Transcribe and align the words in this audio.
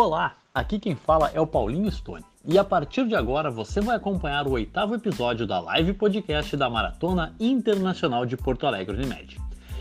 Olá, 0.00 0.36
aqui 0.54 0.78
quem 0.78 0.94
fala 0.94 1.28
é 1.34 1.40
o 1.40 1.46
Paulinho 1.46 1.90
Stone. 1.90 2.24
E 2.44 2.56
a 2.56 2.62
partir 2.62 3.08
de 3.08 3.16
agora 3.16 3.50
você 3.50 3.80
vai 3.80 3.96
acompanhar 3.96 4.46
o 4.46 4.52
oitavo 4.52 4.94
episódio 4.94 5.44
da 5.44 5.58
live 5.58 5.92
podcast 5.92 6.56
da 6.56 6.70
Maratona 6.70 7.34
Internacional 7.40 8.24
de 8.24 8.36
Porto 8.36 8.64
Alegre 8.64 8.96
Unimed. 8.96 9.40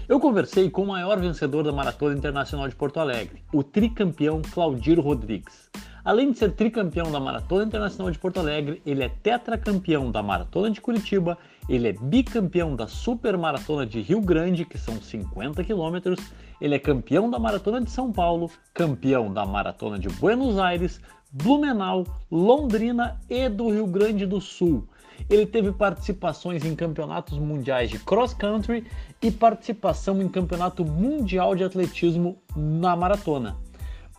Eu 0.10 0.20
conversei 0.20 0.72
com 0.72 0.82
o 0.82 0.88
maior 0.88 1.20
vencedor 1.20 1.64
da 1.64 1.72
Maratona 1.72 2.18
Internacional 2.18 2.68
de 2.68 2.76
Porto 2.76 3.00
Alegre, 3.00 3.44
o 3.54 3.62
tricampeão 3.62 4.42
Claudir 4.42 5.00
Rodrigues. 5.00 5.67
Além 6.08 6.32
de 6.32 6.38
ser 6.38 6.54
tricampeão 6.54 7.12
da 7.12 7.20
Maratona 7.20 7.66
Internacional 7.66 8.10
de 8.10 8.18
Porto 8.18 8.40
Alegre, 8.40 8.82
ele 8.86 9.04
é 9.04 9.10
tetracampeão 9.10 10.10
da 10.10 10.24
Maratona 10.24 10.72
de 10.72 10.80
Curitiba, 10.80 11.38
ele 11.68 11.90
é 11.90 11.92
bicampeão 11.92 12.78
da 12.78 12.88
Super 12.88 13.38
Maratona 13.38 13.86
de 13.86 14.00
Rio 14.00 14.22
Grande, 14.22 14.64
que 14.64 14.78
são 14.78 15.02
50 15.02 15.66
quilômetros, 15.66 16.18
ele 16.62 16.76
é 16.76 16.80
campeão 16.80 17.30
da 17.30 17.38
Maratona 17.38 17.82
de 17.82 17.92
São 17.92 18.10
Paulo, 18.10 18.50
campeão 18.74 19.34
da 19.34 19.46
Maratona 19.46 20.00
de 20.00 20.08
Buenos 20.08 20.58
Aires, 20.58 21.02
Blumenau, 21.30 22.06
Londrina 22.32 23.20
e 23.30 23.50
do 23.50 23.70
Rio 23.70 23.86
Grande 23.86 24.26
do 24.26 24.40
Sul. 24.40 24.88
Ele 25.30 25.46
teve 25.46 25.74
participações 25.74 26.64
em 26.64 26.74
campeonatos 26.74 27.38
mundiais 27.38 27.90
de 27.90 28.00
cross 28.00 28.34
country 28.34 28.86
e 29.22 29.30
participação 29.30 30.22
em 30.22 30.30
campeonato 30.30 30.86
mundial 30.86 31.54
de 31.54 31.66
atletismo 31.66 32.38
na 32.56 32.96
maratona. 32.96 33.58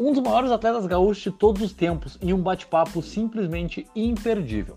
Um 0.01 0.13
dos 0.13 0.23
maiores 0.23 0.53
atletas 0.53 0.87
gaúchos 0.87 1.25
de 1.25 1.33
todos 1.33 1.61
os 1.61 1.73
tempos 1.73 2.17
e 2.23 2.33
um 2.33 2.41
bate-papo 2.41 3.03
simplesmente 3.03 3.85
imperdível. 3.97 4.77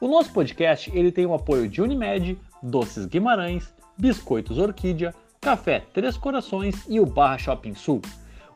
O 0.00 0.08
nosso 0.08 0.32
podcast 0.32 0.90
ele 0.94 1.12
tem 1.12 1.26
o 1.26 1.34
apoio 1.34 1.68
de 1.68 1.82
Unimed, 1.82 2.38
Doces 2.62 3.04
Guimarães, 3.04 3.74
Biscoitos 3.98 4.56
Orquídea, 4.56 5.14
Café 5.40 5.80
Três 5.92 6.16
Corações 6.16 6.86
e 6.88 6.98
o 6.98 7.04
Barra 7.04 7.36
Shopping 7.36 7.74
Sul. 7.74 8.00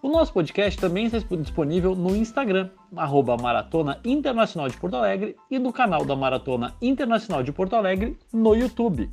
O 0.02 0.08
nosso 0.08 0.32
podcast 0.32 0.80
também 0.80 1.04
está 1.04 1.18
disponível 1.18 1.94
no 1.94 2.16
Instagram, 2.16 2.70
arroba 2.96 3.36
Maratona 3.36 4.00
Internacional 4.02 4.70
de 4.70 4.76
Porto 4.78 4.96
Alegre, 4.96 5.36
e 5.50 5.58
no 5.58 5.72
canal 5.72 6.04
da 6.04 6.16
Maratona 6.16 6.74
Internacional 6.80 7.42
de 7.42 7.52
Porto 7.52 7.76
Alegre 7.76 8.16
no 8.32 8.54
YouTube. 8.54 9.10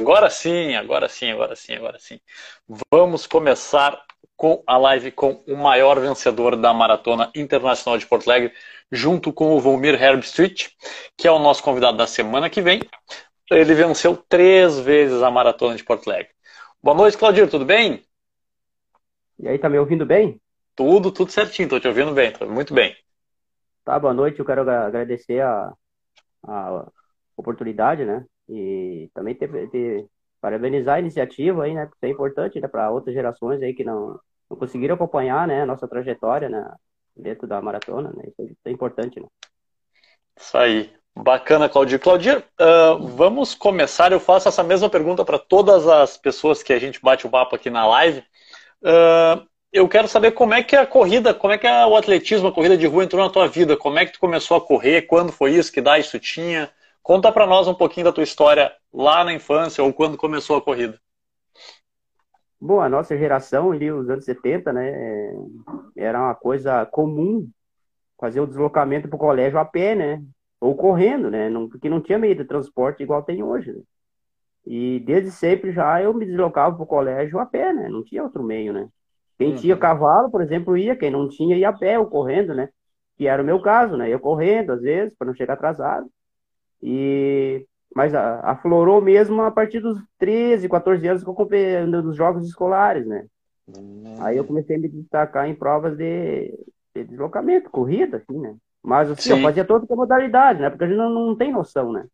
Agora 0.00 0.30
sim, 0.30 0.76
agora 0.76 1.08
sim, 1.08 1.30
agora 1.30 1.56
sim, 1.56 1.74
agora 1.74 1.98
sim. 1.98 2.20
Vamos 2.90 3.26
começar 3.26 4.00
com 4.36 4.62
a 4.64 4.76
live 4.76 5.10
com 5.10 5.42
o 5.46 5.56
maior 5.56 5.98
vencedor 5.98 6.54
da 6.54 6.72
Maratona 6.72 7.30
Internacional 7.34 7.98
de 7.98 8.06
Porto 8.06 8.30
Alegre, 8.30 8.52
junto 8.92 9.32
com 9.32 9.56
o 9.56 9.60
Volmir 9.60 10.00
Herbstreet, 10.00 10.70
que 11.16 11.26
é 11.26 11.30
o 11.32 11.40
nosso 11.40 11.64
convidado 11.64 11.96
da 11.96 12.06
semana 12.06 12.48
que 12.48 12.62
vem. 12.62 12.80
Ele 13.50 13.74
venceu 13.74 14.16
três 14.16 14.78
vezes 14.78 15.20
a 15.20 15.30
Maratona 15.32 15.74
de 15.74 15.82
Porto 15.82 16.08
Alegre. 16.08 16.30
Boa 16.80 16.96
noite, 16.96 17.18
Claudio, 17.18 17.50
tudo 17.50 17.64
bem? 17.64 18.04
E 19.40 19.48
aí, 19.48 19.58
tá 19.58 19.68
me 19.68 19.80
ouvindo 19.80 20.06
bem? 20.06 20.40
Tudo, 20.76 21.10
tudo 21.10 21.32
certinho, 21.32 21.68
tô 21.68 21.80
te 21.80 21.88
ouvindo 21.88 22.12
bem, 22.12 22.30
tô 22.32 22.46
muito 22.46 22.72
bem. 22.72 22.96
Tá, 23.84 23.98
boa 23.98 24.14
noite, 24.14 24.38
eu 24.38 24.44
quero 24.44 24.60
agradecer 24.60 25.40
a, 25.40 25.72
a 26.44 26.86
oportunidade, 27.36 28.04
né? 28.04 28.24
E 28.48 29.10
também 29.14 29.34
ter, 29.34 29.70
ter, 29.70 30.06
parabenizar 30.40 30.96
a 30.96 31.00
iniciativa 31.00 31.64
aí, 31.64 31.74
né? 31.74 31.86
Porque 31.86 32.06
é 32.06 32.08
importante 32.08 32.60
né, 32.60 32.68
para 32.68 32.90
outras 32.90 33.14
gerações 33.14 33.62
aí 33.62 33.74
que 33.74 33.84
não, 33.84 34.18
não 34.50 34.56
conseguiram 34.56 34.94
acompanhar, 34.94 35.46
né? 35.46 35.62
A 35.62 35.66
nossa 35.66 35.86
trajetória, 35.86 36.48
né? 36.48 36.70
Dentro 37.16 37.46
da 37.46 37.60
maratona, 37.60 38.12
né? 38.16 38.24
Isso 38.38 38.56
é 38.64 38.70
importante, 38.70 39.20
né? 39.20 39.26
Isso 40.36 40.56
aí. 40.56 40.92
Bacana, 41.16 41.68
Claudir. 41.68 41.98
Claudir, 41.98 42.38
uh, 42.38 43.06
vamos 43.08 43.54
começar. 43.54 44.12
Eu 44.12 44.20
faço 44.20 44.48
essa 44.48 44.62
mesma 44.62 44.88
pergunta 44.88 45.24
para 45.24 45.38
todas 45.38 45.88
as 45.88 46.16
pessoas 46.16 46.62
que 46.62 46.72
a 46.72 46.78
gente 46.78 47.00
bate 47.02 47.26
o 47.26 47.30
papo 47.30 47.56
aqui 47.56 47.68
na 47.68 47.86
live. 47.86 48.20
Uh, 48.80 49.44
eu 49.72 49.88
quero 49.88 50.06
saber 50.06 50.30
como 50.32 50.54
é 50.54 50.62
que 50.62 50.76
a 50.76 50.86
corrida, 50.86 51.34
como 51.34 51.52
é 51.52 51.58
que 51.58 51.66
o 51.66 51.96
atletismo, 51.96 52.48
a 52.48 52.52
corrida 52.52 52.76
de 52.76 52.86
rua 52.86 53.02
entrou 53.02 53.22
na 53.22 53.30
tua 53.30 53.48
vida. 53.48 53.76
Como 53.76 53.98
é 53.98 54.06
que 54.06 54.12
tu 54.12 54.20
começou 54.20 54.56
a 54.56 54.60
correr? 54.60 55.02
Quando 55.02 55.32
foi 55.32 55.54
isso? 55.54 55.72
Que 55.72 55.80
idade 55.80 56.08
tu 56.08 56.20
tinha? 56.20 56.70
Conta 57.08 57.32
para 57.32 57.46
nós 57.46 57.66
um 57.66 57.74
pouquinho 57.74 58.04
da 58.04 58.12
tua 58.12 58.22
história 58.22 58.70
lá 58.92 59.24
na 59.24 59.32
infância 59.32 59.82
ou 59.82 59.94
quando 59.94 60.18
começou 60.18 60.58
a 60.58 60.60
corrida. 60.60 61.00
Bom, 62.60 62.82
a 62.82 62.88
nossa 62.90 63.16
geração 63.16 63.72
ali, 63.72 63.90
os 63.90 64.10
anos 64.10 64.26
70, 64.26 64.74
né, 64.74 65.32
era 65.96 66.20
uma 66.20 66.34
coisa 66.34 66.84
comum 66.84 67.48
fazer 68.20 68.40
o 68.40 68.46
deslocamento 68.46 69.08
para 69.08 69.16
o 69.16 69.18
colégio 69.18 69.58
a 69.58 69.64
pé, 69.64 69.94
né? 69.94 70.22
ou 70.60 70.76
correndo, 70.76 71.30
né? 71.30 71.48
Não, 71.48 71.66
porque 71.66 71.88
não 71.88 72.02
tinha 72.02 72.18
meio 72.18 72.34
de 72.34 72.44
transporte 72.44 73.02
igual 73.02 73.22
tem 73.22 73.42
hoje. 73.42 73.72
Né? 73.72 73.80
E 74.66 75.00
desde 75.00 75.30
sempre 75.30 75.72
já 75.72 76.02
eu 76.02 76.12
me 76.12 76.26
deslocava 76.26 76.76
para 76.76 76.84
o 76.84 76.86
colégio 76.86 77.38
a 77.38 77.46
pé, 77.46 77.72
né? 77.72 77.88
Não 77.88 78.04
tinha 78.04 78.22
outro 78.22 78.42
meio, 78.42 78.74
né? 78.74 78.86
Quem 79.38 79.52
uhum. 79.52 79.56
tinha 79.56 79.78
cavalo, 79.78 80.30
por 80.30 80.42
exemplo, 80.42 80.76
ia, 80.76 80.94
quem 80.94 81.10
não 81.10 81.26
tinha 81.26 81.56
ia 81.56 81.70
a 81.70 81.72
pé 81.72 81.98
ou 81.98 82.04
correndo, 82.04 82.52
né? 82.54 82.68
Que 83.16 83.26
era 83.26 83.42
o 83.42 83.46
meu 83.46 83.62
caso, 83.62 83.96
né? 83.96 84.10
Eu 84.12 84.20
correndo, 84.20 84.72
às 84.72 84.82
vezes, 84.82 85.14
para 85.16 85.26
não 85.26 85.34
chegar 85.34 85.54
atrasado. 85.54 86.06
E 86.82 87.66
mas 87.94 88.14
aflorou 88.14 89.00
mesmo 89.00 89.42
a 89.42 89.50
partir 89.50 89.80
dos 89.80 89.98
13, 90.18 90.68
14 90.68 91.08
anos 91.08 91.24
que 91.24 91.28
eu 91.28 91.34
comprei 91.34 91.84
nos 91.84 92.14
jogos 92.14 92.46
escolares, 92.46 93.06
né? 93.06 93.26
Uhum. 93.66 94.16
Aí 94.20 94.36
eu 94.36 94.44
comecei 94.44 94.76
a 94.76 94.78
me 94.78 94.88
destacar 94.88 95.48
em 95.48 95.54
provas 95.54 95.96
de, 95.96 96.54
de 96.94 97.04
deslocamento, 97.04 97.70
corrida, 97.70 98.18
assim, 98.18 98.38
né? 98.38 98.54
Mas 98.82 99.10
assim, 99.10 99.22
Sim. 99.22 99.30
eu 99.30 99.42
fazia 99.42 99.64
toda 99.64 99.86
a 99.90 99.96
modalidade, 99.96 100.60
né? 100.60 100.70
Porque 100.70 100.84
a 100.84 100.86
gente 100.86 100.96
não, 100.96 101.10
não 101.10 101.36
tem 101.36 101.50
noção, 101.50 101.92
né? 101.92 102.06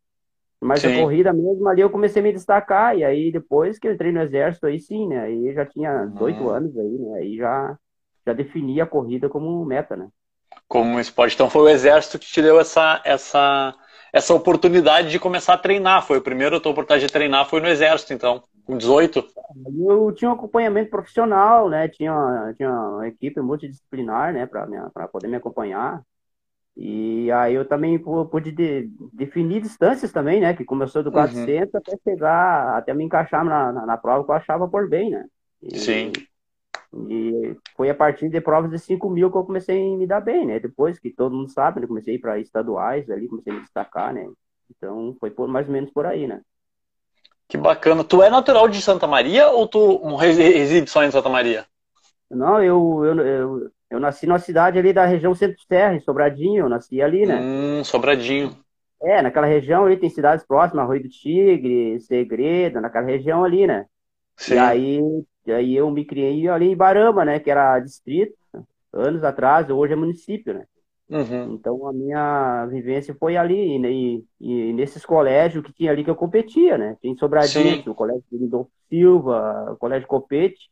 Mas 0.60 0.80
sim. 0.80 0.88
a 0.88 1.00
corrida 1.00 1.32
mesmo, 1.32 1.68
ali 1.68 1.82
eu 1.82 1.90
comecei 1.90 2.20
a 2.20 2.22
me 2.22 2.32
destacar, 2.32 2.96
e 2.96 3.04
aí 3.04 3.30
depois 3.30 3.78
que 3.78 3.86
eu 3.86 3.92
entrei 3.92 4.10
no 4.10 4.22
exército, 4.22 4.66
aí 4.66 4.80
sim, 4.80 5.06
né? 5.06 5.20
Aí 5.20 5.52
já 5.52 5.66
tinha 5.66 6.06
18 6.06 6.42
hum. 6.42 6.48
anos 6.48 6.78
aí, 6.78 6.98
né? 6.98 7.18
Aí 7.18 7.36
já, 7.36 7.76
já 8.26 8.32
defini 8.32 8.80
a 8.80 8.86
corrida 8.86 9.28
como 9.28 9.62
meta, 9.64 9.94
né? 9.94 10.08
Como 10.66 10.90
um 10.90 11.00
esporte. 11.00 11.34
Então 11.34 11.50
foi 11.50 11.62
o 11.62 11.68
exército 11.68 12.18
que 12.18 12.26
te 12.26 12.40
deu 12.40 12.58
essa, 12.58 13.02
essa, 13.04 13.74
essa 14.14 14.32
oportunidade 14.32 15.10
de 15.10 15.18
começar 15.18 15.54
a 15.54 15.58
treinar. 15.58 16.06
Foi 16.06 16.18
o 16.18 16.22
primeiro 16.22 16.54
a 16.54 16.60
tua 16.60 16.70
oportunidade 16.70 17.04
de 17.04 17.12
treinar, 17.12 17.48
foi 17.48 17.60
no 17.60 17.66
exército, 17.66 18.12
então, 18.12 18.40
com 18.64 18.78
18? 18.78 19.26
Eu 19.76 20.12
tinha 20.12 20.30
um 20.30 20.34
acompanhamento 20.34 20.88
profissional, 20.88 21.68
né? 21.68 21.88
Tinha, 21.88 22.54
tinha 22.56 22.70
uma 22.70 23.08
equipe 23.08 23.40
multidisciplinar, 23.40 24.32
né? 24.32 24.46
Para 24.46 25.08
poder 25.08 25.26
me 25.26 25.34
acompanhar. 25.34 26.00
E 26.76 27.30
aí 27.32 27.54
eu 27.54 27.64
também 27.64 27.98
pude 27.98 28.52
de, 28.52 28.88
definir 29.12 29.60
distâncias 29.60 30.12
também, 30.12 30.40
né? 30.40 30.54
Que 30.54 30.64
começou 30.64 31.02
do 31.02 31.10
400 31.10 31.74
uhum. 31.74 31.80
até 31.80 31.98
chegar, 32.04 32.78
até 32.78 32.94
me 32.94 33.02
encaixar 33.02 33.44
na, 33.44 33.72
na, 33.72 33.84
na, 33.84 33.96
prova 33.96 34.24
que 34.24 34.30
eu 34.30 34.34
achava 34.36 34.68
por 34.68 34.88
bem, 34.88 35.10
né? 35.10 35.24
E, 35.60 35.76
Sim. 35.76 36.12
E 37.08 37.56
foi 37.76 37.90
a 37.90 37.94
partir 37.94 38.28
de 38.28 38.40
provas 38.40 38.70
de 38.70 38.78
5 38.78 39.10
mil 39.10 39.30
que 39.30 39.36
eu 39.36 39.44
comecei 39.44 39.80
a 39.80 39.96
me 39.96 40.06
dar 40.06 40.20
bem, 40.20 40.46
né? 40.46 40.60
Depois 40.60 40.98
que 40.98 41.10
todo 41.10 41.34
mundo 41.34 41.50
sabe, 41.50 41.80
né? 41.80 41.86
Comecei 41.86 42.14
a 42.14 42.16
ir 42.16 42.20
para 42.20 42.38
estaduais 42.38 43.10
ali, 43.10 43.28
comecei 43.28 43.52
a 43.52 43.56
me 43.56 43.62
destacar, 43.62 44.14
né? 44.14 44.28
Então 44.70 45.16
foi 45.18 45.30
por, 45.30 45.48
mais 45.48 45.66
ou 45.66 45.72
menos 45.72 45.90
por 45.90 46.06
aí, 46.06 46.26
né? 46.26 46.40
Que 47.48 47.56
bacana. 47.56 48.04
Tu 48.04 48.22
é 48.22 48.30
natural 48.30 48.68
de 48.68 48.80
Santa 48.80 49.06
Maria 49.06 49.48
ou 49.48 49.66
tu 49.66 50.16
reside 50.16 50.88
só 50.88 51.02
em 51.02 51.10
Santa 51.10 51.28
Maria? 51.28 51.66
Não, 52.30 52.62
eu, 52.62 53.04
eu, 53.04 53.20
eu, 53.20 53.70
eu 53.90 54.00
nasci 54.00 54.26
numa 54.26 54.38
cidade 54.38 54.78
ali 54.78 54.92
da 54.92 55.04
região 55.04 55.34
centro-terra, 55.34 55.94
em 55.94 56.00
Sobradinho, 56.00 56.64
eu 56.64 56.68
nasci 56.68 57.02
ali, 57.02 57.26
né? 57.26 57.40
Hum, 57.40 57.84
Sobradinho. 57.84 58.56
É, 59.02 59.20
naquela 59.20 59.46
região 59.46 59.84
ali 59.84 59.96
tem 59.96 60.08
cidades 60.08 60.46
próximas, 60.46 60.84
Arroio 60.84 61.02
do 61.02 61.08
Tigre, 61.08 62.00
Segredo, 62.00 62.80
naquela 62.80 63.06
região 63.06 63.44
ali, 63.44 63.66
né? 63.66 63.86
Sim. 64.36 64.54
E 64.54 64.58
aí, 64.58 65.00
e 65.46 65.52
aí 65.52 65.76
eu 65.76 65.90
me 65.90 66.04
criei 66.04 66.48
ali 66.48 66.66
em 66.66 66.76
Barama, 66.76 67.24
né? 67.24 67.38
Que 67.38 67.50
era 67.50 67.78
distrito, 67.80 68.34
anos 68.92 69.24
atrás, 69.24 69.68
hoje 69.70 69.92
é 69.92 69.96
município, 69.96 70.54
né? 70.54 70.64
Uhum. 71.08 71.54
Então 71.54 71.86
a 71.86 71.92
minha 71.92 72.66
vivência 72.66 73.14
foi 73.18 73.36
ali, 73.36 73.76
e, 73.76 74.24
e, 74.40 74.72
nesses 74.72 75.04
colégios 75.04 75.62
que 75.62 75.72
tinha 75.72 75.90
ali 75.92 76.02
que 76.02 76.10
eu 76.10 76.16
competia, 76.16 76.78
né? 76.78 76.96
Tem 77.00 77.16
Sobradinho, 77.16 77.82
o 77.90 77.94
Colégio 77.94 78.24
Lindolfo 78.32 78.70
Silva, 78.88 79.72
o 79.72 79.76
Colégio 79.76 80.08
Copete, 80.08 80.70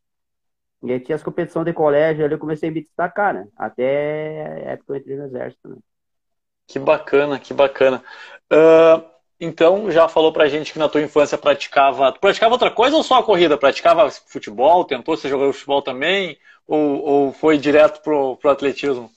e 0.83 0.93
aí 0.93 1.01
tinha 1.01 1.17
as 1.17 1.23
competições 1.23 1.67
de 1.67 1.73
colégio, 1.73 2.25
ali 2.25 2.35
eu 2.35 2.39
comecei 2.39 2.71
a 2.71 2.73
me 2.73 2.83
destacar, 2.83 3.35
né? 3.35 3.47
Até 3.57 4.67
a 4.67 4.71
época 4.73 4.87
que 4.87 4.93
eu 4.93 4.97
entrei 4.97 5.17
no 5.17 5.25
exército, 5.25 5.69
né? 5.69 5.77
Que 6.67 6.79
bacana, 6.79 7.39
que 7.39 7.53
bacana. 7.53 8.03
Uh, 8.51 9.12
então, 9.45 9.91
já 9.91 10.09
falou 10.09 10.33
pra 10.33 10.47
gente 10.47 10.73
que 10.73 10.79
na 10.79 10.89
tua 10.89 11.03
infância 11.03 11.37
praticava... 11.37 12.13
Tu 12.13 12.21
praticava 12.21 12.55
outra 12.55 12.71
coisa 12.71 12.97
ou 12.97 13.03
só 13.03 13.19
a 13.19 13.25
corrida? 13.25 13.59
Praticava 13.59 14.09
futebol? 14.09 14.85
Tentou 14.85 15.17
você 15.17 15.29
jogar 15.29 15.53
futebol 15.53 15.83
também? 15.83 16.39
Ou, 16.65 17.03
ou 17.03 17.33
foi 17.33 17.59
direto 17.59 18.01
pro, 18.05 18.37
pro 18.37 18.51
atletismo? 18.51 19.11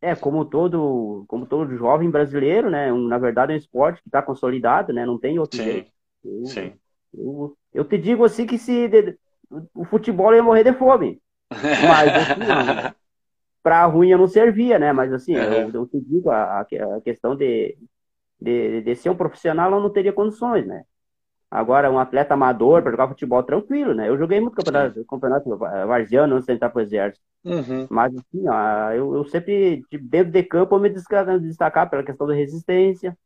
É, 0.00 0.14
como 0.14 0.46
todo, 0.46 1.26
como 1.28 1.44
todo 1.44 1.76
jovem 1.76 2.08
brasileiro, 2.08 2.70
né? 2.70 2.90
Um, 2.90 3.06
na 3.06 3.18
verdade 3.18 3.52
é 3.52 3.54
um 3.54 3.58
esporte 3.58 4.00
que 4.00 4.08
está 4.08 4.22
consolidado, 4.22 4.94
né? 4.94 5.04
Não 5.04 5.18
tem 5.18 5.38
outro 5.38 5.58
sim, 5.58 5.64
jeito. 5.64 5.92
Eu, 6.24 6.46
sim. 6.46 6.72
Eu, 7.12 7.56
eu 7.74 7.84
te 7.84 7.98
digo 7.98 8.24
assim 8.24 8.46
que 8.46 8.56
se 8.56 8.88
o 9.74 9.84
futebol 9.84 10.34
ia 10.34 10.42
morrer 10.42 10.64
de 10.64 10.72
fome. 10.72 11.20
Mas, 11.50 12.14
assim, 12.14 12.94
para 13.62 13.84
ruim 13.84 14.08
eu 14.08 14.16
não 14.16 14.26
servia, 14.26 14.78
né? 14.78 14.90
Mas, 14.90 15.12
assim, 15.12 15.36
é. 15.36 15.64
eu, 15.64 15.70
eu 15.70 15.86
te 15.86 16.00
digo, 16.00 16.30
a, 16.30 16.60
a 16.60 17.00
questão 17.04 17.36
de, 17.36 17.76
de, 18.40 18.82
de, 18.82 18.94
ser 18.96 19.10
um 19.10 19.16
profissional 19.16 19.72
eu 19.72 19.80
não 19.80 19.90
teria 19.90 20.12
condições, 20.12 20.66
né? 20.66 20.84
Agora, 21.50 21.90
um 21.90 21.98
atleta 21.98 22.34
amador 22.34 22.80
para 22.80 22.92
jogar 22.92 23.08
futebol 23.08 23.42
tranquilo, 23.42 23.92
né? 23.92 24.08
Eu 24.08 24.16
joguei 24.16 24.40
muito 24.40 24.54
campeonato, 24.54 25.04
campeonato 25.04 25.56
varziano 25.58 26.36
antes 26.36 26.46
de 26.46 26.52
entrar 26.52 26.70
pro 26.70 26.80
exército. 26.80 27.24
Uhum. 27.44 27.88
Mas, 27.90 28.14
assim, 28.14 28.48
ó, 28.48 28.92
eu, 28.92 29.14
eu 29.16 29.24
sempre, 29.24 29.82
dentro 30.00 30.30
de 30.30 30.42
campo, 30.44 30.76
eu 30.76 30.80
me 30.80 30.88
destacar 30.90 31.90
pela 31.90 32.04
questão 32.04 32.26
da 32.26 32.34
resistência, 32.34 33.18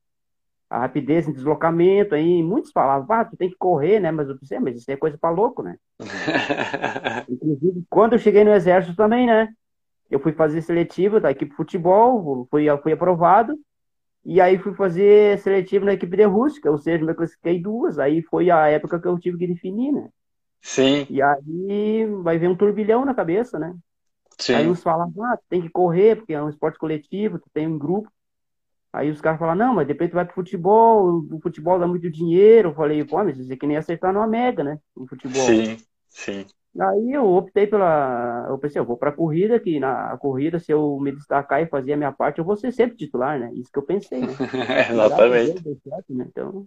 a 0.70 0.78
rapidez 0.78 1.28
em 1.28 1.32
deslocamento. 1.32 2.14
Aí 2.14 2.42
muitos 2.42 2.72
falavam, 2.72 3.14
ah, 3.14 3.24
tu 3.26 3.36
tem 3.36 3.50
que 3.50 3.56
correr, 3.56 4.00
né? 4.00 4.10
Mas 4.10 4.28
eu 4.28 4.38
pensei, 4.38 4.56
ah, 4.56 4.60
mas 4.60 4.76
isso 4.76 4.90
é 4.90 4.96
coisa 4.96 5.18
para 5.18 5.30
louco, 5.34 5.62
né? 5.62 5.76
Inclusive, 7.28 7.84
quando 7.90 8.14
eu 8.14 8.18
cheguei 8.18 8.42
no 8.42 8.54
exército 8.54 8.96
também, 8.96 9.26
né? 9.26 9.48
Eu 10.10 10.18
fui 10.18 10.32
fazer 10.32 10.62
seletivo 10.62 11.20
da 11.20 11.30
equipe 11.30 11.50
de 11.50 11.56
futebol, 11.56 12.46
fui, 12.50 12.64
fui 12.82 12.92
aprovado. 12.92 13.54
E 14.24 14.40
aí 14.40 14.58
fui 14.58 14.74
fazer 14.74 15.38
seletivo 15.38 15.84
na 15.84 15.92
equipe 15.92 16.16
de 16.16 16.24
rústica, 16.24 16.70
ou 16.70 16.78
seja, 16.78 17.04
me 17.04 17.14
classifiquei 17.14 17.60
duas. 17.60 17.98
Aí 17.98 18.22
foi 18.22 18.50
a 18.50 18.66
época 18.68 19.00
que 19.00 19.06
eu 19.06 19.18
tive 19.18 19.38
que 19.38 19.46
definir, 19.46 19.92
né? 19.92 20.08
Sim. 20.62 21.06
E 21.10 21.20
aí 21.20 22.06
vai 22.22 22.38
ver 22.38 22.48
um 22.48 22.56
turbilhão 22.56 23.04
na 23.04 23.14
cabeça, 23.14 23.58
né? 23.58 23.74
Sim. 24.38 24.54
Aí 24.54 24.66
uns 24.68 24.82
falam, 24.82 25.12
ah, 25.22 25.38
tem 25.48 25.60
que 25.60 25.68
correr, 25.68 26.16
porque 26.16 26.32
é 26.32 26.42
um 26.42 26.48
esporte 26.48 26.78
coletivo, 26.78 27.38
tu 27.38 27.48
tem 27.52 27.66
um 27.66 27.78
grupo. 27.78 28.10
Aí 28.92 29.10
os 29.10 29.20
caras 29.20 29.38
falam, 29.38 29.54
não, 29.54 29.74
mas 29.74 29.86
depois 29.86 30.08
tu 30.08 30.14
vai 30.14 30.24
pro 30.24 30.34
futebol, 30.34 31.24
o 31.30 31.40
futebol 31.40 31.78
dá 31.78 31.86
muito 31.86 32.10
dinheiro. 32.10 32.70
Eu 32.70 32.74
falei, 32.74 33.04
pô, 33.04 33.22
mas 33.24 33.38
isso 33.38 33.52
aqui 33.52 33.66
nem 33.66 33.76
acertar 33.76 34.12
numa 34.12 34.26
mega, 34.26 34.64
né? 34.64 34.78
No 34.96 35.06
futebol. 35.06 35.46
Sim, 35.46 35.76
sim. 36.08 36.46
Aí 36.80 37.12
eu 37.12 37.24
optei 37.24 37.66
pela. 37.66 38.46
Eu 38.48 38.58
pensei, 38.58 38.80
eu 38.80 38.84
vou 38.84 38.96
pra 38.96 39.12
corrida, 39.12 39.60
que 39.60 39.78
na 39.78 40.16
corrida, 40.18 40.58
se 40.58 40.72
eu 40.72 40.98
me 40.98 41.12
destacar 41.12 41.62
e 41.62 41.66
fazer 41.66 41.92
a 41.92 41.96
minha 41.96 42.12
parte, 42.12 42.38
eu 42.38 42.44
vou 42.44 42.56
ser 42.56 42.72
sempre 42.72 42.96
titular, 42.96 43.38
né? 43.38 43.52
Isso 43.54 43.70
que 43.70 43.78
eu 43.78 43.84
pensei, 43.84 44.20
né? 44.20 44.26
Exatamente. 44.90 45.62
Certo, 45.82 46.14
né? 46.14 46.26
Então. 46.28 46.66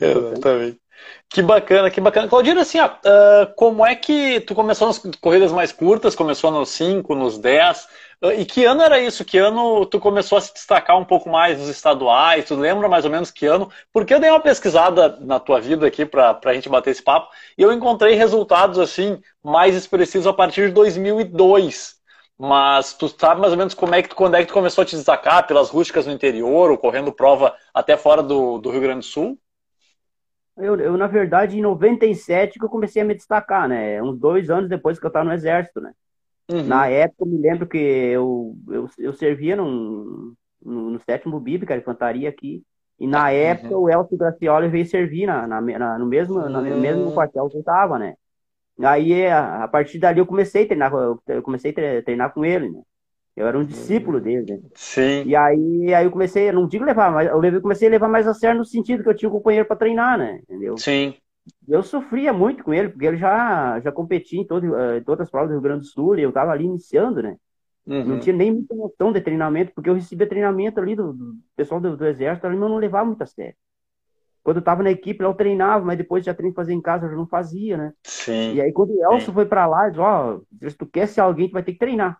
Exatamente. 0.00 0.80
Que 1.28 1.42
bacana, 1.42 1.90
que 1.90 2.00
bacana. 2.00 2.28
Claudina, 2.28 2.62
assim, 2.62 2.80
ó, 2.80 2.86
uh, 2.86 3.54
como 3.54 3.86
é 3.86 3.94
que 3.94 4.40
tu 4.40 4.54
começou 4.54 4.88
nas 4.88 4.98
corridas 5.20 5.52
mais 5.52 5.72
curtas? 5.72 6.14
Começou 6.14 6.50
nos 6.50 6.70
5, 6.70 7.14
nos 7.14 7.38
10? 7.38 7.86
Uh, 8.22 8.32
e 8.32 8.44
que 8.44 8.64
ano 8.64 8.82
era 8.82 8.98
isso? 8.98 9.24
Que 9.24 9.38
ano 9.38 9.86
tu 9.86 10.00
começou 10.00 10.38
a 10.38 10.40
se 10.40 10.52
destacar 10.52 10.98
um 10.98 11.04
pouco 11.04 11.30
mais 11.30 11.58
nos 11.58 11.68
estaduais? 11.68 12.44
Tu 12.44 12.54
lembra 12.56 12.88
mais 12.88 13.04
ou 13.04 13.10
menos 13.10 13.30
que 13.30 13.46
ano? 13.46 13.70
Porque 13.92 14.12
eu 14.12 14.20
dei 14.20 14.28
uma 14.28 14.40
pesquisada 14.40 15.16
na 15.20 15.38
tua 15.38 15.60
vida 15.60 15.86
aqui 15.86 16.04
para 16.04 16.38
a 16.44 16.52
gente 16.52 16.68
bater 16.68 16.90
esse 16.90 17.02
papo 17.02 17.30
e 17.56 17.62
eu 17.62 17.72
encontrei 17.72 18.14
resultados 18.14 18.78
assim 18.78 19.20
mais 19.42 19.74
expressivos 19.76 20.26
a 20.26 20.32
partir 20.32 20.68
de 20.68 20.74
2002. 20.74 21.99
Mas 22.42 22.94
tu 22.94 23.06
sabe 23.06 23.38
mais 23.38 23.52
ou 23.52 23.58
menos 23.58 23.74
como 23.74 23.94
é 23.94 24.02
que 24.02 24.08
tu, 24.08 24.16
quando 24.16 24.34
é 24.34 24.40
que 24.40 24.46
tu 24.46 24.54
começou 24.54 24.80
a 24.80 24.84
te 24.86 24.96
destacar 24.96 25.46
pelas 25.46 25.68
rústicas 25.68 26.06
no 26.06 26.12
interior 26.12 26.70
ou 26.70 26.78
correndo 26.78 27.12
prova 27.12 27.54
até 27.74 27.98
fora 27.98 28.22
do, 28.22 28.56
do 28.56 28.70
Rio 28.70 28.80
Grande 28.80 29.00
do 29.00 29.04
Sul? 29.04 29.38
Eu, 30.56 30.74
eu, 30.80 30.96
na 30.96 31.06
verdade, 31.06 31.58
em 31.58 31.60
97 31.60 32.58
que 32.58 32.64
eu 32.64 32.70
comecei 32.70 33.02
a 33.02 33.04
me 33.04 33.14
destacar, 33.14 33.68
né? 33.68 34.02
Uns 34.02 34.18
dois 34.18 34.48
anos 34.48 34.70
depois 34.70 34.98
que 34.98 35.04
eu 35.04 35.08
estava 35.08 35.26
no 35.26 35.34
Exército, 35.34 35.82
né? 35.82 35.92
Uhum. 36.50 36.64
Na 36.64 36.88
época, 36.88 37.24
eu 37.24 37.26
me 37.26 37.38
lembro 37.38 37.66
que 37.66 37.76
eu, 37.76 38.56
eu, 38.68 38.88
eu 38.98 39.12
servia 39.12 39.54
num, 39.54 40.32
no, 40.64 40.90
no 40.92 41.00
sétimo 41.00 41.38
BIB, 41.38 41.66
que 41.66 41.72
era 41.72 41.82
infantaria 41.82 42.30
aqui, 42.30 42.62
e 42.98 43.06
na 43.06 43.24
uhum. 43.24 43.28
época 43.28 43.76
o 43.76 43.90
Elcio 43.90 44.16
Gracioli 44.16 44.68
veio 44.68 44.86
servir 44.86 45.26
na, 45.26 45.46
na, 45.46 45.60
na 45.60 45.98
no 45.98 46.06
mesmo, 46.06 46.38
uhum. 46.38 46.48
no 46.48 46.80
mesmo 46.80 47.12
quartel 47.12 47.50
que 47.50 47.56
eu 47.56 47.60
estava, 47.60 47.98
né? 47.98 48.14
Aí, 48.86 49.26
a 49.26 49.68
partir 49.68 49.98
dali, 49.98 50.18
eu 50.20 50.26
comecei 50.26 50.64
a 50.64 50.66
treinar, 50.66 50.92
eu 50.92 51.42
comecei 51.42 51.70
a 51.70 52.02
treinar 52.02 52.32
com 52.32 52.44
ele, 52.44 52.70
né? 52.70 52.80
Eu 53.36 53.46
era 53.46 53.58
um 53.58 53.64
discípulo 53.64 54.18
uhum. 54.18 54.22
dele, 54.22 54.52
né? 54.52 54.60
Sim. 54.74 55.22
E 55.24 55.34
aí, 55.34 55.94
aí 55.94 56.04
eu 56.04 56.10
comecei, 56.10 56.50
não 56.52 56.66
digo 56.66 56.84
levar, 56.84 57.10
mas 57.10 57.28
eu 57.28 57.62
comecei 57.62 57.88
a 57.88 57.90
levar 57.90 58.08
mais 58.08 58.26
a 58.26 58.34
sério 58.34 58.58
no 58.58 58.64
sentido 58.64 59.02
que 59.02 59.08
eu 59.08 59.16
tinha 59.16 59.28
um 59.28 59.32
companheiro 59.32 59.66
para 59.66 59.76
treinar, 59.76 60.18
né? 60.18 60.40
Entendeu? 60.42 60.76
Sim. 60.76 61.14
Eu 61.66 61.82
sofria 61.82 62.32
muito 62.32 62.62
com 62.62 62.74
ele, 62.74 62.90
porque 62.90 63.06
ele 63.06 63.16
já, 63.16 63.80
já 63.80 63.90
competia 63.90 64.40
em, 64.40 64.46
todo, 64.46 64.76
eh, 64.76 64.98
em 64.98 65.02
todas 65.02 65.24
as 65.24 65.30
provas 65.30 65.48
do 65.48 65.54
Rio 65.54 65.62
Grande 65.62 65.80
do 65.80 65.86
Sul 65.86 66.18
e 66.18 66.22
eu 66.22 66.32
tava 66.32 66.52
ali 66.52 66.64
iniciando, 66.64 67.22
né? 67.22 67.36
Uhum. 67.86 68.04
Não 68.04 68.20
tinha 68.20 68.36
nem 68.36 68.52
muita 68.52 68.74
noção 68.74 69.12
de 69.12 69.20
treinamento, 69.20 69.72
porque 69.74 69.88
eu 69.88 69.94
recebia 69.94 70.28
treinamento 70.28 70.78
ali 70.78 70.94
do, 70.94 71.12
do 71.12 71.34
pessoal 71.56 71.80
do, 71.80 71.96
do 71.96 72.06
exército, 72.06 72.46
ali, 72.46 72.56
mas 72.56 72.64
eu 72.64 72.68
não 72.68 72.76
levava 72.76 73.06
muito 73.06 73.22
a 73.22 73.26
sério. 73.26 73.56
Quando 74.42 74.56
eu 74.56 74.62
tava 74.62 74.82
na 74.82 74.90
equipe, 74.90 75.22
eu 75.22 75.34
treinava, 75.34 75.84
mas 75.84 75.98
depois 75.98 76.24
já 76.24 76.34
treino 76.34 76.54
fazer 76.54 76.72
em 76.72 76.80
casa, 76.80 77.06
eu 77.06 77.10
já 77.10 77.16
não 77.16 77.26
fazia, 77.26 77.76
né? 77.76 77.92
Sim. 78.02 78.54
E 78.54 78.60
aí, 78.60 78.72
quando 78.72 78.90
o 78.90 79.04
Elcio 79.04 79.26
Sim. 79.26 79.32
foi 79.32 79.46
para 79.46 79.66
lá, 79.66 79.82
ele 79.82 79.90
disse, 79.90 80.00
ó, 80.00 80.36
oh, 80.36 80.70
se 80.70 80.76
tu 80.76 80.86
quer 80.86 81.06
ser 81.06 81.20
alguém, 81.20 81.48
tu 81.48 81.52
vai 81.52 81.62
ter 81.62 81.72
que 81.72 81.78
treinar. 81.78 82.18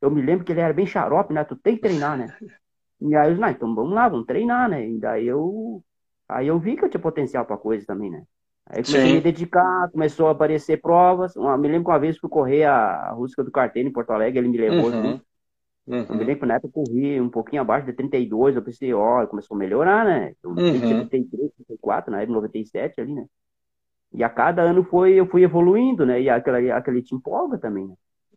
Eu 0.00 0.10
me 0.10 0.22
lembro 0.22 0.44
que 0.44 0.52
ele 0.52 0.60
era 0.60 0.72
bem 0.72 0.86
xarope, 0.86 1.32
né? 1.32 1.44
Tu 1.44 1.56
tem 1.56 1.76
que 1.76 1.82
treinar, 1.82 2.16
né? 2.16 2.34
E 3.02 3.16
aí 3.16 3.28
eu 3.28 3.30
disse, 3.30 3.40
não, 3.40 3.48
então 3.48 3.74
vamos 3.74 3.94
lá, 3.94 4.10
vamos 4.10 4.26
treinar, 4.26 4.68
né? 4.68 4.86
E 4.86 4.98
daí 4.98 5.26
eu. 5.26 5.82
Aí 6.28 6.48
eu 6.48 6.58
vi 6.58 6.76
que 6.76 6.84
eu 6.84 6.88
tinha 6.90 7.00
potencial 7.00 7.46
pra 7.46 7.56
coisa 7.56 7.86
também, 7.86 8.10
né? 8.10 8.24
Aí 8.66 8.84
comecei 8.84 9.00
Sim. 9.00 9.12
a 9.12 9.14
me 9.14 9.20
dedicar, 9.22 9.90
começou 9.90 10.28
a 10.28 10.32
aparecer 10.32 10.82
provas. 10.82 11.34
Uma, 11.34 11.56
me 11.56 11.66
lembro 11.66 11.84
que 11.84 11.90
uma 11.90 11.98
vez 11.98 12.18
fui 12.18 12.28
correr 12.28 12.64
a, 12.64 12.74
a 12.74 13.10
Rústica 13.12 13.42
do 13.42 13.50
Carteiro 13.50 13.88
em 13.88 13.92
Porto 13.92 14.10
Alegre, 14.10 14.38
ele 14.38 14.48
me 14.48 14.58
levou 14.58 14.90
uhum. 14.90 15.02
junto. 15.02 15.24
Uhum. 15.90 16.06
Eu 16.08 16.14
me 16.14 16.24
lembro 16.24 16.40
que 16.40 16.46
na 16.46 16.54
época 16.54 16.68
eu 16.78 16.84
corri 16.84 17.20
um 17.20 17.28
pouquinho 17.28 17.62
abaixo 17.62 17.86
de 17.86 17.92
32, 17.92 18.54
eu 18.54 18.62
pensei, 18.62 18.94
ó, 18.94 19.26
começou 19.26 19.56
a 19.56 19.58
melhorar, 19.58 20.04
né? 20.04 20.34
Eu 20.42 20.50
uhum. 20.50 21.06
33, 21.08 21.50
34, 21.66 22.12
na 22.12 22.22
época 22.22 22.34
97 22.34 23.00
ali, 23.00 23.12
né? 23.12 23.26
E 24.12 24.22
a 24.22 24.28
cada 24.28 24.62
ano 24.62 24.84
foi, 24.84 25.14
eu 25.14 25.26
fui 25.26 25.42
evoluindo, 25.42 26.06
né? 26.06 26.20
E 26.20 26.30
aquele, 26.30 26.70
aquele 26.70 27.02
te 27.02 27.14
empolga 27.14 27.58
também, 27.58 27.88
né? 27.88 27.94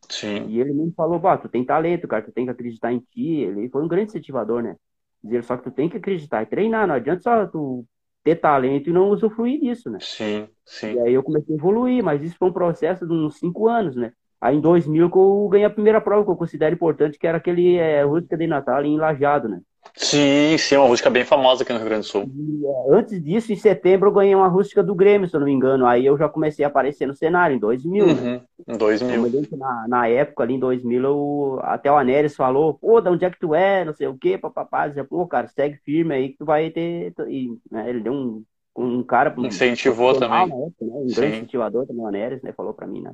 Sim. 0.10 0.48
E 0.48 0.60
ele 0.60 0.74
me 0.74 0.92
falou, 0.94 1.20
bah, 1.20 1.38
tu 1.38 1.48
tem 1.48 1.64
talento, 1.64 2.08
cara, 2.08 2.24
tu 2.24 2.32
tem 2.32 2.46
que 2.46 2.52
acreditar 2.52 2.92
em 2.92 3.00
ti. 3.00 3.42
Ele 3.42 3.70
foi 3.70 3.84
um 3.84 3.88
grande 3.88 4.10
incentivador, 4.10 4.64
né? 4.64 4.76
Dizer 5.24 5.44
só 5.44 5.56
que 5.56 5.64
tu 5.64 5.72
tem 5.72 5.88
que 5.88 5.98
acreditar 5.98 6.42
e 6.42 6.48
treinar, 6.48 6.88
não 6.88 6.96
adianta 6.96 7.22
só 7.22 7.46
tu 7.46 7.86
ter 8.24 8.36
talento 8.36 8.90
e 8.90 8.94
não 8.94 9.10
usufruir 9.10 9.60
disso, 9.60 9.90
né? 9.90 10.00
Sim, 10.02 10.48
sim. 10.66 10.94
E 10.94 11.00
aí 11.00 11.14
eu 11.14 11.24
comecei 11.24 11.54
a 11.54 11.58
evoluir, 11.58 12.04
mas 12.04 12.22
isso 12.24 12.36
foi 12.38 12.50
um 12.50 12.54
processo 12.54 13.06
de 13.06 13.14
uns 13.14 13.38
cinco 13.38 13.68
anos, 13.68 13.96
né? 13.96 14.12
Aí 14.44 14.58
em 14.58 14.60
2000 14.60 15.10
que 15.10 15.18
eu 15.18 15.48
ganhei 15.50 15.66
a 15.66 15.70
primeira 15.70 16.02
prova 16.02 16.26
que 16.26 16.30
eu 16.30 16.36
considero 16.36 16.76
importante, 16.76 17.18
que 17.18 17.26
era 17.26 17.38
aquele 17.38 17.78
é, 17.78 18.04
Rústica 18.04 18.36
de 18.36 18.46
Natal 18.46 18.84
em 18.84 18.98
Lajado, 18.98 19.48
né? 19.48 19.62
Sim, 19.96 20.58
sim, 20.58 20.76
uma 20.76 20.88
rústica 20.88 21.10
bem 21.10 21.24
famosa 21.24 21.64
aqui 21.64 21.72
no 21.72 21.80
Rio 21.80 21.88
Grande 21.88 22.06
do 22.06 22.12
Sul. 22.12 22.24
E, 22.24 22.66
é, 22.66 22.98
antes 22.98 23.24
disso, 23.24 23.54
em 23.54 23.56
setembro, 23.56 24.10
eu 24.10 24.14
ganhei 24.14 24.36
uma 24.36 24.50
rústica 24.50 24.84
do 24.84 24.94
Grêmio, 24.94 25.30
se 25.30 25.36
eu 25.36 25.40
não 25.40 25.48
me 25.48 25.54
engano. 25.54 25.86
Aí 25.86 26.06
eu 26.06 26.18
já 26.18 26.28
comecei 26.28 26.66
a 26.66 26.68
aparecer 26.68 27.06
no 27.06 27.14
cenário, 27.14 27.56
em 27.56 27.60
2000. 27.60 28.06
Né? 28.06 28.12
Uhum, 28.12 28.32
né? 28.34 28.42
Em 28.68 28.78
2000. 28.78 29.48
Na, 29.58 29.86
na, 29.88 30.08
época, 30.10 30.44
ali 30.44 30.56
em 30.56 30.60
2000, 30.60 31.04
eu, 31.04 31.60
até 31.62 31.90
o 31.90 31.96
Anéres 31.96 32.36
falou, 32.36 32.74
pô, 32.74 33.00
de 33.00 33.08
onde 33.08 33.24
é 33.24 33.30
que 33.30 33.40
tu 33.40 33.56
é, 33.56 33.86
não 33.86 33.94
sei 33.94 34.08
o 34.08 34.18
quê, 34.18 34.38
papapá. 34.38 34.90
Dizia, 34.90 35.06
pô, 35.06 35.26
cara, 35.26 35.48
segue 35.48 35.78
firme 35.86 36.14
aí 36.14 36.30
que 36.30 36.40
tu 36.40 36.46
vai 36.46 36.70
ter... 36.70 37.14
E, 37.30 37.48
né, 37.72 37.90
ele 37.90 38.02
deu 38.02 38.12
um, 38.12 38.44
um 38.76 39.04
cara... 39.04 39.34
Incentivou 39.38 40.20
também. 40.20 40.44
Época, 40.44 40.74
né? 40.82 40.94
Um 40.96 41.08
Sim. 41.08 41.16
grande 41.16 41.38
incentivador 41.38 41.88
também, 41.88 42.04
o 42.04 42.08
Anéres, 42.08 42.42
né, 42.42 42.52
falou 42.52 42.74
pra 42.74 42.86
mim, 42.86 43.02
né? 43.02 43.14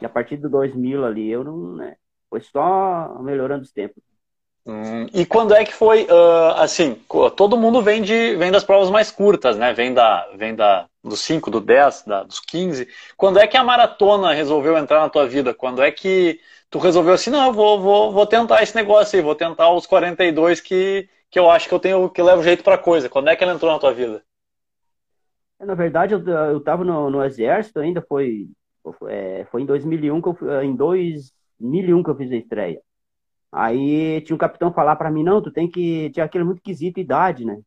E 0.00 0.06
a 0.06 0.08
partir 0.08 0.36
do 0.36 0.48
2000 0.48 1.04
ali, 1.04 1.30
eu 1.30 1.44
não, 1.44 1.76
né, 1.76 1.96
foi 2.28 2.40
só 2.40 3.18
melhorando 3.20 3.62
os 3.62 3.72
tempos. 3.72 4.02
Hum, 4.66 5.06
e 5.12 5.24
quando 5.24 5.54
é 5.54 5.64
que 5.64 5.72
foi, 5.72 6.04
uh, 6.04 6.52
assim, 6.56 6.94
todo 7.36 7.56
mundo 7.56 7.80
vem, 7.80 8.02
de, 8.02 8.36
vem 8.36 8.52
das 8.52 8.62
provas 8.62 8.90
mais 8.90 9.10
curtas, 9.10 9.56
né? 9.56 9.72
Vem, 9.72 9.92
da, 9.94 10.28
vem 10.36 10.54
da, 10.54 10.86
dos 11.02 11.20
5, 11.20 11.50
do 11.50 11.60
10, 11.60 12.04
da, 12.04 12.22
dos 12.22 12.40
15. 12.40 12.86
Quando 13.16 13.38
é 13.38 13.46
que 13.46 13.56
a 13.56 13.64
maratona 13.64 14.34
resolveu 14.34 14.76
entrar 14.76 15.00
na 15.00 15.08
tua 15.08 15.26
vida? 15.26 15.54
Quando 15.54 15.82
é 15.82 15.90
que 15.90 16.38
tu 16.68 16.78
resolveu 16.78 17.14
assim, 17.14 17.30
não, 17.30 17.46
eu 17.46 17.52
vou, 17.52 17.80
vou, 17.80 18.12
vou 18.12 18.26
tentar 18.26 18.62
esse 18.62 18.76
negócio 18.76 19.18
aí, 19.18 19.24
vou 19.24 19.34
tentar 19.34 19.70
os 19.70 19.86
42 19.86 20.60
que, 20.60 21.08
que 21.30 21.38
eu 21.38 21.50
acho 21.50 21.66
que 21.66 21.74
eu 21.74 21.80
tenho, 21.80 22.08
que 22.10 22.22
levo 22.22 22.42
jeito 22.42 22.62
pra 22.62 22.78
coisa. 22.78 23.08
Quando 23.08 23.28
é 23.28 23.36
que 23.36 23.42
ela 23.42 23.54
entrou 23.54 23.72
na 23.72 23.78
tua 23.78 23.94
vida? 23.94 24.22
É, 25.58 25.64
na 25.64 25.74
verdade, 25.74 26.14
eu, 26.14 26.20
eu 26.26 26.60
tava 26.60 26.84
no, 26.84 27.10
no 27.10 27.24
exército 27.24 27.80
ainda, 27.80 28.04
foi 28.06 28.46
é, 29.08 29.46
foi 29.50 29.62
em 29.62 29.66
2001 29.66 30.22
que 30.22 30.28
eu, 30.28 30.62
em 30.62 30.74
2001 30.74 32.02
que 32.02 32.10
eu 32.10 32.16
fiz 32.16 32.30
a 32.32 32.36
estreia. 32.36 32.80
Aí 33.52 34.20
tinha 34.22 34.34
um 34.34 34.38
capitão 34.38 34.72
falar 34.72 34.96
para 34.96 35.10
mim, 35.10 35.24
não, 35.24 35.42
tu 35.42 35.50
tem 35.50 35.68
que, 35.68 36.10
tinha 36.10 36.24
aquele 36.24 36.44
muito 36.44 36.62
quesito 36.62 37.00
idade, 37.00 37.44
né? 37.44 37.58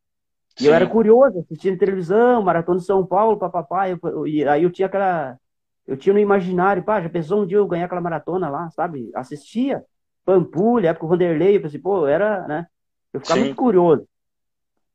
E 0.60 0.64
Sim. 0.64 0.68
eu 0.68 0.74
era 0.74 0.88
curioso, 0.88 1.40
assistindo 1.40 1.78
televisão, 1.78 2.42
Maratona 2.44 2.80
de 2.80 2.86
São 2.86 3.06
Paulo, 3.06 3.38
papapá, 3.38 3.88
e 4.26 4.48
aí 4.48 4.64
eu 4.64 4.72
tinha 4.72 4.86
aquela, 4.86 5.38
eu 5.86 5.98
tinha 5.98 6.14
no 6.14 6.20
imaginário, 6.20 6.84
pá, 6.84 7.02
já 7.02 7.10
pensou 7.10 7.42
um 7.42 7.46
dia 7.46 7.58
eu 7.58 7.68
ganhar 7.68 7.86
aquela 7.86 8.02
maratona 8.02 8.50
lá, 8.50 8.70
sabe? 8.72 9.12
Assistia, 9.16 9.84
Pampulha, 10.24 10.90
época 10.90 11.06
o 11.06 11.10
Vanderlei, 11.10 11.58
eu 11.58 11.62
pensei, 11.62 11.80
pô, 11.80 12.08
era, 12.08 12.48
né? 12.48 12.68
Eu 13.12 13.20
ficava 13.20 13.40
Sim. 13.40 13.46
muito 13.48 13.58
curioso. 13.58 14.08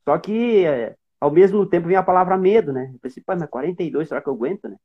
Só 0.05 0.17
que, 0.19 0.65
é, 0.65 0.97
ao 1.21 1.31
mesmo 1.31 1.67
tempo, 1.67 1.89
vinha 1.89 2.01
a 2.01 2.05
palavra 2.05 2.39
medo, 2.39 2.73
né? 2.73 2.91
Eu 2.95 2.99
pensei, 3.01 3.23
pá, 3.23 3.37
mas 3.37 3.49
42, 3.51 4.09
será 4.09 4.23
que 4.23 4.29
eu 4.29 4.35
aguento, 4.35 4.69
né? 4.69 4.77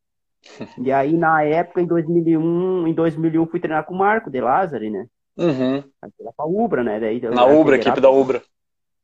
E 0.78 0.92
aí, 0.92 1.18
na 1.18 1.44
época, 1.44 1.82
em 1.82 1.86
2001, 1.88 2.88
em 2.88 2.94
2001 2.94 3.46
fui 3.48 3.60
treinar 3.60 3.86
com 3.86 3.94
o 3.94 3.98
Marco 3.98 4.30
de 4.30 4.42
Lázari, 4.42 4.90
né? 4.90 5.08
Uhum. 5.38 5.84
Lá 6.20 6.32
pra 6.36 6.46
Ubra, 6.46 6.84
né? 6.84 7.00
Daí, 7.00 7.22
na 7.22 7.46
Ubra, 7.46 7.76
equipe 7.76 8.00
da 8.00 8.10
Ubra. 8.10 8.42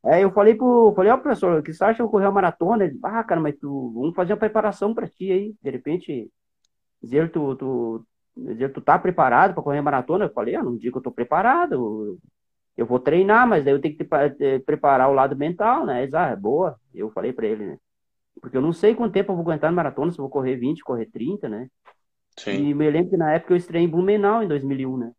É, 0.04 0.24
eu 0.24 0.30
falei 0.30 0.54
pro, 0.54 0.92
falei, 0.96 1.12
ó, 1.12 1.16
oh, 1.16 1.18
professor, 1.18 1.62
que 1.62 1.72
você 1.72 1.84
acha 1.84 1.96
que 1.96 2.02
eu 2.02 2.08
correr 2.08 2.24
uma 2.24 2.32
maratona? 2.32 2.84
Ele, 2.84 2.98
ah, 3.02 3.22
cara, 3.22 3.40
mas 3.40 3.54
tu, 3.58 3.92
vamos 3.94 4.14
fazer 4.14 4.32
uma 4.32 4.38
preparação 4.38 4.94
pra 4.94 5.06
ti 5.06 5.30
aí, 5.30 5.54
de 5.62 5.70
repente, 5.70 6.30
dizer 7.02 7.30
tu, 7.30 7.54
tu, 7.56 8.06
dizer 8.34 8.72
tu 8.72 8.80
tá 8.80 8.98
preparado 8.98 9.52
pra 9.52 9.62
correr 9.62 9.78
a 9.78 9.82
maratona? 9.82 10.24
Eu 10.24 10.32
falei, 10.32 10.54
ah, 10.54 10.62
não 10.62 10.76
digo 10.76 10.92
que 10.92 10.98
eu 10.98 11.02
tô 11.02 11.10
preparado, 11.10 11.74
eu, 11.74 12.18
eu 12.78 12.86
vou 12.86 12.98
treinar, 12.98 13.46
mas 13.46 13.62
daí 13.62 13.74
eu 13.74 13.80
tenho 13.80 13.94
que 13.94 14.04
te, 14.04 14.30
te, 14.30 14.58
preparar 14.60 15.10
o 15.10 15.14
lado 15.14 15.36
mental, 15.36 15.84
né? 15.84 16.02
Eles, 16.02 16.14
ah, 16.14 16.28
é 16.28 16.36
boa, 16.36 16.76
eu 16.94 17.10
falei 17.10 17.32
pra 17.34 17.46
ele, 17.46 17.66
né? 17.66 17.78
Porque 18.40 18.56
eu 18.56 18.62
não 18.62 18.72
sei 18.72 18.94
quanto 18.94 19.12
tempo 19.12 19.32
eu 19.32 19.36
vou 19.36 19.42
aguentar 19.44 19.70
na 19.70 19.76
maratona, 19.76 20.10
se 20.12 20.18
eu 20.18 20.22
vou 20.24 20.30
correr 20.30 20.56
20, 20.56 20.82
correr 20.84 21.06
30, 21.06 21.48
né? 21.48 21.68
Sim. 22.36 22.66
E 22.66 22.74
me 22.74 22.90
lembro 22.90 23.10
que 23.10 23.16
na 23.16 23.32
época 23.34 23.54
eu 23.54 23.58
estreiei 23.58 23.86
em 23.86 23.90
Blumenau, 23.90 24.42
em 24.42 24.48
2001, 24.48 24.96
né? 24.98 25.12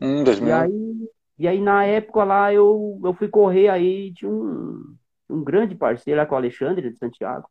Hum, 0.00 0.24
E 0.38 0.50
2000. 0.50 0.52
aí, 0.52 1.10
e 1.38 1.48
aí 1.48 1.60
na 1.60 1.84
época 1.84 2.24
lá 2.24 2.52
eu, 2.52 3.00
eu 3.04 3.14
fui 3.14 3.28
correr 3.28 3.68
aí 3.68 4.10
de 4.12 4.26
um, 4.26 4.96
um 5.30 5.44
grande 5.44 5.74
parceiro 5.76 6.20
lá 6.20 6.26
com 6.26 6.34
o 6.34 6.38
Alexandre 6.38 6.90
de 6.92 6.98
Santiago. 6.98 7.48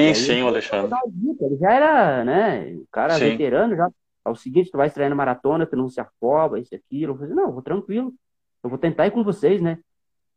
E 0.00 0.08
Sim, 0.08 0.12
aí 0.12 0.14
sim, 0.14 0.42
o 0.42 0.48
eu 0.48 0.48
Alexandre. 0.48 0.98
ele 1.40 1.56
já 1.58 1.72
era, 1.72 2.24
né, 2.24 2.66
um 2.76 2.86
cara 2.90 3.18
Sim. 3.18 3.18
veterano 3.18 3.76
já. 3.76 3.88
É 4.24 4.30
o 4.30 4.34
seguinte, 4.36 4.70
tu 4.70 4.76
vai 4.78 4.86
estrear 4.88 5.10
na 5.10 5.16
maratona, 5.16 5.66
tu 5.66 5.76
não 5.76 5.88
se 5.88 6.00
afoba, 6.00 6.60
isso 6.60 6.74
e 6.74 6.76
aquilo. 6.76 7.14
Eu 7.14 7.18
falei, 7.18 7.34
não, 7.34 7.52
vou 7.52 7.62
tranquilo. 7.62 8.14
Eu 8.62 8.70
vou 8.70 8.78
tentar 8.78 9.06
ir 9.06 9.10
com 9.10 9.24
vocês, 9.24 9.60
né? 9.60 9.78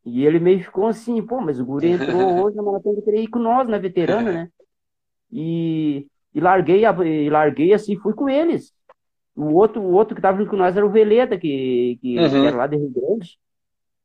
E 0.05 0.25
ele 0.25 0.39
meio 0.39 0.63
ficou 0.63 0.87
assim, 0.87 1.21
pô, 1.25 1.41
mas 1.41 1.59
o 1.59 1.65
guri 1.65 1.89
entrou 1.89 2.37
hoje 2.39 2.55
na 2.55 2.63
maratona, 2.63 3.01
queria 3.01 3.21
ir 3.21 3.27
com 3.27 3.39
nós, 3.39 3.67
né, 3.67 3.79
veterano, 3.79 4.31
né? 4.31 4.49
E, 5.31 6.07
e 6.33 6.39
larguei, 6.41 6.85
a- 6.85 6.93
e 7.05 7.29
larguei 7.29 7.73
assim, 7.73 7.97
fui 7.99 8.13
com 8.13 8.29
eles. 8.29 8.73
O 9.35 9.53
outro, 9.55 9.81
o 9.81 9.93
outro 9.93 10.15
que 10.15 10.21
tava 10.21 10.37
junto 10.37 10.49
com 10.51 10.57
nós 10.57 10.77
era 10.77 10.85
o 10.85 10.91
Veleta, 10.91 11.37
que, 11.39 11.97
que, 12.01 12.19
Uhum. 12.19 12.41
que 12.41 12.47
era 12.47 12.57
lá 12.57 12.67
de 12.67 12.77
Rio 12.77 12.91
Grande, 12.91 13.39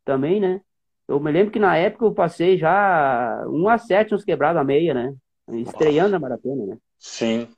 também, 0.05 0.41
né? 0.41 0.61
Eu 1.09 1.21
me 1.21 1.33
lembro 1.33 1.53
que 1.53 1.59
na 1.59 1.77
época 1.77 2.05
eu 2.07 2.15
passei 2.15 2.59
já 2.59 3.45
1 3.49 3.69
a 3.69 3.79
7 3.79 4.15
uns 4.15 4.25
quebrados 4.25 4.61
a 4.61 4.65
meia, 4.65 4.95
né? 4.95 5.15
Estreando 5.53 6.17
a 6.17 6.21
maratona, 6.21 6.67
né? 6.67 6.79
Sim. 6.99 7.49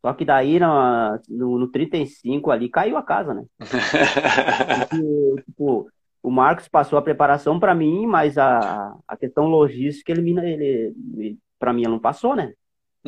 Só 0.00 0.12
que 0.14 0.24
daí 0.24 0.58
na- 0.58 1.18
no, 1.28 1.58
no 1.58 1.70
35 1.70 2.50
ali 2.50 2.68
caiu 2.70 2.96
a 2.96 3.02
casa, 3.02 3.34
né? 3.34 3.44
Porque, 4.74 5.42
tipo, 5.46 5.88
o 6.22 6.30
Marcos 6.30 6.68
passou 6.68 6.98
a 6.98 7.02
preparação 7.02 7.58
para 7.60 7.74
mim, 7.74 8.06
mas 8.06 8.38
a, 8.38 8.96
a 9.06 9.16
questão 9.16 9.46
logística 9.46 10.12
ele, 10.12 10.30
ele, 10.30 10.94
ele 11.16 11.38
para 11.58 11.72
mim 11.72 11.82
não 11.84 11.98
passou, 11.98 12.34
né? 12.36 12.52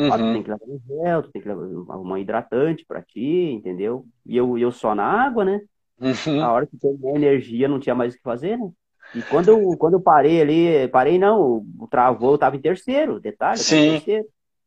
Ó, 0.06 0.18
tu 0.18 0.24
Uhum. 0.24 0.32
tem 0.32 0.42
que 0.42 0.50
levar 0.50 0.64
um 0.66 0.80
gel, 0.86 1.22
tu 1.22 1.30
tem 1.32 1.42
que 1.42 1.48
levar 1.48 1.96
uma 1.98 2.20
hidratante 2.20 2.84
para 2.86 3.02
ti, 3.02 3.20
entendeu? 3.52 4.06
E 4.26 4.36
eu, 4.36 4.58
eu 4.58 4.72
só 4.72 4.94
na 4.94 5.04
água, 5.04 5.44
né? 5.44 5.60
Uhum. 6.00 6.40
A 6.40 6.52
hora 6.52 6.66
que 6.66 6.76
terminou 6.78 7.14
a 7.14 7.16
energia, 7.16 7.68
não 7.68 7.80
tinha 7.80 7.94
mais 7.94 8.14
o 8.14 8.16
que 8.16 8.22
fazer, 8.22 8.56
né? 8.58 8.70
E 9.12 9.22
quando 9.24 9.48
eu, 9.50 9.76
quando 9.78 9.94
eu 9.94 10.00
parei 10.02 10.40
ali, 10.40 10.88
parei 10.88 11.18
não, 11.18 11.64
o 11.78 11.88
travou, 11.90 12.32
eu 12.32 12.38
tava 12.38 12.56
em 12.56 12.60
terceiro, 12.60 13.20
detalhe, 13.20 13.64
Sim. 13.64 13.80
terceiro. 13.84 14.26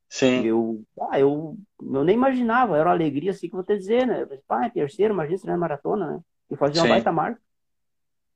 Sim. 0.10 0.50
Eu, 0.50 0.84
ah, 1.12 1.20
eu, 1.20 1.58
eu 1.82 2.04
nem 2.04 2.16
imaginava, 2.16 2.78
era 2.78 2.90
uma 2.90 2.96
alegria 2.96 3.32
assim 3.32 3.48
que 3.48 3.54
eu 3.56 3.58
vou 3.58 3.66
te 3.66 3.78
dizer, 3.78 4.08
né? 4.08 4.22
Eu 4.24 4.28
falei, 4.28 4.44
pá, 4.48 4.66
é 4.66 4.70
terceiro, 4.70 5.14
imagina 5.14 5.38
se 5.38 5.46
não 5.48 5.54
é 5.54 5.58
maratona, 5.58 6.08
né? 6.18 6.22
E 6.52 6.56
fazer 6.58 6.80
uma 6.80 6.88
Sim. 6.88 6.90
baita 6.90 7.12
marca. 7.12 7.42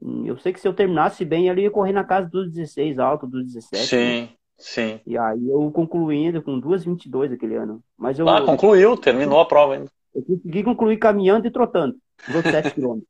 Eu 0.01 0.37
sei 0.37 0.53
que 0.53 0.59
se 0.59 0.67
eu 0.67 0.73
terminasse 0.73 1.25
bem 1.25 1.47
eu 1.47 1.57
ia 1.57 1.71
correr 1.71 1.91
na 1.91 2.03
casa 2.03 2.29
dos 2.29 2.51
16 2.51 2.99
alto, 2.99 3.25
dos 3.25 3.43
17, 3.45 3.95
né? 3.95 4.27
Sim. 4.27 4.29
Sim. 4.59 4.99
E 5.05 5.17
aí 5.17 5.49
eu 5.49 5.71
concluindo 5.71 6.41
com 6.41 6.59
2,22 6.59 7.31
aquele 7.31 7.55
ano. 7.55 7.81
Mas 7.97 8.17
eu, 8.19 8.27
Ah, 8.27 8.41
concluiu, 8.41 8.97
terminou 8.97 9.39
a 9.39 9.45
prova 9.45 9.73
ainda. 9.75 9.89
eu 10.13 10.23
consegui 10.23 10.63
concluir 10.63 10.97
caminhando 10.97 11.47
e 11.47 11.51
trotando, 11.51 11.95
os 12.27 12.35
outros 12.35 12.51
7 12.53 12.73
quilômetros. 12.75 13.07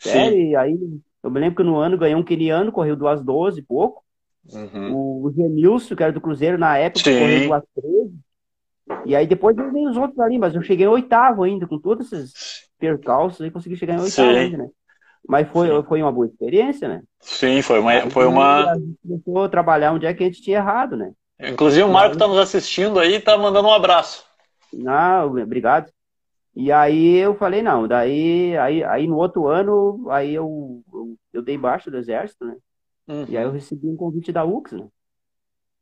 Sério, 0.00 0.32
Sim. 0.32 0.50
e 0.50 0.56
aí 0.56 0.78
eu 1.22 1.30
me 1.30 1.40
lembro 1.40 1.56
que 1.56 1.62
no 1.62 1.76
ano 1.76 1.98
ganhei 1.98 2.14
um 2.14 2.22
queniano, 2.24 2.72
correu 2.72 2.96
2,12 2.96 3.58
e 3.58 3.62
pouco. 3.62 4.02
Uhum. 4.52 4.94
O, 4.94 5.26
o 5.26 5.32
Genilson, 5.32 5.94
que 5.94 6.02
era 6.02 6.12
do 6.12 6.20
Cruzeiro 6.20 6.56
na 6.58 6.78
época, 6.78 7.04
Sim. 7.04 7.18
correu 7.18 7.48
2,13. 7.48 8.14
E 9.04 9.14
aí 9.14 9.26
depois 9.26 9.54
veio 9.56 9.90
os 9.90 9.96
outros 9.96 10.18
ali, 10.20 10.38
mas 10.38 10.54
eu 10.54 10.62
cheguei 10.62 10.86
em 10.86 10.88
oitavo 10.88 11.42
ainda, 11.42 11.66
com 11.66 11.78
todos 11.78 12.10
esses 12.12 12.68
percalços 12.78 13.40
aí, 13.42 13.50
consegui 13.50 13.76
chegar 13.76 13.94
em 13.94 14.00
oitavo 14.00 14.30
Sim. 14.30 14.36
ainda, 14.38 14.58
né? 14.58 14.68
Mas 15.28 15.46
foi, 15.48 15.68
Sim. 15.68 15.82
foi 15.82 16.02
uma 16.02 16.10
boa 16.10 16.26
experiência, 16.26 16.88
né? 16.88 17.02
Sim, 17.20 17.60
foi 17.60 17.78
uma, 17.78 17.90
Aí 17.92 18.10
foi 18.10 18.26
uma. 18.26 18.70
a 18.70 18.78
gente 18.78 18.96
começou 19.02 19.44
a 19.44 19.48
trabalhar 19.48 19.92
onde 19.92 20.06
é 20.06 20.14
que 20.14 20.22
a 20.22 20.26
gente 20.26 20.40
tinha 20.40 20.56
errado, 20.58 20.96
né? 20.96 21.12
Inclusive 21.38 21.84
o 21.84 21.92
Marco 21.92 22.14
está 22.14 22.26
nos 22.26 22.38
assistindo 22.38 22.98
aí 22.98 23.16
e 23.16 23.20
tá 23.20 23.36
mandando 23.36 23.68
um 23.68 23.72
abraço. 23.72 24.24
Não, 24.72 25.26
obrigado. 25.26 25.90
E 26.56 26.72
aí 26.72 27.16
eu 27.16 27.34
falei, 27.36 27.62
não, 27.62 27.86
daí 27.86 28.56
aí, 28.58 28.82
aí 28.82 29.06
no 29.06 29.16
outro 29.16 29.46
ano, 29.46 30.10
aí 30.10 30.34
eu, 30.34 30.82
eu, 30.92 31.16
eu 31.34 31.42
dei 31.42 31.56
baixa 31.56 31.90
do 31.90 31.96
exército, 31.98 32.44
né? 32.44 32.56
E 33.28 33.36
aí 33.36 33.44
eu 33.44 33.48
Uhum. 33.48 33.54
recebi 33.54 33.86
um 33.88 33.96
convite 33.96 34.32
da 34.32 34.44
UX, 34.44 34.72
né? 34.72 34.86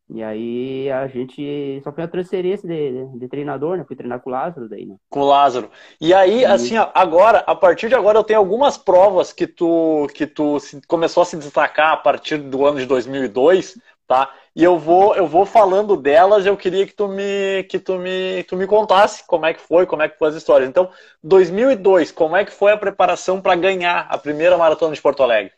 E 0.08 0.22
aí 0.22 0.90
a 0.90 1.06
gente 1.08 1.80
só 1.82 1.92
foi 1.92 2.04
a 2.04 2.08
transferência 2.08 2.68
de, 2.68 3.08
de, 3.12 3.18
de 3.20 3.28
treinador, 3.28 3.76
né? 3.78 3.84
Fui 3.84 3.96
treinar 3.96 4.20
com 4.22 4.30
o 4.30 4.32
Lázaro 4.32 4.68
daí, 4.68 4.86
né? 4.86 4.96
Com 5.08 5.20
o 5.20 5.24
Lázaro. 5.26 5.70
E 6.00 6.12
aí, 6.12 6.44
E- 6.44 6.46
assim, 6.46 6.74
agora, 6.94 7.38
a 7.46 7.54
partir 7.54 7.88
de 7.88 7.94
agora, 7.94 8.18
eu 8.18 8.24
tenho 8.24 8.38
algumas 8.40 8.76
provas 8.76 9.32
que 9.32 9.46
tu, 9.46 10.06
que 10.14 10.26
tu 10.26 10.58
se- 10.60 10.80
começou 10.86 11.22
a 11.22 11.26
se 11.26 11.36
destacar 11.36 11.92
a 11.92 11.96
partir 11.96 12.38
do 12.38 12.66
ano 12.66 12.78
de 12.80 12.86
2002, 12.86 13.78
tá? 14.06 14.34
E 14.54 14.64
eu 14.64 14.78
vou, 14.78 15.14
eu 15.16 15.26
vou 15.26 15.46
falando 15.46 15.96
delas, 15.96 16.44
eu 16.44 16.56
queria 16.56 16.86
que 16.86 16.92
tu 16.92 17.06
me, 17.08 17.62
que 17.64 17.78
tu 17.78 17.98
me, 17.98 18.42
tu 18.44 18.56
me 18.56 18.66
contasse 18.66 19.24
como 19.26 19.46
é 19.46 19.54
que 19.54 19.60
foi, 19.60 19.86
como 19.86 20.02
é 20.02 20.08
que 20.08 20.18
foi 20.18 20.28
as 20.28 20.34
histórias. 20.34 20.68
Então, 20.68 20.90
2002, 21.22 22.10
como 22.10 22.36
é 22.36 22.44
que 22.44 22.52
foi 22.52 22.72
a 22.72 22.76
preparação 22.78 23.40
para 23.40 23.54
ganhar 23.56 24.06
a 24.10 24.18
primeira 24.18 24.58
maratona 24.58 24.94
de 24.94 25.00
Porto 25.02 25.22
Alegre? 25.22 25.52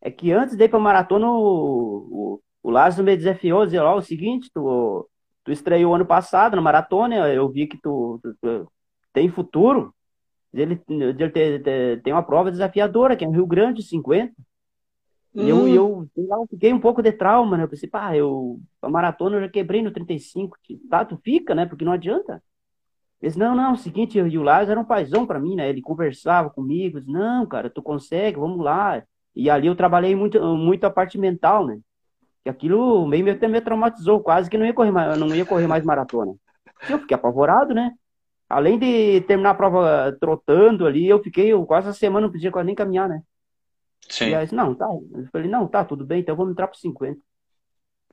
É 0.00 0.10
que 0.10 0.32
antes 0.32 0.56
de 0.56 0.64
ir 0.64 0.68
pra 0.70 0.78
maratona, 0.78 1.26
o, 1.30 2.34
o, 2.36 2.42
o 2.64 2.70
Lázaro 2.72 3.04
me 3.04 3.16
desafiou, 3.16 3.66
dizer, 3.66 3.80
ó, 3.80 3.96
o 3.98 4.02
seguinte, 4.02 4.50
tu, 4.54 5.08
tu 5.44 5.52
estreou 5.52 5.94
ano 5.94 6.06
passado 6.06 6.56
na 6.56 6.62
maratona, 6.62 7.16
eu 7.34 7.50
vi 7.50 7.68
que 7.68 7.78
tu, 7.80 8.20
tu- 8.24 8.36
tu 8.42 8.72
tem 9.14 9.30
futuro. 9.30 9.94
Ele, 10.54 10.80
ele 10.88 11.30
tem, 11.30 11.62
tem- 12.02 12.14
uma 12.14 12.22
prova 12.24 12.50
desafiadora, 12.50 13.16
que 13.16 13.24
é 13.24 13.28
no 13.28 13.34
Rio 13.34 13.46
Grande, 13.46 13.82
50. 13.82 14.34
E 15.34 15.48
eu, 15.48 15.66
Hum. 15.66 15.68
eu, 15.68 16.08
eu 16.16 16.46
fiquei 16.50 16.72
um 16.72 16.80
pouco 16.80 17.02
de 17.02 17.12
trauma, 17.12 17.56
né? 17.56 17.64
Eu 17.64 17.68
pensei, 17.68 17.88
pá, 17.88 18.16
eu, 18.16 18.60
a 18.82 18.88
maratona 18.88 19.36
eu 19.36 19.42
já 19.42 19.48
quebrei 19.50 19.82
no 19.82 19.92
35. 19.92 20.56
Tá, 20.90 21.04
tu 21.04 21.18
fica, 21.24 21.54
né? 21.54 21.66
Porque 21.66 21.84
não 21.84 21.92
adianta. 21.92 22.42
Ele 23.22 23.30
disse, 23.30 23.38
não, 23.38 23.54
não, 23.56 23.70
é 23.70 23.72
o 23.72 23.76
seguinte, 23.76 24.18
e 24.18 24.38
o 24.38 24.42
Lázaro 24.42 24.72
era 24.72 24.80
um 24.80 24.84
paizão 24.84 25.26
pra 25.26 25.40
mim, 25.40 25.56
né? 25.56 25.68
Ele 25.70 25.82
conversava 25.82 26.50
comigo, 26.50 27.00
disse, 27.00 27.12
não, 27.12 27.46
cara, 27.46 27.70
tu 27.70 27.82
consegue, 27.82 28.38
vamos 28.38 28.60
lá. 28.64 29.02
E 29.34 29.50
ali 29.50 29.66
eu 29.68 29.76
trabalhei 29.76 30.14
muito, 30.16 30.40
muito 30.56 30.84
a 30.84 30.90
parte 30.90 31.18
mental, 31.18 31.66
né? 31.66 31.78
Que 32.44 32.50
aquilo 32.50 33.06
meio, 33.06 33.24
meio, 33.24 33.50
me 33.50 33.60
traumatizou, 33.60 34.20
quase 34.20 34.50
que 34.50 34.58
não 34.58 34.66
ia 34.66 34.74
correr 34.74 34.90
mais, 34.90 35.18
não 35.18 35.34
ia 35.34 35.46
correr 35.46 35.66
mais 35.66 35.84
maratona. 35.84 36.34
E 36.88 36.92
eu 36.92 36.98
fiquei 36.98 37.14
apavorado, 37.14 37.74
né? 37.74 37.92
Além 38.48 38.78
de 38.78 39.22
terminar 39.22 39.50
a 39.50 39.54
prova 39.54 40.16
trotando 40.20 40.86
ali, 40.86 41.08
eu 41.08 41.22
fiquei 41.22 41.48
eu, 41.48 41.64
quase 41.64 41.88
a 41.88 41.92
semana, 41.94 42.26
não 42.26 42.32
podia 42.32 42.52
quase 42.52 42.66
nem 42.66 42.74
caminhar, 42.74 43.08
né? 43.08 43.22
Sim. 44.08 44.28
E 44.28 44.34
aí, 44.34 44.46
não, 44.52 44.74
tá. 44.74 44.86
Eu 44.86 45.26
falei, 45.32 45.48
não, 45.48 45.66
tá, 45.66 45.84
tudo 45.84 46.04
bem, 46.04 46.20
então 46.20 46.36
vamos 46.36 46.52
entrar 46.52 46.68
pro 46.68 46.78
50. 46.78 47.18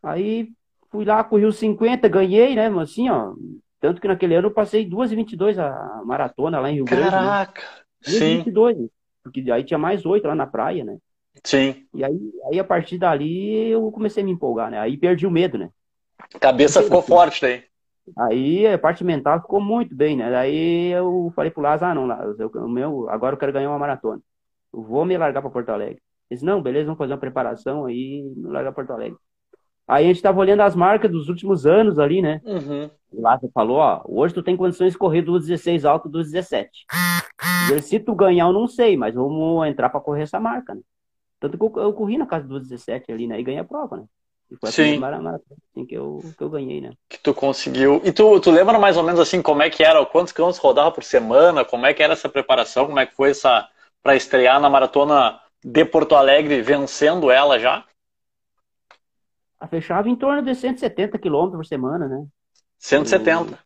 Aí 0.02 0.50
fui 0.90 1.06
lá, 1.06 1.24
corri 1.24 1.46
os 1.46 1.58
50, 1.58 2.08
ganhei, 2.08 2.56
né? 2.56 2.70
Mas 2.70 2.92
assim, 2.92 3.10
ó. 3.10 3.34
Tanto 3.80 4.00
que 4.00 4.08
naquele 4.08 4.36
ano 4.36 4.48
eu 4.48 4.54
passei 4.54 4.88
2h22 4.88 5.58
a 5.58 6.04
maratona 6.06 6.60
lá 6.60 6.70
em 6.70 6.76
Rio 6.76 6.86
Grande. 6.86 7.04
né? 7.04 7.10
Caraca. 7.10 7.62
Sim, 8.02 8.44
2h22. 8.44 8.90
Porque 9.24 9.52
aí 9.52 9.64
tinha 9.64 9.78
mais 9.78 10.06
oito 10.06 10.28
lá 10.28 10.36
na 10.36 10.48
praia, 10.48 10.84
né? 10.84 10.98
Sim. 11.44 11.86
E 11.94 12.04
aí, 12.04 12.20
aí 12.46 12.60
a 12.60 12.64
partir 12.64 12.98
dali 12.98 13.70
eu 13.70 13.92
comecei 13.92 14.24
a 14.24 14.26
me 14.26 14.32
empolgar, 14.32 14.72
né? 14.72 14.80
Aí 14.80 14.98
perdi 14.98 15.26
o 15.26 15.32
medo, 15.32 15.58
né? 15.58 15.70
Cabeça 16.40 16.84
ficou 16.84 17.02
forte 17.02 17.42
daí. 17.42 17.64
Aí 18.18 18.68
a 18.68 18.78
parte 18.78 19.04
mental 19.04 19.42
ficou 19.42 19.62
muito 19.62 19.96
bem, 19.96 20.18
né? 20.18 20.30
Daí 20.30 20.92
eu 20.92 21.32
falei 21.36 21.52
pro 21.52 21.62
Lázaro, 21.62 21.92
ah, 21.92 21.96
não, 21.96 22.08
Lázaro, 22.08 22.52
eu, 22.54 22.68
meu, 22.68 23.10
agora 23.10 23.36
eu 23.36 23.40
quero 23.40 23.54
ganhar 23.54 23.70
uma 23.70 23.80
maratona. 23.80 24.22
Eu 24.74 24.82
vou 24.82 25.06
me 25.06 25.18
largar 25.18 25.42
para 25.42 25.52
Porto 25.52 25.70
Alegre. 25.70 26.02
Ele 26.30 26.38
disse, 26.38 26.46
não, 26.46 26.62
beleza, 26.62 26.86
vamos 26.86 26.98
fazer 26.98 27.14
uma 27.14 27.20
preparação 27.20 27.86
aí, 27.86 28.24
me 28.36 28.50
largar 28.50 28.72
Porto 28.72 28.92
Alegre. 28.92 29.18
Aí 29.88 30.06
a 30.06 30.08
gente 30.08 30.22
tava 30.22 30.40
olhando 30.40 30.62
as 30.62 30.76
marcas 30.76 31.12
dos 31.12 31.28
últimos 31.28 31.66
anos 31.66 32.00
ali, 32.00 32.22
né? 32.22 32.42
Uhum. 32.46 32.90
O 33.12 33.22
Lázaro 33.22 33.52
falou, 33.54 33.78
ó, 33.78 34.02
hoje 34.08 34.34
tu 34.34 34.42
tem 34.42 34.56
condições 34.56 34.94
de 34.94 34.98
correr 34.98 35.22
do 35.22 35.38
16 35.38 35.84
alto 35.84 36.08
do 36.08 36.24
17. 36.24 36.70
E 37.68 37.72
ele, 37.74 37.82
se 37.82 38.00
tu 38.00 38.16
ganhar, 38.16 38.46
eu 38.46 38.54
não 38.54 38.68
sei, 38.68 38.96
mas 38.96 39.16
vamos 39.16 39.68
entrar 39.68 39.90
para 39.90 40.00
correr 40.00 40.24
essa 40.24 40.40
marca, 40.40 40.74
né? 40.74 40.82
Tanto 41.42 41.58
que 41.58 41.66
eu, 41.66 41.74
eu 41.84 41.94
corri 41.94 42.18
na 42.20 42.28
casa 42.28 42.48
do 42.48 42.60
17 42.62 43.12
ali, 43.12 43.28
né? 43.28 43.40
E 43.40 43.44
ganhei 43.44 43.62
a 43.62 43.66
prova, 43.66 43.98
né? 43.98 44.06
E 44.52 44.58
foi 44.58 44.70
a 44.70 44.74
Sim. 44.74 44.74
primeira 44.74 45.22
maratona 45.22 45.58
assim, 45.72 45.86
que, 45.88 45.96
eu, 45.96 46.34
que 46.38 46.44
eu 46.44 46.52
ganhei, 46.52 46.82
né? 46.82 46.94
Que 47.10 47.18
tu 47.20 47.34
conseguiu. 47.34 48.02
E 48.06 48.12
tu, 48.12 48.40
tu 48.40 48.52
lembra 48.52 48.80
mais 48.80 48.98
ou 48.98 49.04
menos 49.04 49.20
assim 49.20 49.42
como 49.42 49.62
é 49.62 49.70
que 49.70 49.84
era, 49.84 50.06
quantos 50.06 50.34
quilômetros 50.34 50.64
rodava 50.64 50.92
por 50.92 51.04
semana, 51.04 51.66
como 51.66 51.86
é 51.86 51.94
que 51.94 52.02
era 52.02 52.14
essa 52.14 52.30
preparação, 52.30 52.86
como 52.88 53.00
é 53.00 53.06
que 53.06 53.16
foi 53.16 53.32
essa 53.32 53.70
para 54.02 54.16
estrear 54.16 54.60
na 54.60 54.70
maratona 54.70 55.40
de 55.64 55.86
Porto 55.86 56.16
Alegre, 56.16 56.62
vencendo 56.62 57.30
ela 57.30 57.60
já? 57.60 57.86
A 59.62 59.66
fechava 59.68 60.10
em 60.10 60.16
torno 60.18 60.42
de 60.44 60.54
170 60.54 61.18
quilômetros 61.18 61.60
por 61.60 61.66
semana, 61.66 62.06
né? 62.08 62.28
170. 62.80 63.58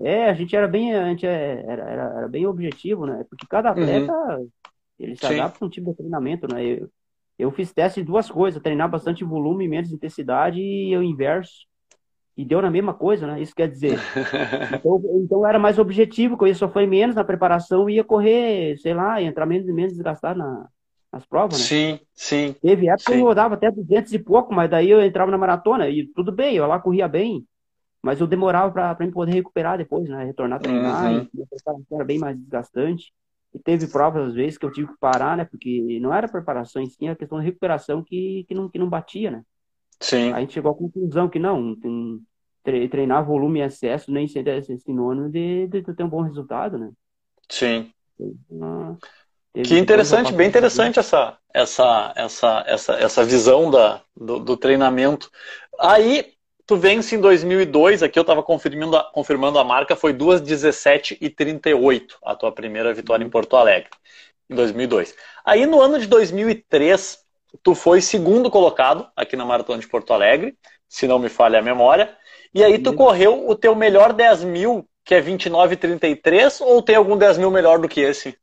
É, 0.00 0.28
a 0.30 0.34
gente 0.34 0.54
era 0.54 0.68
bem, 0.68 0.94
a 0.94 1.08
gente 1.10 1.26
é- 1.26 1.60
era, 1.66 1.82
era, 1.90 2.02
era 2.18 2.28
bem 2.28 2.46
objetivo, 2.46 3.04
né? 3.06 3.24
Porque 3.28 3.46
cada 3.48 3.70
atleta, 3.70 4.12
ele 4.98 5.16
se 5.16 5.26
Sim. 5.26 5.38
adapta 5.38 5.64
a 5.64 5.68
um 5.68 5.70
tipo 5.70 5.90
de 5.90 5.96
treinamento, 5.96 6.48
né? 6.48 6.64
Eu, 6.64 6.90
eu 7.38 7.50
fiz 7.52 7.72
teste 7.72 8.00
de 8.00 8.06
duas 8.06 8.30
coisas, 8.30 8.62
treinar 8.62 8.90
bastante 8.90 9.24
volume 9.24 9.68
menos 9.68 9.92
intensidade 9.92 10.60
e 10.60 10.96
o 10.96 11.02
inverso. 11.02 11.66
E 12.36 12.44
deu 12.44 12.62
na 12.62 12.70
mesma 12.70 12.94
coisa, 12.94 13.26
né? 13.26 13.40
Isso 13.42 13.54
quer 13.54 13.68
dizer, 13.68 13.98
então, 14.72 15.02
então 15.24 15.46
era 15.46 15.58
mais 15.58 15.78
objetivo, 15.78 16.36
que 16.36 16.44
eu 16.44 16.48
ia 16.48 16.54
sofrer 16.54 16.86
menos 16.86 17.14
na 17.16 17.24
preparação 17.24 17.88
e 17.88 17.94
ia 17.96 18.04
correr, 18.04 18.76
sei 18.78 18.94
lá, 18.94 19.20
ia 19.20 19.28
entrar 19.28 19.46
menos 19.46 19.68
e 19.68 19.72
menos 19.72 19.92
desgastado 19.92 20.38
na, 20.38 20.46
na 20.46 20.68
as 21.12 21.26
provas, 21.26 21.58
né? 21.60 21.66
Sim, 21.66 22.00
sim. 22.14 22.54
Teve 22.60 22.88
época 22.88 23.12
sim. 23.12 23.12
que 23.12 23.18
eu 23.18 23.24
rodava 23.24 23.54
até 23.54 23.70
200 23.70 24.12
e 24.12 24.18
pouco, 24.18 24.52
mas 24.54 24.70
daí 24.70 24.90
eu 24.90 25.02
entrava 25.02 25.30
na 25.30 25.38
maratona 25.38 25.88
e 25.88 26.06
tudo 26.14 26.32
bem, 26.32 26.56
eu 26.56 26.66
lá 26.66 26.78
corria 26.78 27.08
bem, 27.08 27.46
mas 28.02 28.20
eu 28.20 28.26
demorava 28.26 28.72
para 28.94 29.06
me 29.06 29.12
poder 29.12 29.32
recuperar 29.32 29.78
depois, 29.78 30.08
né? 30.08 30.24
Retornar 30.24 30.58
a 30.58 30.62
treinar, 30.62 31.12
Uhum. 31.12 31.28
e 31.34 31.42
a 31.42 31.46
preparação 31.46 31.86
era 31.92 32.04
bem 32.04 32.18
mais 32.18 32.36
desgastante. 32.38 33.12
E 33.54 33.58
teve 33.58 33.86
provas, 33.88 34.28
às 34.28 34.34
vezes, 34.34 34.58
que 34.58 34.66
eu 34.66 34.72
tive 34.72 34.88
que 34.92 34.98
parar, 34.98 35.36
né? 35.36 35.44
Porque 35.44 35.98
não 36.00 36.12
era 36.14 36.28
preparação 36.28 36.82
em 36.82 36.86
si, 36.90 37.06
era 37.06 37.16
questão 37.16 37.38
de 37.40 37.46
recuperação 37.46 38.02
que, 38.04 38.44
que, 38.48 38.54
não, 38.54 38.68
que 38.68 38.78
não 38.78 38.88
batia, 38.88 39.30
né? 39.30 39.44
Sim. 40.00 40.32
A 40.32 40.40
gente 40.40 40.54
chegou 40.54 40.72
à 40.72 40.76
conclusão 40.76 41.28
que 41.28 41.38
não, 41.38 41.76
tem- 41.76 42.20
treinar 42.90 43.24
volume 43.24 43.60
e 43.60 43.62
excesso 43.62 44.12
nem 44.12 44.28
sempre 44.28 44.52
é 44.58 44.62
sinônimo 44.62 45.30
de, 45.30 45.68
de 45.68 45.82
ter 45.82 46.04
um 46.04 46.08
bom 46.08 46.22
resultado, 46.22 46.78
né? 46.78 46.90
Sim. 47.50 47.92
Ah, 48.60 48.96
teve 49.52 49.68
Que 49.68 49.76
interessante, 49.78 50.32
bem 50.32 50.48
interessante 50.48 50.98
essa, 50.98 51.36
essa, 51.52 52.12
essa, 52.16 52.64
essa, 52.66 52.92
essa 52.94 53.24
visão 53.24 53.70
da, 53.70 54.02
do, 54.16 54.38
do 54.38 54.56
treinamento. 54.56 55.30
Aí, 55.78 56.34
tu 56.68 56.76
vence 56.76 57.16
em 57.16 57.20
2002, 57.20 58.02
aqui 58.02 58.18
eu 58.18 58.20
estava 58.20 58.42
confirmando, 58.42 58.94
a- 58.94 59.04
confirmando 59.04 59.58
a 59.58 59.64
marca, 59.64 59.96
foi 59.96 60.12
2:17 60.12 61.16
e 61.18 61.30
38, 61.30 62.18
a 62.22 62.36
tua 62.36 62.52
primeira 62.52 62.92
vitória 62.92 63.24
em 63.24 63.30
Porto 63.30 63.56
Alegre, 63.56 63.88
em 64.50 64.54
2002. 64.54 65.14
Aí, 65.42 65.64
no 65.64 65.80
ano 65.80 65.98
de 65.98 66.06
2003, 66.06 67.24
tu 67.62 67.74
foi 67.74 68.02
segundo 68.02 68.50
colocado 68.50 69.08
aqui 69.16 69.34
na 69.34 69.46
Maratona 69.46 69.80
de 69.80 69.88
Porto 69.88 70.12
Alegre, 70.12 70.58
se 70.86 71.08
não 71.08 71.18
me 71.18 71.30
falha 71.30 71.58
a 71.58 71.62
memória, 71.62 72.14
e 72.54 72.62
aí 72.62 72.78
tu 72.78 72.90
Isso. 72.90 72.98
correu 72.98 73.48
o 73.48 73.54
teu 73.54 73.74
melhor 73.74 74.12
10 74.12 74.44
mil, 74.44 74.86
que 75.02 75.14
é 75.14 75.22
29,33, 75.22 76.60
ou 76.60 76.82
tem 76.82 76.96
algum 76.96 77.16
10 77.16 77.38
mil 77.38 77.50
melhor 77.50 77.78
do 77.78 77.88
que 77.88 78.02
esse? 78.02 78.36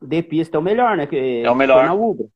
De 0.00 0.22
pista 0.22 0.56
é 0.56 0.60
o 0.60 0.62
melhor, 0.62 0.96
né? 0.96 1.08
Que 1.08 1.42
É 1.44 1.50
o 1.50 1.56
melhor. 1.56 1.86
Na 1.86 1.94
Ubra. 1.94 2.26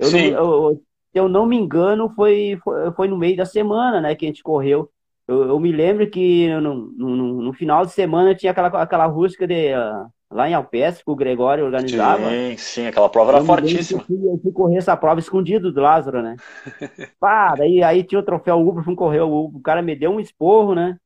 Eu, 0.00 0.08
Sim. 0.08 0.32
Não, 0.32 0.52
eu- 0.70 0.82
eu 1.14 1.28
não 1.28 1.46
me 1.46 1.56
engano, 1.56 2.10
foi, 2.14 2.58
foi, 2.96 3.08
no 3.08 3.18
meio 3.18 3.36
da 3.36 3.44
semana, 3.46 4.00
né, 4.00 4.14
que 4.14 4.24
a 4.26 4.28
gente 4.28 4.42
correu. 4.42 4.90
Eu, 5.28 5.44
eu 5.50 5.60
me 5.60 5.72
lembro 5.72 6.08
que 6.10 6.48
no, 6.60 6.74
no, 6.92 7.42
no- 7.42 7.52
final 7.54 7.84
de 7.86 7.92
semana 7.92 8.34
tinha 8.34 8.52
aquela, 8.52 8.68
aquela 8.82 9.06
rústica 9.06 9.46
de, 9.46 9.72
ah, 9.72 10.06
lá 10.30 10.48
em 10.48 10.54
Alpestre, 10.54 11.04
que 11.04 11.10
o 11.10 11.16
Gregório 11.16 11.64
organizava. 11.64 12.38
Sim, 12.42 12.56
sim, 12.58 12.86
aquela 12.86 13.08
prova 13.08 13.30
era 13.32 13.40
Eu 13.46 13.56
lembro 13.56 13.84
fortíssima. 13.84 14.00
Eu 14.00 14.04
fui, 14.06 14.16
eu 14.28 14.38
fui 14.42 14.52
correr 14.52 14.76
essa 14.78 14.96
prova 14.96 15.20
escondido 15.20 15.72
do 15.72 15.80
Lázaro, 15.80 16.22
né? 16.22 16.38
Pá, 17.20 17.56
daí 17.56 17.82
aí 17.84 18.04
tinha 18.04 18.20
o 18.20 18.24
troféu 18.24 18.60
Uber, 18.60 18.84
fui 18.84 18.96
correr 18.96 19.20
o 19.22 19.46
Uber. 19.46 19.58
O 19.60 19.62
cara 19.62 19.82
me 19.82 19.96
deu 19.96 20.12
um 20.12 20.20
esporro, 20.20 20.74
né? 20.74 20.98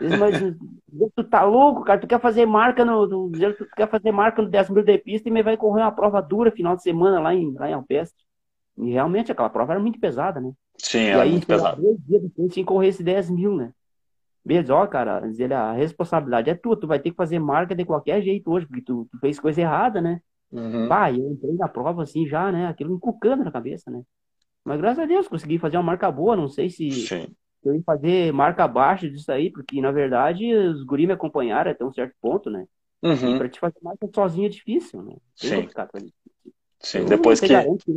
Disse, 0.00 0.16
mas 0.18 0.36
tu 1.16 1.24
tá 1.24 1.44
louco, 1.44 1.84
cara? 1.84 2.00
Tu 2.00 2.08
quer 2.08 2.20
fazer 2.20 2.46
marca 2.46 2.84
no. 2.84 3.08
Tu, 3.08 3.54
tu 3.58 3.68
quer 3.76 3.90
fazer 3.90 4.12
marca 4.12 4.42
no 4.42 4.50
10 4.50 4.70
mil 4.70 4.84
de 4.84 4.98
pista 4.98 5.28
e 5.28 5.32
me 5.32 5.42
vai 5.44 5.56
correr 5.58 5.82
uma 5.82 5.92
prova 5.92 6.22
dura 6.22 6.52
final 6.52 6.76
de 6.76 6.82
semana 6.84 7.20
lá 7.20 7.34
em, 7.34 7.54
lá 7.54 7.70
em 7.70 7.74
Alpestre. 7.74 8.25
E 8.78 8.90
realmente 8.90 9.32
aquela 9.32 9.50
prova 9.50 9.72
era 9.72 9.80
muito 9.80 9.98
pesada, 9.98 10.40
né? 10.40 10.52
Sim, 10.78 10.98
E 10.98 11.08
era 11.08 11.22
aí, 11.22 11.30
muito 11.30 11.46
pesado. 11.46 11.80
dois 11.80 11.98
dias 12.06 12.22
depois 12.22 12.52
tinha 12.52 12.64
que 12.64 12.68
correr 12.68 12.88
esse 12.88 13.02
10 13.02 13.30
mil, 13.30 13.56
né? 13.56 13.72
Beleza, 14.44 14.74
ó, 14.74 14.86
cara, 14.86 15.20
diz 15.20 15.40
ele, 15.40 15.54
a 15.54 15.72
responsabilidade 15.72 16.48
é 16.48 16.54
tua, 16.54 16.78
tu 16.78 16.86
vai 16.86 17.00
ter 17.00 17.10
que 17.10 17.16
fazer 17.16 17.38
marca 17.38 17.74
de 17.74 17.84
qualquer 17.84 18.22
jeito 18.22 18.48
hoje, 18.50 18.66
porque 18.66 18.82
tu, 18.82 19.08
tu 19.10 19.18
fez 19.18 19.40
coisa 19.40 19.60
errada, 19.60 20.00
né? 20.00 20.20
Uhum. 20.52 20.88
Pá, 20.88 21.10
e 21.10 21.18
eu 21.18 21.32
entrei 21.32 21.54
na 21.54 21.68
prova 21.68 22.02
assim 22.04 22.26
já, 22.26 22.52
né? 22.52 22.66
Aquilo 22.66 22.94
encucando 22.94 23.42
na 23.42 23.50
cabeça, 23.50 23.90
né? 23.90 24.02
Mas 24.64 24.80
graças 24.80 25.00
a 25.00 25.06
Deus 25.06 25.28
consegui 25.28 25.58
fazer 25.58 25.76
uma 25.76 25.82
marca 25.82 26.10
boa. 26.10 26.36
Não 26.36 26.48
sei 26.48 26.70
se 26.70 26.90
Sim, 26.90 27.26
eu 27.64 27.74
ia 27.74 27.82
fazer 27.82 28.32
marca 28.32 28.64
abaixo 28.64 29.10
disso 29.10 29.30
aí, 29.32 29.50
porque 29.50 29.80
na 29.80 29.90
verdade 29.90 30.54
os 30.54 30.84
guri 30.84 31.06
me 31.06 31.12
acompanharam 31.12 31.70
até 31.70 31.84
um 31.84 31.92
certo 31.92 32.14
ponto, 32.20 32.50
né? 32.50 32.66
E 33.02 33.06
uhum. 33.06 33.38
pra 33.38 33.48
te 33.48 33.58
fazer 33.58 33.78
marca 33.82 34.08
sozinho 34.14 34.46
é 34.46 34.48
difícil, 34.48 35.02
né? 35.02 35.16
Tem 35.40 35.50
Sim. 35.50 35.68
Sim. 36.80 36.98
Eu 37.00 37.06
Depois 37.06 37.40
que. 37.40 37.48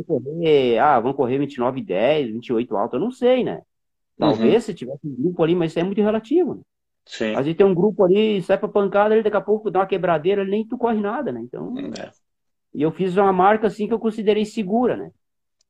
correr, 0.06 0.78
ah, 0.78 1.00
vão 1.00 1.12
correr 1.12 1.38
29 1.38 1.80
e 1.80 1.84
10, 1.84 2.30
28 2.30 2.76
alto, 2.76 2.96
eu 2.96 3.00
não 3.00 3.10
sei, 3.10 3.44
né? 3.44 3.62
Talvez 4.18 4.54
Uhum. 4.54 4.60
se 4.60 4.74
tivesse 4.74 5.00
um 5.06 5.14
grupo 5.14 5.42
ali, 5.42 5.54
mas 5.54 5.70
isso 5.72 5.78
é 5.80 5.84
muito 5.84 6.00
relativo, 6.00 6.54
né? 6.56 6.60
Sim. 7.06 7.34
Às 7.34 7.44
vezes 7.46 7.56
tem 7.56 7.66
um 7.66 7.74
grupo 7.74 8.04
ali, 8.04 8.42
sai 8.42 8.58
pra 8.58 8.68
pancada 8.68 9.14
ali, 9.14 9.22
daqui 9.22 9.36
a 9.36 9.40
pouco 9.40 9.70
dá 9.70 9.80
uma 9.80 9.86
quebradeira, 9.86 10.44
nem 10.44 10.66
tu 10.66 10.76
corre 10.78 11.00
nada, 11.00 11.32
né? 11.32 11.40
Então, 11.40 11.76
É. 11.76 12.10
e 12.74 12.82
eu 12.82 12.92
fiz 12.92 13.16
uma 13.16 13.32
marca 13.32 13.66
assim 13.66 13.86
que 13.86 13.94
eu 13.94 13.98
considerei 13.98 14.44
segura, 14.44 14.96
né? 14.96 15.10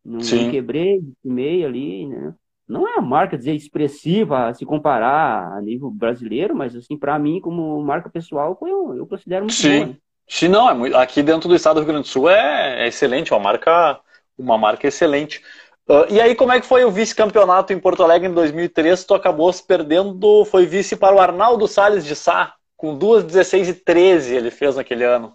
Não, 0.05 0.18
quebrei, 0.51 1.01
meio 1.25 1.66
ali, 1.66 2.07
né? 2.07 2.35
Não 2.68 2.87
é 2.88 2.94
uma 2.94 3.03
marca 3.03 3.37
dizer 3.37 3.55
expressiva 3.55 4.49
a 4.49 4.55
se 4.55 4.64
comparar 4.64 5.53
a 5.53 5.61
nível 5.61 5.90
brasileiro, 5.90 6.55
mas 6.55 6.75
assim, 6.77 6.96
para 6.96 7.18
mim, 7.18 7.40
como 7.40 7.83
marca 7.83 8.09
pessoal, 8.09 8.57
foi 8.59 8.73
um- 8.73 8.94
eu 8.94 9.07
considero 9.07 9.44
muito 9.44 9.55
Sim. 9.57 9.75
boa. 9.75 9.87
né? 9.87 9.96
Se 10.31 10.49
não, 10.49 10.71
é 10.71 10.75
muito... 10.75 10.97
aqui 10.97 11.25
dentro 11.25 11.49
do 11.49 11.57
estado 11.57 11.75
do 11.75 11.79
Rio 11.81 11.88
Grande 11.88 12.09
do 12.09 12.09
Sul 12.09 12.31
é, 12.31 12.85
é 12.85 12.87
excelente, 12.87 13.33
uma 13.35 13.40
marca, 13.40 13.99
uma 14.38 14.57
marca 14.57 14.87
excelente. 14.87 15.43
Ah, 15.88 16.07
e 16.09 16.21
aí, 16.21 16.37
como 16.37 16.53
é 16.53 16.61
que 16.61 16.66
foi 16.66 16.85
o 16.85 16.90
vice-campeonato 16.90 17.73
em 17.73 17.81
Porto 17.81 18.05
Alegre 18.05 18.29
em 18.29 18.33
2003? 18.33 19.05
Tu 19.05 19.12
acabou 19.12 19.53
se 19.53 19.66
perdendo, 19.66 20.45
foi 20.45 20.66
vice 20.66 20.95
para 20.95 21.16
o 21.16 21.19
Arnaldo 21.19 21.66
Salles 21.66 22.05
de 22.05 22.14
Sá, 22.14 22.55
com 22.77 22.97
2,16 22.97 23.71
e 23.71 23.75
13 23.75 24.37
ele 24.37 24.53
fez 24.53 24.77
naquele 24.77 25.03
ano. 25.03 25.35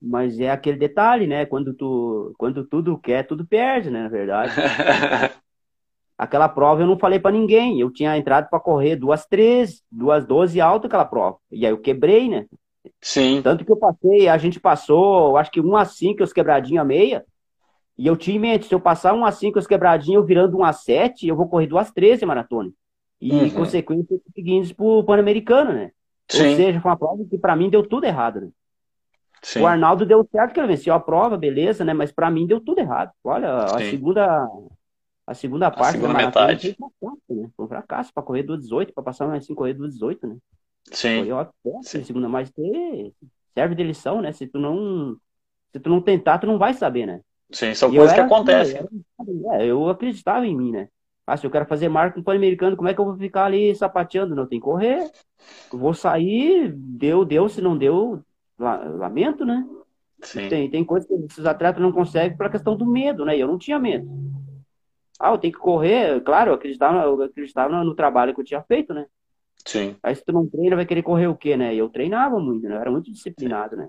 Mas 0.00 0.40
é 0.40 0.50
aquele 0.50 0.78
detalhe, 0.78 1.26
né? 1.26 1.44
Quando 1.44 1.74
tu, 1.74 2.34
quando 2.38 2.64
tudo 2.64 2.96
quer, 2.96 3.26
tudo 3.26 3.46
perde, 3.46 3.90
né? 3.90 4.04
Na 4.04 4.08
verdade. 4.08 4.54
Aquela 6.16 6.48
prova 6.48 6.82
eu 6.82 6.86
não 6.86 6.98
falei 6.98 7.18
para 7.18 7.30
ninguém. 7.30 7.78
Eu 7.78 7.90
tinha 7.90 8.16
entrado 8.16 8.48
para 8.48 8.58
correr 8.58 8.96
duas 8.96 9.26
13, 9.26 9.82
duas 9.90 10.24
12 10.26 10.58
alto 10.60 10.86
aquela 10.86 11.04
prova. 11.04 11.36
E 11.50 11.66
aí 11.66 11.72
eu 11.72 11.78
quebrei, 11.78 12.28
né? 12.28 12.46
Sim, 13.02 13.42
Tanto 13.42 13.64
que 13.64 13.72
eu 13.72 13.76
passei, 13.76 14.28
a 14.28 14.36
gente 14.38 14.60
passou, 14.60 15.36
acho 15.36 15.50
que 15.50 15.60
um 15.60 15.76
a 15.76 15.84
5 15.84 16.22
os 16.22 16.32
quebradinhos 16.32 16.82
a 16.82 16.84
meia. 16.84 17.24
E 17.98 18.06
eu 18.06 18.16
tinha 18.16 18.36
em 18.36 18.40
mente, 18.40 18.66
se 18.66 18.74
eu 18.74 18.80
passar 18.80 19.14
um 19.14 19.24
a 19.24 19.32
5 19.32 19.58
os 19.58 19.66
quebradinhos, 19.66 20.22
eu 20.22 20.26
virando 20.26 20.58
um 20.58 20.64
a 20.64 20.72
7, 20.72 21.28
eu 21.28 21.36
vou 21.36 21.48
correr 21.48 21.66
duas 21.66 21.90
13 21.92 22.26
maratona. 22.26 22.70
E, 23.20 23.30
Uhum. 23.30 23.46
em 23.48 23.52
consequência, 23.52 24.18
seguintes 24.34 24.72
pro 24.72 25.04
Pan-Americano, 25.04 25.72
né? 25.74 25.92
Ou 26.32 26.46
sim, 26.46 26.46
seja, 26.46 26.80
foi 26.80 26.90
uma 26.90 26.98
prova 26.98 27.24
que 27.28 27.38
para 27.38 27.56
mim 27.56 27.70
deu 27.70 27.86
tudo 27.88 28.06
errado, 28.06 28.40
né? 28.42 28.50
sim. 29.42 29.62
O 29.62 29.66
Arnaldo 29.66 30.06
deu 30.06 30.26
certo 30.30 30.54
que 30.54 30.60
ele 30.60 30.68
venceu 30.68 30.94
a 30.94 31.00
prova, 31.00 31.36
beleza, 31.36 31.84
né? 31.84 31.92
Mas 31.92 32.12
para 32.12 32.30
mim 32.30 32.46
deu 32.46 32.60
tudo 32.60 32.78
errado. 32.80 33.12
Olha, 33.24 33.76
a 33.76 33.80
Sim. 33.80 33.82
segunda 33.82 34.46
a 35.26 35.34
segunda 35.34 35.70
parte 35.70 36.00
segunda 36.00 36.08
da 36.08 36.14
maratona 36.14 36.58
metade. 36.58 36.76
foi 36.76 36.86
um 36.88 36.90
fracasso, 36.90 37.22
né? 37.42 37.50
Foi 37.56 37.66
um 37.66 37.68
fracasso 37.68 38.12
para 38.14 38.22
correr 38.22 38.42
do 38.44 38.58
18, 38.58 38.92
para 38.94 39.02
passar 39.04 39.26
mais 39.28 39.44
5 39.46 39.58
correr 39.60 39.74
do 39.74 39.88
18, 39.88 40.26
né? 40.26 40.36
Sim, 40.92 41.32
ótimo, 41.32 41.54
Sim. 41.80 42.04
segunda, 42.04 42.28
mas 42.28 42.50
ter, 42.50 43.14
serve 43.54 43.74
de 43.74 43.82
lição, 43.84 44.20
né? 44.22 44.32
Se 44.32 44.46
tu 44.46 44.58
não 44.58 45.16
se 45.72 45.80
tu 45.80 45.90
não 45.90 46.02
tentar, 46.02 46.38
tu 46.38 46.46
não 46.46 46.58
vai 46.58 46.74
saber, 46.74 47.06
né? 47.06 47.22
sim, 47.52 47.74
são 47.74 47.90
E 47.90 47.96
eu 47.96 48.06
coisas 48.06 48.14
que 48.14 48.20
era 48.20 48.28
assim, 48.28 48.46
acontecem. 48.46 48.80
eu, 48.80 48.88
era- 49.50 49.62
é, 49.62 49.66
eu 49.66 49.88
acreditava 49.90 50.46
em 50.46 50.56
mim, 50.56 50.72
né? 50.72 50.88
Ah, 51.26 51.36
se 51.36 51.46
eu 51.46 51.50
quero 51.50 51.66
fazer 51.66 51.88
marca 51.88 52.18
no 52.18 52.24
Pan-Americano, 52.24 52.76
como 52.76 52.88
é 52.88 52.94
que 52.94 53.00
eu 53.00 53.04
vou 53.06 53.16
ficar 53.18 53.46
ali 53.46 53.74
sapateando? 53.76 54.34
Não 54.36 54.46
tem 54.48 54.60
que 54.60 54.64
correr. 54.64 55.10
Eu 55.72 55.78
vou 55.78 55.94
sair, 55.94 56.72
deu, 56.76 57.24
deu, 57.24 57.48
se 57.48 57.60
não 57.62 57.76
deu, 57.78 58.22
la- 58.58 58.84
lamento, 58.84 59.44
né? 59.46 59.66
Sim, 60.22 60.48
Tem, 60.48 60.70
tem 60.70 60.84
coisas 60.84 61.08
que 61.08 61.14
esses 61.14 61.46
atletas 61.46 61.82
não 61.82 61.92
conseguem 61.92 62.36
pela 62.36 62.50
questão 62.50 62.76
do 62.76 62.86
medo, 62.86 63.24
né? 63.24 63.36
E 63.36 63.40
eu 63.40 63.48
não 63.48 63.58
tinha 63.58 63.78
medo. 63.78 64.08
Ah, 65.18 65.30
eu 65.30 65.38
tenho 65.38 65.52
que 65.52 65.58
correr, 65.60 66.20
claro, 66.22 66.50
eu 66.50 66.54
acreditava, 66.54 67.02
eu 67.04 67.22
acreditava 67.22 67.84
no 67.84 67.94
trabalho 67.94 68.34
que 68.34 68.40
eu 68.40 68.44
tinha 68.44 68.62
feito, 68.62 68.94
né? 68.94 69.06
Sim, 69.66 70.00
Aí 70.02 70.14
se 70.14 70.24
tu 70.24 70.32
não 70.32 70.48
treina, 70.48 70.76
vai 70.76 70.86
querer 70.86 71.02
correr 71.02 71.26
o 71.28 71.36
quê, 71.36 71.56
né? 71.56 71.74
E 71.74 71.78
eu 71.78 71.88
treinava 71.90 72.38
muito, 72.40 72.68
né? 72.68 72.76
Eu 72.76 72.80
era 72.80 72.90
muito 72.90 73.10
disciplinado, 73.12 73.76
né? 73.76 73.88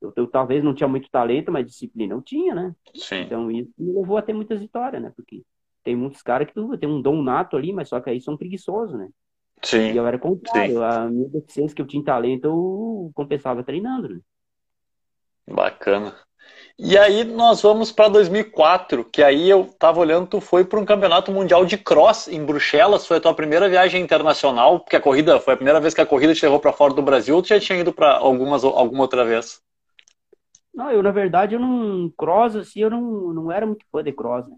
Eu, 0.00 0.12
eu 0.16 0.26
talvez 0.28 0.64
não 0.64 0.74
tinha 0.74 0.88
muito 0.88 1.10
talento, 1.10 1.52
mas 1.52 1.66
disciplina 1.66 2.14
eu 2.14 2.22
tinha, 2.22 2.54
né? 2.54 2.74
sim, 2.94 3.26
Então 3.26 3.50
isso 3.50 3.72
me 3.78 3.92
levou 3.92 4.18
a 4.18 4.22
ter 4.22 4.32
muitas 4.34 4.60
vitórias, 4.60 5.02
né? 5.02 5.12
Porque 5.16 5.42
tem 5.84 5.96
muitos 5.96 6.22
caras 6.22 6.48
que 6.48 6.54
tu, 6.54 6.78
tem 6.78 6.88
um 6.88 7.02
dom 7.02 7.22
nato 7.22 7.56
ali, 7.56 7.72
mas 7.72 7.88
só 7.88 8.00
que 8.00 8.10
aí 8.10 8.20
são 8.20 8.36
preguiçosos, 8.36 8.98
né? 8.98 9.08
E 9.90 9.96
sim. 9.96 9.96
eu 9.96 10.06
era 10.06 10.18
contrário, 10.18 10.82
a 10.84 11.08
minha 11.10 11.28
deficiência 11.28 11.74
que 11.76 11.82
eu 11.82 11.86
tinha 11.86 12.04
talento, 12.04 12.46
eu 12.46 13.12
compensava 13.14 13.64
treinando, 13.64 14.08
né? 14.08 14.20
Bacana. 15.46 16.26
E 16.78 16.98
aí 16.98 17.24
nós 17.24 17.62
vamos 17.62 17.90
para 17.92 18.08
2004, 18.08 19.04
que 19.04 19.22
aí 19.22 19.48
eu 19.48 19.64
tava 19.78 20.00
olhando, 20.00 20.26
tu 20.26 20.40
foi 20.40 20.64
para 20.64 20.78
um 20.80 20.84
campeonato 20.84 21.30
mundial 21.32 21.64
de 21.64 21.78
cross 21.78 22.28
em 22.28 22.44
Bruxelas, 22.44 23.06
foi 23.06 23.16
a 23.18 23.20
tua 23.20 23.34
primeira 23.34 23.68
viagem 23.70 24.02
internacional, 24.02 24.80
porque 24.80 24.96
a 24.96 25.00
corrida 25.00 25.38
foi 25.40 25.54
a 25.54 25.56
primeira 25.56 25.80
vez 25.80 25.94
que 25.94 26.00
a 26.00 26.06
corrida 26.06 26.34
te 26.34 26.42
levou 26.44 26.60
para 26.60 26.72
fora 26.72 26.92
do 26.92 27.02
Brasil, 27.02 27.36
ou 27.36 27.42
tu 27.42 27.48
já 27.48 27.60
tinha 27.60 27.78
ido 27.78 27.92
para 27.92 28.16
algumas 28.18 28.64
alguma 28.64 29.02
outra 29.02 29.24
vez? 29.24 29.62
Não, 30.74 30.90
eu, 30.90 31.02
na 31.02 31.10
verdade, 31.10 31.54
eu 31.54 31.60
não. 31.60 32.10
Cross, 32.16 32.56
assim, 32.56 32.80
eu 32.80 32.90
não, 32.90 33.32
não 33.34 33.52
era 33.52 33.66
muito 33.66 33.84
fã 33.90 34.02
de 34.02 34.12
cross, 34.12 34.48
né? 34.48 34.56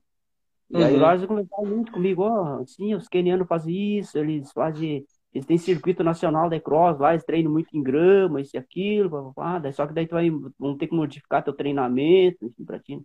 E 0.70 0.82
aí 0.82 0.94
Uhum. 0.94 0.96
o 0.96 1.00
Lázaro 1.00 1.28
conversava 1.28 1.62
muito 1.66 1.92
comigo, 1.92 2.22
ó, 2.24 2.60
assim, 2.62 2.94
os 2.94 3.08
quenianos 3.08 3.48
fazem 3.48 3.98
isso, 3.98 4.18
eles 4.18 4.52
fazem. 4.52 5.06
Eles 5.34 5.46
têm 5.46 5.58
circuito 5.58 6.04
nacional 6.04 6.48
de 6.48 6.60
cross 6.60 6.98
lá, 7.00 7.12
eles 7.12 7.24
treinam 7.24 7.50
muito 7.50 7.76
em 7.76 7.82
grama, 7.82 8.40
isso 8.40 8.56
e 8.56 8.58
aquilo, 8.58 9.10
blá, 9.10 9.20
blá, 9.22 9.32
blá. 9.32 9.58
Daí, 9.58 9.72
só 9.72 9.86
que 9.86 9.92
daí 9.92 10.06
tu 10.06 10.12
vai, 10.12 10.30
vão 10.58 10.76
ter 10.78 10.86
que 10.86 10.94
modificar 10.94 11.42
teu 11.42 11.52
treinamento, 11.52 12.46
enfim, 12.46 12.64
pra 12.64 12.78
ti. 12.78 13.02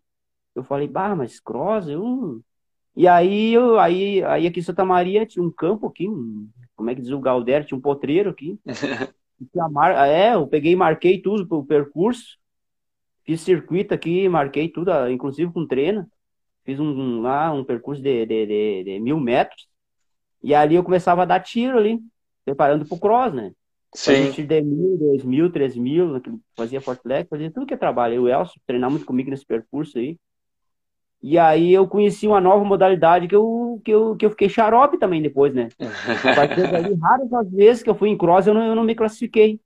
Eu 0.56 0.64
falei, 0.64 0.88
bah, 0.88 1.16
mas 1.16 1.40
cross, 1.40 1.88
eu. 1.90 2.04
não-" 2.04 2.42
E 2.96 3.08
aí, 3.08 3.54
eu, 3.54 3.80
aí, 3.80 4.24
aí 4.26 4.46
aqui 4.48 4.60
em 4.60 4.64
Santa 4.64 4.86
Maria 4.86 5.26
tinha 5.26 5.44
um 5.44 5.52
campo 5.52 5.88
aqui, 5.88 6.08
um, 6.08 6.50
como 6.76 6.90
é 6.90 6.96
que 6.96 7.02
diz 7.02 7.12
o 7.12 7.20
Galdério, 7.20 7.66
tinha 7.66 7.78
um 7.78 7.82
potreiro 7.82 8.30
aqui. 8.30 8.60
Mar... 9.72 9.92
É, 10.08 10.34
eu 10.36 10.48
peguei 10.48 10.74
e 10.74 10.76
marquei 10.76 11.22
tudo 11.22 11.48
pro 11.48 11.66
percurso. 11.66 12.38
fiz 13.24 13.42
circuito 13.42 13.94
aqui, 13.94 14.28
marquei 14.30 14.70
tudo, 14.70 14.92
inclusive 15.10 15.52
com 15.52 15.66
treino. 15.66 16.06
Fiz 16.66 16.80
um, 16.80 17.22
lá 17.22 17.52
um 17.52 17.64
percurso 17.64 18.02
de, 18.02 18.26
de, 18.26 18.46
de, 18.46 18.84
de 18.84 19.00
mil 19.00 19.20
metros. 19.20 19.68
E 20.44 20.54
ali 20.54 20.76
eu 20.76 20.84
começava 20.84 21.24
a 21.24 21.26
dar 21.26 21.40
tiro 21.40 21.78
ali, 21.78 22.00
preparando 22.46 22.86
pro 22.86 23.00
cross, 23.00 23.34
né? 23.34 23.52
Sim. 23.94 24.28
Fazia 24.28 24.46
de 24.46 24.62
mil, 24.62 24.98
dois 24.98 25.24
mil, 25.24 25.52
três 25.52 25.76
mil, 25.76 26.22
fazia 26.56 26.80
forte 26.80 27.02
fazia 27.30 27.52
tudo 27.52 27.66
que 27.66 27.74
é 27.74 27.78
trabalho. 27.78 28.16
Eu, 28.16 28.24
o 28.24 28.28
Elcio, 28.30 28.62
treinar 28.66 28.90
muito 28.90 29.06
comigo 29.06 29.30
nesse 29.30 29.46
percurso 29.46 29.98
aí. 29.98 30.18
E 31.22 31.38
aí 31.38 31.74
eu 31.74 31.86
conheci 31.88 32.28
uma 32.28 32.40
nova 32.40 32.64
modalidade 32.64 33.28
que 33.28 33.36
eu, 33.36 33.82
que 33.84 33.92
eu, 33.92 34.16
que 34.16 34.26
eu 34.26 34.30
fiquei 34.30 34.48
xarope 34.48 34.98
também 34.98 35.22
depois, 35.22 35.54
né? 35.54 35.68
A 35.78 36.36
partir 36.36 36.72
dali, 36.72 36.94
raras 36.96 37.34
as 37.34 37.52
vezes 37.52 37.84
que 37.84 37.90
eu 37.90 37.96
fui 37.96 38.10
em 38.10 38.18
cross, 38.18 38.48
eu 38.48 38.54
não, 38.54 38.62
eu 38.62 38.76
não 38.76 38.84
me 38.84 38.96
classifiquei. 38.96 39.60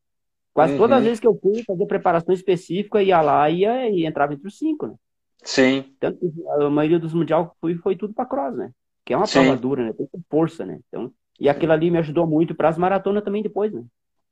Quase 0.51 0.73
uhum. 0.73 0.79
todas 0.79 0.97
as 0.97 1.03
vezes 1.03 1.19
que 1.19 1.27
eu 1.27 1.37
fui 1.39 1.63
fazer 1.63 1.85
preparação 1.85 2.33
específica, 2.33 3.03
ia 3.03 3.21
lá 3.21 3.49
ia, 3.49 3.89
e 3.89 4.05
entrava 4.05 4.33
entre 4.33 4.47
os 4.47 4.57
cinco, 4.57 4.87
né? 4.87 4.95
Sim. 5.43 5.85
Tanto 5.99 6.19
que 6.19 6.31
a 6.47 6.69
maioria 6.69 6.99
dos 6.99 7.13
mundial 7.13 7.49
que 7.49 7.55
fui 7.59 7.75
foi 7.75 7.95
tudo 7.95 8.13
para 8.13 8.25
cross, 8.25 8.55
né? 8.55 8.71
Que 9.05 9.13
é 9.13 9.17
uma 9.17 9.27
Sim. 9.27 9.41
prova 9.41 9.57
dura, 9.57 9.85
né? 9.85 9.93
Tem 9.93 10.07
força, 10.29 10.65
né? 10.65 10.79
Então, 10.87 11.11
e 11.43 11.49
aquilo 11.49 11.73
ali 11.73 11.91
me 11.91 11.97
ajudou 11.97 12.25
muito 12.25 12.55
para 12.55 12.69
as 12.69 12.77
maratonas 12.77 13.21
também 13.21 13.43
depois, 13.43 13.69
né? 13.69 13.83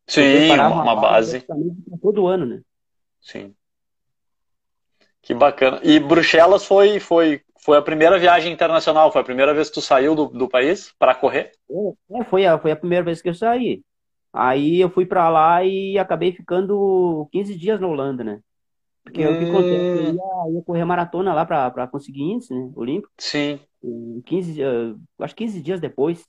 Sim, 0.07 0.49
uma, 0.51 0.81
uma 0.81 0.95
base. 0.95 1.45
Todo 2.01 2.25
ano, 2.25 2.45
né? 2.45 2.61
Sim. 3.19 3.53
Que 5.21 5.33
bacana. 5.33 5.81
E 5.83 5.99
Bruxelas 5.99 6.63
foi, 6.63 7.01
foi, 7.01 7.41
foi 7.59 7.77
a 7.77 7.81
primeira 7.81 8.17
viagem 8.17 8.53
internacional? 8.53 9.11
Foi 9.11 9.19
a 9.19 9.25
primeira 9.25 9.53
vez 9.53 9.67
que 9.67 9.73
tu 9.73 9.81
saiu 9.81 10.15
do, 10.15 10.27
do 10.27 10.47
país 10.47 10.93
para 10.97 11.13
correr? 11.13 11.51
É, 12.13 12.23
foi, 12.23 12.45
a, 12.45 12.57
foi 12.57 12.71
a 12.71 12.77
primeira 12.77 13.03
vez 13.03 13.21
que 13.21 13.27
eu 13.27 13.35
saí. 13.35 13.83
Aí 14.31 14.79
eu 14.79 14.89
fui 14.89 15.05
para 15.05 15.27
lá 15.27 15.65
e 15.65 15.99
acabei 15.99 16.31
ficando 16.31 17.27
15 17.33 17.57
dias 17.57 17.81
na 17.81 17.87
Holanda, 17.87 18.23
né? 18.23 18.39
Porque 19.03 19.27
hum... 19.27 19.35
o 19.35 19.37
que 19.37 19.49
acontece, 19.49 19.73
eu 19.75 20.13
hum. 20.13 20.47
ia, 20.47 20.55
ia 20.55 20.63
correr 20.63 20.85
maratona 20.85 21.33
lá 21.33 21.45
para 21.45 21.87
conseguir 21.87 22.21
índice, 22.21 22.53
né? 22.53 22.71
Olímpico. 22.73 23.11
Sim. 23.17 23.59
15, 24.25 24.61
acho 25.19 25.35
15 25.35 25.61
dias 25.61 25.81
depois, 25.81 26.25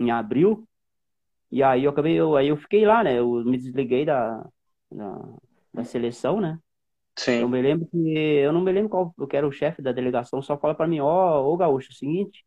em 0.00 0.10
abril. 0.10 0.66
E 1.50 1.62
aí 1.62 1.84
eu 1.84 1.90
acabei, 1.90 2.14
eu, 2.14 2.36
aí 2.36 2.48
eu 2.48 2.56
fiquei 2.56 2.86
lá, 2.86 3.04
né? 3.04 3.18
Eu 3.18 3.44
me 3.44 3.58
desliguei 3.58 4.04
da, 4.04 4.46
da, 4.90 5.22
da 5.74 5.84
seleção, 5.84 6.40
né? 6.40 6.58
Sim. 7.16 7.40
Eu 7.40 7.48
me 7.48 7.60
lembro 7.60 7.86
que. 7.86 7.98
Eu 7.98 8.52
não 8.52 8.60
me 8.60 8.72
lembro 8.72 8.88
qual 8.88 9.14
eu 9.18 9.28
era 9.32 9.46
o 9.46 9.52
chefe 9.52 9.82
da 9.82 9.92
delegação, 9.92 10.40
só 10.40 10.56
fala 10.56 10.74
para 10.74 10.88
mim, 10.88 11.00
ó, 11.00 11.42
oh, 11.42 11.52
ô 11.52 11.56
Gaúcho, 11.56 11.90
é 11.90 11.92
o 11.92 11.96
seguinte, 11.96 12.44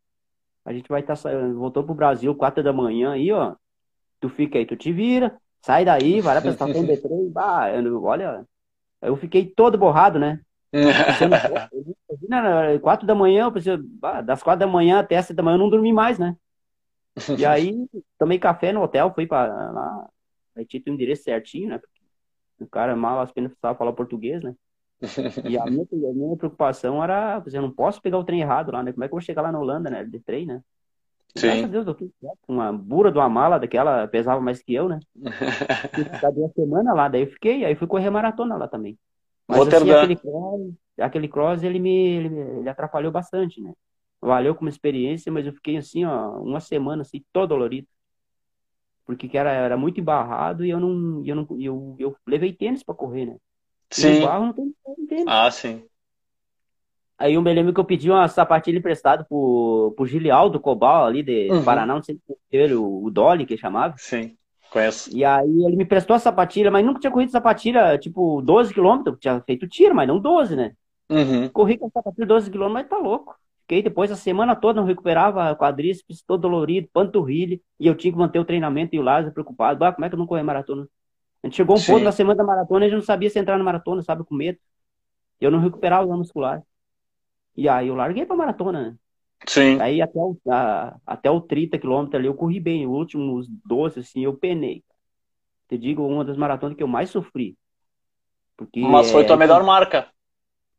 a 0.64 0.72
gente 0.72 0.88
vai 0.88 1.00
estar 1.00 1.16
tá, 1.16 1.30
voltou 1.54 1.84
pro 1.84 1.94
Brasil, 1.94 2.34
quatro 2.34 2.62
da 2.62 2.72
manhã 2.72 3.12
aí, 3.12 3.30
ó. 3.30 3.54
Tu 4.20 4.28
fica 4.28 4.58
aí, 4.58 4.66
tu 4.66 4.76
te 4.76 4.92
vira, 4.92 5.38
sai 5.60 5.84
daí, 5.84 6.20
vai 6.20 6.34
lá 6.34 6.40
pra 6.40 6.50
estação 6.50 6.82
B3, 6.86 7.30
bah, 7.30 7.70
eu, 7.70 8.02
olha, 8.02 8.44
eu 9.02 9.16
fiquei 9.16 9.46
todo 9.46 9.78
borrado, 9.78 10.18
né? 10.18 10.40
Imagina, 12.10 12.80
quatro 12.80 13.06
da 13.06 13.14
manhã, 13.14 13.44
eu 13.44 13.52
preciso, 13.52 13.82
bah, 14.00 14.22
das 14.22 14.42
quatro 14.42 14.60
da 14.60 14.66
manhã 14.66 15.00
até 15.00 15.20
sete 15.20 15.36
da 15.36 15.42
manhã 15.42 15.54
eu 15.54 15.58
não 15.58 15.70
dormi 15.70 15.92
mais, 15.92 16.18
né? 16.18 16.34
E 17.38 17.44
aí, 17.46 17.86
tomei 18.18 18.38
café 18.38 18.72
no 18.72 18.82
hotel, 18.82 19.12
fui 19.14 19.26
para 19.26 19.70
lá, 19.72 20.08
aí 20.56 20.64
tinha 20.64 20.82
o 20.86 20.90
endereço 20.90 21.24
certinho, 21.24 21.68
né? 21.68 21.80
O 22.58 22.66
cara 22.66 22.96
mal 22.96 23.20
as 23.20 23.32
penas 23.32 23.50
precisava 23.50 23.76
falar 23.76 23.92
português, 23.92 24.42
né? 24.42 24.54
E 25.48 25.58
a 25.58 25.64
minha, 25.66 25.82
a 25.84 26.14
minha 26.14 26.36
preocupação 26.36 27.02
era, 27.02 27.42
eu 27.52 27.62
não 27.62 27.70
posso 27.70 28.00
pegar 28.00 28.18
o 28.18 28.24
trem 28.24 28.40
errado 28.40 28.72
lá, 28.72 28.82
né? 28.82 28.92
Como 28.92 29.04
é 29.04 29.08
que 29.08 29.12
eu 29.12 29.18
vou 29.18 29.24
chegar 29.24 29.42
lá 29.42 29.52
na 29.52 29.58
Holanda, 29.58 29.90
né? 29.90 30.04
De 30.04 30.20
trem, 30.20 30.46
né? 30.46 30.62
Sim. 31.36 31.48
Graças 31.48 31.64
a 31.64 31.68
Deus, 31.68 31.86
eu 31.86 31.94
fiz 31.94 32.10
uma 32.46 32.72
bura 32.72 33.10
de 33.10 33.18
uma 33.18 33.28
mala 33.28 33.58
daquela, 33.58 34.06
pesava 34.06 34.40
mais 34.40 34.62
que 34.62 34.72
eu, 34.72 34.88
né? 34.88 35.00
Fiquei 35.94 36.28
uma 36.36 36.48
semana 36.50 36.94
lá, 36.94 37.08
daí 37.08 37.22
eu 37.22 37.26
fiquei, 37.26 37.64
aí 37.64 37.74
fui 37.74 37.88
correr 37.88 38.10
maratona 38.10 38.56
lá 38.56 38.68
também. 38.68 38.96
Mas 39.48 39.68
assim, 39.68 39.90
aquele 39.90 40.16
cross, 40.16 40.74
aquele 40.98 41.28
cross 41.28 41.62
ele, 41.62 41.78
me, 41.78 42.16
ele, 42.16 42.40
ele 42.60 42.68
atrapalhou 42.68 43.12
bastante, 43.12 43.60
né? 43.60 43.72
Valeu 44.26 44.54
como 44.54 44.68
experiência, 44.68 45.30
mas 45.30 45.46
eu 45.46 45.52
fiquei 45.52 45.76
assim, 45.76 46.04
ó, 46.04 46.38
uma 46.40 46.60
semana 46.60 47.02
assim, 47.02 47.22
todo 47.32 47.50
dolorido 47.50 47.86
porque 49.04 49.28
que 49.28 49.36
era, 49.36 49.52
era 49.52 49.76
muito 49.76 50.00
embarrado 50.00 50.64
e 50.64 50.70
eu 50.70 50.80
não, 50.80 51.22
eu 51.24 51.36
não 51.36 51.46
eu, 51.60 51.96
eu 51.98 52.16
levei 52.26 52.52
tênis 52.52 52.82
para 52.82 52.94
correr, 52.94 53.26
né? 53.26 53.36
Sim. 53.90 54.20
no 54.20 54.26
barro 54.26 54.46
não 54.46 54.52
tem, 54.52 54.74
tênis. 55.06 55.24
Ah, 55.28 55.50
sim. 55.50 55.84
Aí 57.16 57.34
eu 57.34 57.42
me 57.42 57.52
lembro 57.52 57.72
que 57.72 57.78
eu 57.78 57.84
pedi 57.84 58.10
uma 58.10 58.26
sapatilha 58.26 58.78
emprestada 58.78 59.24
pro, 59.24 59.94
pro 59.96 60.06
Gilialdo 60.06 60.58
Cobal 60.58 61.06
ali 61.06 61.22
de 61.22 61.48
uhum. 61.50 61.64
Paraná, 61.64 61.94
não 61.94 62.02
sei 62.02 62.16
se 62.16 62.36
ele, 62.50 62.74
o, 62.74 63.04
o 63.04 63.10
Dolly 63.10 63.46
que 63.46 63.56
chamava. 63.56 63.94
Sim, 63.96 64.36
conheço. 64.70 65.16
E 65.16 65.24
aí 65.24 65.64
ele 65.64 65.76
me 65.76 65.84
prestou 65.84 66.16
a 66.16 66.18
sapatilha, 66.18 66.70
mas 66.70 66.84
nunca 66.84 66.98
tinha 66.98 67.12
corrido 67.12 67.30
sapatilha, 67.30 67.96
tipo, 67.98 68.42
12 68.42 68.74
quilômetros, 68.74 69.16
tinha 69.20 69.40
feito 69.42 69.68
tiro, 69.68 69.94
mas 69.94 70.08
não 70.08 70.18
12, 70.18 70.56
né? 70.56 70.72
Uhum. 71.08 71.48
Corri 71.50 71.78
com 71.78 71.86
a 71.86 71.90
sapatilha 71.90 72.26
12 72.26 72.50
quilômetros, 72.50 72.90
mas 72.90 72.90
tá 72.90 72.98
louco. 72.98 73.36
Fiquei 73.64 73.82
depois 73.82 74.12
a 74.12 74.16
semana 74.16 74.54
toda, 74.54 74.78
não 74.78 74.86
recuperava 74.86 75.56
quadríceps, 75.56 76.22
todo 76.22 76.42
dolorido, 76.42 76.86
panturrilha, 76.92 77.58
e 77.80 77.86
eu 77.86 77.94
tinha 77.94 78.12
que 78.12 78.18
manter 78.18 78.38
o 78.38 78.44
treinamento 78.44 78.94
e 78.94 78.98
o 78.98 79.02
Lázaro 79.02 79.32
preocupado. 79.32 79.78
Bah, 79.78 79.90
como 79.90 80.04
é 80.04 80.08
que 80.10 80.14
eu 80.14 80.18
não 80.18 80.26
corri 80.26 80.42
maratona? 80.42 80.86
A 81.42 81.46
gente 81.46 81.56
chegou 81.56 81.74
um 81.74 81.78
Sim. 81.78 81.92
ponto 81.92 82.04
na 82.04 82.12
semana 82.12 82.36
da 82.36 82.44
maratona 82.44 82.84
e 82.84 82.86
a 82.86 82.90
gente 82.90 82.98
não 82.98 83.04
sabia 83.04 83.30
se 83.30 83.38
entrar 83.38 83.56
na 83.56 83.64
maratona, 83.64 84.02
sabe, 84.02 84.22
com 84.22 84.34
medo. 84.34 84.58
Eu 85.40 85.50
não 85.50 85.60
recuperava 85.60 86.06
o 86.06 86.16
muscular. 86.16 86.62
E 87.56 87.66
aí 87.66 87.88
eu 87.88 87.94
larguei 87.94 88.26
pra 88.26 88.36
maratona, 88.36 88.82
né? 88.82 88.96
Sim. 89.46 89.80
Aí 89.80 90.02
até 90.02 90.18
o, 90.18 90.36
a, 90.46 90.96
até 91.06 91.30
o 91.30 91.40
30 91.40 91.78
quilômetros 91.78 92.16
ali 92.16 92.26
eu 92.26 92.34
corri 92.34 92.60
bem. 92.60 92.86
Os 92.86 92.92
últimos 92.92 93.48
12, 93.64 94.00
assim, 94.00 94.24
eu 94.24 94.34
penei. 94.34 94.84
Te 95.68 95.78
digo, 95.78 96.06
uma 96.06 96.24
das 96.24 96.36
maratonas 96.36 96.76
que 96.76 96.82
eu 96.82 96.88
mais 96.88 97.08
sofri. 97.08 97.56
Porque, 98.56 98.80
Mas 98.80 99.10
foi 99.10 99.24
tua 99.24 99.36
é, 99.36 99.38
melhor 99.38 99.64
marca. 99.64 100.08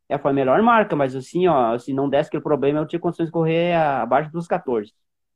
É, 0.08 0.18
foi 0.18 0.32
a 0.32 0.34
melhor 0.34 0.62
marca, 0.62 0.96
mas 0.96 1.16
assim, 1.16 1.48
ó, 1.48 1.78
se 1.78 1.94
não 1.94 2.08
desse 2.08 2.28
aquele 2.28 2.44
problema, 2.44 2.80
eu 2.80 2.86
tinha 2.86 3.00
condições 3.00 3.28
de 3.28 3.32
correr 3.32 3.74
abaixo 3.76 4.32
dos 4.32 4.48
14. 4.48 4.94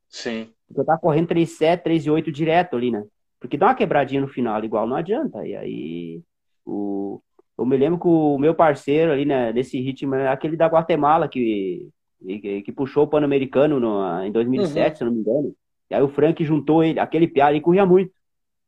Sim. 0.08 0.49
Porque 0.67 0.82
eu 0.82 0.86
tava 0.86 0.99
correndo 0.99 1.29
3,7, 1.29 1.84
3,8 1.84 2.32
direto 2.32 2.75
ali, 2.75 2.91
né? 2.91 3.03
Porque 3.39 3.58
dá 3.58 3.67
uma 3.67 3.75
quebradinha 3.75 4.21
no 4.21 4.27
final, 4.27 4.63
igual 4.63 4.88
não 4.88 4.95
adianta. 4.95 5.45
E 5.45 5.55
aí, 5.55 6.21
o... 6.65 7.21
eu 7.58 7.65
me 7.65 7.77
lembro 7.77 7.99
que 7.99 8.08
o 8.08 8.38
meu 8.38 8.53
parceiro 8.53 9.12
ali, 9.12 9.25
né, 9.25 9.51
nesse 9.53 9.79
ritmo, 9.79 10.13
é 10.15 10.27
aquele 10.27 10.55
da 10.55 10.67
Guatemala, 10.67 11.27
que, 11.27 11.89
que, 12.21 12.62
que 12.62 12.71
puxou 12.71 13.05
o 13.05 13.08
Pan-Americano 13.08 13.79
em 14.23 14.32
2007, 14.32 14.91
uhum. 14.91 14.97
se 14.97 15.03
não 15.03 15.12
me 15.12 15.19
engano. 15.19 15.55
E 15.89 15.95
aí 15.95 16.01
o 16.03 16.10
Frank 16.10 16.43
juntou 16.43 16.84
ele, 16.84 16.99
aquele 16.99 17.27
piada, 17.27 17.55
e 17.55 17.62
corria 17.62 17.86
muito. 17.86 18.12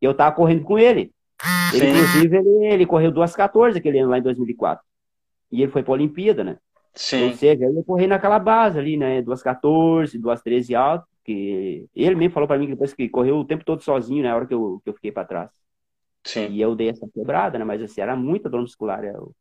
E 0.02 0.06
eu 0.06 0.16
tava 0.16 0.36
correndo 0.36 0.64
com 0.64 0.80
ele. 0.80 1.12
Ele, 1.74 1.92
inclusive, 1.92 2.38
ele, 2.38 2.66
ele 2.66 2.86
correu 2.86 3.12
2,14 3.12 3.78
aquele 3.78 4.00
ano 4.00 4.10
lá 4.10 4.18
em 4.18 4.24
2004. 4.24 4.84
E 5.52 5.62
ele 5.62 5.72
foi 5.72 5.84
para 5.84 5.94
a 5.94 5.96
Olimpíada, 5.96 6.44
né? 6.44 6.58
Sim. 6.96 7.32
Ou 7.32 7.32
seja, 7.34 7.66
eu 7.66 7.84
corri 7.84 8.08
naquela 8.08 8.40
base 8.40 8.80
ali, 8.80 8.98
né? 8.98 9.22
2,14, 9.22 10.20
2,13 10.20 10.76
alto, 10.76 11.08
que 11.24 11.88
ele 11.96 12.16
mesmo 12.16 12.34
falou 12.34 12.48
para 12.48 12.58
mim 12.60 12.66
que 12.68 12.74
depois 12.74 12.94
que 12.94 13.10
correu 13.10 13.38
o 13.38 13.46
tempo 13.46 13.66
todo 13.66 13.82
sozinho, 13.84 14.24
na 14.24 14.30
né? 14.30 14.36
hora 14.36 14.48
que 14.48 14.54
eu, 14.54 14.82
que 14.84 14.90
eu 14.90 14.94
fiquei 14.94 15.12
para 15.12 15.28
trás. 15.28 15.52
Sim. 16.26 16.50
E 16.50 16.62
eu 16.62 16.76
dei 16.76 16.90
essa 16.90 17.08
quebrada, 17.14 17.60
né? 17.60 17.66
Mas 17.66 17.82
assim, 17.82 18.02
era 18.02 18.16
muita 18.16 18.50
dor 18.50 18.62
muscular. 18.62 19.04
Eu, 19.04 19.36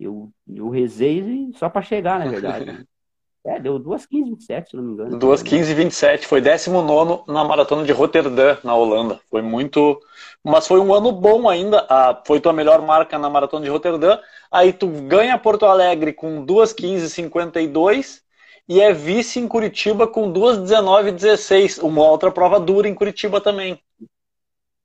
eu, 0.00 0.32
eu 0.48 0.68
rezei 0.70 1.50
só 1.54 1.68
para 1.70 1.82
chegar, 1.82 2.18
na 2.18 2.26
verdade. 2.26 2.72
É, 3.44 3.58
deu 3.58 3.78
2,15,27, 3.78 4.70
se 4.70 4.76
não 4.76 4.82
me 4.82 4.92
engano. 4.92 5.18
2,15,27. 5.18 6.24
Foi 6.24 6.40
19 6.40 7.22
na 7.26 7.44
maratona 7.44 7.84
de 7.84 7.92
Rotterdam, 7.92 8.58
na 8.62 8.74
Holanda. 8.74 9.20
Foi 9.30 9.40
muito. 9.40 10.00
Mas 10.44 10.66
foi 10.66 10.80
um 10.80 10.92
ano 10.92 11.12
bom 11.12 11.48
ainda. 11.48 11.86
Ah, 11.88 12.20
foi 12.26 12.40
tua 12.40 12.52
melhor 12.52 12.82
marca 12.82 13.18
na 13.18 13.30
maratona 13.30 13.64
de 13.64 13.70
Rotterdam. 13.70 14.18
Aí 14.50 14.72
tu 14.72 14.86
ganha 14.86 15.38
Porto 15.38 15.66
Alegre 15.66 16.12
com 16.12 16.44
2,15,52 16.44 18.20
e 18.68 18.80
é 18.80 18.92
vice 18.92 19.38
em 19.38 19.48
Curitiba 19.48 20.06
com 20.06 20.32
2,19,16. 20.32 21.82
Uma 21.82 22.06
outra 22.06 22.30
prova 22.30 22.60
dura 22.60 22.88
em 22.88 22.94
Curitiba 22.94 23.40
também. 23.40 23.80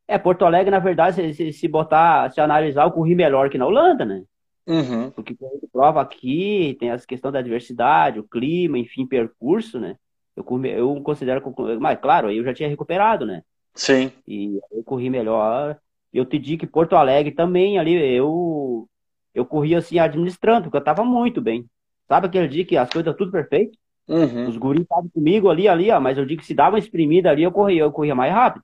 É, 0.08 0.18
Porto 0.18 0.46
Alegre, 0.46 0.70
na 0.72 0.80
verdade, 0.80 1.34
se, 1.34 1.52
se 1.52 1.68
botar, 1.68 2.32
se 2.32 2.40
analisar, 2.40 2.84
eu 2.84 2.92
corri 2.92 3.16
melhor 3.16 3.50
que 3.50 3.58
na 3.58 3.66
Holanda, 3.66 4.06
né? 4.06 4.24
Uhum. 4.66 5.12
Porque 5.12 5.36
prova 5.72 6.02
aqui, 6.02 6.78
tem 6.80 6.90
essa 6.90 7.06
questão 7.06 7.32
da 7.32 7.42
diversidade, 7.42 8.20
o 8.20 8.24
clima, 8.24 8.78
enfim, 8.78 9.06
percurso, 9.06 9.80
né? 9.80 9.98
Eu, 10.36 10.46
eu 10.66 11.02
considero, 11.02 11.44
mas 11.80 12.00
claro, 12.00 12.32
eu 12.32 12.44
já 12.44 12.54
tinha 12.54 12.70
recuperado, 12.70 13.26
né? 13.26 13.44
Sim. 13.76 14.12
E 14.28 14.60
eu 14.72 14.84
corri 14.84 15.10
melhor. 15.10 15.78
Eu 16.12 16.26
te 16.26 16.38
digo 16.38 16.62
que 16.62 16.68
Porto 16.68 16.96
Alegre 16.96 17.32
também, 17.32 17.78
ali, 17.78 17.94
eu, 18.16 18.88
eu 19.34 19.46
corri 19.46 19.76
assim, 19.76 20.00
administrando, 20.00 20.64
porque 20.64 20.78
eu 20.78 20.84
tava 20.84 21.04
muito 21.04 21.42
bem. 21.42 21.66
Sabe 22.08 22.28
aquele 22.28 22.48
dia 22.48 22.66
que 22.66 22.78
as 22.78 22.90
coisas 22.90 23.16
tudo 23.16 23.32
perfeito? 23.32 23.78
Uhum. 24.08 24.48
Os 24.48 24.58
guris 24.58 24.84
estavam 24.84 25.10
comigo 25.10 25.50
ali, 25.50 25.68
ali, 25.68 25.90
ó, 25.90 26.00
mas 26.00 26.18
eu 26.18 26.26
digo 26.26 26.42
que 26.42 26.48
se 26.48 26.54
dava 26.54 26.76
uma 26.76 26.80
exprimida 26.80 27.30
ali, 27.30 27.44
eu 27.44 27.52
corria, 27.52 27.82
eu 27.82 27.92
corria 27.92 28.14
mais 28.14 28.34
rápido. 28.34 28.64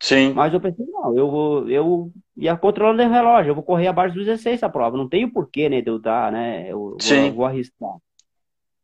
Sim. 0.00 0.32
Mas 0.32 0.54
eu 0.54 0.60
pensei, 0.60 0.86
não, 0.86 1.14
eu 1.14 1.30
vou, 1.30 1.68
eu 1.68 2.10
ia 2.34 2.56
controlando 2.56 3.02
o 3.02 3.12
relógio, 3.12 3.50
eu 3.50 3.54
vou 3.54 3.62
correr 3.62 3.86
abaixo 3.88 4.14
dos 4.14 4.24
16 4.24 4.62
a 4.62 4.68
prova. 4.68 4.96
Não 4.96 5.08
tenho 5.08 5.30
porquê, 5.30 5.68
né, 5.68 5.82
de 5.82 5.90
eu 5.90 5.98
dar, 5.98 6.32
né? 6.32 6.72
Eu, 6.72 6.96
Sim. 6.98 7.24
Vou, 7.24 7.32
vou 7.32 7.44
arriscar. 7.44 7.96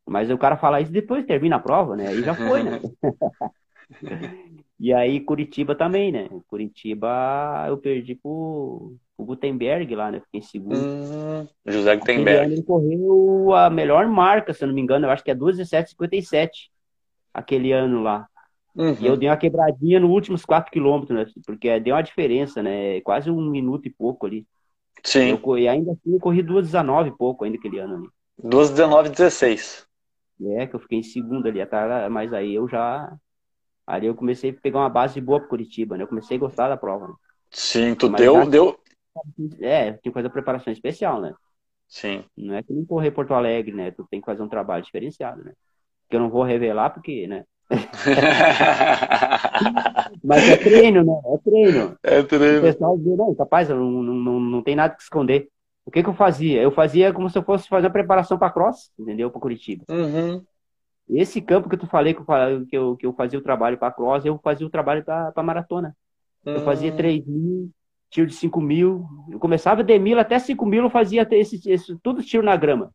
Mas 0.06 0.30
o 0.30 0.38
cara 0.38 0.56
fala 0.56 0.80
isso 0.80 0.92
depois 0.92 1.24
termina 1.24 1.56
a 1.56 1.60
prova, 1.60 1.96
né? 1.96 2.08
Aí 2.08 2.22
já 2.22 2.34
foi, 2.34 2.62
né? 2.62 2.80
e 4.78 4.92
aí 4.92 5.18
Curitiba 5.20 5.74
também, 5.74 6.12
né? 6.12 6.28
Curitiba 6.46 7.64
eu 7.66 7.78
perdi 7.78 8.14
por, 8.14 8.94
o 9.16 9.24
Gutenberg 9.24 9.94
lá, 9.96 10.12
né? 10.12 10.20
Fiquei 10.20 10.40
em 10.40 10.42
segundo. 10.42 10.76
Hum, 10.76 11.48
José 11.66 11.96
Gutenberg. 11.96 12.52
Ele 12.52 12.62
correu 12.62 13.54
a 13.54 13.70
melhor 13.70 14.06
marca, 14.06 14.52
se 14.52 14.62
eu 14.62 14.68
não 14.68 14.74
me 14.74 14.82
engano, 14.82 15.06
eu 15.06 15.10
acho 15.10 15.24
que 15.24 15.30
é 15.30 15.34
2,1757 15.34 16.70
aquele 17.32 17.72
ano 17.72 18.02
lá. 18.02 18.28
Uhum. 18.76 18.96
E 19.00 19.06
eu 19.06 19.16
dei 19.16 19.28
uma 19.28 19.36
quebradinha 19.36 19.98
nos 19.98 20.10
últimos 20.10 20.44
4 20.44 20.70
quilômetros, 20.70 21.16
né? 21.16 21.26
Porque 21.46 21.80
deu 21.80 21.94
uma 21.94 22.02
diferença, 22.02 22.62
né? 22.62 23.00
Quase 23.00 23.30
um 23.30 23.50
minuto 23.50 23.86
e 23.86 23.90
pouco 23.90 24.26
ali. 24.26 24.46
Sim. 25.02 25.30
Eu, 25.30 25.58
e 25.58 25.66
ainda 25.66 25.92
assim 25.92 26.12
eu 26.12 26.20
corri 26.20 26.42
2,19 26.42 27.08
e 27.08 27.16
pouco 27.16 27.44
ainda 27.44 27.56
aquele 27.56 27.78
ano 27.78 27.96
ali. 27.96 28.08
2,19 28.42 29.08
16. 29.08 29.86
É, 30.44 30.66
que 30.66 30.76
eu 30.76 30.80
fiquei 30.80 30.98
em 30.98 31.02
segundo 31.02 31.48
ali, 31.48 31.60
mas 32.10 32.32
aí 32.34 32.54
eu 32.54 32.68
já. 32.68 33.10
Ali 33.86 34.06
eu 34.06 34.14
comecei 34.14 34.50
a 34.50 34.52
pegar 34.52 34.80
uma 34.80 34.90
base 34.90 35.18
boa 35.20 35.38
pro 35.38 35.48
Curitiba, 35.48 35.96
né? 35.96 36.02
Eu 36.02 36.08
comecei 36.08 36.36
a 36.36 36.40
gostar 36.40 36.68
da 36.68 36.76
prova. 36.76 37.08
Né? 37.08 37.14
Sim, 37.50 37.94
tu 37.94 38.10
mas 38.10 38.20
deu, 38.20 38.34
já... 38.34 38.44
deu. 38.44 38.78
É, 39.60 39.92
tinha 39.92 39.98
que 40.02 40.12
fazer 40.12 40.28
preparação 40.28 40.72
especial, 40.72 41.22
né? 41.22 41.32
Sim. 41.88 42.24
Não 42.36 42.54
é 42.54 42.62
que 42.62 42.72
nem 42.72 42.84
correr 42.84 43.12
Porto 43.12 43.32
Alegre, 43.32 43.72
né? 43.72 43.90
Tu 43.92 44.06
tem 44.10 44.20
que 44.20 44.26
fazer 44.26 44.42
um 44.42 44.48
trabalho 44.48 44.84
diferenciado, 44.84 45.42
né? 45.42 45.52
Que 46.10 46.16
eu 46.16 46.20
não 46.20 46.28
vou 46.28 46.42
revelar 46.42 46.90
porque, 46.90 47.26
né? 47.26 47.44
Mas 50.22 50.48
é 50.48 50.56
treino, 50.56 51.04
né? 51.04 51.20
É 51.26 51.38
treino. 51.38 51.98
É 52.02 52.22
treino. 52.22 52.58
O 52.58 52.62
pessoal 52.62 52.98
diz, 52.98 53.16
não, 53.16 53.34
capaz, 53.34 53.68
não, 53.68 53.90
não, 53.90 54.40
não 54.40 54.62
tem 54.62 54.76
nada 54.76 54.94
que 54.94 55.02
esconder. 55.02 55.48
O 55.84 55.90
que, 55.90 56.02
que 56.02 56.08
eu 56.08 56.14
fazia? 56.14 56.60
Eu 56.60 56.72
fazia 56.72 57.12
como 57.12 57.30
se 57.30 57.38
eu 57.38 57.42
fosse 57.42 57.68
fazer 57.68 57.86
a 57.86 57.90
preparação 57.90 58.38
para 58.38 58.50
cross, 58.50 58.90
entendeu? 58.98 59.30
Para 59.30 59.40
Curitiba. 59.40 59.84
Uhum. 59.88 60.42
Esse 61.08 61.40
campo 61.40 61.68
que 61.68 61.76
tu 61.76 61.86
falei 61.86 62.12
que 62.12 62.20
eu, 62.20 62.66
que 62.66 62.76
eu, 62.76 62.96
que 62.96 63.06
eu 63.06 63.12
fazia 63.12 63.38
o 63.38 63.42
trabalho 63.42 63.78
para 63.78 63.92
cross, 63.92 64.24
eu 64.24 64.38
fazia 64.42 64.66
o 64.66 64.70
trabalho 64.70 65.04
para 65.04 65.42
maratona. 65.42 65.96
Uhum. 66.44 66.54
Eu 66.54 66.60
fazia 66.62 66.90
3 66.90 67.20
hum. 67.20 67.32
mil, 67.32 67.70
tiro 68.10 68.26
de 68.26 68.34
5 68.34 68.60
mil. 68.60 69.06
Eu 69.30 69.38
começava 69.38 69.84
de 69.84 69.98
mil 69.98 70.18
até 70.18 70.38
5 70.38 70.66
mil, 70.66 70.82
eu 70.82 70.90
fazia 70.90 71.26
esse, 71.30 71.70
esse, 71.70 71.96
tudo 72.02 72.22
tiro 72.22 72.42
na 72.42 72.56
grama. 72.56 72.92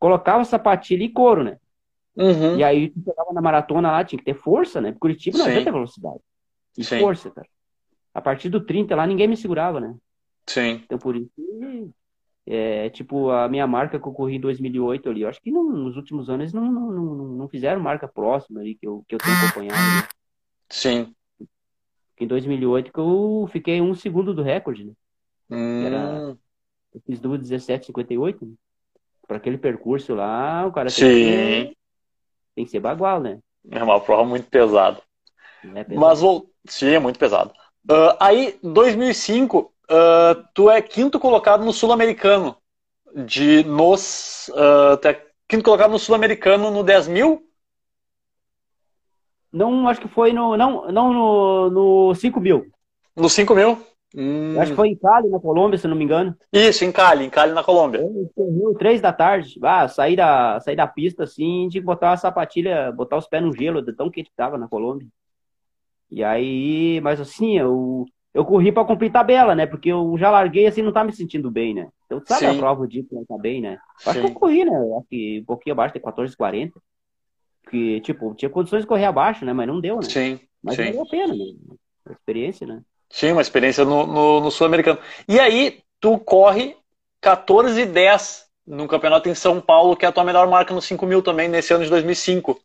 Colocava 0.00 0.44
sapatilha 0.44 1.04
e 1.04 1.08
couro, 1.08 1.44
né? 1.44 1.58
Uhum. 2.16 2.58
E 2.58 2.64
aí 2.64 2.90
tu 2.90 3.00
pegava 3.00 3.32
na 3.32 3.40
maratona 3.40 3.90
lá, 3.90 4.04
tinha 4.04 4.18
que 4.18 4.24
ter 4.24 4.34
força, 4.34 4.80
né? 4.80 4.90
Porque 4.90 5.00
Curitiba 5.00 5.38
não 5.38 5.46
adianta 5.46 5.72
velocidade. 5.72 6.20
E 6.78 6.84
Sim. 6.84 7.00
força, 7.00 7.30
cara. 7.30 7.48
A 8.12 8.20
partir 8.20 8.48
do 8.48 8.60
30 8.60 8.94
lá, 8.94 9.06
ninguém 9.06 9.26
me 9.26 9.36
segurava, 9.36 9.80
né? 9.80 9.94
Sim. 10.46 10.82
Então 10.84 10.98
por 10.98 11.16
isso 11.16 11.30
é, 12.46 12.90
tipo, 12.90 13.30
a 13.30 13.48
minha 13.48 13.66
marca 13.66 13.98
que 13.98 14.06
eu 14.06 14.12
corri 14.12 14.36
em 14.36 14.40
2008 14.40 15.08
ali, 15.08 15.22
eu 15.22 15.28
acho 15.28 15.40
que 15.40 15.50
não, 15.50 15.64
nos 15.64 15.96
últimos 15.96 16.28
anos 16.28 16.52
não, 16.52 16.70
não, 16.70 16.90
não, 16.90 17.14
não 17.14 17.48
fizeram 17.48 17.80
marca 17.80 18.06
próxima 18.06 18.60
ali 18.60 18.74
que 18.74 18.86
eu, 18.86 19.02
que 19.08 19.14
eu 19.14 19.18
tenho 19.18 19.36
acompanhado. 19.36 19.74
Né? 19.74 20.08
Sim. 20.68 21.14
Em 22.20 22.26
2008 22.26 22.92
que 22.92 23.00
eu 23.00 23.48
fiquei 23.50 23.80
um 23.80 23.94
segundo 23.94 24.34
do 24.34 24.42
recorde, 24.42 24.84
né? 24.84 24.92
Hum. 25.50 25.86
Era, 25.86 26.36
eu 26.94 27.00
fiz 27.06 27.18
do 27.18 27.30
17,58. 27.30 28.42
Né? 28.42 28.52
Para 29.26 29.38
aquele 29.38 29.56
percurso 29.56 30.14
lá, 30.14 30.66
o 30.66 30.72
cara 30.72 30.90
tem 30.90 31.68
que, 31.68 31.76
tem 32.54 32.64
que 32.64 32.70
ser 32.70 32.80
bagual, 32.80 33.20
né? 33.20 33.38
É 33.70 33.82
uma 33.82 34.00
prova 34.00 34.24
muito 34.24 34.48
pesada. 34.48 35.00
É 35.74 35.84
pesado. 35.84 36.00
Mas, 36.00 36.20
sim, 36.72 36.90
é 36.90 36.98
muito 36.98 37.18
pesado. 37.18 37.52
Uh, 37.90 38.16
aí, 38.20 38.58
2005, 38.62 39.74
Uh, 39.84 40.42
tu 40.54 40.70
é 40.70 40.80
quinto 40.80 41.20
colocado 41.20 41.64
no 41.64 41.72
Sul-Americano. 41.72 42.56
De 43.14 43.62
nos. 43.64 44.48
Uh, 44.48 44.96
tu 45.00 45.08
é 45.08 45.26
quinto 45.46 45.62
colocado 45.62 45.90
no 45.90 45.98
Sul-Americano 45.98 46.70
no 46.70 46.82
10 46.82 47.08
mil? 47.08 47.48
Não, 49.52 49.86
acho 49.88 50.00
que 50.00 50.08
foi 50.08 50.32
no. 50.32 50.56
Não, 50.56 50.90
não 50.90 51.12
no, 51.12 51.70
no 51.70 52.14
5 52.14 52.40
mil. 52.40 52.66
No 53.14 53.28
5 53.28 53.54
mil? 53.54 53.86
Hum. 54.16 54.58
Acho 54.60 54.70
que 54.70 54.76
foi 54.76 54.88
em 54.88 54.96
Cali, 54.96 55.28
na 55.28 55.40
Colômbia, 55.40 55.76
se 55.76 55.88
não 55.88 55.96
me 55.96 56.04
engano. 56.04 56.36
Isso, 56.52 56.84
em 56.84 56.92
Cali, 56.92 57.24
em 57.24 57.30
Cali, 57.30 57.52
na 57.52 57.64
Colômbia. 57.64 58.00
Eu, 58.00 58.74
três 58.78 59.00
da 59.00 59.12
tarde. 59.12 59.58
Ah, 59.60 59.88
saí 59.88 60.14
da, 60.14 60.60
saí 60.60 60.76
da 60.76 60.86
pista 60.86 61.24
assim, 61.24 61.66
de 61.68 61.80
botar 61.80 62.10
uma 62.10 62.16
sapatilha, 62.16 62.92
botar 62.92 63.16
os 63.16 63.26
pés 63.26 63.42
no 63.42 63.52
gelo, 63.52 63.82
de 63.82 63.92
tão 63.92 64.08
quente 64.08 64.30
que 64.30 64.36
tava 64.36 64.56
na 64.56 64.68
Colômbia. 64.68 65.08
E 66.08 66.22
aí, 66.22 67.00
mas 67.02 67.20
assim, 67.20 67.58
eu, 67.58 68.04
eu 68.32 68.44
corri 68.44 68.70
para 68.70 68.84
cumprir 68.84 69.10
tabela, 69.10 69.52
né? 69.52 69.66
Porque 69.66 69.88
eu 69.88 70.16
já 70.16 70.30
larguei 70.30 70.66
assim, 70.66 70.80
não 70.80 70.92
tá 70.92 71.02
me 71.02 71.12
sentindo 71.12 71.50
bem, 71.50 71.74
né? 71.74 71.88
Então, 72.06 72.22
sabe 72.24 72.46
Sim. 72.46 72.52
a 72.52 72.54
prova 72.54 72.86
dia 72.86 73.02
que 73.02 73.14
não 73.14 73.24
tá 73.24 73.36
bem, 73.36 73.60
né? 73.60 73.78
Eu 74.04 74.10
acho 74.12 74.20
que 74.20 74.26
eu 74.26 74.34
corri, 74.34 74.64
né? 74.64 74.76
Acho 74.96 75.08
que 75.08 75.40
um 75.40 75.44
pouquinho 75.44 75.72
abaixo, 75.72 75.94
de 75.94 76.00
14,40. 76.00 76.70
Porque, 77.64 78.00
tipo, 78.00 78.32
tinha 78.36 78.48
condições 78.48 78.82
de 78.82 78.86
correr 78.86 79.06
abaixo, 79.06 79.44
né? 79.44 79.52
Mas 79.52 79.66
não 79.66 79.80
deu, 79.80 79.96
né? 79.96 80.08
Sim. 80.08 80.38
Mas 80.62 80.76
Sim. 80.76 80.84
valeu 80.84 81.02
a 81.02 81.06
pena, 81.06 81.34
né? 81.34 81.44
A 82.06 82.12
experiência, 82.12 82.64
né? 82.64 82.80
Sim, 83.14 83.32
uma 83.32 83.42
experiência 83.42 83.84
no, 83.84 84.06
no, 84.06 84.40
no 84.40 84.50
Sul-Americano. 84.50 84.98
E 85.28 85.38
aí, 85.38 85.82
tu 86.00 86.18
corre 86.18 86.76
14 87.20 87.80
e 87.80 87.86
10 87.86 88.48
no 88.66 88.88
campeonato 88.88 89.28
em 89.28 89.34
São 89.34 89.60
Paulo, 89.60 89.96
que 89.96 90.04
é 90.04 90.08
a 90.08 90.12
tua 90.12 90.24
melhor 90.24 90.48
marca 90.48 90.74
no 90.74 90.82
5 90.82 91.06
mil 91.06 91.22
também, 91.22 91.48
nesse 91.48 91.72
ano 91.72 91.84
de 91.84 91.90
2005. 91.90 92.60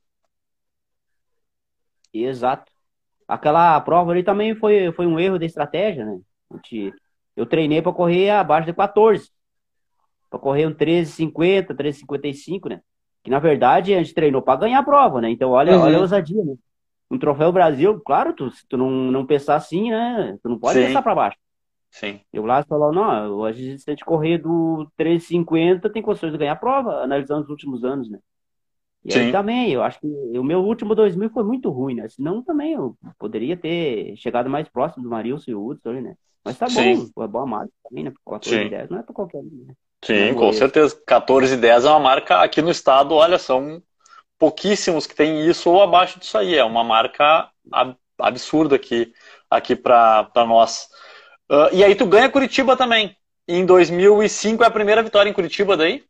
Exato 2.14 2.72
aquela 3.30 3.80
prova 3.82 4.12
ali 4.12 4.24
também 4.24 4.56
foi, 4.56 4.92
foi 4.92 5.06
um 5.06 5.20
erro 5.20 5.38
de 5.38 5.46
estratégia, 5.46 6.04
né? 6.04 6.20
Eu 7.38 7.46
treinei 7.46 7.80
para 7.80 7.94
correr 7.94 8.32
abaixo 8.32 8.66
de 8.66 8.74
14. 8.74 9.30
Para 10.32 10.40
correr 10.40 10.66
um 10.66 10.74
13,50, 10.74 11.76
13,55, 11.76 12.70
né? 12.70 12.82
Que 13.24 13.30
na 13.30 13.38
verdade 13.38 13.94
a 13.94 14.00
gente 14.00 14.16
treinou 14.16 14.42
para 14.42 14.62
ganhar 14.62 14.80
a 14.80 14.84
prova, 14.84 15.22
né? 15.22 15.30
Então 15.30 15.52
olha, 15.52 15.78
uhum. 15.78 15.84
olha 15.84 15.98
a 15.98 16.02
ousadia, 16.02 16.44
né? 16.44 16.56
Um 17.12 17.18
troféu 17.18 17.52
Brasil, 17.52 18.00
claro, 18.02 18.34
tu, 18.34 18.52
se 18.52 18.68
tu 18.68 18.78
não, 18.78 18.90
não 18.90 19.26
pensar 19.26 19.56
assim, 19.56 19.90
né? 19.90 20.38
Tu 20.44 20.50
não 20.50 20.60
pode 20.60 20.80
Sim. 20.80 20.86
pensar 20.86 21.02
para 21.02 21.16
baixo. 21.16 21.38
Sim. 21.92 22.20
Eu 22.32 22.46
lá 22.46 22.64
falou, 22.64 22.92
não, 22.94 23.44
a 23.44 23.52
gente, 23.52 23.82
se 23.82 23.90
a 23.90 23.94
gente 23.94 24.06
correr 24.06 24.38
do 24.38 24.88
3,50, 24.96 25.90
tem 25.90 26.02
condições 26.02 26.32
de 26.32 26.38
ganhar 26.38 26.54
a 26.54 26.56
prova, 26.56 27.02
analisando 27.04 27.44
os 27.44 27.50
últimos 27.50 27.84
anos, 27.84 28.10
né? 28.10 28.20
E 29.04 29.14
Sim. 29.14 29.20
aí 29.20 29.32
também, 29.32 29.72
eu 29.72 29.82
acho 29.82 30.00
que 30.00 30.08
o 30.08 30.44
meu 30.44 30.60
último 30.60 30.94
2000 30.94 31.30
foi 31.30 31.44
muito 31.44 31.70
ruim, 31.70 31.96
né? 31.96 32.08
Senão 32.10 32.44
também 32.44 32.74
eu 32.74 32.96
poderia 33.18 33.58
ter 33.58 34.16
chegado 34.18 34.50
mais 34.50 34.68
próximo 34.70 35.04
do 35.04 35.10
Marilson 35.10 35.52
e 35.52 35.56
o 35.56 35.66
Hudson 35.66 35.90
ali, 35.90 36.02
né? 36.02 36.16
Mas 36.44 36.58
tá 36.58 36.70
Sim. 36.70 36.96
bom, 36.96 37.08
foi 37.14 37.28
boa 37.28 37.46
marca 37.46 37.72
também, 37.84 38.04
né? 38.04 38.14
14 38.26 38.50
Sim. 38.50 38.66
e 38.66 38.70
10 38.70 38.90
não 38.90 39.00
é 39.00 39.04
pra 39.04 39.14
qualquer 39.14 39.38
um, 39.40 39.66
né? 39.68 39.74
Sim, 40.04 40.34
com 40.36 40.52
certeza. 40.54 41.02
14 41.06 41.54
e 41.54 41.58
10 41.58 41.86
é 41.86 41.90
uma 41.90 42.00
marca 42.00 42.42
aqui 42.42 42.62
no 42.62 42.72
estado, 42.72 43.14
olha, 43.16 43.38
são 43.38 43.82
pouquíssimos 44.40 45.06
que 45.06 45.14
tem 45.14 45.46
isso 45.46 45.70
ou 45.70 45.84
abaixo 45.84 46.18
disso 46.18 46.38
aí. 46.38 46.56
É 46.56 46.64
uma 46.64 46.84
marca 46.84 47.52
absurda 48.18 48.78
aqui, 48.78 49.14
aqui 49.50 49.76
para 49.76 50.32
nós. 50.48 50.88
Uh, 51.52 51.74
e 51.74 51.84
aí 51.84 51.94
tu 51.94 52.06
ganha 52.06 52.32
Curitiba 52.32 52.78
também. 52.78 53.16
Em 53.48 53.66
2005 53.66 54.64
é 54.64 54.68
a 54.68 54.72
primeira 54.72 55.04
vitória 55.04 55.30
em 55.30 55.34
Curitiba 55.34 55.76
daí? 55.76 56.04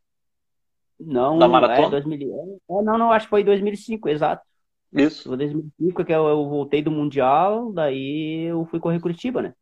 Não, 0.98 1.38
da 1.38 1.48
maratona? 1.48 1.86
É 1.86 1.90
2000, 1.90 2.60
é, 2.68 2.82
não, 2.82 2.98
não, 2.98 3.10
acho 3.10 3.26
que 3.26 3.30
foi 3.30 3.42
2005, 3.42 4.08
exato. 4.08 4.42
Isso. 4.92 5.28
Foi 5.28 5.36
2005 5.38 6.04
que 6.04 6.12
eu, 6.12 6.28
eu, 6.28 6.48
voltei 6.48 6.82
do 6.82 6.90
Mundial, 6.90 7.72
daí 7.72 8.48
eu 8.50 8.66
fui 8.66 8.78
correr 8.78 9.00
Curitiba, 9.00 9.40
né? 9.40 9.54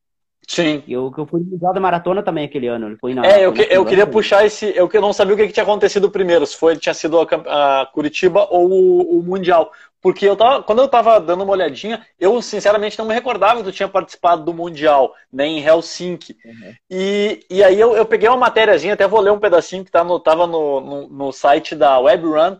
Sim. 0.48 0.82
Eu, 0.88 1.12
eu 1.16 1.26
fui 1.26 1.40
no 1.40 1.46
Mundial 1.46 1.74
da 1.74 1.80
Maratona 1.80 2.22
também 2.22 2.46
aquele 2.46 2.66
ano. 2.68 2.96
Foi 2.98 3.12
na, 3.12 3.24
é, 3.24 3.44
eu, 3.44 3.52
que, 3.52 3.68
eu 3.70 3.84
queria 3.84 4.06
puxar 4.06 4.46
esse. 4.46 4.74
Eu 4.74 4.88
não 4.94 5.12
sabia 5.12 5.34
o 5.34 5.36
que, 5.36 5.46
que 5.46 5.52
tinha 5.52 5.62
acontecido 5.62 6.10
primeiro, 6.10 6.46
se 6.46 6.56
foi 6.56 6.74
tinha 6.74 6.94
sido 6.94 7.20
a, 7.20 7.82
a 7.82 7.86
Curitiba 7.86 8.48
ou 8.50 8.70
o, 8.70 9.18
o, 9.18 9.22
Mundial. 9.22 9.70
Porque 10.00 10.26
eu 10.26 10.34
tava, 10.34 10.62
quando 10.62 10.78
eu 10.78 10.88
tava 10.88 11.20
dando 11.20 11.44
uma 11.44 11.52
olhadinha, 11.52 12.06
eu 12.18 12.40
sinceramente 12.40 12.98
não 12.98 13.04
me 13.04 13.12
recordava 13.12 13.58
que 13.58 13.64
tu 13.64 13.72
tinha 13.72 13.88
participado 13.88 14.42
do 14.42 14.54
Mundial, 14.54 15.12
nem 15.30 15.56
né, 15.56 15.60
em 15.60 15.64
Helsinki. 15.64 16.34
Uhum. 16.42 16.74
E, 16.88 17.44
e 17.50 17.62
aí 17.62 17.78
eu, 17.78 17.94
eu 17.94 18.06
peguei 18.06 18.28
uma 18.28 18.38
matériazinha, 18.38 18.94
até 18.94 19.06
vou 19.06 19.20
ler 19.20 19.32
um 19.32 19.40
pedacinho 19.40 19.84
que 19.84 19.90
tá 19.90 20.02
no, 20.02 20.18
tava 20.18 20.46
no, 20.46 20.80
no, 20.80 21.08
no 21.08 21.32
site 21.32 21.74
da 21.74 21.98
WebRun. 21.98 22.54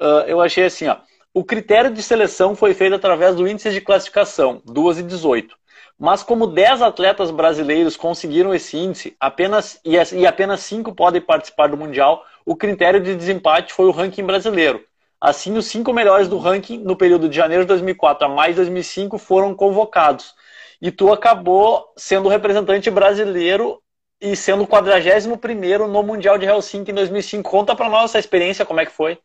Uh, 0.00 0.22
eu 0.28 0.40
achei 0.40 0.66
assim, 0.66 0.86
ó. 0.86 0.98
O 1.32 1.42
critério 1.42 1.90
de 1.90 2.00
seleção 2.00 2.54
foi 2.54 2.74
feito 2.74 2.94
através 2.94 3.34
do 3.34 3.48
índice 3.48 3.72
de 3.72 3.80
classificação, 3.80 4.62
2 4.64 4.98
e 4.98 5.02
18. 5.02 5.56
Mas 5.98 6.22
como 6.22 6.46
10 6.46 6.82
atletas 6.82 7.30
brasileiros 7.30 7.96
conseguiram 7.96 8.54
esse 8.54 8.76
índice, 8.76 9.16
apenas 9.18 9.80
e 9.84 10.26
apenas 10.26 10.60
5 10.60 10.94
podem 10.94 11.20
participar 11.20 11.68
do 11.68 11.76
Mundial, 11.76 12.24
o 12.44 12.56
critério 12.56 13.00
de 13.00 13.14
desempate 13.14 13.72
foi 13.72 13.86
o 13.86 13.90
ranking 13.90 14.24
brasileiro. 14.24 14.84
Assim, 15.20 15.56
os 15.56 15.66
cinco 15.66 15.90
melhores 15.90 16.28
do 16.28 16.36
ranking 16.36 16.78
no 16.78 16.96
período 16.96 17.30
de 17.30 17.36
janeiro 17.36 17.64
de 17.64 17.68
2004 17.68 18.26
a 18.26 18.28
maio 18.28 18.52
de 18.52 18.56
2005 18.56 19.16
foram 19.16 19.54
convocados. 19.54 20.34
E 20.82 20.90
tu 20.90 21.10
acabou 21.10 21.90
sendo 21.96 22.28
representante 22.28 22.90
brasileiro 22.90 23.80
e 24.20 24.36
sendo 24.36 24.64
o 24.64 24.66
41 24.66 25.88
no 25.88 26.02
Mundial 26.02 26.36
de 26.36 26.44
Helsinki 26.44 26.90
em 26.90 26.94
2005. 26.94 27.48
Conta 27.48 27.74
para 27.74 27.88
nós 27.88 28.10
essa 28.10 28.18
experiência, 28.18 28.66
como 28.66 28.80
é 28.80 28.84
que 28.84 28.92
foi? 28.92 29.18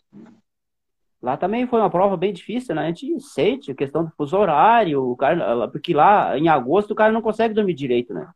Lá 1.21 1.36
também 1.36 1.67
foi 1.67 1.79
uma 1.79 1.89
prova 1.89 2.15
bem 2.15 2.32
difícil, 2.32 2.73
né? 2.73 2.84
A 2.84 2.88
gente 2.88 3.19
sente 3.19 3.71
a 3.71 3.75
questão 3.75 4.05
do 4.05 4.12
fuso 4.15 4.38
horário, 4.38 5.03
o 5.03 5.17
cara, 5.17 5.67
porque 5.67 5.93
lá 5.93 6.38
em 6.38 6.47
agosto 6.47 6.91
o 6.91 6.95
cara 6.95 7.12
não 7.12 7.21
consegue 7.21 7.53
dormir 7.53 7.73
direito, 7.73 8.13
né? 8.13 8.29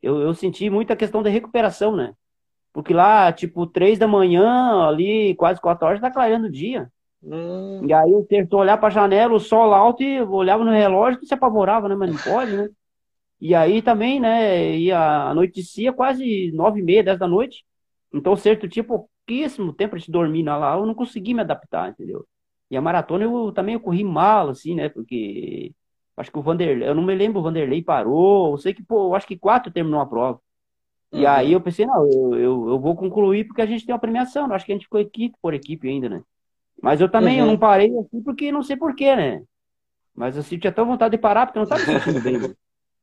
Eu, 0.00 0.20
eu 0.20 0.34
senti 0.34 0.70
muita 0.70 0.96
questão 0.96 1.22
de 1.22 1.30
recuperação, 1.30 1.96
né? 1.96 2.14
Porque 2.72 2.94
lá, 2.94 3.32
tipo, 3.32 3.66
três 3.66 3.98
da 3.98 4.06
manhã, 4.06 4.86
ali, 4.86 5.34
quase 5.34 5.60
quatro 5.60 5.86
horas, 5.86 6.00
tá 6.00 6.10
clareando 6.10 6.46
o 6.46 6.50
dia. 6.50 6.90
Hum. 7.22 7.86
E 7.86 7.92
aí 7.92 8.10
eu 8.10 8.24
tentou 8.24 8.60
olhar 8.60 8.78
pra 8.78 8.90
janela, 8.90 9.34
o 9.34 9.40
sol 9.40 9.74
alto, 9.74 10.02
e 10.02 10.20
olhava 10.22 10.64
no 10.64 10.70
relógio 10.70 11.20
e 11.22 11.26
se 11.26 11.34
apavorava, 11.34 11.88
né? 11.88 11.94
Mas 11.94 12.10
não 12.10 12.18
pode, 12.18 12.56
né? 12.56 12.68
E 13.40 13.54
aí 13.54 13.82
também, 13.82 14.20
né, 14.20 14.76
ia, 14.76 15.28
a 15.28 15.34
noite 15.34 15.56
descia 15.56 15.92
quase 15.92 16.52
nove 16.52 16.80
e 16.80 16.82
meia, 16.82 17.02
dez 17.02 17.18
da 17.18 17.26
noite. 17.26 17.64
Então, 18.14 18.36
certo, 18.36 18.68
tinha 18.68 18.84
pouquíssimo 19.26 19.72
tempo 19.72 19.98
de 19.98 20.10
dormir 20.10 20.44
lá, 20.44 20.76
eu 20.76 20.86
não 20.86 20.94
consegui 20.94 21.34
me 21.34 21.40
adaptar, 21.40 21.90
entendeu? 21.90 22.26
E 22.70 22.76
a 22.76 22.80
maratona 22.80 23.24
eu 23.24 23.52
também 23.52 23.74
eu 23.74 23.80
corri 23.80 24.04
mal, 24.04 24.48
assim, 24.48 24.74
né, 24.74 24.88
porque 24.88 25.72
acho 26.16 26.30
que 26.30 26.38
o 26.38 26.42
Vanderlei, 26.42 26.88
eu 26.88 26.94
não 26.94 27.02
me 27.02 27.14
lembro, 27.14 27.40
o 27.40 27.42
Vanderlei 27.42 27.82
parou, 27.82 28.52
eu 28.52 28.58
sei 28.58 28.74
que, 28.74 28.82
pô, 28.82 29.08
eu 29.08 29.14
acho 29.14 29.26
que 29.26 29.36
quatro 29.36 29.72
terminou 29.72 30.00
a 30.00 30.06
prova. 30.06 30.40
E 31.12 31.24
uhum. 31.24 31.28
aí 31.28 31.52
eu 31.52 31.60
pensei, 31.60 31.86
não, 31.86 32.06
eu, 32.06 32.34
eu, 32.34 32.68
eu, 32.70 32.80
vou 32.80 32.96
concluir 32.96 33.44
porque 33.46 33.60
a 33.60 33.66
gente 33.66 33.84
tem 33.84 33.92
uma 33.92 34.00
premiação, 34.00 34.50
acho 34.52 34.64
que 34.64 34.72
a 34.72 34.74
gente 34.74 34.84
ficou 34.84 35.00
equipe 35.00 35.36
por 35.42 35.52
equipe 35.52 35.88
ainda, 35.88 36.08
né? 36.08 36.22
Mas 36.82 37.00
eu 37.00 37.08
também, 37.08 37.40
uhum. 37.40 37.46
eu 37.46 37.52
não 37.52 37.58
parei 37.58 37.90
assim 37.98 38.22
porque 38.22 38.50
não 38.50 38.62
sei 38.62 38.76
porquê, 38.76 39.14
né? 39.14 39.42
Mas 40.14 40.36
assim, 40.36 40.58
tinha 40.58 40.72
tão 40.72 40.86
vontade 40.86 41.12
de 41.12 41.20
parar 41.20 41.46
porque 41.46 41.58
eu 41.58 41.66
não 41.66 41.76
estava 41.76 42.00
sentindo 42.00 42.22
bem. 42.22 42.36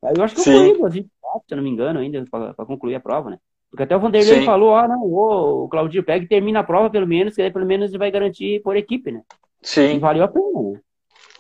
Aí 0.01 0.13
eu 0.15 0.23
acho 0.23 0.35
que 0.35 0.41
eu 0.41 0.45
corri 0.45 0.73
duas 0.73 0.93
se 0.93 1.05
eu 1.51 1.57
não 1.57 1.63
me 1.63 1.69
engano, 1.69 1.99
ainda, 1.99 2.25
para 2.29 2.65
concluir 2.65 2.95
a 2.95 2.99
prova, 2.99 3.29
né? 3.29 3.39
Porque 3.69 3.83
até 3.83 3.95
o 3.95 3.99
Vanderlei 3.99 4.39
Sim. 4.39 4.45
falou, 4.45 4.75
ah, 4.75 4.87
não, 4.87 5.03
o 5.03 5.67
Claudio, 5.69 6.03
pega 6.03 6.25
e 6.25 6.27
termina 6.27 6.59
a 6.59 6.63
prova 6.63 6.89
pelo 6.89 7.05
menos, 7.05 7.35
que 7.35 7.41
aí 7.41 7.51
pelo 7.51 7.65
menos 7.65 7.91
ele 7.91 7.99
vai 7.99 8.09
garantir 8.09 8.61
por 8.63 8.75
equipe, 8.75 9.11
né? 9.11 9.21
Sim. 9.61 9.95
E 9.95 9.99
valeu 9.99 10.23
a 10.23 10.27
pena? 10.27 10.81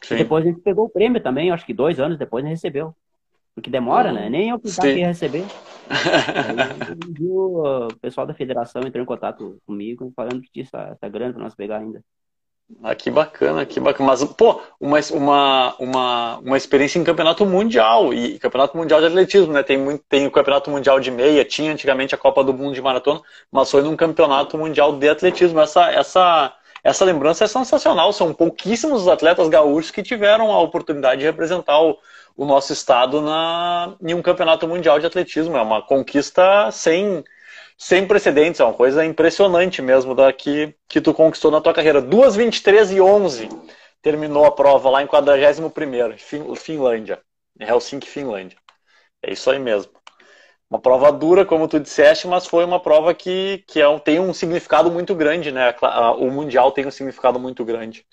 Sim. 0.03 0.17
depois 0.17 0.43
a 0.43 0.47
gente 0.47 0.61
pegou 0.61 0.85
o 0.85 0.89
prêmio 0.89 1.21
também, 1.21 1.51
acho 1.51 1.65
que 1.65 1.73
dois 1.73 1.99
anos 1.99 2.17
depois 2.17 2.43
a 2.43 2.47
gente 2.47 2.55
recebeu. 2.55 2.95
Porque 3.53 3.69
demora, 3.69 4.11
né? 4.11 4.29
Nem 4.29 4.49
eu 4.49 4.59
que 4.59 4.69
ia 4.69 5.07
receber. 5.07 5.43
aí, 5.89 7.27
o 7.27 7.87
pessoal 8.01 8.25
da 8.25 8.33
federação 8.33 8.81
entrou 8.83 9.03
em 9.03 9.07
contato 9.07 9.59
comigo 9.65 10.11
falando 10.15 10.41
que 10.41 10.51
tinha 10.51 10.63
essa, 10.63 10.91
essa 10.93 11.09
grana 11.09 11.33
para 11.33 11.43
nós 11.43 11.55
pegar 11.55 11.79
ainda. 11.79 12.01
Ah, 12.83 12.93
que 12.95 13.09
bacana, 13.09 13.65
que 13.65 13.79
bacana. 13.79 14.07
Mas, 14.07 14.23
pô, 14.23 14.61
uma, 14.79 14.99
uma, 15.11 15.75
uma, 15.79 16.37
uma 16.37 16.57
experiência 16.57 16.99
em 16.99 17.03
campeonato 17.03 17.45
mundial. 17.45 18.13
E 18.13 18.37
campeonato 18.39 18.77
mundial 18.77 19.01
de 19.01 19.07
atletismo, 19.07 19.51
né? 19.51 19.63
Tem, 19.63 19.77
muito, 19.77 20.03
tem 20.07 20.27
o 20.27 20.31
campeonato 20.31 20.69
mundial 20.69 20.99
de 20.99 21.09
meia, 21.09 21.43
tinha 21.43 21.71
antigamente 21.71 22.13
a 22.13 22.17
Copa 22.17 22.43
do 22.43 22.53
Mundo 22.53 22.75
de 22.75 22.81
maratona, 22.81 23.21
mas 23.51 23.71
foi 23.71 23.81
num 23.81 23.95
campeonato 23.95 24.57
mundial 24.57 24.93
de 24.97 25.09
atletismo. 25.09 25.59
Essa, 25.59 25.91
essa, 25.91 26.53
essa 26.83 27.03
lembrança 27.03 27.43
é 27.43 27.47
sensacional. 27.47 28.13
São 28.13 28.33
pouquíssimos 28.33 29.01
os 29.01 29.07
atletas 29.07 29.49
gaúchos 29.49 29.91
que 29.91 30.03
tiveram 30.03 30.51
a 30.51 30.61
oportunidade 30.61 31.21
de 31.21 31.25
representar 31.25 31.81
o, 31.81 31.97
o 32.37 32.45
nosso 32.45 32.71
estado 32.71 33.19
na, 33.19 33.95
em 34.01 34.13
um 34.13 34.21
campeonato 34.21 34.67
mundial 34.67 34.99
de 34.99 35.07
atletismo. 35.07 35.57
É 35.57 35.61
uma 35.61 35.81
conquista 35.81 36.69
sem 36.71 37.23
sem 37.81 38.05
precedentes, 38.05 38.59
é 38.59 38.65
uma 38.65 38.73
coisa 38.73 39.05
impressionante 39.05 39.81
mesmo 39.81 40.13
da 40.13 40.33
que, 40.33 40.75
tu 41.01 41.13
conquistou 41.13 41.49
na 41.49 41.61
tua 41.61 41.73
carreira. 41.73 42.01
2:23 42.01 42.91
e 42.91 42.99
11 42.99 43.47
terminou 44.01 44.45
a 44.45 44.51
prova 44.51 44.89
lá 44.89 45.01
em 45.01 45.07
41º, 45.07 46.17
fin 46.17 46.55
Finlândia, 46.55 47.21
Helsinki, 47.57 48.07
Finlândia. 48.07 48.57
É 49.23 49.31
isso 49.31 49.49
aí 49.49 49.59
mesmo. 49.59 49.93
Uma 50.69 50.79
prova 50.79 51.11
dura, 51.11 51.45
como 51.45 51.67
tu 51.69 51.79
disseste, 51.79 52.27
mas 52.27 52.45
foi 52.45 52.65
uma 52.65 52.81
prova 52.81 53.13
que, 53.13 53.63
que 53.65 53.81
é, 53.81 53.99
tem 53.99 54.19
um 54.19 54.33
significado 54.33 54.91
muito 54.91 55.15
grande, 55.15 55.51
né? 55.51 55.73
O 56.17 56.29
Mundial 56.29 56.71
tem 56.73 56.85
um 56.85 56.91
significado 56.91 57.39
muito 57.39 57.63
grande. 57.65 58.05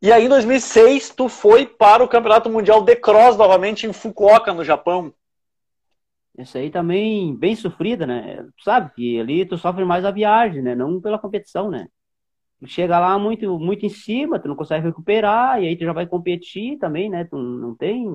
E 0.00 0.10
aí, 0.10 0.24
em 0.24 0.28
2006, 0.28 1.10
tu 1.10 1.28
foi 1.28 1.66
para 1.66 2.02
o 2.02 2.08
Campeonato 2.08 2.50
Mundial 2.50 2.82
de 2.82 2.96
Cross 2.96 3.36
novamente 3.36 3.86
em 3.86 3.92
Fukuoka, 3.92 4.52
no 4.52 4.64
Japão. 4.64 5.14
Isso 6.38 6.56
aí 6.56 6.70
também 6.70 7.36
bem 7.36 7.54
sofrida, 7.54 8.06
né? 8.06 8.46
Sabe 8.64 8.92
que 8.94 9.20
ali 9.20 9.44
tu 9.46 9.58
sofre 9.58 9.84
mais 9.84 10.04
a 10.04 10.10
viagem, 10.10 10.62
né? 10.62 10.74
Não 10.74 11.00
pela 11.00 11.18
competição, 11.18 11.70
né? 11.70 11.86
Chega 12.66 12.98
lá 12.98 13.18
muito, 13.18 13.58
muito 13.58 13.84
em 13.84 13.88
cima, 13.88 14.38
tu 14.38 14.48
não 14.48 14.56
consegue 14.56 14.86
recuperar, 14.86 15.62
e 15.62 15.66
aí 15.66 15.76
tu 15.76 15.84
já 15.84 15.92
vai 15.92 16.06
competir 16.06 16.78
também, 16.78 17.10
né? 17.10 17.24
Tu 17.24 17.36
não 17.36 17.74
tem. 17.76 18.06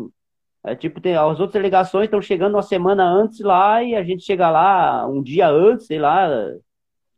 É, 0.66 0.76
tipo, 0.76 1.02
tem, 1.02 1.16
as 1.16 1.40
outras 1.40 1.54
delegações 1.54 2.06
estão 2.06 2.22
chegando 2.22 2.56
uma 2.56 2.62
semana 2.64 3.04
antes 3.06 3.40
lá 3.42 3.84
e 3.84 3.96
a 3.96 4.04
gente 4.04 4.24
chega 4.24 4.50
lá 4.50 5.08
um 5.08 5.22
dia 5.22 5.48
antes, 5.50 5.88
sei 5.88 6.00
lá. 6.00 6.30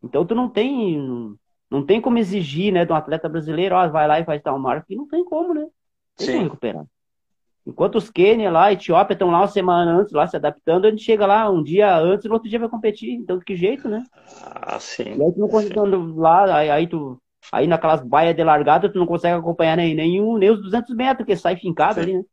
Então 0.03 0.25
tu 0.25 0.35
não 0.35 0.49
tem. 0.49 0.99
Não 1.69 1.85
tem 1.85 2.01
como 2.01 2.17
exigir, 2.17 2.73
né, 2.73 2.83
de 2.83 2.91
um 2.91 2.95
atleta 2.95 3.29
brasileiro, 3.29 3.75
ó, 3.75 3.87
vai 3.89 4.07
lá 4.07 4.19
e 4.19 4.25
faz 4.25 4.41
tal 4.41 4.57
marca, 4.57 4.87
não 4.89 5.07
tem 5.07 5.23
como, 5.23 5.53
né? 5.53 5.67
Tem 6.17 6.25
Sim. 6.25 6.33
como 6.33 6.43
recuperar. 6.45 6.85
Enquanto 7.69 7.95
os 7.95 8.09
Quênia 8.09 8.49
lá, 8.49 8.73
Etiópia 8.73 9.13
estão 9.13 9.29
lá 9.29 9.39
uma 9.39 9.47
semana 9.47 9.91
antes, 9.91 10.11
lá 10.11 10.25
se 10.25 10.35
adaptando, 10.35 10.85
a 10.85 10.89
gente 10.89 11.03
chega 11.03 11.25
lá 11.25 11.49
um 11.49 11.61
dia 11.61 11.95
antes 11.95 12.25
e 12.25 12.27
no 12.27 12.33
outro 12.33 12.49
dia 12.49 12.59
vai 12.59 12.67
competir. 12.67 13.13
Então, 13.13 13.37
de 13.37 13.45
que 13.45 13.55
jeito, 13.55 13.87
né? 13.87 14.03
Ah, 14.43 14.79
sim. 14.79 15.15
E 15.15 15.23
aí 15.23 15.31
tu 15.31 15.39
não 15.39 15.47
consegue 15.47 15.75
lá, 16.15 16.57
aí, 16.57 16.69
aí, 16.69 16.87
tu. 16.87 17.21
Aí 17.51 17.67
naquelas 17.67 18.01
baias 18.01 18.35
de 18.35 18.43
largada, 18.43 18.89
tu 18.89 18.99
não 18.99 19.05
consegue 19.05 19.35
acompanhar 19.35 19.77
nem, 19.77 19.95
nenhum, 19.95 20.37
nem 20.37 20.49
os 20.49 20.61
200 20.61 20.95
metros, 20.95 21.17
porque 21.19 21.35
sai 21.35 21.55
fincado 21.55 21.95
sim. 21.95 22.01
ali, 22.01 22.13
né? 22.13 22.23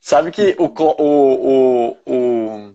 Sabe 0.00 0.30
que 0.32 0.56
o, 0.58 0.64
o, 0.64 1.96
o, 1.96 1.96
o, 2.04 2.74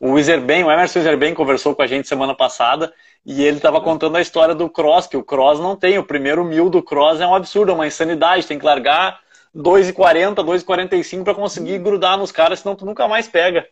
o 0.00 0.18
Iserben, 0.18 0.64
o 0.64 0.70
Emerson 0.70 1.00
Iserben 1.00 1.34
conversou 1.34 1.74
com 1.74 1.82
a 1.82 1.86
gente 1.86 2.06
semana 2.06 2.34
passada 2.34 2.92
e 3.26 3.42
ele 3.42 3.56
estava 3.56 3.80
contando 3.80 4.16
a 4.16 4.20
história 4.20 4.54
do 4.54 4.70
cross, 4.70 5.06
que 5.08 5.16
o 5.16 5.24
cross 5.24 5.58
não 5.58 5.74
tem. 5.74 5.98
O 5.98 6.04
primeiro 6.04 6.44
mil 6.44 6.70
do 6.70 6.82
cross 6.82 7.20
é 7.20 7.26
um 7.26 7.34
absurdo, 7.34 7.72
é 7.72 7.74
uma 7.74 7.86
insanidade. 7.86 8.46
Tem 8.46 8.58
que 8.58 8.64
largar 8.64 9.18
2,40, 9.54 10.34
2,45 10.36 11.24
para 11.24 11.34
conseguir 11.34 11.78
grudar 11.78 12.18
nos 12.18 12.32
caras, 12.32 12.60
senão 12.60 12.74
tu 12.74 12.84
nunca 12.84 13.06
mais 13.06 13.28
pega. 13.28 13.66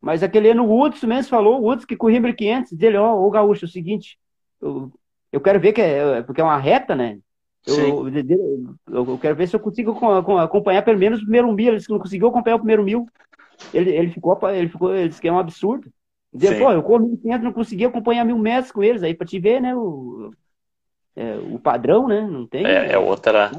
Mas 0.00 0.22
aquele 0.22 0.50
ano 0.50 0.64
o 0.64 0.68
Woods 0.68 1.02
mesmo 1.04 1.30
falou, 1.30 1.60
o 1.60 1.64
Woods 1.64 1.84
que 1.84 1.96
corria 1.96 2.20
1.500, 2.20 2.76
dele, 2.76 2.96
ó, 2.96 3.14
o 3.14 3.30
Gaúcho, 3.30 3.64
é 3.64 3.68
o 3.68 3.70
seguinte, 3.70 4.18
eu, 4.60 4.92
eu 5.32 5.40
quero 5.40 5.60
ver 5.60 5.72
que 5.72 5.80
é, 5.80 6.22
porque 6.22 6.40
é 6.40 6.44
uma 6.44 6.58
reta, 6.58 6.94
né? 6.94 7.18
Eu, 7.66 8.08
eu, 8.08 9.06
eu, 9.06 9.18
quero 9.18 9.36
ver 9.36 9.46
se 9.46 9.54
eu 9.54 9.60
consigo 9.60 9.92
acompanhar 10.38 10.82
pelo 10.82 10.98
menos 10.98 11.18
o 11.18 11.22
primeiro 11.22 11.52
mil. 11.52 11.68
Ele 11.68 11.76
disse 11.76 11.86
que 11.86 11.92
não 11.92 12.00
conseguiu 12.00 12.28
acompanhar 12.28 12.56
o 12.56 12.60
primeiro 12.60 12.82
mil. 12.82 13.06
Ele, 13.74 13.90
ele 13.90 14.10
ficou, 14.10 14.38
ele 14.50 14.68
ficou, 14.68 14.94
ele 14.94 15.08
disse 15.08 15.20
que 15.20 15.28
é 15.28 15.32
um 15.32 15.38
absurdo. 15.38 15.90
Dizendo, 16.32 16.58
pô, 16.58 16.72
eu 16.72 16.82
corro 16.82 17.18
1.500, 17.24 17.42
não 17.42 17.52
consegui 17.52 17.84
acompanhar 17.84 18.24
mil 18.24 18.38
metros 18.38 18.70
com 18.70 18.82
eles, 18.82 19.02
aí 19.02 19.14
pra 19.14 19.26
te 19.26 19.38
ver, 19.38 19.60
né, 19.60 19.74
o, 19.74 20.30
é, 21.16 21.36
o 21.36 21.58
padrão, 21.58 22.06
né, 22.06 22.20
não 22.20 22.46
tem. 22.46 22.66
É, 22.66 22.92
é 22.92 22.98
outra. 22.98 23.50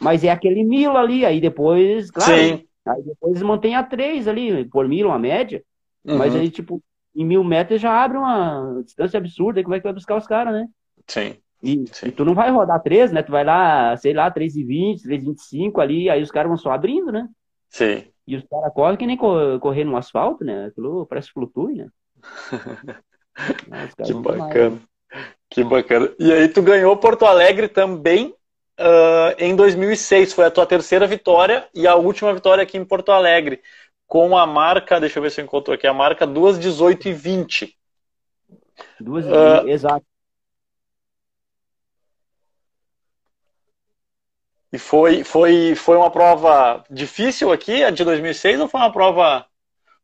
Mas 0.00 0.24
é 0.24 0.30
aquele 0.30 0.64
mil 0.64 0.96
ali, 0.96 1.24
aí 1.24 1.40
depois, 1.40 2.10
claro, 2.10 2.32
Sim. 2.34 2.66
aí 2.86 3.02
depois 3.02 3.42
mantém 3.42 3.74
a 3.74 3.82
três 3.82 4.26
ali, 4.28 4.64
por 4.66 4.88
mil, 4.88 5.08
uma 5.08 5.18
média. 5.18 5.62
Uhum. 6.04 6.18
Mas 6.18 6.34
aí, 6.34 6.50
tipo, 6.50 6.82
em 7.14 7.24
mil 7.24 7.44
metros 7.44 7.80
já 7.80 8.02
abre 8.02 8.18
uma 8.18 8.82
distância 8.84 9.18
absurda, 9.18 9.60
aí 9.60 9.64
como 9.64 9.74
é 9.74 9.78
que 9.78 9.84
vai 9.84 9.92
buscar 9.92 10.16
os 10.16 10.26
caras, 10.26 10.52
né? 10.52 10.66
Sim. 11.06 11.36
E, 11.62 11.84
Sim. 11.92 12.08
e, 12.08 12.12
tu 12.12 12.24
não 12.24 12.34
vai 12.34 12.50
rodar 12.50 12.82
três, 12.82 13.12
né? 13.12 13.22
Tu 13.22 13.30
vai 13.30 13.44
lá, 13.44 13.96
sei 13.96 14.12
lá, 14.12 14.30
3,20, 14.30 15.02
3,25 15.02 15.80
ali, 15.80 16.10
aí 16.10 16.20
os 16.20 16.30
caras 16.30 16.48
vão 16.48 16.56
só 16.56 16.72
abrindo, 16.72 17.12
né? 17.12 17.28
Sim. 17.68 18.04
E 18.26 18.36
os 18.36 18.44
caras 18.44 18.72
correm 18.72 18.96
que 18.96 19.06
nem 19.06 19.16
correr 19.16 19.84
no 19.84 19.96
asfalto, 19.96 20.44
né? 20.44 20.66
Aquilo 20.66 21.06
parece 21.06 21.30
flutue, 21.30 21.74
né? 21.74 21.88
que 24.04 24.14
bacana. 24.14 24.80
Que 25.48 25.64
bacana. 25.64 26.10
E 26.18 26.32
aí 26.32 26.48
tu 26.48 26.62
ganhou 26.62 26.96
Porto 26.96 27.24
Alegre 27.24 27.68
também 27.68 28.34
uh, 28.78 29.34
em 29.38 29.54
2006. 29.54 30.32
Foi 30.32 30.44
a 30.44 30.50
tua 30.50 30.66
terceira 30.66 31.06
vitória 31.06 31.68
e 31.74 31.86
a 31.86 31.94
última 31.94 32.32
vitória 32.32 32.62
aqui 32.62 32.76
em 32.76 32.84
Porto 32.84 33.12
Alegre. 33.12 33.62
Com 34.06 34.36
a 34.36 34.46
marca, 34.46 35.00
deixa 35.00 35.18
eu 35.18 35.22
ver 35.22 35.30
se 35.30 35.40
eu 35.40 35.44
encontro 35.44 35.72
aqui, 35.72 35.86
a 35.86 35.94
marca 35.94 36.26
2,18 36.26 37.06
e 37.06 37.12
20. 37.12 37.78
2, 39.00 39.26
uh, 39.26 39.68
exato. 39.68 40.04
E 44.72 44.78
foi, 44.78 45.22
foi, 45.22 45.74
foi 45.74 45.96
uma 45.96 46.10
prova 46.10 46.82
difícil 46.90 47.52
aqui, 47.52 47.84
a 47.84 47.90
de 47.90 48.04
2006, 48.04 48.60
ou 48.60 48.68
foi 48.68 48.80
uma 48.80 48.92
prova 48.92 49.46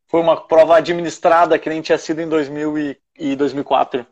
foi 0.09 0.20
uma 0.20 0.37
prova 0.46 0.76
administrada 0.76 1.59
que 1.59 1.68
nem 1.68 1.83
tinha 1.83 1.98
sido 1.98 2.20
em 2.20 2.28
2000 2.28 2.78
e, 2.78 3.00
e 3.18 3.37
2004? 3.37 4.07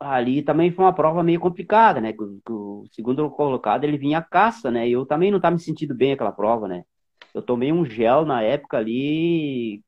Ali 0.00 0.42
também 0.42 0.70
foi 0.72 0.84
uma 0.84 0.94
prova 0.94 1.22
meio 1.22 1.38
complicada, 1.38 2.00
né? 2.00 2.14
O, 2.18 2.82
o 2.82 2.84
segundo 2.90 3.28
colocado 3.30 3.84
ele 3.84 3.98
vinha 3.98 4.18
a 4.18 4.22
caça, 4.22 4.70
né? 4.70 4.88
E 4.88 4.92
eu 4.92 5.04
também 5.04 5.30
não 5.30 5.36
estava 5.36 5.54
me 5.54 5.60
sentindo 5.60 5.94
bem 5.94 6.12
aquela 6.12 6.32
prova, 6.32 6.66
né? 6.66 6.84
Eu 7.34 7.42
tomei 7.42 7.70
um 7.70 7.84
gel 7.84 8.24
na 8.24 8.42
época 8.42 8.78
ali, 8.78 9.82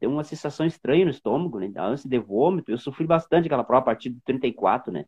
deu 0.00 0.10
uma 0.10 0.24
sensação 0.24 0.66
estranha 0.66 1.04
no 1.04 1.10
estômago, 1.10 1.60
né? 1.60 1.70
Ânsia 1.76 2.08
de 2.08 2.18
vômito. 2.18 2.70
Eu 2.70 2.78
sofri 2.78 3.06
bastante 3.06 3.46
aquela 3.46 3.62
prova 3.62 3.82
a 3.82 3.84
partir 3.84 4.10
do 4.10 4.20
34, 4.24 4.92
né? 4.92 5.04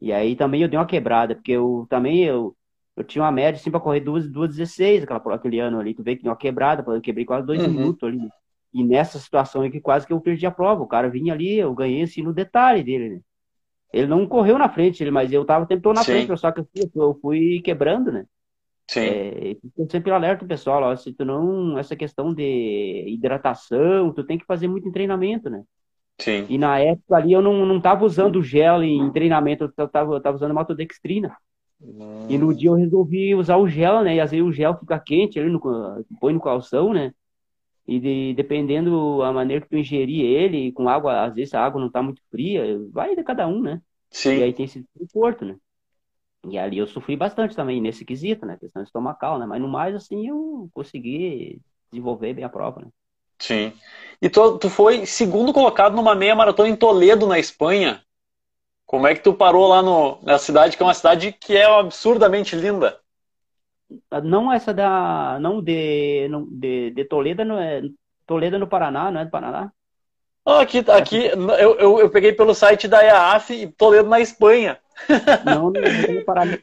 E 0.00 0.12
aí 0.12 0.36
também 0.36 0.62
eu 0.62 0.68
dei 0.68 0.78
uma 0.78 0.86
quebrada, 0.86 1.34
porque 1.34 1.52
eu 1.52 1.86
também 1.88 2.24
eu, 2.24 2.54
eu 2.96 3.04
tinha 3.04 3.22
uma 3.24 3.32
média 3.32 3.58
assim 3.58 3.70
para 3.70 3.80
correr 3.80 4.00
2,16 4.00 5.04
aquela 5.04 5.20
prova 5.20 5.36
aquele 5.36 5.60
ano 5.60 5.78
ali. 5.78 5.94
Tu 5.94 6.02
vê 6.02 6.16
que 6.16 6.22
deu 6.22 6.32
uma 6.32 6.36
quebrada, 6.36 6.84
eu 6.86 7.00
quebrei 7.00 7.24
quase 7.24 7.46
dois 7.46 7.62
uhum. 7.62 7.70
minutos 7.70 8.02
ali. 8.02 8.28
E 8.72 8.84
nessa 8.84 9.18
situação 9.18 9.62
aí 9.62 9.70
que 9.70 9.80
quase 9.80 10.06
que 10.06 10.12
eu 10.12 10.20
perdi 10.20 10.46
a 10.46 10.50
prova. 10.50 10.82
O 10.82 10.88
cara 10.88 11.08
vinha 11.08 11.32
ali, 11.32 11.56
eu 11.58 11.72
ganhei 11.74 12.02
assim 12.02 12.22
no 12.22 12.34
detalhe 12.34 12.82
dele, 12.82 13.08
né? 13.08 13.20
Ele 13.94 14.08
não 14.08 14.26
correu 14.26 14.58
na 14.58 14.68
frente, 14.68 15.08
mas 15.10 15.32
eu 15.32 15.44
tava 15.44 15.64
o 15.64 15.68
tempo 15.68 15.82
todo 15.82 15.94
na 15.94 16.02
Sim. 16.02 16.12
frente, 16.12 16.36
só 16.36 16.50
que 16.50 16.60
eu 16.60 16.68
fui, 16.72 16.90
eu 16.96 17.18
fui 17.22 17.60
quebrando, 17.62 18.10
né? 18.10 18.26
Sim. 18.88 19.00
É, 19.00 19.56
eu 19.78 19.88
sempre 19.88 20.10
alerto 20.10 20.44
o 20.44 20.48
pessoal, 20.48 20.82
ó, 20.82 20.96
se 20.96 21.12
tu 21.12 21.24
não, 21.24 21.78
essa 21.78 21.94
questão 21.94 22.34
de 22.34 23.04
hidratação, 23.06 24.12
tu 24.12 24.24
tem 24.24 24.36
que 24.36 24.44
fazer 24.44 24.66
muito 24.66 24.88
em 24.88 24.92
treinamento, 24.92 25.48
né? 25.48 25.62
Sim. 26.20 26.44
E 26.48 26.58
na 26.58 26.78
época 26.78 27.16
ali 27.16 27.32
eu 27.32 27.40
não, 27.40 27.64
não 27.64 27.80
tava 27.80 28.04
usando 28.04 28.42
gel 28.42 28.82
em 28.82 29.10
treinamento, 29.12 29.72
eu 29.76 29.88
tava, 29.88 30.14
eu 30.14 30.20
tava 30.20 30.36
usando 30.36 30.54
maltodextrina. 30.54 31.34
Hum. 31.80 32.26
E 32.28 32.36
no 32.36 32.52
dia 32.52 32.70
eu 32.70 32.74
resolvi 32.74 33.34
usar 33.34 33.56
o 33.56 33.68
gel, 33.68 34.02
né? 34.02 34.16
E 34.16 34.20
às 34.20 34.32
vezes 34.32 34.44
o 34.44 34.52
gel 34.52 34.76
fica 34.78 34.98
quente, 34.98 35.38
ele 35.38 35.50
no, 35.50 35.60
põe 36.20 36.32
no 36.32 36.40
calção, 36.40 36.92
né? 36.92 37.12
E 37.86 38.00
de, 38.00 38.34
dependendo 38.34 39.22
a 39.22 39.32
maneira 39.32 39.62
que 39.62 39.68
tu 39.68 39.76
ingerir 39.76 40.24
ele, 40.24 40.72
com 40.72 40.88
água, 40.88 41.24
às 41.24 41.34
vezes 41.34 41.52
a 41.54 41.64
água 41.64 41.80
não 41.80 41.90
tá 41.90 42.02
muito 42.02 42.22
fria, 42.30 42.62
vai 42.90 43.14
de 43.14 43.22
cada 43.22 43.46
um, 43.46 43.60
né? 43.60 43.80
Sim. 44.10 44.38
E 44.38 44.42
aí 44.42 44.52
tem 44.52 44.64
esse 44.64 44.84
conforto, 44.98 45.44
né? 45.44 45.56
E 46.48 46.58
ali 46.58 46.78
eu 46.78 46.86
sofri 46.86 47.16
bastante 47.16 47.56
também 47.56 47.80
nesse 47.80 48.04
quesito, 48.04 48.46
né? 48.46 48.56
Questão 48.58 48.82
estomacal, 48.82 49.38
né? 49.38 49.46
Mas 49.46 49.60
no 49.60 49.68
mais, 49.68 49.94
assim, 49.94 50.28
eu 50.28 50.68
consegui 50.72 51.60
desenvolver 51.90 52.34
bem 52.34 52.44
a 52.44 52.48
prova, 52.48 52.80
né? 52.80 52.88
Sim. 53.38 53.72
E 54.20 54.30
tu, 54.30 54.58
tu 54.58 54.70
foi 54.70 55.04
segundo 55.06 55.52
colocado 55.52 55.94
numa 55.94 56.14
meia 56.14 56.34
maratona 56.34 56.68
em 56.68 56.76
Toledo, 56.76 57.26
na 57.26 57.38
Espanha. 57.38 58.02
Como 58.86 59.06
é 59.06 59.14
que 59.14 59.22
tu 59.22 59.34
parou 59.34 59.66
lá 59.66 59.82
no, 59.82 60.22
na 60.22 60.38
cidade, 60.38 60.76
que 60.76 60.82
é 60.82 60.86
uma 60.86 60.94
cidade 60.94 61.32
que 61.32 61.56
é 61.56 61.64
absurdamente 61.64 62.54
linda? 62.54 62.98
Não 64.22 64.52
essa 64.52 64.72
da. 64.72 65.38
Não 65.40 65.62
de, 65.62 66.28
não, 66.28 66.46
de, 66.46 66.90
de 66.90 67.04
Toledo, 67.04 67.44
não 67.44 67.58
é. 67.58 67.82
Toledo 68.26 68.58
no 68.58 68.66
Paraná, 68.66 69.10
não 69.10 69.20
é 69.20 69.24
do 69.24 69.30
Paraná? 69.30 69.70
Oh, 70.46 70.52
aqui, 70.52 70.78
aqui 70.90 71.26
eu, 71.26 71.74
eu, 71.76 72.00
eu, 72.00 72.10
peguei 72.10 72.32
pelo 72.32 72.54
site 72.54 72.86
da 72.86 73.02
EAF 73.02 73.52
e 73.52 73.72
Toledo 73.72 74.08
na 74.08 74.20
Espanha. 74.20 74.78
Não, 75.44 75.70
não 75.70 75.80
é 75.82 76.12
no 76.12 76.24
Paraná. 76.24 76.58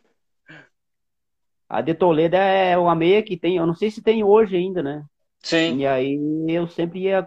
A 1.68 1.82
de 1.82 1.94
Toledo 1.94 2.36
é 2.36 2.78
uma 2.78 2.96
meia 2.96 3.24
que 3.24 3.38
tem, 3.38 3.58
eu 3.58 3.66
não 3.66 3.74
sei 3.74 3.90
se 3.90 4.02
tem 4.02 4.24
hoje 4.24 4.58
ainda, 4.58 4.84
né? 4.84 5.04
Sim. 5.42 5.78
E 5.78 5.88
aí 5.88 6.20
eu 6.50 6.68
sempre 6.68 7.00
ia, 7.00 7.26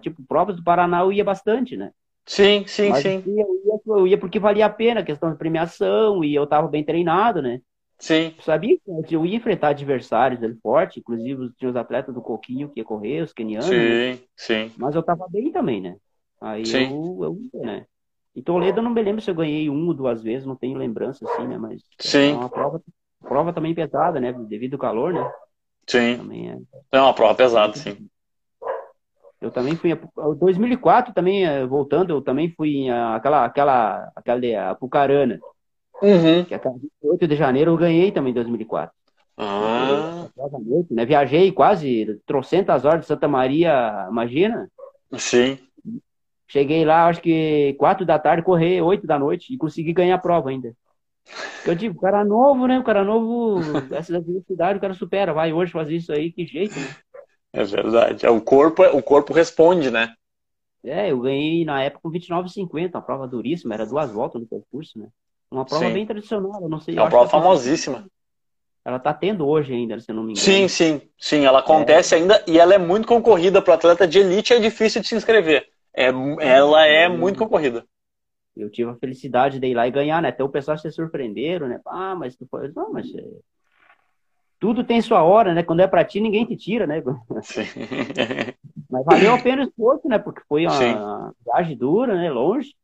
tipo, 0.00 0.22
provas 0.26 0.56
do 0.56 0.64
Paraná 0.64 1.00
eu 1.00 1.12
ia 1.12 1.24
bastante, 1.24 1.76
né? 1.76 1.90
Sim, 2.24 2.64
sim, 2.66 2.88
Mas, 2.88 3.02
sim. 3.02 3.22
Eu 3.26 3.34
ia, 3.34 3.80
eu 3.86 4.06
ia 4.06 4.18
porque 4.18 4.38
valia 4.38 4.66
a 4.66 4.70
pena 4.70 5.00
a 5.00 5.04
questão 5.04 5.30
de 5.30 5.36
premiação 5.36 6.24
e 6.24 6.34
eu 6.34 6.46
tava 6.46 6.68
bem 6.68 6.84
treinado, 6.84 7.42
né? 7.42 7.60
Sim. 8.02 8.34
Sabia 8.40 8.76
que 9.06 9.14
eu 9.14 9.24
ia 9.24 9.36
enfrentar 9.36 9.68
adversários 9.68 10.42
ali 10.42 10.56
forte, 10.60 10.98
inclusive 10.98 11.52
tinha 11.56 11.70
os 11.70 11.76
atletas 11.76 12.12
do 12.12 12.20
Coquinho 12.20 12.68
que 12.68 12.80
ia 12.80 12.84
correr, 12.84 13.22
os 13.22 13.32
kenianos. 13.32 13.68
Sim, 13.68 13.76
né? 13.76 14.18
sim. 14.36 14.72
Mas 14.76 14.96
eu 14.96 15.04
tava 15.04 15.28
bem 15.30 15.52
também, 15.52 15.80
né? 15.80 15.94
Aí 16.40 16.66
sim. 16.66 16.90
eu, 16.90 17.20
eu, 17.22 17.60
né? 17.62 17.86
Em 18.34 18.42
Toledo 18.42 18.80
eu 18.80 18.82
não 18.82 18.90
me 18.90 19.00
lembro 19.00 19.22
se 19.22 19.30
eu 19.30 19.34
ganhei 19.36 19.70
uma 19.70 19.86
ou 19.86 19.94
duas 19.94 20.20
vezes, 20.20 20.44
não 20.44 20.56
tenho 20.56 20.76
lembrança 20.76 21.24
assim, 21.24 21.46
né? 21.46 21.56
Mas 21.56 21.80
sim. 22.00 22.32
é 22.32 22.34
uma 22.34 22.48
prova, 22.48 22.82
prova 23.20 23.52
também 23.52 23.72
pesada, 23.72 24.18
né? 24.18 24.32
Devido 24.32 24.74
ao 24.74 24.80
calor, 24.80 25.12
né? 25.12 25.32
Sim. 25.86 26.16
Também 26.16 26.50
é... 26.50 26.58
é 26.90 27.00
uma 27.00 27.14
prova 27.14 27.36
pesada, 27.36 27.72
sim. 27.76 28.08
Eu 29.40 29.52
também 29.52 29.76
fui. 29.76 29.92
Em 29.92 30.38
2004 30.40 31.14
também, 31.14 31.44
eh, 31.44 31.64
voltando, 31.66 32.10
eu 32.10 32.20
também 32.20 32.52
fui 32.56 32.70
em 32.70 32.90
aquela, 32.90 33.44
aquela, 33.44 34.12
aquela 34.16 34.70
Apucarana. 34.70 35.38
Uhum. 36.02 36.44
Que 36.44 36.54
é 36.54 36.60
8 37.00 37.28
de 37.28 37.36
janeiro 37.36 37.70
eu 37.70 37.76
ganhei 37.76 38.10
também 38.10 38.32
em 38.32 38.34
2004. 38.34 38.92
Ah. 39.36 40.28
Noite, 40.64 40.92
né? 40.92 41.06
Viajei 41.06 41.52
quase 41.52 42.20
trocentas 42.26 42.84
horas 42.84 43.02
de 43.02 43.06
Santa 43.06 43.28
Maria, 43.28 44.06
imagina? 44.10 44.68
Sim. 45.16 45.58
Cheguei 46.48 46.84
lá, 46.84 47.06
acho 47.06 47.22
que 47.22 47.74
quatro 47.78 48.04
da 48.04 48.18
tarde, 48.18 48.42
correr 48.42 48.82
oito 48.82 49.06
da 49.06 49.18
noite 49.18 49.54
e 49.54 49.56
consegui 49.56 49.92
ganhar 49.92 50.16
a 50.16 50.18
prova 50.18 50.50
ainda. 50.50 50.74
Eu 51.64 51.74
digo, 51.74 51.96
o 51.96 52.00
cara 52.00 52.24
novo, 52.24 52.66
né? 52.66 52.78
O 52.78 52.84
cara 52.84 53.04
novo, 53.04 53.60
essa 53.94 54.20
velocidade, 54.20 54.78
o 54.78 54.80
cara 54.80 54.94
supera. 54.94 55.32
Vai 55.32 55.52
hoje 55.52 55.72
fazer 55.72 55.96
isso 55.96 56.12
aí, 56.12 56.32
que 56.32 56.44
jeito, 56.44 56.78
né? 56.78 56.88
É 57.52 57.64
verdade. 57.64 58.26
É, 58.26 58.30
o 58.30 58.40
corpo, 58.40 58.82
o 58.82 59.02
corpo 59.02 59.32
responde, 59.32 59.90
né? 59.90 60.12
É, 60.84 61.12
eu 61.12 61.20
ganhei 61.20 61.64
na 61.64 61.82
época 61.82 62.02
com 62.02 62.10
29,50, 62.10 62.96
uma 62.96 63.02
prova 63.02 63.28
duríssima, 63.28 63.74
era 63.74 63.86
duas 63.86 64.10
voltas 64.10 64.40
no 64.40 64.48
percurso, 64.48 64.98
né? 64.98 65.08
Uma 65.52 65.66
prova 65.66 65.84
sim. 65.84 65.92
bem 65.92 66.06
tradicional, 66.06 66.62
eu 66.62 66.68
não 66.68 66.80
sei. 66.80 66.96
É 66.96 67.00
uma 67.00 67.10
prova 67.10 67.28
famosíssima. 67.28 68.06
Ela 68.84 68.98
tá 68.98 69.12
tendo 69.12 69.46
hoje 69.46 69.74
ainda, 69.74 70.00
se 70.00 70.10
não 70.12 70.24
me 70.24 70.32
engano. 70.32 70.44
Sim, 70.44 70.66
sim, 70.66 71.02
sim, 71.18 71.44
ela 71.44 71.58
acontece 71.58 72.14
é. 72.14 72.18
ainda 72.18 72.42
e 72.48 72.58
ela 72.58 72.74
é 72.74 72.78
muito 72.78 73.06
concorrida 73.06 73.60
para 73.60 73.74
atleta 73.74 74.08
de 74.08 74.18
elite, 74.18 74.54
é 74.54 74.58
difícil 74.58 75.02
de 75.02 75.08
se 75.08 75.14
inscrever. 75.14 75.68
É, 75.94 76.06
ela 76.40 76.86
é 76.86 77.06
muito 77.06 77.38
concorrida. 77.38 77.84
Eu 78.56 78.70
tive 78.70 78.90
a 78.90 78.96
felicidade 78.96 79.58
de 79.60 79.66
ir 79.66 79.74
lá 79.74 79.86
e 79.86 79.90
ganhar, 79.90 80.22
né? 80.22 80.30
Até 80.30 80.42
o 80.42 80.48
pessoal 80.48 80.76
se 80.78 80.90
surpreenderam, 80.90 81.68
né? 81.68 81.80
Ah, 81.86 82.14
mas 82.16 82.34
tu 82.34 82.46
foi. 82.50 82.72
Não, 82.74 82.90
mas. 82.92 83.06
É, 83.14 83.22
tudo 84.58 84.84
tem 84.84 85.02
sua 85.02 85.22
hora, 85.22 85.54
né? 85.54 85.62
Quando 85.62 85.80
é 85.80 85.86
pra 85.86 86.04
ti, 86.04 86.18
ninguém 86.20 86.46
te 86.46 86.56
tira, 86.56 86.86
né? 86.86 87.02
Sim. 87.42 87.62
mas 88.90 89.04
valeu 89.04 89.34
a 89.34 89.38
pena 89.38 89.62
o 89.62 89.64
esforço, 89.64 90.08
né? 90.08 90.18
Porque 90.18 90.42
foi 90.48 90.66
uma 90.66 90.78
Sim. 90.78 91.34
viagem 91.44 91.76
dura, 91.76 92.14
né? 92.14 92.30
Longe. 92.30 92.74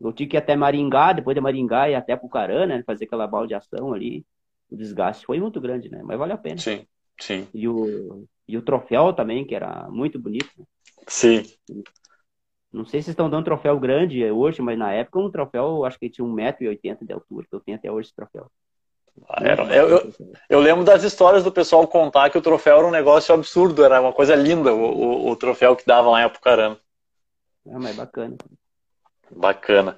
Eu 0.00 0.12
tive 0.12 0.30
que 0.30 0.36
ir 0.36 0.38
até 0.38 0.54
Maringá, 0.54 1.12
depois 1.12 1.34
de 1.34 1.40
Maringá 1.40 1.90
e 1.90 1.94
até 1.94 2.16
Pucarã, 2.16 2.66
né? 2.66 2.82
Fazer 2.86 3.04
aquela 3.04 3.26
baldeação 3.26 3.92
ali. 3.92 4.24
O 4.70 4.76
desgaste 4.76 5.26
foi 5.26 5.40
muito 5.40 5.60
grande, 5.60 5.90
né? 5.90 6.02
Mas 6.04 6.18
vale 6.18 6.32
a 6.32 6.38
pena. 6.38 6.58
Sim, 6.58 6.86
sim. 7.18 7.48
E 7.52 7.66
o, 7.66 8.26
e 8.46 8.56
o 8.56 8.62
troféu 8.62 9.12
também, 9.12 9.44
que 9.44 9.54
era 9.54 9.88
muito 9.90 10.18
bonito. 10.18 10.48
Né? 10.56 10.64
Sim. 11.06 11.42
Não 12.72 12.84
sei 12.84 13.02
se 13.02 13.10
estão 13.10 13.30
dando 13.30 13.46
troféu 13.46 13.78
grande 13.80 14.22
hoje, 14.30 14.60
mas 14.60 14.78
na 14.78 14.92
época 14.92 15.18
um 15.18 15.30
troféu, 15.30 15.84
acho 15.84 15.98
que 15.98 16.10
tinha 16.10 16.26
1,80m 16.26 17.06
de 17.06 17.12
altura, 17.12 17.46
que 17.48 17.54
eu 17.54 17.60
tenho 17.60 17.78
até 17.78 17.90
hoje 17.90 18.08
esse 18.08 18.14
troféu. 18.14 18.50
Era, 19.40 19.74
eu, 19.74 19.88
eu, 19.88 20.12
eu, 20.48 20.60
lembro 20.60 20.84
das 20.84 21.02
histórias 21.02 21.42
do 21.42 21.50
pessoal 21.50 21.88
contar 21.88 22.30
que 22.30 22.38
o 22.38 22.42
troféu 22.42 22.78
era 22.78 22.86
um 22.86 22.90
negócio 22.90 23.34
absurdo, 23.34 23.84
era 23.84 24.00
uma 24.00 24.12
coisa 24.12 24.34
linda 24.36 24.72
o, 24.72 24.78
o, 24.78 25.30
o 25.30 25.36
troféu 25.36 25.74
que 25.74 25.84
dava 25.84 26.08
lá 26.10 26.20
em 26.20 26.24
Apucarana. 26.24 26.78
Ah, 27.66 27.78
mas 27.78 27.96
bacana. 27.96 28.36
Bacana. 29.30 29.96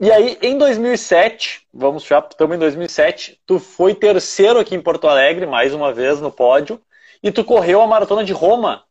E 0.00 0.12
aí, 0.12 0.38
em 0.40 0.56
2007, 0.56 1.66
vamos 1.74 2.04
já, 2.04 2.20
estamos 2.20 2.56
em 2.56 2.58
2007, 2.58 3.40
tu 3.44 3.58
foi 3.58 3.94
terceiro 3.94 4.60
aqui 4.60 4.74
em 4.74 4.80
Porto 4.80 5.08
Alegre, 5.08 5.44
mais 5.44 5.74
uma 5.74 5.92
vez 5.92 6.20
no 6.20 6.30
pódio, 6.30 6.80
e 7.20 7.32
tu 7.32 7.44
correu 7.44 7.82
a 7.82 7.86
maratona 7.86 8.24
de 8.24 8.32
Roma. 8.32 8.84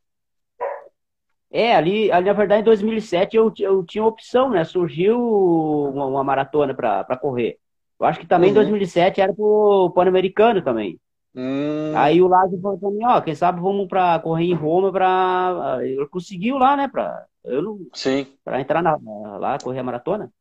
É, 1.50 1.74
ali, 1.74 2.12
ali 2.12 2.26
na 2.26 2.34
verdade, 2.34 2.62
em 2.62 2.66
2007 2.66 3.38
eu, 3.38 3.54
eu 3.60 3.86
tinha 3.86 4.04
opção, 4.04 4.50
né? 4.50 4.66
Surgiu 4.66 5.18
uma, 5.18 6.06
uma 6.06 6.24
maratona 6.24 6.74
para 6.74 7.18
correr. 7.18 7.58
Eu 8.00 8.06
acho 8.06 8.20
que 8.20 8.28
também 8.28 8.52
em 8.52 8.54
2007 8.54 9.18
uhum. 9.18 9.24
era 9.24 9.34
pro 9.34 9.92
Pan-Americano 9.96 10.62
também. 10.62 11.00
Hum. 11.38 11.94
Aí 11.96 12.20
o 12.20 12.28
Lázaro 12.28 12.60
falou 12.60 12.80
pra 12.80 12.90
mim, 12.90 13.06
ó, 13.06 13.22
quem 13.22 13.36
sabe 13.36 13.62
vamos 13.62 13.88
para 13.88 14.18
correr 14.20 14.46
em 14.46 14.56
Roma 14.56 14.92
para 14.92 15.80
eu 15.84 16.10
conseguiu 16.10 16.58
lá, 16.58 16.76
né, 16.76 16.88
para 16.88 17.28
eu 17.46 17.62
não 17.62 17.80
Sim. 17.94 18.26
para 18.44 18.60
entrar 18.60 18.82
na, 18.82 18.98
lá 19.38 19.60
correr 19.60 19.80
a 19.80 19.84
maratona. 19.84 20.32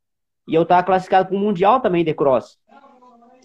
E 0.48 0.54
eu 0.54 0.64
tava 0.64 0.82
classificado 0.82 1.28
para 1.28 1.36
o 1.36 1.40
mundial 1.40 1.80
também 1.80 2.02
de 2.02 2.14
cross. 2.14 2.58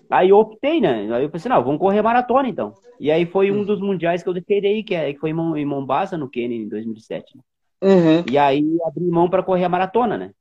Aí 0.10 0.30
eu 0.30 0.38
optei, 0.38 0.80
né? 0.80 1.14
Aí 1.14 1.24
eu 1.24 1.30
pensei, 1.30 1.50
não, 1.50 1.64
vamos 1.64 1.80
correr 1.80 2.00
a 2.00 2.04
maratona 2.04 2.48
então. 2.48 2.74
E 3.00 3.12
aí 3.12 3.26
foi 3.26 3.52
um 3.52 3.62
hum. 3.62 3.66
dos 3.66 3.82
mundiais 3.82 4.24
que 4.24 4.30
eu 4.30 4.34
declarei, 4.34 4.84
que, 4.84 4.94
é, 4.94 5.14
que 5.14 5.20
foi 5.20 5.32
em 5.32 5.66
Mombasa, 5.66 6.18
no 6.18 6.30
Quênia, 6.30 6.56
em 6.56 6.70
2007. 6.70 7.38
Uhum. 7.82 8.24
E 8.30 8.38
aí 8.38 8.78
abri 8.86 9.04
mão 9.10 9.30
para 9.30 9.44
correr 9.44 9.66
a 9.66 9.70
maratona, 9.70 10.18
né? 10.18 10.32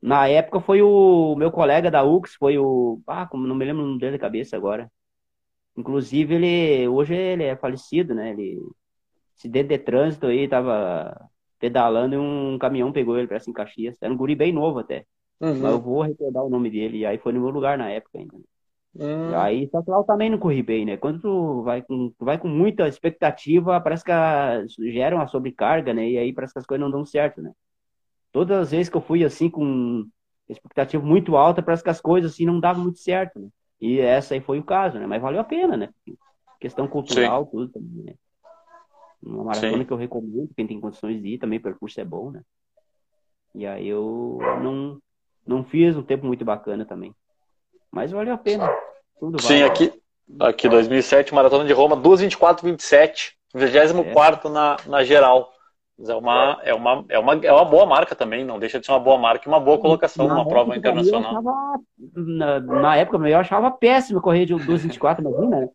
Na 0.00 0.28
época 0.28 0.60
foi 0.60 0.80
o 0.80 1.34
meu 1.36 1.50
colega 1.50 1.90
da 1.90 2.04
UX, 2.04 2.34
foi 2.36 2.56
o. 2.58 3.00
Ah, 3.06 3.26
como 3.26 3.46
não 3.46 3.56
me 3.56 3.64
lembro 3.64 3.82
o 3.82 3.86
nome 3.86 3.98
dele 3.98 4.12
de 4.12 4.18
cabeça 4.18 4.56
agora. 4.56 4.88
Inclusive, 5.78 6.34
ele. 6.34 6.88
Hoje 6.88 7.14
ele 7.14 7.44
é 7.44 7.56
falecido, 7.56 8.14
né? 8.14 8.30
Ele. 8.30 8.60
Acidente 9.38 9.68
de 9.68 9.78
trânsito 9.78 10.26
aí, 10.26 10.48
tava 10.48 11.30
pedalando 11.60 12.14
e 12.14 12.18
um 12.18 12.58
caminhão 12.58 12.92
pegou 12.92 13.16
ele 13.16 13.28
pra 13.28 13.38
em 13.46 13.52
Caxias. 13.52 13.96
Era 14.00 14.12
um 14.12 14.16
guri 14.16 14.34
bem 14.34 14.52
novo 14.52 14.80
até. 14.80 15.04
Uhum. 15.40 15.60
Mas 15.60 15.72
eu 15.72 15.80
vou 15.80 16.02
recordar 16.02 16.44
o 16.44 16.50
nome 16.50 16.68
dele. 16.68 16.98
E 16.98 17.06
aí 17.06 17.18
foi 17.18 17.32
no 17.32 17.40
meu 17.40 17.50
lugar 17.50 17.78
na 17.78 17.88
época 17.88 18.18
ainda. 18.18 18.36
Uhum. 18.94 19.38
Aí, 19.38 19.68
só 19.70 19.80
que 19.80 19.90
lá 19.90 19.98
eu 19.98 20.04
também 20.04 20.28
não 20.28 20.38
corri 20.38 20.62
bem, 20.62 20.84
né? 20.84 20.96
Quando 20.96 21.20
tu 21.20 21.62
vai 21.62 21.82
com, 21.82 22.10
tu 22.18 22.24
vai 22.24 22.36
com 22.36 22.48
muita 22.48 22.88
expectativa, 22.88 23.80
parece 23.80 24.04
que 24.04 24.10
a, 24.10 24.64
gera 24.92 25.14
uma 25.14 25.28
sobrecarga, 25.28 25.94
né? 25.94 26.10
E 26.10 26.18
aí 26.18 26.32
parece 26.32 26.52
que 26.52 26.58
as 26.58 26.66
coisas 26.66 26.84
não 26.84 26.90
dão 26.90 27.04
certo, 27.04 27.40
né? 27.40 27.52
todas 28.32 28.58
as 28.58 28.70
vezes 28.70 28.88
que 28.88 28.96
eu 28.96 29.00
fui 29.00 29.24
assim 29.24 29.50
com 29.50 30.06
expectativa 30.48 31.04
muito 31.04 31.36
alta, 31.36 31.62
parece 31.62 31.82
que 31.82 31.90
as 31.90 32.00
coisas 32.00 32.32
assim 32.32 32.46
não 32.46 32.60
davam 32.60 32.82
muito 32.82 32.98
certo, 32.98 33.38
né? 33.38 33.48
E 33.80 34.00
essa 34.00 34.34
aí 34.34 34.40
foi 34.40 34.58
o 34.58 34.64
caso, 34.64 34.98
né? 34.98 35.06
Mas 35.06 35.22
valeu 35.22 35.40
a 35.40 35.44
pena, 35.44 35.76
né? 35.76 35.90
Questão 36.60 36.88
cultural, 36.88 37.44
Sim. 37.44 37.50
tudo 37.50 37.68
também, 37.68 38.04
né? 38.04 38.14
Uma 39.22 39.44
maratona 39.44 39.78
Sim. 39.78 39.84
que 39.84 39.92
eu 39.92 39.96
recomendo, 39.96 40.50
quem 40.56 40.66
tem 40.66 40.80
condições 40.80 41.20
de 41.20 41.28
ir, 41.28 41.38
também 41.38 41.58
o 41.58 41.62
percurso 41.62 42.00
é 42.00 42.04
bom, 42.04 42.30
né? 42.30 42.42
E 43.54 43.66
aí 43.66 43.88
eu 43.88 44.38
não, 44.62 44.98
não 45.46 45.64
fiz 45.64 45.96
um 45.96 46.02
tempo 46.02 46.26
muito 46.26 46.44
bacana 46.44 46.84
também. 46.84 47.14
Mas 47.90 48.10
valeu 48.10 48.34
a 48.34 48.38
pena. 48.38 48.68
Tudo 49.18 49.40
Sim, 49.40 49.60
vale. 49.60 49.64
aqui, 49.64 50.02
aqui 50.38 50.68
2007, 50.68 51.34
Maratona 51.34 51.64
de 51.64 51.72
Roma, 51.72 51.96
2,24,27, 51.96 53.32
24 53.54 54.48
é. 54.48 54.52
na, 54.52 54.76
na 54.86 55.04
geral. 55.04 55.52
Mas 55.98 56.08
é 56.08 56.14
uma, 56.14 56.60
é, 56.62 56.72
uma, 56.72 57.04
é, 57.08 57.18
uma, 57.18 57.34
é 57.34 57.52
uma 57.52 57.64
boa 57.64 57.84
marca 57.84 58.14
também, 58.14 58.44
não 58.44 58.58
deixa 58.58 58.78
de 58.78 58.86
ser 58.86 58.92
uma 58.92 59.00
boa 59.00 59.18
marca 59.18 59.48
e 59.48 59.48
uma 59.48 59.58
boa 59.58 59.78
colocação 59.78 60.28
numa 60.28 60.46
prova 60.46 60.76
internacional. 60.76 61.30
Achava, 61.32 61.80
na, 62.14 62.60
na, 62.60 62.96
época 62.96 63.28
eu 63.28 63.38
achava 63.38 63.70
péssimo 63.70 64.20
correr 64.20 64.46
de 64.46 64.54
2,24, 64.54 65.18
imagina, 65.18 65.60
né? 65.60 65.68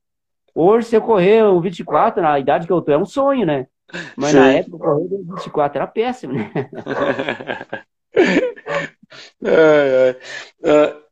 Hoje, 0.55 0.88
se 0.88 0.95
eu 0.95 1.01
correr 1.01 1.43
o 1.43 1.59
24, 1.59 2.21
na 2.21 2.39
idade 2.39 2.65
que 2.65 2.71
eu 2.71 2.82
tô, 2.82 2.91
é 2.91 2.97
um 2.97 3.05
sonho, 3.05 3.45
né? 3.45 3.67
Mas 4.15 4.32
Sim. 4.32 4.39
na 4.39 4.53
época, 4.53 4.78
correr 4.78 5.07
de 5.09 5.17
24 5.17 5.78
era 5.78 5.88
péssimo, 5.88 6.34
né? 6.34 6.51
é, 9.43 10.15
é. 10.63 10.69
Uh, 10.69 11.03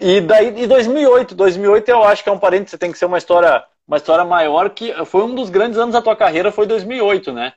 E 0.00 0.20
daí, 0.20 0.62
e 0.62 0.66
2008, 0.66 1.34
2008 1.34 1.88
eu 1.90 2.02
acho 2.04 2.22
que 2.22 2.28
é 2.30 2.32
um 2.32 2.38
parênteses, 2.38 2.78
tem 2.78 2.90
que 2.90 2.98
ser 2.98 3.04
uma 3.04 3.18
história, 3.18 3.62
uma 3.86 3.98
história 3.98 4.24
maior 4.24 4.70
que 4.70 4.92
foi 5.04 5.24
um 5.24 5.34
dos 5.34 5.50
grandes 5.50 5.76
anos 5.78 5.92
da 5.92 6.00
tua 6.00 6.16
carreira, 6.16 6.50
foi 6.50 6.66
2008, 6.66 7.32
né? 7.32 7.52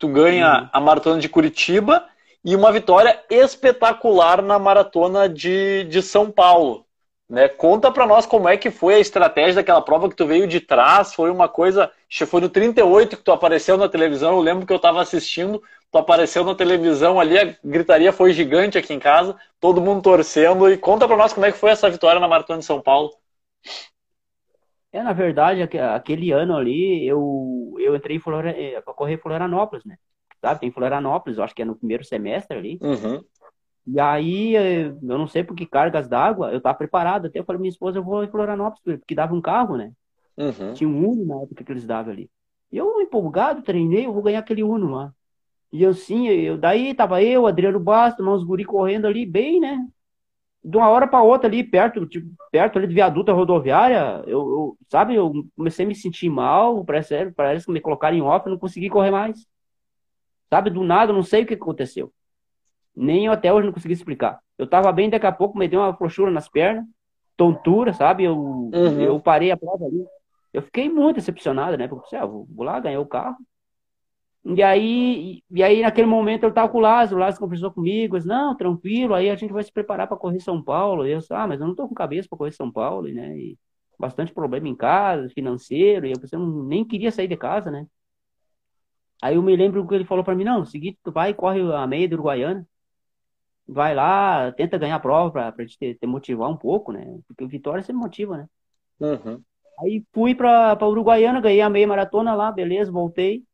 Tu 0.00 0.08
ganha 0.08 0.62
uhum. 0.62 0.68
a 0.72 0.80
maratona 0.80 1.20
de 1.20 1.28
Curitiba 1.28 2.04
e 2.42 2.56
uma 2.56 2.72
vitória 2.72 3.22
espetacular 3.30 4.40
na 4.40 4.58
maratona 4.58 5.28
de, 5.28 5.84
de 5.84 6.00
São 6.00 6.30
Paulo. 6.30 6.86
Né? 7.28 7.48
Conta 7.48 7.92
para 7.92 8.06
nós 8.06 8.26
como 8.26 8.48
é 8.48 8.56
que 8.56 8.70
foi 8.70 8.94
a 8.94 8.98
estratégia 8.98 9.56
daquela 9.56 9.82
prova 9.82 10.08
que 10.08 10.16
tu 10.16 10.26
veio 10.26 10.48
de 10.48 10.58
trás. 10.58 11.14
Foi 11.14 11.30
uma 11.30 11.48
coisa. 11.48 11.92
Foi 12.26 12.40
no 12.40 12.48
38 12.48 13.18
que 13.18 13.22
tu 13.22 13.30
apareceu 13.30 13.76
na 13.76 13.88
televisão. 13.88 14.32
Eu 14.32 14.40
lembro 14.40 14.66
que 14.66 14.72
eu 14.72 14.78
estava 14.78 15.02
assistindo. 15.02 15.62
Tu 15.92 15.98
apareceu 15.98 16.44
na 16.44 16.54
televisão 16.54 17.20
ali, 17.20 17.38
a 17.38 17.56
gritaria 17.64 18.12
foi 18.12 18.32
gigante 18.32 18.78
aqui 18.78 18.94
em 18.94 18.98
casa, 19.00 19.36
todo 19.60 19.80
mundo 19.80 20.02
torcendo. 20.02 20.70
E 20.70 20.78
conta 20.78 21.06
para 21.06 21.16
nós 21.16 21.32
como 21.32 21.44
é 21.46 21.52
que 21.52 21.58
foi 21.58 21.70
essa 21.70 21.90
vitória 21.90 22.20
na 22.20 22.28
Maratona 22.28 22.60
de 22.60 22.64
São 22.64 22.80
Paulo. 22.80 23.10
É, 24.92 25.02
na 25.02 25.12
verdade, 25.12 25.62
aquele 25.62 26.32
ano 26.32 26.56
ali, 26.56 27.06
eu, 27.06 27.74
eu 27.78 27.94
entrei 27.94 28.18
para 28.18 28.50
eh, 28.50 28.82
correr 28.82 29.14
em 29.14 29.18
Florianópolis, 29.18 29.84
né? 29.84 29.96
Sabe, 30.40 30.60
tem 30.60 30.70
Florianópolis, 30.72 31.38
eu 31.38 31.44
acho 31.44 31.54
que 31.54 31.62
é 31.62 31.64
no 31.64 31.76
primeiro 31.76 32.04
semestre 32.04 32.56
ali. 32.56 32.78
Uhum. 32.82 33.22
E 33.86 34.00
aí, 34.00 34.56
eh, 34.56 34.86
eu 34.86 35.18
não 35.18 35.28
sei 35.28 35.44
por 35.44 35.54
que 35.54 35.64
cargas 35.64 36.08
d'água, 36.08 36.52
eu 36.52 36.60
tava 36.60 36.78
preparado. 36.78 37.26
Até 37.26 37.38
eu 37.38 37.44
falei, 37.44 37.60
minha 37.60 37.70
esposa, 37.70 37.98
eu 37.98 38.04
vou 38.04 38.24
em 38.24 38.30
Florianópolis, 38.30 38.98
porque 38.98 39.14
dava 39.14 39.34
um 39.34 39.40
carro, 39.40 39.76
né? 39.76 39.92
Uhum. 40.36 40.74
Tinha 40.74 40.88
um 40.88 41.08
Uno 41.08 41.26
na 41.26 41.42
época 41.42 41.62
que 41.62 41.72
eles 41.72 41.86
davam 41.86 42.12
ali. 42.12 42.30
E 42.72 42.76
eu, 42.76 43.00
empolgado, 43.00 43.62
treinei, 43.62 44.06
eu 44.06 44.12
vou 44.12 44.22
ganhar 44.22 44.40
aquele 44.40 44.62
Uno 44.62 44.90
lá. 44.90 45.12
E 45.72 45.82
eu 45.82 45.94
sim, 45.94 46.28
eu, 46.28 46.58
daí 46.58 46.94
tava 46.94 47.22
eu, 47.22 47.46
Adriano 47.46 47.78
Bastos, 47.78 48.26
uns 48.26 48.42
guri 48.42 48.64
correndo 48.64 49.06
ali, 49.06 49.24
bem, 49.24 49.60
né? 49.60 49.86
De 50.62 50.76
uma 50.76 50.88
hora 50.90 51.06
para 51.06 51.22
outra 51.22 51.48
ali, 51.48 51.64
perto, 51.64 52.06
tipo, 52.06 52.30
perto 52.52 52.78
ali 52.78 52.86
do 52.86 52.92
viaduto 52.92 53.32
rodoviária, 53.32 54.22
eu, 54.26 54.40
eu, 54.40 54.78
sabe, 54.88 55.14
eu 55.14 55.32
comecei 55.56 55.84
a 55.86 55.88
me 55.88 55.94
sentir 55.94 56.28
mal, 56.28 56.84
parece, 56.84 57.30
parece 57.30 57.64
que 57.64 57.72
me 57.72 57.80
colocaram 57.80 58.16
em 58.16 58.20
off, 58.20 58.48
não 58.48 58.58
consegui 58.58 58.90
correr 58.90 59.10
mais. 59.10 59.46
Sabe, 60.50 60.68
do 60.68 60.82
nada, 60.82 61.12
não 61.12 61.22
sei 61.22 61.44
o 61.44 61.46
que 61.46 61.54
aconteceu. 61.54 62.12
Nem 62.94 63.26
eu 63.26 63.32
até 63.32 63.52
hoje 63.52 63.66
não 63.66 63.72
consegui 63.72 63.94
explicar. 63.94 64.40
Eu 64.58 64.66
tava 64.66 64.92
bem, 64.92 65.08
daqui 65.08 65.26
a 65.26 65.32
pouco 65.32 65.56
me 65.56 65.66
deu 65.66 65.80
uma 65.80 65.94
frouxura 65.94 66.30
nas 66.30 66.48
pernas, 66.48 66.84
tontura, 67.36 67.94
sabe? 67.94 68.24
Eu, 68.24 68.36
uhum. 68.36 69.00
eu 69.00 69.18
parei 69.20 69.50
a 69.50 69.56
prova 69.56 69.86
ali. 69.86 70.04
Eu 70.52 70.62
fiquei 70.62 70.90
muito 70.90 71.16
decepcionado, 71.16 71.78
né? 71.78 71.88
Porque, 71.88 72.14
ah, 72.16 72.26
vou, 72.26 72.46
vou 72.50 72.66
lá, 72.66 72.78
ganhar 72.80 73.00
o 73.00 73.06
carro. 73.06 73.36
E 74.42 74.62
aí, 74.62 75.42
e 75.50 75.62
aí, 75.62 75.82
naquele 75.82 76.06
momento, 76.06 76.44
eu 76.44 76.52
tava 76.52 76.68
com 76.70 76.78
o 76.78 76.80
Lázaro, 76.80 77.16
o 77.16 77.20
Lázaro 77.20 77.42
conversou 77.42 77.70
comigo, 77.70 78.16
disse, 78.16 78.26
não, 78.28 78.56
tranquilo, 78.56 79.14
aí 79.14 79.28
a 79.28 79.36
gente 79.36 79.52
vai 79.52 79.62
se 79.62 79.70
preparar 79.70 80.08
para 80.08 80.16
correr 80.16 80.40
São 80.40 80.62
Paulo. 80.62 81.06
E 81.06 81.12
eu 81.12 81.18
disse, 81.18 81.32
ah, 81.34 81.46
mas 81.46 81.60
eu 81.60 81.66
não 81.66 81.74
tô 81.74 81.86
com 81.86 81.94
cabeça 81.94 82.28
para 82.28 82.38
correr 82.38 82.52
São 82.52 82.72
Paulo, 82.72 83.06
né? 83.08 83.36
E 83.36 83.58
bastante 83.98 84.32
problema 84.32 84.66
em 84.66 84.74
casa, 84.74 85.28
financeiro, 85.28 86.06
e 86.06 86.12
eu, 86.12 86.16
eu 86.32 86.64
nem 86.64 86.84
queria 86.84 87.12
sair 87.12 87.28
de 87.28 87.36
casa, 87.36 87.70
né? 87.70 87.86
Aí 89.22 89.36
eu 89.36 89.42
me 89.42 89.54
lembro 89.54 89.86
que 89.86 89.94
ele 89.94 90.06
falou 90.06 90.24
para 90.24 90.34
mim, 90.34 90.44
não, 90.44 90.64
seguinte, 90.64 90.98
tu 91.04 91.12
vai 91.12 91.30
e 91.30 91.34
corre 91.34 91.60
a 91.74 91.86
meia 91.86 92.08
do 92.08 92.14
Uruguaiana, 92.14 92.66
vai 93.68 93.94
lá, 93.94 94.50
tenta 94.52 94.78
ganhar 94.78 94.96
a 94.96 95.00
prova 95.00 95.30
pra, 95.30 95.52
pra 95.52 95.66
te, 95.66 95.94
te 95.94 96.06
motivar 96.06 96.48
um 96.48 96.56
pouco, 96.56 96.92
né? 96.92 97.18
Porque 97.28 97.46
Vitória 97.46 97.82
sempre 97.82 98.00
motiva, 98.00 98.38
né? 98.38 98.48
Uhum. 98.98 99.42
Aí 99.80 100.02
fui 100.12 100.34
pra 100.34 100.76
Uruguaiana, 100.80 101.40
ganhei 101.40 101.60
a 101.60 101.68
meia 101.68 101.86
maratona 101.86 102.34
lá, 102.34 102.50
beleza, 102.50 102.90
voltei. 102.90 103.44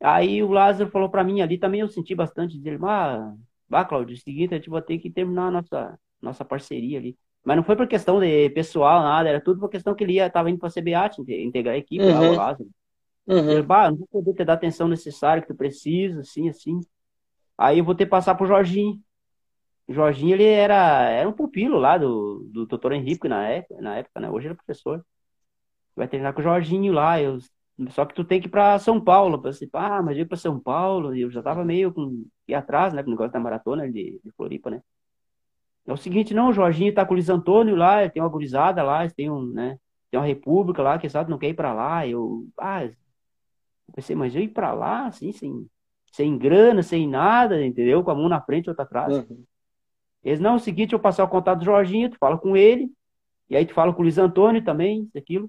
Aí 0.00 0.42
o 0.42 0.50
Lázaro 0.50 0.90
falou 0.90 1.08
pra 1.08 1.24
mim 1.24 1.40
ali, 1.40 1.58
também 1.58 1.80
eu 1.80 1.88
senti 1.88 2.14
bastante 2.14 2.58
dele, 2.58 2.78
ah, 2.82 3.34
vá, 3.68 3.84
Claudio, 3.84 4.14
é 4.14 4.18
o 4.18 4.20
seguinte, 4.20 4.54
a 4.54 4.56
gente 4.56 4.70
vai 4.70 4.82
ter 4.82 4.98
que 4.98 5.10
terminar 5.10 5.48
a 5.48 5.50
nossa, 5.50 5.98
nossa 6.22 6.44
parceria 6.44 6.98
ali. 6.98 7.16
Mas 7.44 7.56
não 7.56 7.64
foi 7.64 7.76
por 7.76 7.86
questão 7.88 8.20
de 8.20 8.50
pessoal, 8.50 9.02
nada, 9.02 9.28
era 9.28 9.40
tudo 9.40 9.60
por 9.60 9.68
questão 9.68 9.94
que 9.94 10.04
ele 10.04 10.14
ia, 10.14 10.30
tava 10.30 10.50
indo 10.50 10.58
pra 10.58 10.70
CBAT, 10.70 11.18
integrar 11.28 11.74
a 11.74 11.78
equipe, 11.78 12.04
uhum. 12.04 12.12
lá, 12.12 12.30
o 12.30 12.34
Lázaro. 12.34 12.70
Uhum. 13.26 13.50
Ele, 13.50 13.62
bah, 13.62 13.90
não 13.90 13.98
vou 13.98 14.08
poder 14.08 14.34
te 14.34 14.44
dar 14.44 14.54
a 14.54 14.56
atenção 14.56 14.88
necessária 14.88 15.42
que 15.42 15.48
tu 15.48 15.54
precisa, 15.54 16.20
assim, 16.20 16.48
assim. 16.48 16.80
Aí 17.56 17.78
eu 17.78 17.84
vou 17.84 17.94
ter 17.94 18.04
que 18.04 18.10
passar 18.10 18.34
pro 18.34 18.46
Jorginho. 18.46 19.00
O 19.86 19.92
Jorginho, 19.92 20.34
ele 20.34 20.44
era, 20.44 21.08
era 21.10 21.28
um 21.28 21.32
pupilo 21.32 21.78
lá 21.78 21.98
do, 21.98 22.46
do 22.52 22.66
doutor 22.66 22.92
Henrique 22.92 23.28
na 23.28 23.48
época, 23.48 23.80
na 23.80 23.96
época, 23.96 24.20
né? 24.20 24.30
Hoje 24.30 24.46
ele 24.46 24.52
é 24.52 24.56
professor. 24.56 25.04
Vai 25.96 26.06
treinar 26.06 26.32
com 26.32 26.40
o 26.40 26.44
Jorginho 26.44 26.92
lá. 26.92 27.20
Eu, 27.20 27.38
só 27.90 28.04
que 28.04 28.14
tu 28.14 28.24
tem 28.24 28.40
que 28.40 28.48
ir 28.48 28.50
pra 28.50 28.78
São 28.78 29.00
Paulo. 29.00 29.36
Eu 29.36 29.42
pensei, 29.42 29.68
ah, 29.72 30.02
mas 30.02 30.16
eu 30.16 30.22
ir 30.22 30.26
pra 30.26 30.36
São 30.36 30.58
Paulo. 30.58 31.14
E 31.14 31.20
eu 31.20 31.30
já 31.30 31.42
tava 31.42 31.64
meio 31.64 31.92
com, 31.92 32.24
ir 32.46 32.54
atrás, 32.54 32.92
né? 32.92 33.02
Com 33.02 33.08
o 33.08 33.12
negócio 33.12 33.32
da 33.32 33.38
maratona 33.38 33.90
de, 33.90 34.20
de 34.22 34.30
Floripa, 34.32 34.70
né? 34.70 34.82
É 35.86 35.92
o 35.92 35.96
seguinte, 35.96 36.34
não, 36.34 36.48
o 36.48 36.52
Jorginho 36.52 36.92
tá 36.92 37.04
com 37.06 37.12
o 37.12 37.14
Luiz 37.14 37.30
Antônio 37.30 37.76
lá, 37.76 38.06
tem 38.10 38.20
uma 38.20 38.28
gurizada 38.28 38.82
lá, 38.82 39.08
tem 39.08 39.30
um, 39.30 39.46
né? 39.46 39.78
Tem 40.10 40.18
uma 40.18 40.26
república 40.26 40.82
lá, 40.82 40.98
que 40.98 41.08
sabe, 41.08 41.30
não 41.30 41.38
quer 41.38 41.48
ir 41.48 41.54
pra 41.54 41.72
lá. 41.72 42.06
Eu, 42.06 42.46
ah, 42.58 42.84
eu 42.84 42.92
pensei, 43.94 44.16
mas 44.16 44.34
eu 44.34 44.42
ir 44.42 44.48
pra 44.48 44.72
lá, 44.72 45.06
assim, 45.06 45.32
sem, 45.32 45.66
sem 46.12 46.36
grana, 46.36 46.82
sem 46.82 47.08
nada, 47.08 47.64
entendeu? 47.64 48.02
Com 48.02 48.10
a 48.10 48.14
mão 48.14 48.28
na 48.28 48.40
frente 48.40 48.66
e 48.66 48.70
outra 48.70 48.84
atrás. 48.84 49.16
Uhum. 49.16 49.44
Eles, 50.24 50.40
não, 50.40 50.54
é 50.54 50.56
o 50.56 50.60
seguinte, 50.60 50.92
eu 50.92 51.00
passar 51.00 51.24
o 51.24 51.28
contato 51.28 51.60
do 51.60 51.64
Jorginho, 51.64 52.10
tu 52.10 52.18
fala 52.18 52.36
com 52.36 52.56
ele, 52.56 52.90
e 53.48 53.56
aí 53.56 53.64
tu 53.64 53.72
fala 53.72 53.92
com 53.92 54.00
o 54.00 54.02
Luiz 54.02 54.18
Antônio 54.18 54.62
também, 54.62 55.04
isso, 55.04 55.16
aquilo. 55.16 55.48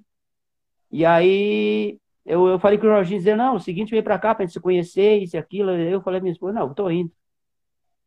E 0.92 1.06
aí 1.06 2.00
eu, 2.30 2.48
eu 2.48 2.60
falei 2.60 2.78
com 2.78 2.86
o 2.86 2.90
Jorginho, 2.90 3.20
dizer, 3.20 3.36
não, 3.36 3.56
o 3.56 3.60
seguinte, 3.60 3.90
vem 3.90 4.04
pra 4.04 4.20
cá 4.20 4.36
pra 4.36 4.46
gente 4.46 4.54
se 4.54 4.60
conhecer, 4.60 5.18
isso 5.18 5.36
e 5.36 5.40
aquilo. 5.40 5.72
Eu 5.72 6.00
falei 6.02 6.22
minha 6.22 6.32
esposa, 6.32 6.54
não, 6.54 6.68
eu 6.68 6.76
tô 6.76 6.90
indo. 6.90 7.12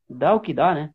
Dá 0.08 0.32
o 0.32 0.40
que 0.40 0.54
dá, 0.54 0.72
né? 0.72 0.90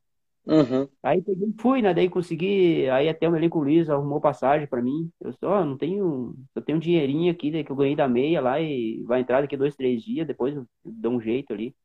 Uhum. 0.46 0.88
Aí 1.04 1.22
fui, 1.60 1.82
né? 1.82 1.94
Daí 1.94 2.08
consegui, 2.08 2.90
aí 2.90 3.10
até 3.10 3.30
o 3.30 3.36
elenco 3.36 3.60
Luiz 3.60 3.90
arrumou 3.90 4.22
passagem 4.22 4.66
para 4.66 4.82
mim. 4.82 5.12
Eu 5.20 5.34
só 5.34 5.66
não 5.66 5.78
tenho, 5.78 6.36
eu 6.56 6.62
tenho 6.62 6.78
um 6.78 6.82
dinheirinho 6.82 7.30
aqui 7.30 7.52
né, 7.52 7.64
que 7.66 7.72
eu 7.72 7.76
ganhei 7.76 7.98
da 7.98 8.08
meia 8.08 8.40
lá 8.40 8.62
e 8.62 9.04
vai 9.04 9.20
entrar 9.20 9.42
daqui 9.42 9.58
dois, 9.58 9.76
três 9.76 10.02
dias, 10.02 10.26
depois 10.26 10.56
eu 10.56 10.66
dou 10.86 11.12
um 11.12 11.22
jeito 11.22 11.52
ali. 11.52 11.76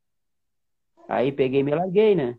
Aí 1.08 1.32
peguei 1.32 1.60
e 1.60 1.64
me 1.64 1.74
larguei, 1.74 2.14
né? 2.14 2.36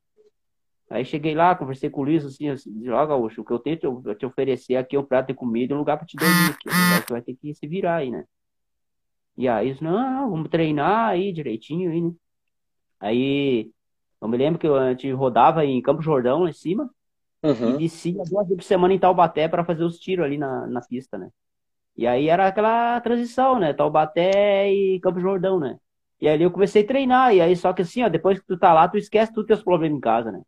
Aí 0.89 1.03
cheguei 1.03 1.35
lá, 1.35 1.55
conversei 1.55 1.89
com 1.89 2.01
o 2.01 2.03
Luiz, 2.05 2.23
assim, 2.23 2.47
assim 2.47 2.89
ó, 2.89 3.05
Gaúcho, 3.05 3.41
o 3.41 3.45
que 3.45 3.51
eu 3.51 3.59
tento 3.59 4.01
te 4.15 4.25
oferecer 4.25 4.77
aqui 4.77 4.95
é 4.95 4.99
um 4.99 5.05
prato 5.05 5.27
de 5.27 5.33
comida 5.33 5.73
e 5.73 5.75
um 5.75 5.79
lugar 5.79 5.97
para 5.97 6.05
te 6.05 6.15
dormir 6.15 6.51
aqui. 6.51 6.69
Você 6.69 7.11
vai 7.11 7.21
ter 7.21 7.35
que 7.35 7.53
se 7.53 7.67
virar 7.67 7.97
aí, 7.97 8.09
né? 8.09 8.23
E 9.37 9.47
aí, 9.47 9.75
não, 9.81 10.29
vamos 10.29 10.49
treinar 10.49 11.09
aí 11.09 11.33
direitinho 11.33 11.91
aí, 11.91 12.01
né? 12.01 12.11
Aí, 12.99 13.71
eu 14.21 14.27
me 14.27 14.37
lembro 14.37 14.59
que 14.59 14.67
a 14.67 14.89
gente 14.91 15.11
rodava 15.11 15.65
em 15.65 15.81
Campo 15.81 16.01
Jordão, 16.01 16.43
lá 16.43 16.49
em 16.49 16.53
cima, 16.53 16.89
uhum. 17.43 17.75
e 17.75 17.77
descia 17.79 18.13
duas 18.13 18.47
vezes 18.47 18.57
por 18.57 18.63
semana 18.63 18.93
em 18.93 18.99
Taubaté 18.99 19.47
para 19.47 19.65
fazer 19.65 19.83
os 19.83 19.99
tiros 19.99 20.25
ali 20.25 20.37
na, 20.37 20.67
na 20.67 20.81
pista, 20.81 21.17
né? 21.17 21.29
E 21.95 22.07
aí 22.07 22.27
era 22.27 22.47
aquela 22.47 22.99
transição, 23.01 23.59
né? 23.59 23.73
Taubaté 23.73 24.71
e 24.71 24.99
Campo 24.99 25.19
Jordão, 25.19 25.59
né? 25.59 25.77
E 26.21 26.27
aí 26.27 26.41
eu 26.41 26.51
comecei 26.51 26.83
a 26.83 26.87
treinar, 26.87 27.35
e 27.35 27.41
aí 27.41 27.55
só 27.55 27.73
que 27.73 27.81
assim, 27.81 28.03
ó, 28.03 28.09
depois 28.09 28.39
que 28.39 28.45
tu 28.47 28.57
tá 28.57 28.73
lá, 28.73 28.87
tu 28.87 28.97
esquece 28.97 29.33
tudo 29.33 29.47
teus 29.47 29.63
problemas 29.63 29.97
em 29.97 30.01
casa, 30.01 30.31
né? 30.31 30.41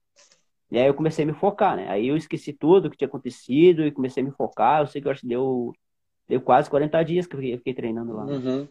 E 0.72 0.80
aí 0.80 0.88
eu 0.88 0.94
comecei 0.94 1.24
a 1.24 1.28
me 1.28 1.34
focar, 1.34 1.76
né? 1.76 1.88
Aí 1.90 2.08
eu 2.08 2.18
esqueci 2.18 2.54
tudo 2.54 2.90
que 2.90 2.98
tinha 2.98 3.08
acontecido 3.08 3.86
e 3.86 3.92
comecei 3.92 4.24
a 4.24 4.26
me 4.26 4.32
focar. 4.32 4.82
Eu 4.82 4.88
sei 4.88 5.02
que 5.02 5.08
eu 5.08 5.12
acho 5.12 5.22
que 5.22 5.28
deu, 5.28 5.74
deu 6.28 6.42
quase 6.42 6.70
40 6.70 7.04
dias 7.04 7.28
que 7.28 7.36
eu 7.36 7.40
fiquei, 7.40 7.54
eu 7.54 7.58
fiquei 7.58 7.74
treinando 7.74 8.14
lá. 8.14 8.26
Uhum. 8.26 8.68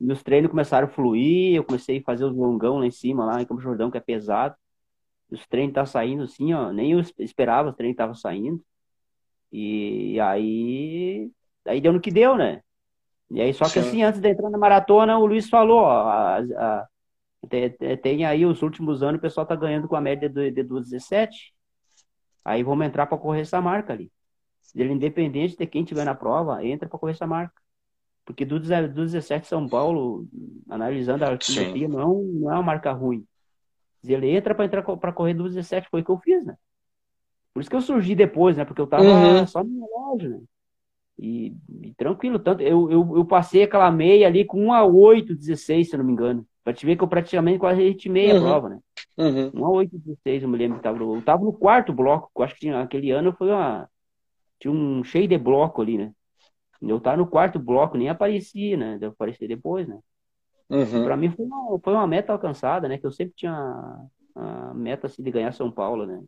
Meus 0.00 0.22
treinos 0.22 0.50
começaram 0.50 0.86
a 0.86 0.90
fluir, 0.90 1.56
eu 1.56 1.64
comecei 1.64 1.98
a 1.98 2.02
fazer 2.02 2.24
os 2.24 2.34
longão 2.34 2.78
lá 2.78 2.86
em 2.86 2.90
cima, 2.90 3.24
lá 3.24 3.42
em 3.42 3.44
Campo 3.44 3.60
Jordão, 3.60 3.90
que 3.90 3.98
é 3.98 4.00
pesado. 4.00 4.54
Os 5.30 5.46
treinos 5.46 5.70
estavam 5.70 5.90
saindo 5.90 6.22
assim, 6.22 6.52
ó. 6.54 6.72
Nem 6.72 6.92
eu 6.92 7.00
esperava, 7.18 7.70
os 7.70 7.76
treinos 7.76 7.94
estavam 7.94 8.14
saindo. 8.14 8.62
E 9.52 10.18
aí. 10.20 11.30
Aí 11.66 11.80
deu 11.80 11.92
no 11.92 12.00
que 12.00 12.10
deu, 12.10 12.36
né? 12.36 12.62
E 13.30 13.40
aí, 13.40 13.52
só 13.52 13.64
que 13.64 13.72
Sim. 13.72 13.80
assim, 13.80 14.02
antes 14.02 14.20
de 14.20 14.28
entrar 14.28 14.48
na 14.48 14.56
maratona, 14.56 15.18
o 15.18 15.26
Luiz 15.26 15.50
falou, 15.50 15.80
ó, 15.80 16.08
a, 16.08 16.38
a, 16.38 16.88
tem, 17.48 17.70
tem, 17.98 18.24
aí 18.24 18.46
os 18.46 18.62
últimos 18.62 19.02
anos 19.02 19.18
o 19.18 19.22
pessoal 19.22 19.46
tá 19.46 19.54
ganhando 19.54 19.86
com 19.86 19.96
a 19.96 20.00
média 20.00 20.28
de, 20.28 20.50
de 20.50 20.64
2,17. 20.64 21.52
Aí 22.44 22.62
vamos 22.62 22.86
entrar 22.86 23.06
para 23.06 23.18
correr 23.18 23.42
essa 23.42 23.60
marca 23.60 23.92
ali. 23.92 24.10
Ele, 24.74 24.92
independente 24.92 25.56
de 25.56 25.66
quem 25.66 25.84
tiver 25.84 26.04
na 26.04 26.14
prova, 26.14 26.64
entra 26.64 26.88
para 26.88 26.98
correr 26.98 27.12
essa 27.12 27.26
marca. 27.26 27.54
Porque 28.28 28.44
do, 28.44 28.60
do 28.60 29.04
17 29.06 29.46
São 29.46 29.66
Paulo, 29.66 30.28
analisando 30.68 31.24
a 31.24 31.30
altimetria, 31.30 31.88
não, 31.88 32.22
não 32.24 32.50
é 32.50 32.54
uma 32.56 32.62
marca 32.62 32.92
ruim. 32.92 33.24
Ele 34.04 34.28
entra 34.28 34.54
para 34.54 34.66
entrar 34.66 34.82
para 34.82 35.12
correr 35.14 35.32
do 35.32 35.44
17, 35.44 35.88
foi 35.90 36.02
o 36.02 36.04
que 36.04 36.10
eu 36.10 36.18
fiz, 36.18 36.44
né? 36.44 36.54
Por 37.54 37.60
isso 37.62 37.70
que 37.70 37.76
eu 37.76 37.80
surgi 37.80 38.14
depois, 38.14 38.58
né? 38.58 38.66
Porque 38.66 38.82
eu 38.82 38.86
tava 38.86 39.02
uhum. 39.02 39.46
só 39.46 39.64
no 39.64 39.80
relógio, 39.80 40.28
né? 40.28 40.40
E, 41.18 41.54
e, 41.82 41.94
tranquilo, 41.94 42.38
tanto 42.38 42.62
eu, 42.62 42.90
eu, 42.90 43.16
eu, 43.16 43.24
passei 43.24 43.62
aquela 43.62 43.90
meia 43.90 44.26
ali 44.26 44.44
com 44.44 44.66
1 44.66 44.72
a 44.74 44.84
8, 44.84 45.34
16, 45.34 45.88
se 45.88 45.96
eu 45.96 45.98
não 45.98 46.04
me 46.04 46.12
engano. 46.12 46.46
Pra 46.62 46.74
te 46.74 46.84
ver 46.84 46.96
que 46.96 47.02
eu 47.02 47.08
praticamente 47.08 47.58
quase 47.58 47.82
ritmei 47.82 48.30
uhum. 48.30 48.36
a 48.36 48.40
prova, 48.42 48.68
né? 48.68 48.78
Uhum. 49.16 49.50
1 49.54 49.64
a 49.64 49.70
8, 49.70 49.98
16, 50.00 50.42
eu 50.42 50.50
me 50.50 50.58
lembro 50.58 50.76
que 50.76 50.84
tava, 50.84 51.02
eu 51.02 51.22
tava 51.22 51.42
no 51.42 51.52
quarto 51.54 51.94
bloco, 51.94 52.30
eu 52.36 52.44
acho 52.44 52.52
que 52.52 52.60
tinha, 52.60 52.78
aquele 52.78 53.10
ano 53.10 53.32
foi 53.32 53.48
uma. 53.48 53.88
Tinha 54.60 54.70
um 54.70 55.02
cheio 55.02 55.26
de 55.26 55.38
bloco 55.38 55.80
ali, 55.80 55.96
né? 55.96 56.12
Eu 56.80 57.00
tava 57.00 57.16
no 57.16 57.26
quarto 57.26 57.58
bloco, 57.58 57.96
nem 57.96 58.08
aparecia, 58.08 58.76
né? 58.76 58.98
Deu 58.98 59.10
aparecer 59.10 59.48
depois, 59.48 59.86
né? 59.88 59.98
Uhum. 60.70 61.04
Pra 61.04 61.16
mim 61.16 61.30
foi 61.30 61.44
uma, 61.44 61.78
foi 61.80 61.92
uma 61.92 62.06
meta 62.06 62.32
alcançada, 62.32 62.88
né? 62.88 62.98
Que 62.98 63.06
eu 63.06 63.12
sempre 63.12 63.34
tinha 63.36 64.08
a 64.34 64.74
meta 64.74 65.06
assim, 65.06 65.22
de 65.22 65.30
ganhar 65.30 65.52
São 65.52 65.70
Paulo, 65.70 66.06
né? 66.06 66.22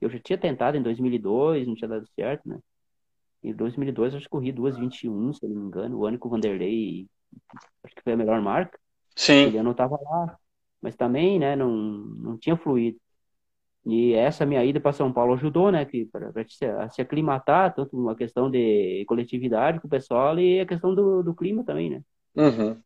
Eu 0.00 0.10
já 0.10 0.18
tinha 0.18 0.38
tentado 0.38 0.76
em 0.76 0.82
2002, 0.82 1.66
não 1.66 1.74
tinha 1.74 1.88
dado 1.88 2.06
certo, 2.14 2.48
né? 2.48 2.58
Em 3.42 3.52
2002 3.52 4.12
eu 4.12 4.18
acho 4.18 4.26
que 4.26 4.30
corri 4.30 4.52
2,21, 4.52 5.32
se 5.32 5.44
eu 5.44 5.50
não 5.50 5.56
me 5.56 5.66
engano, 5.66 5.98
o 5.98 6.06
ano 6.06 6.18
que 6.18 6.26
o 6.26 6.30
Vanderlei, 6.30 7.06
acho 7.84 7.94
que 7.94 8.02
foi 8.02 8.12
a 8.12 8.16
melhor 8.16 8.40
marca. 8.40 8.78
Sim. 9.16 9.44
Ele 9.46 9.62
não 9.62 9.72
estava 9.72 9.98
lá, 10.00 10.38
mas 10.80 10.96
também, 10.96 11.38
né, 11.38 11.54
não, 11.54 11.70
não 11.70 12.38
tinha 12.38 12.56
fluído. 12.56 12.98
E 13.84 14.14
essa 14.14 14.46
minha 14.46 14.64
ida 14.64 14.78
para 14.78 14.92
São 14.92 15.12
Paulo 15.12 15.34
ajudou, 15.34 15.72
né, 15.72 15.84
para 16.10 16.32
se, 16.48 16.66
se 16.90 17.02
aclimatar, 17.02 17.74
tanto 17.74 17.96
uma 17.98 18.14
questão 18.14 18.48
de 18.48 19.04
coletividade 19.06 19.80
com 19.80 19.88
o 19.88 19.90
pessoal 19.90 20.38
e 20.38 20.60
a 20.60 20.66
questão 20.66 20.94
do, 20.94 21.22
do 21.22 21.34
clima 21.34 21.64
também, 21.64 21.90
né? 21.90 22.02
Uhum. 22.36 22.80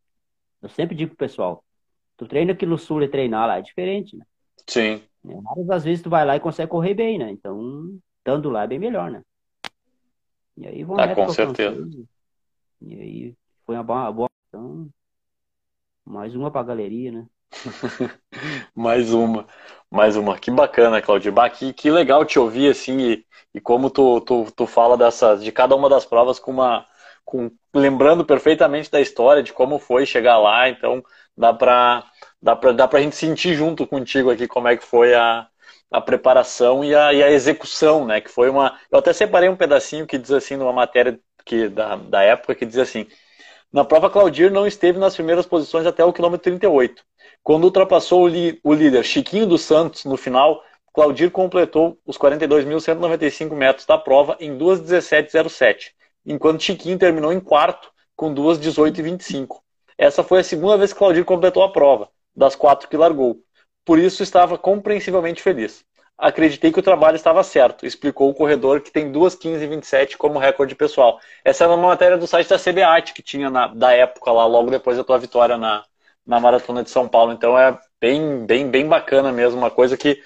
Eu 0.62 0.68
sempre 0.70 0.97
digo 0.97 1.11
pro 1.11 1.18
pessoal, 1.18 1.62
tu 2.16 2.26
treina 2.26 2.53
aqui 2.53 2.64
no 2.64 2.78
sul 2.78 3.03
e 3.03 3.09
treinar 3.09 3.47
lá 3.47 3.59
é 3.59 3.62
diferente, 3.62 4.16
né? 4.16 4.24
Sim. 4.66 5.03
É, 5.28 5.40
várias 5.42 5.66
das 5.66 5.84
vezes 5.84 6.03
tu 6.03 6.09
vai 6.09 6.24
lá 6.24 6.34
e 6.36 6.40
consegue 6.40 6.70
correr 6.70 6.94
bem, 6.94 7.18
né? 7.18 7.30
Então, 7.30 7.99
estando 8.18 8.49
lá 8.49 8.64
é 8.64 8.66
bem 8.66 8.78
melhor, 8.78 9.11
né? 9.11 9.22
E 10.57 10.66
aí 10.66 10.82
vão 10.82 10.99
ah, 10.99 11.14
com 11.14 11.28
certeza. 11.28 11.86
e 12.80 12.94
aí 12.94 13.34
foi 13.66 13.74
uma 13.74 13.84
boa, 13.84 14.11
boa 14.11 14.30
então, 14.49 14.88
mais 16.07 16.34
uma 16.34 16.51
pra 16.51 16.62
galeria, 16.62 17.12
né? 17.12 17.26
mais 18.74 19.12
uma, 19.12 19.47
mais 19.90 20.16
uma. 20.16 20.38
Que 20.38 20.51
bacana, 20.51 21.01
Claudio. 21.03 21.32
Que, 21.55 21.72
que 21.72 21.90
legal 21.90 22.24
te 22.24 22.38
ouvir 22.38 22.70
assim 22.70 22.99
e, 22.99 23.26
e 23.55 23.61
como 23.61 23.90
tu, 23.90 24.20
tu, 24.20 24.51
tu 24.55 24.66
fala 24.66 24.97
dessas, 24.97 25.42
de 25.42 25.53
cada 25.53 25.74
uma 25.74 25.88
das 25.88 26.05
provas 26.05 26.38
com 26.38 26.51
uma, 26.51 26.86
com, 27.24 27.51
lembrando 27.74 28.24
perfeitamente 28.24 28.90
da 28.90 29.01
história 29.01 29.42
de 29.42 29.53
como 29.53 29.78
foi 29.78 30.07
chegar 30.07 30.38
lá. 30.38 30.68
Então 30.68 31.03
dá 31.36 31.53
para 31.53 32.05
dá 32.40 32.57
pra, 32.57 32.72
dá 32.72 32.88
pra 32.88 33.01
gente 33.01 33.16
sentir 33.16 33.55
junto 33.55 33.86
contigo 33.86 34.30
aqui 34.30 34.47
como 34.47 34.68
é 34.68 34.76
que 34.76 34.84
foi 34.84 35.14
a, 35.14 35.49
a 35.90 36.01
preparação 36.01 36.84
e 36.84 36.94
a, 36.94 37.12
e 37.12 37.22
a 37.22 37.30
execução, 37.30 38.05
né? 38.07 38.20
Que 38.20 38.30
foi 38.30 38.49
uma. 38.51 38.78
Eu 38.90 38.99
até 38.99 39.12
separei 39.12 39.49
um 39.49 39.57
pedacinho 39.57 40.07
que 40.07 40.18
diz 40.18 40.30
assim 40.32 40.57
numa 40.57 40.72
matéria 40.72 41.18
que 41.44 41.68
da, 41.68 41.97
da 41.97 42.22
época 42.22 42.55
que 42.55 42.66
diz 42.66 42.78
assim. 42.78 43.07
Na 43.72 43.84
prova, 43.84 44.09
Claudir 44.11 44.51
não 44.51 44.66
esteve 44.66 44.99
nas 44.99 45.14
primeiras 45.14 45.47
posições 45.47 45.86
até 45.86 46.05
o 46.05 46.12
quilômetro 46.12 46.44
38. 46.44 47.05
Quando 47.47 47.62
ultrapassou 47.62 48.26
o, 48.26 48.30
o 48.64 48.74
líder 48.74 49.05
Chiquinho 49.05 49.47
dos 49.47 49.62
Santos 49.62 50.05
no 50.05 50.16
final, 50.16 50.64
Claudir 50.92 51.30
completou 51.30 51.97
os 52.05 52.18
42.195 52.18 53.55
metros 53.55 53.86
da 53.86 53.97
prova 53.97 54.36
em 54.40 54.59
2:17:07, 54.59 55.92
enquanto 56.26 56.64
Chiquinho 56.64 56.99
terminou 56.99 57.32
em 57.32 57.38
quarto 57.38 57.88
com 58.16 58.34
2:18:25. 58.34 59.62
Essa 59.97 60.24
foi 60.24 60.40
a 60.40 60.42
segunda 60.42 60.76
vez 60.76 60.92
que 60.92 60.99
Claudir 60.99 61.24
completou 61.24 61.62
a 61.62 61.70
prova, 61.70 62.09
das 62.34 62.57
quatro 62.57 62.88
que 62.88 62.97
largou. 62.97 63.36
Por 63.84 64.01
isso 64.01 64.24
estava 64.24 64.59
compreensivelmente 64.59 65.40
feliz. 65.40 65.84
Acreditei 66.18 66.72
que 66.72 66.80
o 66.80 66.82
trabalho 66.82 67.14
estava 67.14 67.44
certo, 67.44 67.86
explicou 67.86 68.28
o 68.28 68.34
corredor 68.34 68.80
que 68.80 68.90
tem 68.90 69.12
2:15:27 69.12 70.16
como 70.16 70.40
recorde 70.40 70.74
pessoal. 70.74 71.20
Essa 71.44 71.62
era 71.62 71.74
uma 71.74 71.86
matéria 71.86 72.18
do 72.18 72.26
site 72.26 72.49
da 72.49 72.59
CBAT 72.59 73.12
que 73.12 73.22
tinha 73.22 73.49
na, 73.49 73.68
da 73.68 73.92
época 73.92 74.32
lá, 74.32 74.44
logo 74.47 74.68
depois 74.68 74.97
da 74.97 75.05
tua 75.05 75.16
vitória 75.16 75.57
na, 75.57 75.84
na 76.26 76.40
maratona 76.40 76.82
de 76.82 76.90
São 76.90 77.08
Paulo. 77.08 77.32
Então 77.32 77.58
é 77.58 77.78
bem, 78.00 78.44
bem, 78.44 78.68
bem 78.70 78.88
bacana 78.88 79.32
mesmo, 79.32 79.58
uma 79.58 79.70
coisa 79.70 79.96
que 79.96 80.20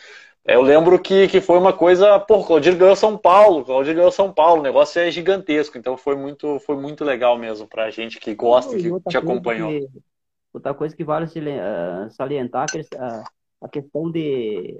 eu 0.45 0.63
lembro 0.63 0.99
que, 0.99 1.29
que 1.29 1.41
foi 1.41 1.59
uma 1.59 1.73
coisa, 1.73 2.19
pô, 2.19 2.43
Claudir 2.43 2.77
ganhou 2.77 2.97
São 2.97 3.17
Paulo, 3.17 3.65
Claudir 3.65 3.95
ganhou 3.95 4.11
São 4.11 4.33
Paulo, 4.33 4.61
o 4.61 4.65
negócio 4.65 5.01
é 5.01 5.11
gigantesco, 5.11 5.77
então 5.77 5.97
foi 5.97 6.17
muito, 6.17 6.59
foi 6.61 6.77
muito 6.77 7.05
legal 7.05 7.39
mesmo 7.39 7.69
pra 7.69 7.91
gente 7.91 8.19
que 8.19 8.35
gosta, 8.35 8.77
que 8.77 8.91
te 9.09 9.17
acompanhou. 9.19 9.71
Que, 9.71 9.89
outra 10.53 10.73
coisa 10.73 10.97
que 10.97 11.05
vale 11.05 11.27
ah, 11.61 12.09
salientar 12.11 12.67
ah, 12.99 13.23
a 13.61 13.69
questão 13.69 14.11
de 14.11 14.79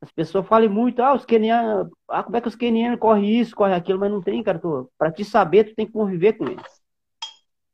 as 0.00 0.10
pessoas 0.10 0.46
falam 0.46 0.68
muito, 0.68 1.00
ah, 1.00 1.14
os 1.14 1.24
quenianos, 1.24 1.88
ah, 2.08 2.22
como 2.22 2.36
é 2.36 2.40
que 2.40 2.48
os 2.48 2.56
quenianos 2.56 2.98
correm 2.98 3.38
isso, 3.38 3.54
correm 3.54 3.74
aquilo, 3.74 4.00
mas 4.00 4.10
não 4.10 4.20
tem, 4.20 4.42
cara, 4.42 4.58
tu, 4.58 4.90
pra 4.98 5.12
te 5.12 5.24
saber, 5.24 5.64
tu 5.64 5.74
tem 5.74 5.86
que 5.86 5.92
conviver 5.92 6.32
com 6.34 6.44
eles. 6.46 6.82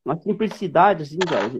Uma 0.04 0.16
simplicidade, 0.16 1.04
assim, 1.04 1.18
cara. 1.18 1.50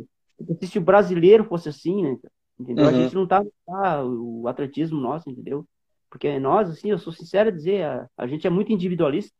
Se 0.62 0.78
o 0.78 0.82
brasileiro 0.82 1.44
fosse 1.44 1.68
assim, 1.68 2.02
né? 2.02 2.16
Entendeu? 2.58 2.84
Uhum. 2.84 2.90
A 2.90 2.92
gente 2.92 3.14
não 3.14 3.26
tá, 3.26 3.44
tá, 3.66 4.04
o 4.04 4.48
atletismo 4.48 5.00
nosso, 5.00 5.30
entendeu? 5.30 5.64
Porque 6.10 6.38
nós, 6.38 6.70
assim, 6.70 6.90
eu 6.90 6.98
sou 6.98 7.12
sincero 7.12 7.48
a 7.48 7.52
dizer, 7.52 7.84
a, 7.84 8.08
a 8.16 8.26
gente 8.26 8.46
é 8.46 8.50
muito 8.50 8.72
individualista. 8.72 9.32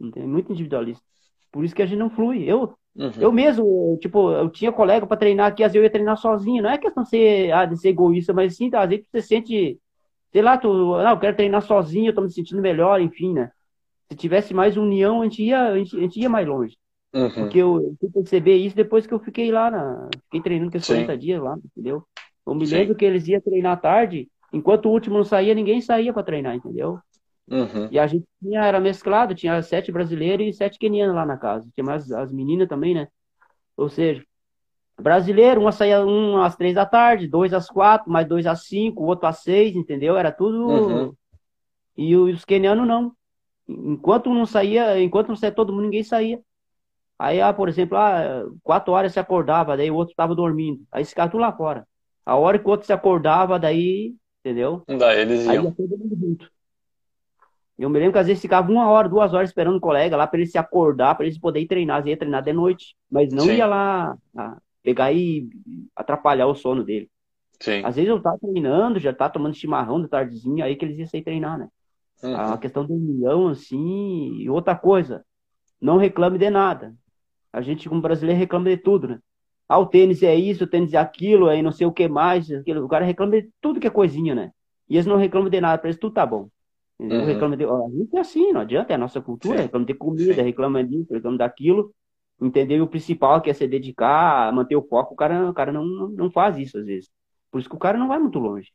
Entendeu? 0.00 0.28
Muito 0.28 0.52
individualista. 0.52 1.02
Por 1.50 1.64
isso 1.64 1.74
que 1.74 1.82
a 1.82 1.86
gente 1.86 1.98
não 1.98 2.10
flui. 2.10 2.44
Eu, 2.44 2.74
uhum. 2.94 3.10
eu 3.18 3.32
mesmo, 3.32 3.98
tipo, 4.00 4.30
eu 4.30 4.48
tinha 4.50 4.72
colega 4.72 5.06
para 5.06 5.16
treinar 5.16 5.48
aqui, 5.48 5.62
às 5.62 5.72
vezes 5.72 5.76
eu 5.76 5.84
ia 5.84 5.90
treinar 5.90 6.16
sozinho. 6.16 6.62
Não 6.62 6.70
é 6.70 6.78
questão 6.78 7.02
de 7.02 7.08
ser, 7.08 7.52
ah, 7.52 7.66
de 7.66 7.78
ser 7.78 7.88
egoísta, 7.88 8.32
mas 8.32 8.56
sim, 8.56 8.70
às 8.74 8.88
vezes 8.88 9.06
você 9.10 9.22
sente, 9.22 9.78
sei 10.32 10.42
lá, 10.42 10.56
tu, 10.56 10.68
não, 10.68 11.10
eu 11.10 11.18
quero 11.18 11.36
treinar 11.36 11.62
sozinho, 11.62 12.10
eu 12.10 12.14
tô 12.14 12.22
me 12.22 12.30
sentindo 12.30 12.62
melhor, 12.62 13.00
enfim, 13.00 13.32
né? 13.34 13.50
Se 14.08 14.16
tivesse 14.16 14.54
mais 14.54 14.76
união, 14.76 15.20
a 15.20 15.24
gente 15.24 15.42
ia, 15.42 15.62
a 15.62 15.78
gente, 15.78 15.96
a 15.96 16.00
gente 16.00 16.20
ia 16.20 16.28
mais 16.28 16.46
longe. 16.46 16.76
Uhum. 17.16 17.30
Porque 17.30 17.58
eu, 17.58 17.96
fui 17.98 18.10
perceber 18.10 18.56
isso 18.56 18.76
depois 18.76 19.06
que 19.06 19.14
eu 19.14 19.18
fiquei 19.18 19.50
lá, 19.50 19.70
na, 19.70 20.08
fiquei 20.24 20.42
treinando 20.42 20.68
aqueles 20.68 20.86
40 20.86 21.16
dias 21.16 21.42
lá, 21.42 21.56
entendeu? 21.64 22.04
Eu 22.46 22.54
me 22.54 22.66
Sim. 22.66 22.76
lembro 22.76 22.94
que 22.94 23.06
eles 23.06 23.26
iam 23.26 23.40
treinar 23.40 23.72
à 23.72 23.76
tarde, 23.76 24.28
enquanto 24.52 24.86
o 24.86 24.90
último 24.90 25.16
não 25.16 25.24
saía, 25.24 25.54
ninguém 25.54 25.80
saía 25.80 26.12
para 26.12 26.22
treinar, 26.22 26.54
entendeu? 26.54 26.98
Uhum. 27.48 27.88
E 27.90 27.98
a 27.98 28.06
gente 28.06 28.26
tinha, 28.42 28.62
era 28.62 28.78
mesclado, 28.78 29.34
tinha 29.34 29.62
sete 29.62 29.90
brasileiros 29.90 30.46
e 30.46 30.52
sete 30.52 30.78
quenianos 30.78 31.14
lá 31.14 31.24
na 31.24 31.38
casa. 31.38 31.70
Tinha 31.74 31.84
mais 31.84 32.10
as 32.12 32.30
meninas 32.30 32.68
também, 32.68 32.94
né? 32.94 33.08
Ou 33.76 33.88
seja, 33.88 34.22
brasileiro, 35.00 35.62
uma 35.62 35.72
saía 35.72 36.04
um 36.04 36.42
às 36.42 36.54
três 36.54 36.74
da 36.74 36.84
tarde, 36.84 37.28
dois 37.28 37.54
às 37.54 37.68
quatro, 37.68 38.10
mais 38.10 38.28
dois 38.28 38.46
às 38.46 38.66
cinco, 38.66 39.04
outro 39.04 39.26
às 39.26 39.38
seis, 39.38 39.74
entendeu? 39.74 40.18
Era 40.18 40.30
tudo. 40.30 40.68
Uhum. 40.68 41.14
E 41.96 42.14
os 42.14 42.44
quenianos 42.44 42.86
não. 42.86 43.12
Enquanto 43.66 44.28
não 44.28 44.44
saía, 44.44 45.00
enquanto 45.00 45.28
não 45.28 45.36
saía 45.36 45.54
todo 45.54 45.72
mundo, 45.72 45.84
ninguém 45.84 46.02
saía. 46.02 46.40
Aí, 47.18 47.40
ah, 47.40 47.52
por 47.52 47.68
exemplo, 47.68 47.96
ah, 47.96 48.44
quatro 48.62 48.92
horas 48.92 49.12
se 49.12 49.18
acordava, 49.18 49.76
daí 49.76 49.90
o 49.90 49.94
outro 49.94 50.12
estava 50.12 50.34
dormindo. 50.34 50.82
Aí 50.92 51.04
cara 51.06 51.30
tudo 51.30 51.40
lá 51.40 51.52
fora. 51.52 51.86
A 52.24 52.36
hora 52.36 52.58
que 52.58 52.66
o 52.66 52.70
outro 52.70 52.86
se 52.86 52.92
acordava, 52.92 53.58
daí, 53.58 54.14
entendeu? 54.40 54.82
Daí 54.86 55.20
eles 55.20 55.44
iam. 55.46 55.66
Aí 55.66 55.72
todo 55.74 55.98
mundo 55.98 56.16
junto. 56.16 56.50
Eu 57.78 57.90
me 57.90 57.98
lembro 57.98 58.14
que 58.14 58.18
às 58.18 58.26
vezes 58.26 58.40
ficava 58.40 58.70
uma 58.70 58.88
hora, 58.88 59.08
duas 59.08 59.34
horas 59.34 59.50
esperando 59.50 59.76
o 59.76 59.80
colega 59.80 60.16
lá 60.16 60.26
para 60.26 60.40
ele 60.40 60.48
se 60.48 60.56
acordar, 60.56 61.14
para 61.14 61.26
ele 61.26 61.38
poder 61.38 61.60
ir 61.60 61.66
treinar. 61.66 62.00
Ele 62.00 62.10
ia 62.10 62.16
treinar 62.16 62.42
de 62.42 62.52
noite, 62.52 62.96
mas 63.10 63.30
não 63.32 63.44
Sim. 63.44 63.56
ia 63.56 63.66
lá 63.66 64.16
ah, 64.36 64.56
pegar 64.82 65.12
e 65.12 65.48
atrapalhar 65.94 66.46
o 66.46 66.54
sono 66.54 66.82
dele. 66.82 67.10
Sim. 67.60 67.82
Às 67.84 67.96
vezes 67.96 68.08
eu 68.08 68.20
tava 68.20 68.38
treinando, 68.38 68.98
já 68.98 69.12
tá 69.12 69.28
tomando 69.28 69.54
chimarrão 69.54 70.00
de 70.00 70.08
tardezinha, 70.08 70.64
aí 70.64 70.74
que 70.74 70.84
eles 70.84 70.98
iam 70.98 71.06
sair 71.06 71.22
treinar, 71.22 71.58
né? 71.58 71.68
Uhum. 72.22 72.34
A 72.34 72.58
questão 72.58 72.84
do 72.86 72.94
união, 72.94 73.48
assim, 73.48 74.38
e 74.38 74.48
outra 74.48 74.74
coisa, 74.74 75.24
não 75.80 75.98
reclame 75.98 76.38
de 76.38 76.48
nada. 76.48 76.94
A 77.52 77.60
gente, 77.60 77.88
como 77.88 78.00
brasileiro, 78.00 78.38
reclama 78.38 78.68
de 78.68 78.76
tudo, 78.76 79.08
né? 79.08 79.18
Ah, 79.68 79.78
o 79.78 79.86
tênis 79.86 80.22
é 80.22 80.34
isso, 80.34 80.64
o 80.64 80.66
tênis 80.66 80.92
é 80.94 80.98
aquilo, 80.98 81.48
aí 81.48 81.60
não 81.62 81.72
sei 81.72 81.86
o 81.86 81.92
que 81.92 82.08
mais. 82.08 82.50
Aquilo. 82.50 82.84
O 82.84 82.88
cara 82.88 83.04
reclama 83.04 83.32
de 83.32 83.48
tudo 83.60 83.80
que 83.80 83.86
é 83.86 83.90
coisinha, 83.90 84.34
né? 84.34 84.52
E 84.88 84.94
eles 84.94 85.06
não 85.06 85.16
reclamam 85.16 85.50
de 85.50 85.60
nada, 85.60 85.78
para 85.78 85.88
eles 85.88 85.98
tudo 85.98 86.14
tá 86.14 86.24
bom. 86.24 86.48
Uhum. 86.98 87.24
Reclama 87.24 87.56
de. 87.56 87.64
Ó, 87.64 87.86
a 87.86 87.90
gente 87.90 88.16
é 88.16 88.20
assim, 88.20 88.52
não 88.52 88.60
adianta, 88.60 88.92
é 88.92 88.96
a 88.96 88.98
nossa 88.98 89.20
cultura, 89.20 89.58
Sim. 89.58 89.62
reclama 89.64 89.86
de 89.86 89.94
comida, 89.94 90.34
Sim. 90.34 90.42
reclama 90.42 90.84
disso, 90.84 91.12
reclama 91.12 91.38
daquilo. 91.38 91.92
Entendeu? 92.40 92.78
E 92.78 92.80
o 92.82 92.86
principal 92.86 93.40
que 93.40 93.48
é 93.48 93.54
se 93.54 93.66
dedicar, 93.66 94.52
manter 94.52 94.76
o 94.76 94.82
foco, 94.82 95.14
o 95.14 95.16
cara, 95.16 95.48
o 95.50 95.54
cara 95.54 95.72
não, 95.72 95.84
não 95.84 96.30
faz 96.30 96.58
isso 96.58 96.78
às 96.78 96.84
vezes. 96.84 97.10
Por 97.50 97.58
isso 97.58 97.68
que 97.68 97.76
o 97.76 97.78
cara 97.78 97.98
não 97.98 98.08
vai 98.08 98.18
muito 98.18 98.38
longe. 98.38 98.70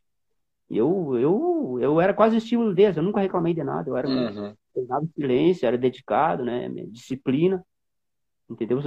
Eu, 0.70 1.18
eu, 1.18 1.78
eu 1.80 2.02
era 2.02 2.14
quase 2.14 2.38
estilo 2.38 2.74
deles, 2.74 2.98
eu 2.98 3.04
nunca 3.04 3.20
reclamei 3.20 3.54
de 3.54 3.64
nada, 3.64 3.90
eu 3.90 3.98
era 3.98 4.08
uhum. 4.08 4.56
treinava 4.74 5.06
silêncio, 5.14 5.68
era 5.68 5.78
dedicado, 5.78 6.44
né? 6.44 6.70
Disciplina. 6.88 7.64
Entendeu? 8.52 8.80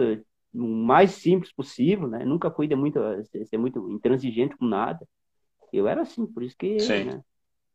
o 0.54 0.68
mais 0.68 1.10
simples 1.12 1.52
possível, 1.52 2.06
né? 2.06 2.24
Nunca 2.24 2.50
fui 2.50 2.68
de 2.68 2.76
muito, 2.76 3.00
ser 3.24 3.58
muito 3.58 3.90
intransigente 3.90 4.56
com 4.56 4.66
nada. 4.66 5.04
Eu 5.72 5.88
era 5.88 6.02
assim, 6.02 6.24
por 6.26 6.42
isso 6.42 6.56
que. 6.56 6.78
Sim. 6.78 7.04
Né? 7.04 7.20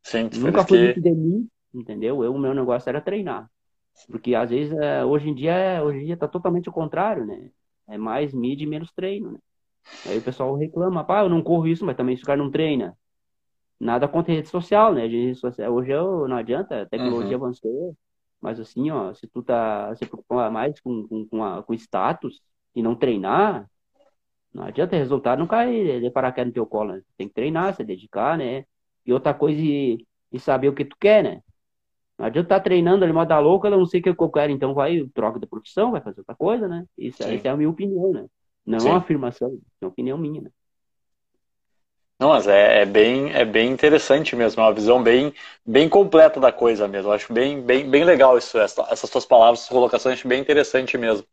Sim, 0.02 0.30
Nunca 0.38 0.66
fui 0.66 0.78
que... 0.78 0.84
muito 0.84 1.00
de 1.02 1.10
mim, 1.10 1.48
entendeu? 1.74 2.24
Eu, 2.24 2.34
o 2.34 2.38
meu 2.38 2.54
negócio 2.54 2.88
era 2.88 3.00
treinar. 3.00 3.50
Porque 4.08 4.34
às 4.34 4.48
vezes, 4.48 4.72
é, 4.78 5.04
hoje 5.04 5.28
em 5.28 5.34
dia, 5.34 5.82
hoje 5.84 5.98
em 5.98 6.06
dia 6.06 6.16
tá 6.16 6.26
totalmente 6.26 6.70
o 6.70 6.72
contrário, 6.72 7.26
né? 7.26 7.50
É 7.86 7.98
mais 7.98 8.32
mídia 8.32 8.64
e 8.64 8.68
menos 8.68 8.90
treino, 8.92 9.32
né? 9.32 9.38
Aí 10.06 10.18
o 10.18 10.22
pessoal 10.22 10.54
reclama, 10.56 11.04
pá, 11.04 11.22
eu 11.22 11.28
não 11.28 11.42
corro 11.42 11.66
isso, 11.66 11.84
mas 11.84 11.96
também 11.96 12.16
se 12.16 12.22
o 12.22 12.26
cara 12.26 12.42
não 12.42 12.50
treina. 12.50 12.96
Nada 13.78 14.08
contra 14.08 14.32
rede 14.32 14.48
social, 14.48 14.94
né? 14.94 15.02
Rede 15.06 15.34
social, 15.34 15.72
hoje 15.72 15.90
eu, 15.90 16.26
não 16.28 16.36
adianta, 16.36 16.82
a 16.82 16.86
tecnologia 16.86 17.36
uhum. 17.36 17.44
avançou. 17.44 17.96
Mas 18.40 18.58
assim, 18.58 18.90
ó, 18.90 19.12
se 19.14 19.26
tu 19.28 19.42
tá 19.42 19.94
se 19.96 20.06
preocupa 20.06 20.50
mais 20.50 20.80
com, 20.80 21.06
com, 21.06 21.26
com, 21.26 21.44
a, 21.44 21.62
com 21.62 21.74
status, 21.74 22.40
e 22.74 22.82
não 22.82 22.94
treinar, 22.94 23.68
não 24.52 24.64
adianta 24.64 24.96
resultado 24.96 25.38
não 25.38 25.46
cair 25.46 26.00
de 26.00 26.10
paraquedas 26.10 26.48
no 26.48 26.54
teu 26.54 26.66
colo, 26.66 26.92
né? 26.92 27.02
Tem 27.16 27.28
que 27.28 27.34
treinar, 27.34 27.74
se 27.74 27.84
dedicar, 27.84 28.36
né? 28.38 28.64
E 29.06 29.12
outra 29.12 29.32
coisa, 29.34 29.60
e, 29.60 30.06
e 30.32 30.38
saber 30.38 30.68
o 30.68 30.74
que 30.74 30.84
tu 30.84 30.96
quer, 30.98 31.22
né? 31.22 31.42
Não 32.18 32.26
adianta 32.26 32.46
estar 32.46 32.58
tá 32.58 32.64
treinando 32.64 33.04
ali, 33.04 33.12
moda 33.12 33.38
louca, 33.38 33.68
eu 33.68 33.78
não 33.78 33.86
sei 33.86 34.00
o 34.00 34.02
que 34.02 34.10
eu 34.10 34.30
quero, 34.30 34.52
então 34.52 34.74
vai, 34.74 35.06
troca 35.14 35.38
de 35.40 35.46
profissão, 35.46 35.92
vai 35.92 36.00
fazer 36.00 36.20
outra 36.20 36.34
coisa, 36.34 36.68
né? 36.68 36.84
Isso, 36.98 37.22
essa 37.22 37.48
é 37.48 37.50
a 37.50 37.56
minha 37.56 37.70
opinião, 37.70 38.12
né? 38.12 38.26
Não 38.66 38.78
é 38.78 38.82
uma 38.82 38.98
afirmação, 38.98 39.58
é 39.80 39.84
uma 39.84 39.90
opinião 39.90 40.18
minha, 40.18 40.42
né? 40.42 40.50
Não, 42.20 42.28
mas 42.28 42.46
é, 42.46 42.82
é, 42.82 42.84
bem, 42.84 43.32
é 43.32 43.46
bem 43.46 43.70
interessante 43.72 44.36
mesmo, 44.36 44.60
é 44.60 44.66
uma 44.66 44.74
visão 44.74 45.02
bem, 45.02 45.32
bem 45.64 45.88
completa 45.88 46.38
da 46.38 46.52
coisa 46.52 46.86
mesmo. 46.86 47.08
Eu 47.08 47.14
acho 47.14 47.32
bem, 47.32 47.62
bem, 47.62 47.88
bem 47.88 48.04
legal 48.04 48.36
isso, 48.36 48.58
essa, 48.58 48.86
essas 48.90 49.08
suas 49.08 49.24
palavras, 49.24 49.60
essas 49.60 49.70
colocações, 49.70 50.18
acho 50.18 50.28
bem 50.28 50.38
interessante 50.38 50.98
mesmo. 50.98 51.26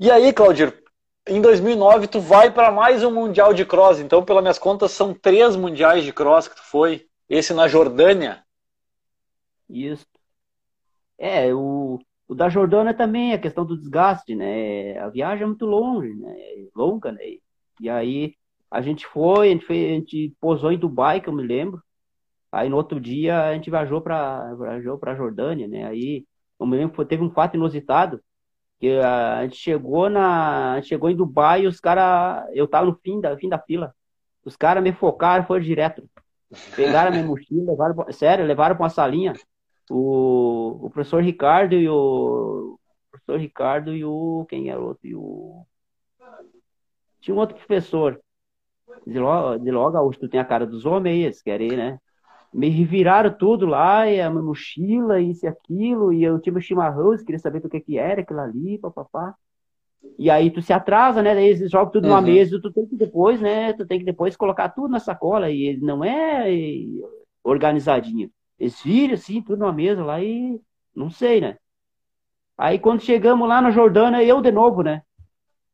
E 0.00 0.10
aí, 0.10 0.32
Claudir, 0.32 0.82
em 1.28 1.40
2009 1.40 2.08
tu 2.08 2.18
vai 2.18 2.50
para 2.50 2.72
mais 2.72 3.04
um 3.04 3.12
mundial 3.12 3.54
de 3.54 3.64
cross. 3.64 4.00
Então, 4.00 4.24
pelas 4.24 4.42
minhas 4.42 4.58
contas, 4.58 4.90
são 4.90 5.14
três 5.14 5.54
mundiais 5.54 6.02
de 6.02 6.12
cross 6.12 6.48
que 6.48 6.56
tu 6.56 6.64
foi. 6.64 7.06
Esse 7.28 7.54
na 7.54 7.68
Jordânia. 7.68 8.44
Isso. 9.70 10.06
É, 11.16 11.54
o, 11.54 12.00
o 12.26 12.34
da 12.34 12.48
Jordânia 12.48 12.92
também, 12.92 13.32
a 13.32 13.38
questão 13.38 13.64
do 13.64 13.76
desgaste, 13.76 14.34
né? 14.34 14.98
A 14.98 15.08
viagem 15.08 15.44
é 15.44 15.46
muito 15.46 15.66
longe, 15.66 16.12
né? 16.14 16.34
Longa, 16.74 17.12
né? 17.12 17.22
E 17.80 17.88
aí 17.88 18.34
a 18.70 18.80
gente 18.80 19.06
foi, 19.06 19.48
a 19.48 19.50
gente, 19.52 19.66
foi, 19.66 19.86
a 19.86 19.94
gente 19.94 20.34
posou 20.40 20.72
em 20.72 20.78
Dubai, 20.78 21.20
que 21.20 21.28
eu 21.28 21.32
me 21.32 21.42
lembro. 21.42 21.82
Aí 22.50 22.68
no 22.68 22.76
outro 22.76 23.00
dia 23.00 23.44
a 23.44 23.54
gente 23.54 23.70
viajou 23.70 24.00
para 24.00 24.54
viajou 24.54 24.98
para 24.98 25.14
Jordânia, 25.14 25.68
né? 25.68 25.86
Aí 25.86 26.26
eu 26.58 26.66
me 26.66 26.76
lembro 26.76 27.04
teve 27.04 27.22
um 27.22 27.30
fato 27.30 27.56
inusitado 27.56 28.20
que 28.78 28.90
a 28.98 29.42
gente 29.44 29.56
chegou 29.56 30.08
na 30.10 30.80
chegou 30.82 31.10
em 31.10 31.16
Dubai 31.16 31.62
e 31.62 31.66
os 31.66 31.80
caras 31.80 32.48
eu 32.54 32.68
tava 32.68 32.86
no 32.86 32.98
fim 33.02 33.20
da 33.20 33.36
fim 33.36 33.48
da 33.48 33.58
fila. 33.58 33.94
Os 34.44 34.56
caras 34.56 34.82
me 34.82 34.92
focaram, 34.92 35.44
foram 35.46 35.60
direto. 35.62 36.08
Pegaram 36.76 37.08
a 37.08 37.12
minha 37.12 37.26
mochila, 37.26 37.72
levaram, 37.72 38.12
sério, 38.12 38.46
levaram 38.46 38.76
para 38.76 38.84
uma 38.84 38.90
salinha. 38.90 39.32
O, 39.90 40.86
o 40.86 40.90
professor 40.90 41.22
Ricardo 41.22 41.74
e 41.74 41.88
o, 41.88 42.74
o 42.74 43.10
professor 43.10 43.40
Ricardo 43.40 43.94
e 43.94 44.04
o 44.04 44.46
quem 44.48 44.70
era 44.70 44.80
o 44.80 44.86
outro? 44.86 45.06
E 45.06 45.14
o 45.14 45.66
tinha 47.20 47.34
um 47.34 47.38
outro 47.40 47.56
professor 47.56 48.20
de 49.06 49.18
logo, 49.18 49.58
de 49.58 49.70
logo 49.70 49.96
Augusto, 49.96 50.20
tu 50.22 50.28
tem 50.28 50.40
a 50.40 50.44
cara 50.44 50.66
dos 50.66 50.84
homens, 50.84 51.24
eles 51.24 51.42
querem, 51.42 51.76
né? 51.76 51.98
Me 52.52 52.68
reviraram 52.68 53.32
tudo 53.32 53.66
lá, 53.66 54.10
e 54.10 54.20
a 54.20 54.30
mochila, 54.30 55.20
isso 55.20 55.46
e 55.46 55.48
aquilo, 55.48 56.12
e 56.12 56.24
eu 56.24 56.40
tinha 56.40 56.58
chimarrão, 56.60 57.16
queria 57.18 57.38
saber 57.38 57.64
o 57.64 57.68
que 57.68 57.80
que 57.80 57.98
era 57.98 58.22
aquilo 58.22 58.40
ali, 58.40 58.78
papapá. 58.78 59.34
E 60.18 60.30
aí 60.30 60.50
tu 60.50 60.62
se 60.62 60.72
atrasa, 60.72 61.22
né? 61.22 61.34
Daí 61.34 61.48
eles 61.48 61.70
jogam 61.70 61.92
tudo 61.92 62.04
uhum. 62.04 62.10
numa 62.10 62.22
mesa, 62.22 62.60
tu 62.60 62.72
tem 62.72 62.86
que 62.86 62.96
depois, 62.96 63.40
né? 63.40 63.72
Tu 63.74 63.86
tem 63.86 63.98
que 63.98 64.04
depois 64.04 64.36
colocar 64.36 64.70
tudo 64.70 64.88
na 64.88 65.00
sacola, 65.00 65.50
e 65.50 65.76
não 65.76 66.02
é 66.02 66.46
organizadinho. 67.44 68.30
Eles 68.58 68.80
viram 68.82 69.14
assim, 69.14 69.42
tudo 69.42 69.60
numa 69.60 69.72
mesa 69.72 70.02
lá 70.02 70.22
e 70.22 70.60
não 70.94 71.10
sei, 71.10 71.40
né? 71.40 71.58
Aí 72.56 72.78
quando 72.78 73.02
chegamos 73.02 73.46
lá 73.48 73.60
na 73.60 73.70
Jordânia, 73.70 74.24
eu 74.24 74.40
de 74.40 74.50
novo, 74.50 74.82
né? 74.82 75.02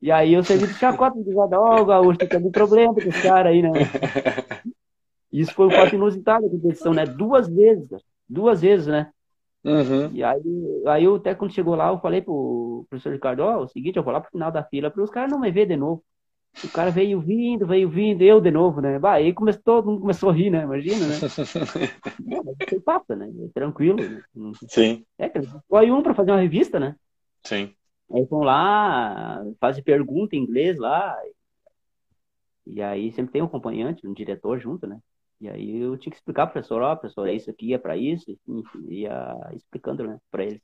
E 0.03 0.11
aí 0.11 0.35
eu 0.35 0.43
servi 0.43 0.67
de 0.67 0.75
chacota, 0.75 1.17
dizendo, 1.17 1.55
ó, 1.55 1.81
oh, 1.81 1.85
Gaúcho, 1.85 2.19
tá 2.19 2.27
tendo 2.27 2.51
problema 2.51 2.93
com 2.93 3.01
esse 3.01 3.23
cara 3.23 3.51
aí, 3.51 3.63
né? 3.63 3.71
Isso 5.33 5.55
foi 5.55 5.69
um 5.69 5.71
fato 5.71 5.95
inusitado 5.95 6.45
da 6.45 6.51
competição, 6.51 6.93
né? 6.93 7.07
Duas 7.07 7.49
vezes, 7.49 7.89
cara. 7.89 8.03
Duas 8.29 8.61
vezes, 8.61 8.89
né? 8.89 9.13
Uhum. 9.65 10.11
E 10.13 10.25
aí, 10.25 10.43
aí 10.89 11.05
eu 11.05 11.15
até 11.15 11.37
quando 11.37 11.55
chegou 11.55 11.77
lá, 11.77 11.89
eu 11.89 12.01
falei 12.01 12.21
pro 12.21 12.85
professor 12.91 13.13
Ricardo, 13.13 13.45
ó, 13.45 13.59
oh, 13.59 13.63
o 13.63 13.69
seguinte, 13.69 13.97
eu 13.97 14.03
vou 14.03 14.13
lá 14.13 14.21
pro 14.21 14.33
final 14.33 14.51
da 14.51 14.65
fila 14.65 14.91
para 14.91 15.05
os 15.05 15.09
caras 15.09 15.31
não 15.31 15.39
me 15.39 15.53
ver 15.53 15.67
de 15.67 15.77
novo. 15.77 16.03
O 16.65 16.69
cara 16.69 16.91
veio 16.91 17.21
vindo, 17.21 17.65
veio 17.65 17.89
vindo, 17.89 18.23
eu 18.23 18.41
de 18.41 18.51
novo, 18.51 18.81
né? 18.81 18.99
Bah, 18.99 19.15
aí 19.15 19.33
começou, 19.33 19.63
todo 19.63 19.87
mundo 19.87 20.01
começou 20.01 20.31
a 20.31 20.33
rir, 20.33 20.51
né? 20.51 20.65
Imagina, 20.65 21.07
né? 21.07 21.15
Não, 22.21 22.43
mas 22.45 22.57
você 22.69 22.81
passa, 22.81 23.15
né? 23.15 23.31
Tranquilo. 23.55 23.99
Né? 24.03 24.53
Sim. 24.69 25.05
É, 25.17 25.31
foi 25.69 25.91
um 25.91 26.03
para 26.03 26.15
fazer 26.15 26.33
uma 26.33 26.41
revista, 26.41 26.79
né? 26.79 26.97
Sim. 27.45 27.73
Aí 28.13 28.25
vão 28.25 28.41
lá, 28.41 29.43
fazem 29.59 29.83
pergunta 29.83 30.37
em 30.37 30.41
inglês 30.41 30.79
lá. 30.79 31.17
E 32.67 32.83
aí 32.83 33.11
sempre 33.13 33.33
tem 33.33 33.43
um 33.43 33.47
acompanhante, 33.47 34.07
um 34.07 34.13
diretor 34.13 34.59
junto, 34.61 34.87
né? 34.87 34.99
E 35.41 35.49
aí 35.49 35.81
eu 35.81 35.97
tinha 35.97 36.11
que 36.11 36.17
explicar 36.17 36.47
pro 36.47 36.53
professor, 36.53 36.83
ó, 36.83 36.93
oh, 36.93 36.97
professor, 36.97 37.27
é 37.27 37.35
isso 37.35 37.51
aqui, 37.51 37.75
é 37.75 37.79
para 37.79 37.97
isso, 37.97 38.31
enfim, 38.47 38.87
ia 38.89 39.37
explicando, 39.55 40.07
né, 40.07 40.19
para 40.31 40.45
ele. 40.45 40.63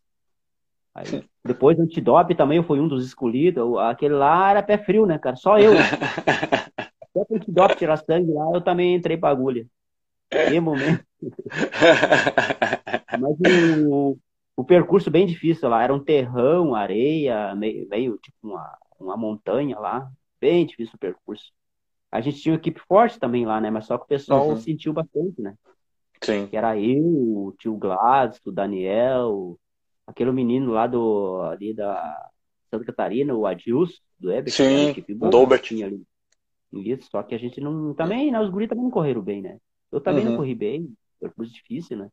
Aí, 0.95 1.05
depois 1.45 1.77
do 1.77 1.83
antidop 1.83 2.33
também 2.37 2.59
eu 2.59 2.63
fui 2.63 2.79
um 2.79 2.87
dos 2.87 3.05
escolhidos, 3.05 3.77
aquele 3.79 4.15
lá 4.15 4.51
era 4.51 4.63
pé 4.63 4.79
frio, 4.79 5.05
né, 5.05 5.19
cara? 5.19 5.35
Só 5.35 5.59
eu. 5.59 5.73
Até 6.79 7.27
o 7.29 7.37
antidop 7.37 7.77
tirar 7.77 7.97
sangue 7.97 8.31
lá, 8.33 8.53
eu 8.55 8.61
também 8.61 8.95
entrei 8.95 9.17
pra 9.17 9.31
agulha. 9.31 9.67
Que 10.31 10.61
momento. 10.61 11.03
Mas 13.19 13.37
o, 13.89 14.19
o 14.59 14.65
percurso 14.65 15.09
bem 15.09 15.25
difícil 15.25 15.69
lá, 15.69 15.85
era 15.85 15.95
um 15.95 16.03
terrão, 16.03 16.75
areia, 16.75 17.55
meio, 17.55 17.89
meio 17.89 18.19
tipo 18.19 18.37
uma, 18.43 18.77
uma 18.99 19.17
montanha 19.17 19.79
lá, 19.79 20.11
bem 20.41 20.67
difícil 20.67 20.97
o 20.97 20.99
percurso. 20.99 21.53
A 22.11 22.21
gente 22.21 22.41
tinha 22.41 22.53
uma 22.55 22.59
equipe 22.59 22.81
forte 22.89 23.21
também 23.21 23.47
lá, 23.47 23.61
né? 23.61 23.71
Mas 23.71 23.87
só 23.87 23.97
que 23.97 24.03
o 24.03 24.09
pessoal 24.09 24.49
uhum. 24.49 24.57
sentiu 24.57 24.93
bastante, 24.93 25.41
né? 25.41 25.55
Sim. 26.21 26.49
Que 26.49 26.57
era 26.57 26.77
eu, 26.77 27.05
o 27.05 27.55
tio 27.57 27.77
Gladys, 27.77 28.41
o 28.45 28.51
Daniel, 28.51 29.57
aquele 30.05 30.33
menino 30.33 30.73
lá 30.73 30.89
do 30.89 31.41
ali 31.43 31.73
da 31.73 32.29
Santa 32.69 32.85
Catarina, 32.85 33.33
o 33.37 33.47
Adilson, 33.47 34.01
do 34.19 34.33
Eber, 34.33 34.53
Sim, 34.53 34.93
boa, 35.15 35.31
ali. 35.85 36.03
Isso, 36.73 37.09
só 37.09 37.23
que 37.23 37.37
a 37.37 37.39
gente 37.39 37.61
não. 37.61 37.95
Também, 37.95 38.33
né? 38.33 38.41
Os 38.41 38.51
guris 38.51 38.69
também 38.69 38.83
não 38.83 38.91
correram 38.91 39.23
bem, 39.23 39.41
né? 39.41 39.59
Eu 39.93 40.01
também 40.01 40.25
uhum. 40.25 40.31
não 40.31 40.37
corri 40.39 40.57
bem, 40.57 40.93
percurso 41.21 41.55
difícil, 41.55 41.97
né? 41.97 42.11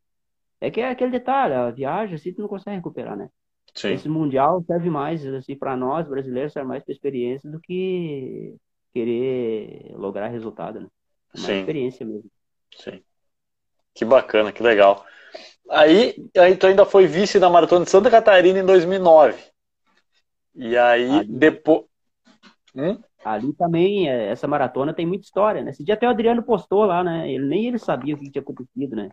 É 0.60 0.72
que 0.72 0.82
é 0.82 0.90
aquele 0.90 1.12
detalhe, 1.12 1.54
a 1.54 1.70
viagem 1.70 2.16
assim 2.16 2.34
tu 2.34 2.42
não 2.42 2.48
consegue 2.48 2.78
recuperar, 2.78 3.16
né? 3.16 3.30
Sim. 3.74 3.94
Esse 3.94 4.08
mundial 4.08 4.64
serve 4.66 4.90
mais 4.90 5.26
assim 5.26 5.56
para 5.56 5.76
nós 5.76 6.08
brasileiros 6.08 6.54
serve 6.54 6.70
mais 6.70 6.84
para 6.84 6.94
experiência 6.94 7.50
do 7.50 7.60
que 7.60 8.56
querer 8.94 9.94
lograr 9.96 10.28
resultado, 10.28 10.80
né? 10.80 10.88
É 11.36 11.40
uma 11.40 11.48
Sim. 11.48 11.60
experiência 11.60 12.06
mesmo. 12.06 12.30
Sim. 12.78 13.04
Que 13.94 14.06
bacana, 14.06 14.52
que 14.52 14.64
legal. 14.64 15.06
Aí, 15.70 16.16
aí 16.38 16.56
tu 16.56 16.68
ainda 16.68 16.86
foi 16.86 17.08
vice 17.08 17.40
da 17.40 17.50
maratona 17.50 17.84
de 17.84 17.92
Santa 17.92 18.10
Catarina 18.10 18.60
em 18.60 18.66
2009. 18.66 19.44
E 20.56 20.78
aí 20.78 21.26
depois 21.26 21.84
hum? 22.76 22.98
Ali 23.26 23.54
também, 23.54 24.08
é, 24.08 24.28
essa 24.28 24.48
maratona 24.48 24.94
tem 24.94 25.04
muita 25.04 25.26
história, 25.26 25.64
né? 25.64 25.72
Esse 25.72 25.84
dia 25.84 25.96
até 25.96 26.06
o 26.06 26.12
Adriano 26.12 26.44
postou 26.44 26.86
lá, 26.86 27.04
né? 27.04 27.32
Ele, 27.32 27.44
nem 27.44 27.66
ele 27.66 27.80
sabia 27.80 28.14
o 28.14 28.20
que 28.20 28.30
tinha 28.30 28.42
acontecido, 28.42 28.96
né? 28.96 29.10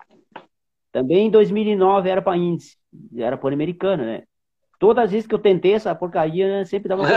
Também 0.93 1.27
em 1.29 1.31
2009 1.31 2.09
era 2.11 2.21
para 2.21 2.37
índice, 2.37 2.77
era 3.17 3.39
pan-americano, 3.39 4.05
né? 4.05 4.25
Todas 4.79 5.05
as 5.05 5.11
vezes 5.11 5.27
que 5.27 5.35
eu 5.35 5.39
tentei 5.39 5.73
essa 5.73 5.95
porcaria, 5.95 6.47
né, 6.49 6.65
sempre 6.67 6.89
dava 6.89 7.05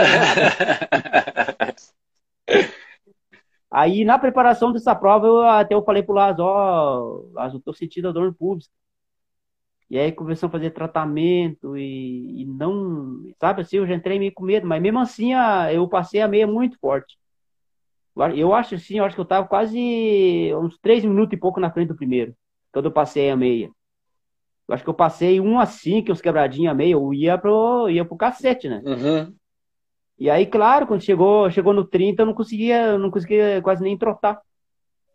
Aí, 3.70 4.04
na 4.04 4.18
preparação 4.18 4.72
dessa 4.72 4.94
prova, 4.94 5.26
eu 5.26 5.42
até 5.42 5.74
eu 5.74 5.84
falei 5.84 6.02
pro 6.02 6.14
Lázaro, 6.14 6.44
ó, 6.44 7.00
oh, 7.00 7.30
Lázaro, 7.34 7.60
tô 7.60 7.74
sentindo 7.74 8.08
a 8.08 8.12
dor 8.12 8.26
no 8.26 8.34
público. 8.34 8.70
E 9.90 9.98
aí 9.98 10.10
começou 10.10 10.48
a 10.48 10.50
fazer 10.50 10.70
tratamento 10.70 11.76
e, 11.76 12.42
e, 12.42 12.44
não, 12.46 13.22
sabe 13.38 13.62
assim, 13.62 13.76
eu 13.76 13.86
já 13.86 13.94
entrei 13.94 14.18
meio 14.18 14.32
com 14.32 14.44
medo, 14.44 14.66
mas 14.66 14.80
mesmo 14.82 14.98
assim 14.98 15.32
eu 15.72 15.88
passei 15.88 16.20
a 16.22 16.28
meia 16.28 16.46
muito 16.46 16.78
forte. 16.78 17.18
Eu 18.34 18.54
acho 18.54 18.74
assim, 18.76 18.98
eu 18.98 19.04
acho 19.04 19.14
que 19.14 19.20
eu 19.20 19.26
tava 19.26 19.46
quase 19.46 19.78
uns 20.54 20.78
três 20.78 21.04
minutos 21.04 21.36
e 21.36 21.40
pouco 21.40 21.60
na 21.60 21.70
frente 21.70 21.88
do 21.88 21.96
primeiro 21.96 22.34
quando 22.76 22.86
eu 22.86 22.92
passei 22.92 23.30
a 23.30 23.36
meia. 23.36 23.70
Eu 24.68 24.74
acho 24.74 24.84
que 24.84 24.90
eu 24.90 24.92
passei 24.92 25.40
um 25.40 25.58
assim, 25.58 26.02
que 26.02 26.12
os 26.12 26.20
quebradinhos 26.20 26.70
a 26.70 26.74
meia, 26.74 26.92
eu 26.92 27.14
ia 27.14 27.38
pro, 27.38 27.88
ia 27.88 28.04
pro 28.04 28.18
cacete, 28.18 28.68
né? 28.68 28.82
Uhum. 28.84 29.34
E 30.18 30.28
aí, 30.28 30.44
claro, 30.44 30.86
quando 30.86 31.00
chegou, 31.00 31.50
chegou 31.50 31.72
no 31.72 31.86
30, 31.86 32.20
eu 32.20 32.26
não 32.26 32.34
conseguia, 32.34 32.98
não 32.98 33.10
conseguia 33.10 33.62
quase 33.62 33.82
nem 33.82 33.96
trotar. 33.96 34.42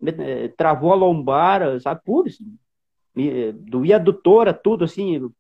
Eh, 0.04 0.48
travou 0.58 0.92
a 0.92 0.96
lombar, 0.96 1.80
sabe? 1.82 2.02
Tudo 2.04 2.30
assim. 2.30 2.58
Doía 3.54 3.98
a 3.98 4.00
adutora, 4.00 4.56
tudo 4.56 4.84
assim. 4.84 5.32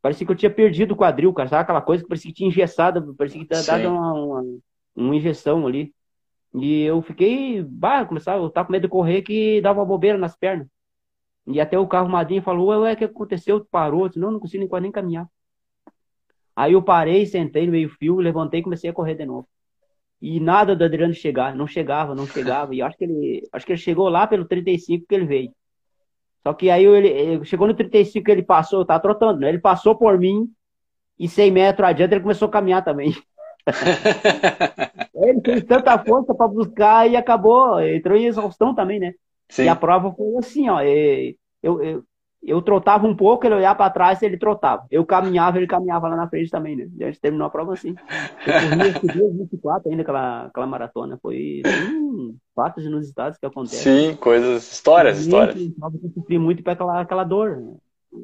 Parecia 0.00 0.24
que 0.24 0.32
eu 0.32 0.36
tinha 0.36 0.50
perdido 0.50 0.94
o 0.94 0.96
quadril, 0.96 1.32
cara. 1.34 1.48
Sabe 1.48 1.62
aquela 1.62 1.82
coisa 1.82 2.04
que 2.04 2.08
parecia 2.08 2.30
que 2.30 2.36
tinha 2.36 2.48
engessado, 2.48 3.12
parecia 3.16 3.40
que 3.40 3.48
tinha 3.48 3.60
dado 3.64 3.88
uma, 3.88 4.12
uma, 4.12 4.58
uma, 4.94 5.16
injeção 5.16 5.66
ali. 5.66 5.92
E 6.54 6.82
eu 6.82 7.02
fiquei, 7.02 7.60
bah, 7.60 8.06
começava, 8.06 8.40
eu 8.40 8.50
tava 8.50 8.68
com 8.68 8.72
medo 8.72 8.82
de 8.82 8.88
correr 8.88 9.22
que 9.22 9.60
dava 9.60 9.80
uma 9.80 9.86
bobeira 9.86 10.16
nas 10.16 10.36
pernas. 10.36 10.68
E 11.46 11.60
até 11.60 11.78
o 11.78 11.86
carro 11.86 12.08
madrinha 12.08 12.42
falou, 12.42 12.68
ué, 12.68 12.92
o 12.92 12.96
que 12.96 13.04
aconteceu? 13.04 13.64
Parou? 13.70 14.10
Senão 14.10 14.32
não 14.32 14.40
consigo 14.40 14.66
nem, 14.68 14.82
nem 14.82 14.92
caminhar. 14.92 15.28
Aí 16.54 16.72
eu 16.72 16.82
parei, 16.82 17.26
sentei 17.26 17.66
no 17.66 17.72
meio 17.72 17.88
fio, 17.88 18.16
levantei 18.16 18.60
e 18.60 18.62
comecei 18.62 18.90
a 18.90 18.92
correr 18.92 19.14
de 19.14 19.26
novo. 19.26 19.46
E 20.20 20.40
nada 20.40 20.74
do 20.74 20.84
Adriano 20.84 21.12
chegar, 21.12 21.54
não 21.54 21.66
chegava, 21.66 22.14
não 22.14 22.26
chegava. 22.26 22.74
E 22.74 22.80
acho 22.82 22.96
que 22.96 23.04
ele, 23.04 23.48
acho 23.52 23.66
que 23.66 23.72
ele 23.72 23.78
chegou 23.78 24.08
lá 24.08 24.26
pelo 24.26 24.46
35 24.46 25.06
que 25.06 25.14
ele 25.14 25.26
veio. 25.26 25.52
Só 26.42 26.54
que 26.54 26.70
aí 26.70 26.84
ele, 26.84 27.08
ele 27.08 27.44
chegou 27.44 27.66
no 27.66 27.74
35 27.74 28.24
que 28.24 28.30
ele 28.30 28.42
passou, 28.42 28.84
tá 28.84 28.98
trotando, 28.98 29.40
né? 29.40 29.48
Ele 29.48 29.58
passou 29.58 29.96
por 29.96 30.18
mim 30.18 30.50
e 31.18 31.28
100 31.28 31.50
metros 31.50 31.88
adiante 31.88 32.14
ele 32.14 32.22
começou 32.22 32.48
a 32.48 32.50
caminhar 32.50 32.82
também. 32.84 33.14
ele 35.14 35.40
fez 35.44 35.64
tanta 35.64 35.98
força 35.98 36.34
para 36.34 36.48
buscar 36.48 37.10
e 37.10 37.16
acabou, 37.16 37.80
entrou 37.80 38.16
em 38.16 38.26
exaustão 38.26 38.74
também, 38.74 38.98
né? 38.98 39.14
Sim. 39.48 39.64
E 39.64 39.68
a 39.68 39.76
prova 39.76 40.12
foi 40.12 40.36
assim, 40.38 40.68
ó. 40.68 40.80
Eu, 40.82 41.82
eu, 41.82 42.04
eu 42.42 42.62
trotava 42.62 43.06
um 43.06 43.16
pouco, 43.16 43.44
ele 43.44 43.56
olhava 43.56 43.76
para 43.76 43.90
trás 43.90 44.22
ele 44.22 44.38
trotava. 44.38 44.86
Eu 44.90 45.04
caminhava, 45.04 45.56
ele 45.58 45.66
caminhava 45.66 46.08
lá 46.08 46.16
na 46.16 46.28
frente 46.28 46.50
também, 46.50 46.76
né? 46.76 46.88
A 47.00 47.06
gente 47.06 47.20
terminou 47.20 47.46
a 47.46 47.50
prova 47.50 47.72
assim. 47.72 47.94
Eu 48.46 48.52
corria 48.52 49.32
24 49.32 49.88
ainda 49.90 50.02
aquela, 50.02 50.46
aquela 50.46 50.66
maratona. 50.66 51.18
Foi 51.20 51.62
hum, 51.66 52.36
fatos 52.54 52.84
inusitados 52.84 53.38
que 53.38 53.46
acontecem. 53.46 54.10
Sim, 54.10 54.16
coisas, 54.16 54.70
histórias, 54.70 55.18
histórias. 55.18 55.56
Eu 55.56 56.10
sofri 56.14 56.38
muito 56.38 56.62
para 56.62 56.74
aquela, 56.74 57.00
aquela 57.00 57.24
dor. 57.24 57.56
Né? 57.56 57.74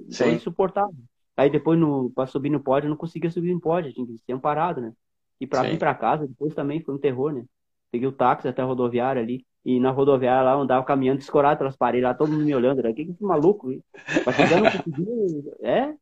Sim. 0.08 0.24
Foi 0.24 0.32
insuportável. 0.34 0.94
Aí 1.36 1.50
depois, 1.50 1.80
para 2.14 2.26
subir 2.26 2.50
no 2.50 2.60
pódio, 2.60 2.86
eu 2.86 2.90
não 2.90 2.96
conseguia 2.96 3.30
subir 3.30 3.52
no 3.52 3.60
pódio, 3.60 3.92
tinha 3.92 4.06
que 4.06 4.18
ser 4.18 4.38
parado, 4.38 4.80
né? 4.80 4.92
E 5.40 5.46
para 5.46 5.62
vir 5.62 5.78
para 5.78 5.94
casa, 5.94 6.28
depois 6.28 6.54
também 6.54 6.80
foi 6.80 6.94
um 6.94 6.98
terror, 6.98 7.32
né? 7.32 7.44
Peguei 7.90 8.06
o 8.06 8.12
táxi 8.12 8.46
até 8.46 8.62
a 8.62 8.64
rodoviária 8.64 9.20
ali. 9.20 9.44
E 9.64 9.78
na 9.78 9.90
rodoviária 9.90 10.42
lá, 10.42 10.54
andava 10.54 10.84
caminhando 10.84 11.20
escorado 11.20 11.58
pelas 11.58 11.76
paredes 11.76 12.04
lá, 12.04 12.14
todo 12.14 12.32
mundo 12.32 12.44
me 12.44 12.54
olhando. 12.54 12.80
O 12.80 12.94
que 12.94 13.04
que 13.04 13.12
esse 13.12 13.22
maluco? 13.22 13.68
Mas 14.26 14.36
chegando, 14.36 14.66
É? 15.62 15.94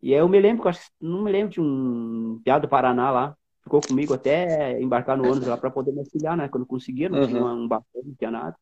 E 0.00 0.12
aí 0.12 0.20
eu 0.20 0.28
me 0.28 0.40
lembro, 0.40 0.68
acho 0.68 0.90
não 1.00 1.22
me 1.22 1.30
lembro 1.30 1.50
de 1.50 1.60
um 1.60 2.40
piado 2.42 2.66
do 2.66 2.70
Paraná 2.70 3.10
lá. 3.10 3.36
Ficou 3.62 3.80
comigo 3.80 4.12
até 4.12 4.80
embarcar 4.80 5.16
no 5.16 5.24
ônibus 5.24 5.46
lá 5.46 5.56
para 5.56 5.70
poder 5.70 5.92
me 5.92 6.00
auxiliar, 6.00 6.36
né? 6.36 6.48
Quando 6.48 6.66
conseguia, 6.66 7.08
não 7.08 7.20
uhum. 7.20 7.26
tinha 7.28 7.44
um 7.44 7.68
bastão, 7.68 8.02
não 8.04 8.14
tinha 8.14 8.30
nada. 8.30 8.56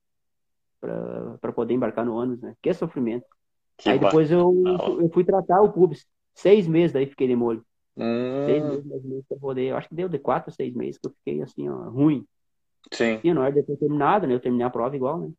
para 0.80 1.52
poder 1.52 1.72
embarcar 1.72 2.04
no 2.04 2.14
ônibus, 2.14 2.42
né? 2.42 2.54
Que 2.60 2.74
sofrimento. 2.74 3.24
Que 3.78 3.88
aí 3.88 3.98
depois 3.98 4.30
eu, 4.30 4.52
eu 5.00 5.08
fui 5.08 5.24
tratar 5.24 5.62
o 5.62 5.72
pubis. 5.72 6.06
Seis 6.34 6.66
meses 6.66 6.92
daí 6.92 7.06
fiquei 7.06 7.26
de 7.26 7.34
molho. 7.34 7.64
Hum. 7.96 8.44
Seis 8.44 8.62
meses 8.62 8.84
mais 8.84 9.02
ou 9.02 9.08
menos 9.08 9.24
pra 9.26 9.38
poder. 9.38 9.68
Eu 9.68 9.76
acho 9.78 9.88
que 9.88 9.94
deu 9.94 10.08
de 10.08 10.18
quatro, 10.18 10.52
seis 10.52 10.74
meses 10.74 10.98
que 10.98 11.08
eu 11.08 11.12
fiquei 11.12 11.40
assim, 11.40 11.68
ó, 11.70 11.88
ruim. 11.88 12.26
Sim. 12.92 13.20
E 13.22 13.32
na 13.32 13.42
hora 13.42 13.52
de 13.52 13.62
ter 13.62 13.76
terminado, 13.76 14.26
né? 14.26 14.34
Eu 14.34 14.40
terminei 14.40 14.66
a 14.66 14.70
prova 14.70 14.96
igual, 14.96 15.20
né? 15.20 15.30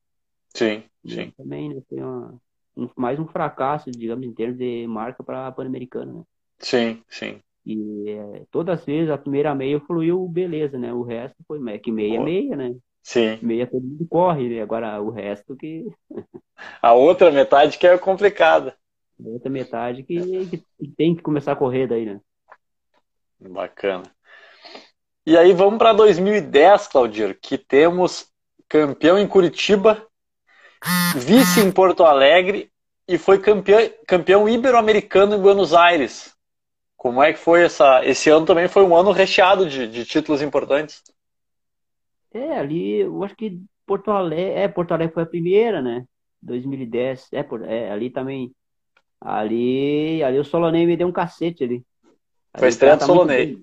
Sim, 0.54 0.84
sim. 1.06 1.32
também, 1.38 1.70
né? 1.70 1.82
Foi 1.88 2.00
uma, 2.00 2.40
um, 2.76 2.90
mais 2.96 3.20
um 3.20 3.28
fracasso, 3.28 3.90
digamos, 3.92 4.26
em 4.26 4.34
termos 4.34 4.58
de 4.58 4.86
marca 4.88 5.24
para 5.24 5.48
a 5.48 5.52
Pan-Americana, 5.52 6.14
né? 6.14 6.24
Sim, 6.60 7.04
sim. 7.10 7.40
E 7.66 8.10
é, 8.10 8.46
todas 8.52 8.80
as 8.80 8.86
vezes 8.86 9.10
a 9.10 9.18
primeira 9.18 9.54
meia 9.54 9.80
fluiu 9.82 10.28
beleza, 10.28 10.78
né? 10.78 10.94
O 10.94 11.04
resto 11.04 11.38
foi 11.48 11.60
que 11.80 11.92
meia 11.92 12.18
é 12.18 12.24
meia, 12.24 12.56
né? 12.56 12.76
Sim. 13.04 13.40
Meia 13.42 13.68
todo 13.68 13.84
mundo 13.84 14.06
corre, 14.10 14.50
né? 14.50 14.62
agora 14.62 15.02
o 15.02 15.10
resto 15.10 15.56
que. 15.56 15.86
a 16.82 16.94
outra 16.94 17.32
metade 17.32 17.78
que 17.78 17.88
é 17.88 17.98
complicada. 17.98 18.76
A 19.24 19.30
outra 19.30 19.50
metade 19.50 20.04
que, 20.04 20.48
que 20.48 20.88
tem 20.98 21.16
que 21.16 21.22
começar 21.22 21.52
a 21.52 21.56
correr 21.56 21.88
daí, 21.88 22.06
né? 22.06 22.20
Bacana. 23.40 24.04
E 25.26 25.38
aí 25.38 25.54
vamos 25.54 25.78
para 25.78 25.94
2010, 25.94 26.88
Claudir, 26.88 27.38
que 27.40 27.58
temos 27.58 28.28
campeão 28.68 29.20
em 29.20 29.28
Curitiba, 29.28 30.08
vice 31.16 31.60
em 31.60 31.72
Porto 31.72 32.04
Alegre 32.04 32.72
e 33.08 33.18
foi 33.18 33.40
campeão, 33.40 33.80
campeão 34.08 34.50
ibero-americano 34.50 35.36
em 35.36 35.40
Buenos 35.40 35.74
Aires. 35.74 36.36
Como 36.98 37.22
é 37.22 37.34
que 37.34 37.40
foi 37.40 37.64
essa? 37.64 38.04
Esse 38.06 38.30
ano 38.30 38.46
também 38.46 38.68
foi 38.68 38.84
um 38.84 38.96
ano 38.96 39.12
recheado 39.12 39.68
de, 39.70 39.88
de 39.88 40.06
títulos 40.06 40.42
importantes. 40.42 41.04
É, 42.34 42.58
ali, 42.58 43.02
eu 43.02 43.24
acho 43.24 43.36
que 43.36 43.62
Porto 43.86 44.10
Alegre, 44.10 44.54
é, 44.54 44.68
Porto 44.68 44.94
Alegre 44.94 45.14
foi 45.14 45.24
a 45.24 45.28
primeira, 45.28 45.82
né? 45.82 46.06
2010, 46.42 47.28
é, 47.34 47.46
é 47.68 47.92
ali 47.92 48.10
também, 48.10 48.52
ali, 49.20 50.24
ali 50.24 50.40
o 50.40 50.44
Solonei 50.44 50.86
me 50.86 50.98
deu 50.98 51.08
um 51.08 51.12
cacete 51.12 51.64
ali. 51.64 51.86
Foi 52.58 52.68
a 52.68 52.70
estreia 52.70 52.96
do 52.96 53.00
tá 53.00 53.06
Solonei. 53.06 53.62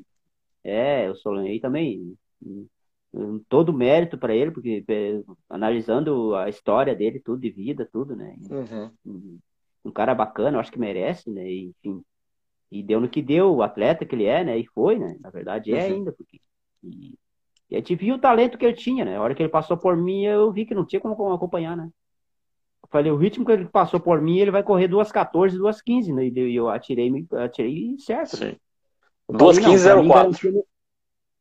É, 0.64 1.10
o 1.10 1.14
Solonei 1.14 1.60
também. 1.60 2.14
Todo 3.48 3.72
mérito 3.72 4.18
para 4.18 4.34
ele, 4.34 4.50
porque 4.50 4.84
é, 4.86 5.22
analisando 5.48 6.34
a 6.34 6.48
história 6.48 6.94
dele, 6.94 7.20
tudo 7.20 7.40
de 7.40 7.50
vida, 7.50 7.88
tudo, 7.90 8.14
né? 8.14 8.36
Uhum. 8.50 9.38
Um 9.84 9.90
cara 9.90 10.14
bacana, 10.14 10.56
eu 10.56 10.60
acho 10.60 10.70
que 10.72 10.78
merece, 10.78 11.30
né? 11.30 11.48
E, 11.50 11.68
enfim. 11.68 12.02
E 12.70 12.82
deu 12.82 13.00
no 13.00 13.08
que 13.08 13.22
deu, 13.22 13.54
o 13.54 13.62
atleta 13.62 14.04
que 14.04 14.14
ele 14.14 14.24
é, 14.24 14.44
né? 14.44 14.58
E 14.58 14.66
foi, 14.66 14.98
né? 14.98 15.16
Na 15.20 15.30
verdade 15.30 15.72
é 15.72 15.88
uhum. 15.88 15.94
ainda, 15.94 16.12
porque. 16.12 16.38
E, 16.82 17.14
e 17.70 17.76
a 17.76 17.78
gente 17.78 17.94
viu 17.94 18.16
o 18.16 18.20
talento 18.20 18.58
que 18.58 18.64
ele 18.64 18.74
tinha, 18.74 19.04
né? 19.04 19.16
A 19.16 19.22
hora 19.22 19.34
que 19.34 19.42
ele 19.42 19.50
passou 19.50 19.76
por 19.76 19.96
mim, 19.96 20.24
eu 20.24 20.52
vi 20.52 20.66
que 20.66 20.74
não 20.74 20.84
tinha 20.86 21.00
como 21.00 21.32
acompanhar, 21.32 21.76
né? 21.76 21.90
Eu 22.82 22.88
falei, 22.90 23.10
o 23.10 23.16
ritmo 23.16 23.44
que 23.44 23.52
ele 23.52 23.66
passou 23.66 24.00
por 24.00 24.20
mim, 24.20 24.38
ele 24.38 24.50
vai 24.50 24.62
correr 24.62 24.88
2,14, 24.88 25.58
2,15, 25.58 26.14
né? 26.14 26.26
E 26.26 26.54
eu 26.54 26.68
atirei, 26.68 27.10
atirei 27.32 27.96
certo. 27.98 28.40
Né? 28.40 28.56
2,15,04. 29.30 30.62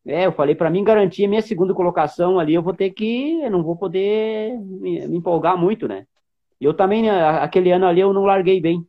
É, 0.06 0.26
eu 0.26 0.32
falei, 0.32 0.56
para 0.56 0.70
mim 0.70 0.84
garantir 0.84 1.26
a 1.26 1.28
minha 1.28 1.42
segunda 1.42 1.74
colocação 1.74 2.40
ali, 2.40 2.54
eu 2.54 2.64
vou 2.64 2.74
ter 2.74 2.92
que, 2.92 3.42
eu 3.42 3.52
não 3.52 3.62
vou 3.62 3.76
poder 3.76 4.58
me, 4.58 5.06
me, 5.06 5.18
empolgar 5.18 5.58
muito, 5.58 5.86
né? 5.86 6.08
E 6.62 6.66
eu 6.66 6.74
também, 6.74 7.04
né, 7.04 7.28
aquele 7.40 7.72
ano 7.72 7.86
ali, 7.86 8.00
eu 8.00 8.14
não 8.14 8.24
larguei 8.24 8.62
bem. 8.62 8.88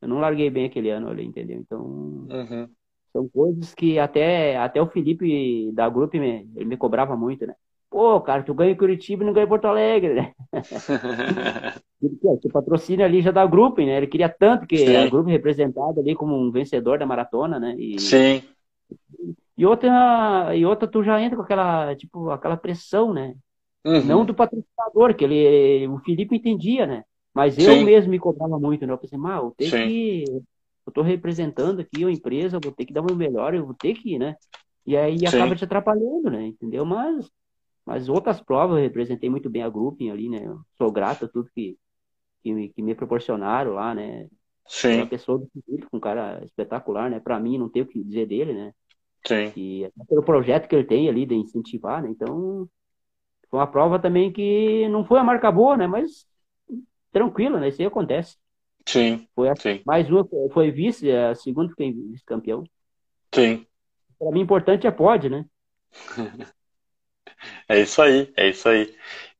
Eu 0.00 0.08
não 0.08 0.18
larguei 0.18 0.50
bem 0.50 0.66
aquele 0.66 0.90
ano 0.90 1.08
ali, 1.08 1.24
entendeu? 1.24 1.58
Então, 1.58 1.80
uhum. 1.80 2.68
são 3.12 3.28
coisas 3.28 3.74
que 3.74 3.98
até, 3.98 4.56
até 4.58 4.82
o 4.82 4.86
Felipe 4.86 5.72
da 5.72 5.88
Grupo, 5.88 6.18
me, 6.18 6.46
ele 6.54 6.66
me 6.66 6.76
cobrava 6.76 7.16
muito, 7.16 7.46
né? 7.46 7.54
Pô, 7.92 8.20
cara, 8.22 8.42
tu 8.42 8.54
ganha 8.54 8.72
em 8.72 8.76
Curitiba 8.76 9.22
e 9.22 9.26
não 9.26 9.34
ganha 9.34 9.44
em 9.44 9.48
Porto 9.48 9.66
Alegre, 9.66 10.14
né? 10.14 10.32
o 12.00 12.50
patrocínio 12.50 13.04
ali 13.04 13.20
já 13.20 13.30
dá 13.30 13.46
grupo, 13.46 13.82
né? 13.82 13.98
Ele 13.98 14.06
queria 14.06 14.28
tanto 14.30 14.66
que 14.66 14.76
Sim. 14.76 14.96
a 14.96 15.06
grupo 15.06 15.28
representado 15.28 16.00
ali 16.00 16.14
como 16.14 16.34
um 16.34 16.50
vencedor 16.50 16.98
da 16.98 17.06
maratona, 17.06 17.60
né? 17.60 17.76
E, 17.78 17.98
Sim. 17.98 18.42
E 19.56 19.66
outra, 19.66 20.56
e 20.56 20.64
outra, 20.64 20.88
tu 20.88 21.02
já 21.02 21.20
entra 21.20 21.36
com 21.36 21.42
aquela, 21.42 21.94
tipo, 21.94 22.30
aquela 22.30 22.56
pressão, 22.56 23.12
né? 23.12 23.34
Uhum. 23.84 24.06
Não 24.06 24.24
do 24.24 24.34
patrocinador, 24.34 25.14
que 25.16 25.24
ele, 25.24 25.88
o 25.88 25.98
Felipe 26.00 26.36
entendia, 26.36 26.86
né? 26.86 27.04
Mas 27.34 27.58
eu 27.58 27.66
Sim. 27.66 27.84
mesmo 27.84 28.10
me 28.10 28.18
cobrava 28.18 28.58
muito, 28.58 28.86
né? 28.86 28.92
Eu 28.92 28.98
pensei, 28.98 29.18
mal, 29.18 29.46
eu 29.46 29.54
tenho 29.56 29.70
Sim. 29.70 29.78
que. 29.82 30.24
Eu 30.86 30.92
tô 30.92 31.02
representando 31.02 31.80
aqui 31.80 32.04
a 32.04 32.10
empresa, 32.10 32.56
eu 32.56 32.60
vou 32.60 32.72
ter 32.72 32.84
que 32.86 32.92
dar 32.92 33.02
o 33.02 33.04
meu 33.04 33.16
melhor, 33.16 33.54
eu 33.54 33.64
vou 33.66 33.74
ter 33.74 33.94
que, 33.94 34.18
né? 34.18 34.36
E 34.86 34.96
aí 34.96 35.26
Sim. 35.26 35.28
acaba 35.28 35.54
te 35.54 35.64
atrapalhando, 35.64 36.30
né? 36.30 36.46
Entendeu? 36.46 36.84
Mas 36.84 37.30
mas 37.84 38.08
outras 38.08 38.40
provas 38.40 38.76
eu 38.76 38.82
representei 38.82 39.28
muito 39.28 39.50
bem 39.50 39.62
a 39.62 39.68
grouping 39.68 40.10
ali, 40.10 40.28
né? 40.28 40.42
Eu 40.44 40.60
sou 40.76 40.90
grato 40.90 41.24
a 41.24 41.28
tudo 41.28 41.50
que, 41.54 41.76
que, 42.42 42.52
me, 42.52 42.68
que 42.68 42.82
me 42.82 42.94
proporcionaram 42.94 43.72
lá, 43.72 43.94
né? 43.94 44.28
Sim. 44.66 44.96
Uma 44.96 45.06
pessoa 45.06 45.38
do 45.38 45.48
Felipe, 45.48 45.86
um 45.92 46.00
cara 46.00 46.42
espetacular, 46.44 47.10
né? 47.10 47.18
Para 47.18 47.40
mim, 47.40 47.58
não 47.58 47.68
tem 47.68 47.82
o 47.82 47.86
que 47.86 48.02
dizer 48.02 48.26
dele, 48.26 48.52
né? 48.52 48.72
Sim. 49.26 49.52
E 49.56 49.90
pelo 50.08 50.22
projeto 50.22 50.68
que 50.68 50.74
ele 50.74 50.84
tem 50.84 51.08
ali 51.08 51.26
de 51.26 51.34
incentivar, 51.34 52.02
né? 52.02 52.10
Então, 52.10 52.68
foi 53.50 53.58
uma 53.58 53.66
prova 53.66 53.98
também 53.98 54.32
que 54.32 54.88
não 54.88 55.04
foi 55.04 55.18
a 55.18 55.24
marca 55.24 55.50
boa, 55.50 55.76
né? 55.76 55.86
Mas 55.86 56.26
tranquilo, 57.12 57.58
né? 57.58 57.68
Isso 57.68 57.82
aí 57.82 57.86
acontece. 57.86 58.36
Sim. 58.86 59.26
Foi 59.34 59.48
a, 59.48 59.56
sim. 59.56 59.82
Mais 59.84 60.08
uma 60.10 60.26
foi 60.52 60.70
vice, 60.70 61.10
a 61.10 61.34
segunda 61.34 61.70
fiquei 61.70 61.92
vice-campeão. 61.92 62.64
Sim. 63.34 63.66
Para 64.18 64.30
mim, 64.30 64.40
importante 64.40 64.86
é 64.86 64.90
pode, 64.90 65.28
né? 65.28 65.44
É 67.68 67.80
isso 67.80 68.00
aí, 68.02 68.32
é 68.36 68.48
isso 68.48 68.68
aí. 68.68 68.94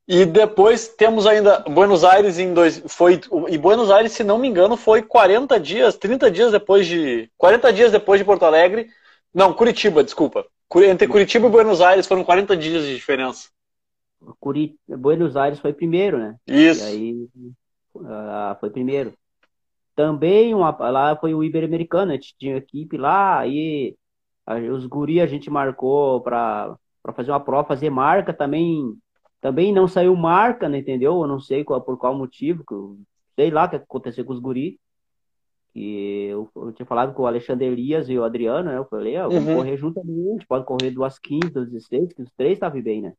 E 0.06 0.24
depois 0.24 0.88
temos 0.88 1.26
ainda 1.26 1.60
Buenos 1.60 2.04
Aires 2.04 2.38
em 2.38 2.52
dois. 2.52 2.82
Foi, 2.86 3.20
e 3.48 3.56
Buenos 3.56 3.90
Aires, 3.90 4.12
se 4.12 4.24
não 4.24 4.38
me 4.38 4.48
engano, 4.48 4.76
foi 4.76 5.00
40 5.02 5.58
dias, 5.60 5.96
30 5.96 6.30
dias 6.30 6.52
depois 6.52 6.86
de. 6.86 7.30
40 7.38 7.72
dias 7.72 7.92
depois 7.92 8.18
de 8.18 8.24
Porto 8.24 8.44
Alegre. 8.44 8.88
Não, 9.32 9.54
Curitiba, 9.54 10.02
desculpa. 10.02 10.44
Entre 10.76 11.06
Curitiba 11.06 11.46
e 11.46 11.50
Buenos 11.50 11.80
Aires 11.80 12.06
foram 12.06 12.24
40 12.24 12.56
dias 12.56 12.84
de 12.84 12.94
diferença. 12.94 13.48
Curit... 14.40 14.76
Buenos 14.88 15.36
Aires 15.36 15.58
foi 15.60 15.72
primeiro, 15.72 16.18
né? 16.18 16.36
Isso. 16.46 16.82
E 16.82 16.86
aí 16.86 17.28
uh, 17.94 18.58
foi 18.58 18.70
primeiro. 18.70 19.12
Também 19.94 20.54
uma, 20.54 20.70
lá 20.90 21.16
foi 21.16 21.34
o 21.34 21.44
Ibero-Americano, 21.44 22.12
a 22.12 22.14
gente 22.14 22.34
tinha 22.38 22.56
equipe 22.56 22.96
lá, 22.96 23.40
aí 23.40 23.94
os 24.46 24.86
guri 24.86 25.20
a 25.20 25.26
gente 25.26 25.50
marcou 25.50 26.20
para 26.22 26.76
para 27.02 27.12
fazer 27.12 27.30
uma 27.30 27.40
prova, 27.40 27.68
fazer 27.68 27.90
marca 27.90 28.32
também. 28.32 28.96
Também 29.40 29.72
não 29.72 29.88
saiu 29.88 30.14
marca, 30.14 30.68
né, 30.68 30.78
entendeu? 30.78 31.20
Eu 31.20 31.26
não 31.26 31.40
sei 31.40 31.64
qual, 31.64 31.80
por 31.80 31.98
qual 31.98 32.14
motivo, 32.14 32.62
eu, 32.70 32.96
sei 33.34 33.50
lá 33.50 33.64
o 33.64 33.70
que 33.70 33.76
aconteceu 33.76 34.24
com 34.24 34.32
os 34.32 34.38
guri. 34.38 34.78
Que 35.74 36.26
eu, 36.26 36.48
eu, 36.54 36.72
tinha 36.72 36.86
falado 36.86 37.12
com 37.14 37.22
o 37.22 37.26
Alexandre 37.26 37.66
Elias 37.66 38.08
e 38.08 38.16
o 38.16 38.24
Adriano, 38.24 38.70
né? 38.70 38.76
Eu 38.76 38.84
falei, 38.84 39.16
ah, 39.16 39.26
vamos 39.26 39.48
uhum. 39.48 39.56
correr 39.56 39.76
juntamente, 39.76 40.46
pode 40.46 40.64
correr 40.64 40.90
duas 40.90 41.18
15, 41.18 41.50
duas 41.50 41.70
16, 41.70 42.12
que 42.12 42.22
os 42.22 42.30
três 42.36 42.52
estavam 42.52 42.80
bem, 42.82 43.02
né? 43.02 43.14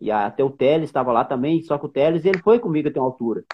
E 0.00 0.10
até 0.10 0.42
o 0.42 0.50
Teles 0.50 0.88
estava 0.88 1.12
lá 1.12 1.24
também, 1.24 1.62
só 1.62 1.76
que 1.76 1.86
o 1.86 1.88
Teles 1.88 2.24
ele 2.24 2.38
foi 2.38 2.58
comigo 2.58 2.88
até 2.88 2.98
uma 2.98 3.08
altura. 3.08 3.44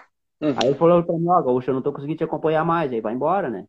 Uhum. 0.41 0.55
Aí 0.57 0.69
ele 0.69 0.79
falou 0.79 1.03
pra 1.03 1.15
mim, 1.17 1.29
ó, 1.29 1.43
oh, 1.45 1.61
eu 1.61 1.75
não 1.75 1.83
tô 1.83 1.93
conseguindo 1.93 2.19
te 2.19 2.25
acompanhar 2.25 2.65
mais, 2.65 2.93
aí 2.93 3.01
vai 3.01 3.15
embora, 3.15 3.51
né? 3.51 3.67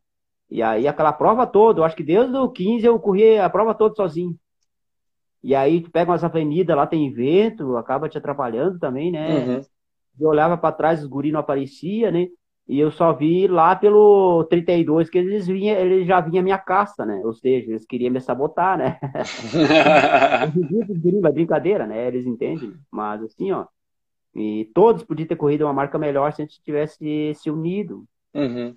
E 0.50 0.62
aí 0.62 0.88
aquela 0.88 1.14
prova 1.14 1.48
toda, 1.48 1.80
eu 1.80 1.84
acho 1.84 1.96
que 1.96 2.04
desde 2.04 2.36
o 2.36 2.50
15 2.50 2.86
eu 2.86 3.00
corri 3.00 3.38
a 3.38 3.50
prova 3.50 3.74
toda 3.74 3.96
sozinho. 3.96 4.36
E 5.44 5.56
aí 5.56 5.82
tu 5.82 5.90
pega 5.90 6.12
umas 6.12 6.24
avenidas, 6.24 6.76
lá 6.76 6.86
tem 6.86 7.12
vento, 7.12 7.78
acaba 7.78 8.10
te 8.10 8.18
atrapalhando 8.18 8.78
também, 8.78 9.12
né? 9.12 9.38
Uhum. 9.38 9.62
Eu 10.20 10.30
olhava 10.30 10.58
para 10.58 10.76
trás, 10.76 11.02
os 11.02 11.08
guri 11.08 11.32
não 11.32 11.40
aparecia, 11.40 12.12
né? 12.12 12.28
E 12.68 12.80
eu 12.80 12.92
só 12.92 13.12
vi 13.14 13.48
lá 13.48 13.76
pelo 13.76 14.44
32 14.44 15.10
que 15.10 15.18
eles 15.18 15.48
vinha, 15.48 15.74
eles 15.80 16.06
já 16.06 16.22
vinha 16.22 16.44
minha 16.44 16.58
caça, 16.58 17.04
né? 17.04 17.20
Ou 17.26 17.34
seja, 17.34 17.72
eles 17.72 17.84
queriam 17.84 18.12
me 18.12 18.22
sabotar, 18.22 18.78
né? 18.78 19.00
é 21.28 21.32
brincadeira, 21.32 21.88
né? 21.88 22.08
Eles 22.08 22.28
entendem. 22.28 22.74
Mas 22.92 23.24
assim, 23.24 23.52
ó, 23.52 23.66
E 24.36 24.70
todos 24.72 25.04
podiam 25.04 25.28
ter 25.28 25.36
corrido 25.36 25.64
uma 25.64 25.74
marca 25.74 25.98
melhor 25.98 26.32
se 26.32 26.44
a 26.44 26.46
gente 26.46 26.62
tivesse 26.62 27.34
se 27.34 27.50
unido. 27.50 28.06
Uhum. 28.36 28.76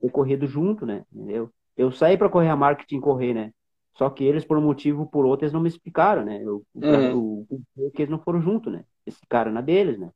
Ter 0.00 0.10
corrido 0.10 0.46
junto, 0.48 0.84
né? 0.84 1.04
Entendeu? 1.12 1.50
Eu 1.76 1.92
saí 1.92 2.18
para 2.18 2.28
correr 2.28 2.48
a 2.48 2.56
marca 2.56 2.82
que 2.82 2.88
tinha 2.88 3.00
que 3.00 3.06
correr, 3.06 3.32
né? 3.32 3.52
Só 4.00 4.08
que 4.08 4.24
eles, 4.24 4.46
por 4.46 4.56
um 4.56 4.62
motivo 4.62 5.02
ou 5.02 5.06
por 5.06 5.26
outro, 5.26 5.44
eles 5.44 5.52
não 5.52 5.60
me 5.60 5.68
explicaram, 5.68 6.24
né? 6.24 6.42
Eu, 6.42 6.64
Uhum. 6.74 7.18
o, 7.18 7.46
o, 7.76 7.90
que 7.90 8.00
eles 8.00 8.08
não 8.08 8.18
foram 8.18 8.40
junto, 8.40 8.70
né? 8.70 8.82
Esse 9.04 9.20
cara 9.28 9.52
na 9.52 9.60
deles, 9.60 9.98
né? 9.98 10.10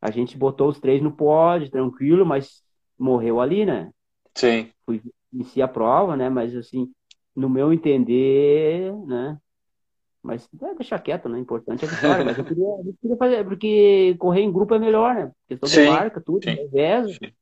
A 0.00 0.12
gente 0.12 0.38
botou 0.38 0.68
os 0.68 0.78
três 0.78 1.02
no 1.02 1.10
pódio, 1.10 1.68
tranquilo, 1.68 2.24
mas 2.24 2.62
morreu 2.96 3.40
ali, 3.40 3.66
né? 3.66 3.90
Sim. 4.32 4.70
Venci 5.32 5.60
a 5.60 5.66
prova, 5.66 6.16
né? 6.16 6.30
Mas 6.30 6.54
assim, 6.54 6.88
no 7.34 7.50
meu 7.50 7.72
entender, 7.72 8.92
né? 9.08 9.40
Mas 10.22 10.48
é, 10.62 10.74
deixa 10.76 10.96
quieto, 10.96 11.28
né? 11.28 11.40
Importante 11.40 11.84
é 11.84 11.88
a 11.88 11.90
vitória. 11.90 12.24
Mas 12.24 12.38
eu 12.38 12.44
queria, 12.44 12.64
eu 12.64 12.94
queria 13.02 13.16
fazer, 13.16 13.44
porque 13.44 14.14
correr 14.20 14.42
em 14.42 14.52
grupo 14.52 14.72
é 14.72 14.78
melhor, 14.78 15.16
né? 15.16 15.32
Questão 15.48 15.68
de 15.68 15.74
Sim, 15.74 15.86
marca, 15.86 16.20
tudo, 16.20 16.44
sim. 16.44 16.56
Sim. 17.12 17.34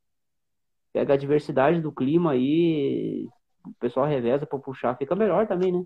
pega 0.94 1.12
a 1.12 1.16
diversidade 1.18 1.82
do 1.82 1.92
clima 1.92 2.32
aí, 2.32 3.28
o 3.64 3.74
pessoal 3.80 4.06
reveza 4.06 4.46
pra 4.46 4.58
puxar, 4.58 4.96
fica 4.96 5.14
melhor 5.14 5.46
também, 5.46 5.72
né? 5.72 5.84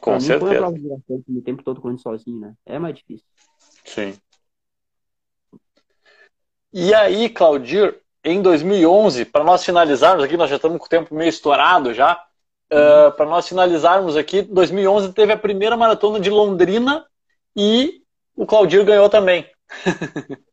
Com 0.00 0.12
Pra 0.12 0.18
mim, 0.18 0.26
certeza. 0.26 0.54
prova 0.54 0.78
de 0.78 0.88
bastante, 0.88 1.24
o 1.28 1.42
tempo 1.42 1.62
todo 1.62 1.80
correndo 1.80 2.00
sozinho, 2.00 2.38
né? 2.40 2.54
É 2.66 2.78
mais 2.78 2.94
difícil. 2.94 3.26
Sim. 3.84 4.18
E 6.72 6.92
aí, 6.94 7.28
Claudir, 7.30 8.00
em 8.22 8.42
2011, 8.42 9.24
para 9.24 9.44
nós 9.44 9.64
finalizarmos 9.64 10.24
aqui, 10.24 10.36
nós 10.36 10.50
já 10.50 10.56
estamos 10.56 10.78
com 10.78 10.84
o 10.84 10.88
tempo 10.88 11.14
meio 11.14 11.28
estourado 11.28 11.94
já. 11.94 12.22
para 12.68 13.26
nós 13.26 13.48
finalizarmos 13.48 14.16
aqui, 14.16 14.42
2011 14.42 15.12
teve 15.12 15.32
a 15.32 15.38
primeira 15.38 15.76
maratona 15.76 16.20
de 16.20 16.28
Londrina 16.28 17.06
e 17.56 18.02
o 18.34 18.44
Claudir 18.44 18.84
ganhou 18.84 19.08
também. 19.08 19.48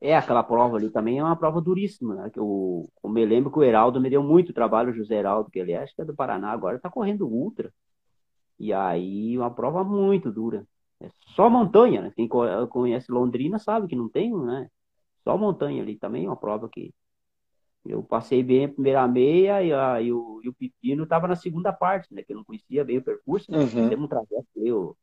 É, 0.00 0.16
aquela 0.16 0.44
prova 0.44 0.76
ali 0.76 0.90
também 0.90 1.18
é 1.18 1.24
uma 1.24 1.36
prova 1.36 1.60
duríssima, 1.60 2.14
né? 2.14 2.30
Eu, 2.36 2.88
eu 3.02 3.10
me 3.10 3.24
lembro 3.26 3.50
que 3.50 3.58
o 3.58 3.64
Heraldo 3.64 4.00
me 4.00 4.08
deu 4.10 4.22
muito 4.22 4.52
trabalho, 4.52 4.90
o 4.90 4.94
José 4.94 5.16
Heraldo, 5.16 5.50
que 5.50 5.58
ele 5.58 5.74
acho 5.74 5.94
que 5.94 6.02
é 6.02 6.04
do 6.04 6.14
Paraná, 6.14 6.52
agora 6.52 6.78
tá 6.78 6.88
correndo 6.90 7.26
ultra. 7.28 7.72
E 8.58 8.72
aí, 8.72 9.38
uma 9.38 9.50
prova 9.54 9.84
muito 9.84 10.32
dura. 10.32 10.66
É 11.00 11.08
só 11.36 11.50
montanha, 11.50 12.02
né? 12.02 12.12
Quem 12.16 12.28
co- 12.28 12.68
conhece 12.68 13.12
Londrina 13.12 13.58
sabe 13.58 13.88
que 13.88 13.96
não 13.96 14.08
tem, 14.08 14.32
né? 14.36 14.68
Só 15.24 15.36
montanha 15.38 15.82
ali 15.82 15.98
também 15.98 16.26
é 16.26 16.28
uma 16.28 16.36
prova 16.36 16.68
que 16.70 16.92
eu 17.84 18.02
passei 18.02 18.42
bem 18.42 18.66
a 18.66 18.68
primeira 18.68 19.08
meia 19.08 19.62
e, 19.62 19.72
a, 19.72 20.00
e, 20.02 20.12
o, 20.12 20.40
e 20.44 20.48
o 20.48 20.54
Pepino 20.54 21.06
tava 21.06 21.28
na 21.28 21.36
segunda 21.36 21.72
parte, 21.72 22.12
né? 22.14 22.22
Que 22.22 22.32
eu 22.32 22.36
não 22.38 22.44
conhecia 22.44 22.84
bem 22.84 22.98
o 22.98 23.04
percurso, 23.04 23.52
né? 23.52 23.58
Uhum. 23.58 23.98
Fizemos 23.98 24.04
um 24.06 24.08
trajeto 24.08 24.48
eu. 24.56 24.96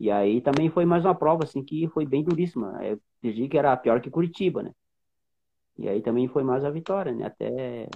E 0.00 0.10
aí 0.10 0.40
também 0.40 0.70
foi 0.70 0.84
mais 0.84 1.04
uma 1.04 1.14
prova, 1.14 1.44
assim, 1.44 1.64
que 1.64 1.88
foi 1.88 2.06
bem 2.06 2.24
duríssima. 2.24 2.78
Eu 2.84 3.00
decidi 3.22 3.48
que 3.48 3.58
era 3.58 3.76
pior 3.76 4.00
que 4.00 4.10
Curitiba, 4.10 4.62
né? 4.62 4.72
E 5.78 5.88
aí 5.88 6.00
também 6.02 6.28
foi 6.28 6.42
mais 6.42 6.64
a 6.64 6.70
vitória, 6.70 7.12
né? 7.12 7.26
Até, 7.26 7.88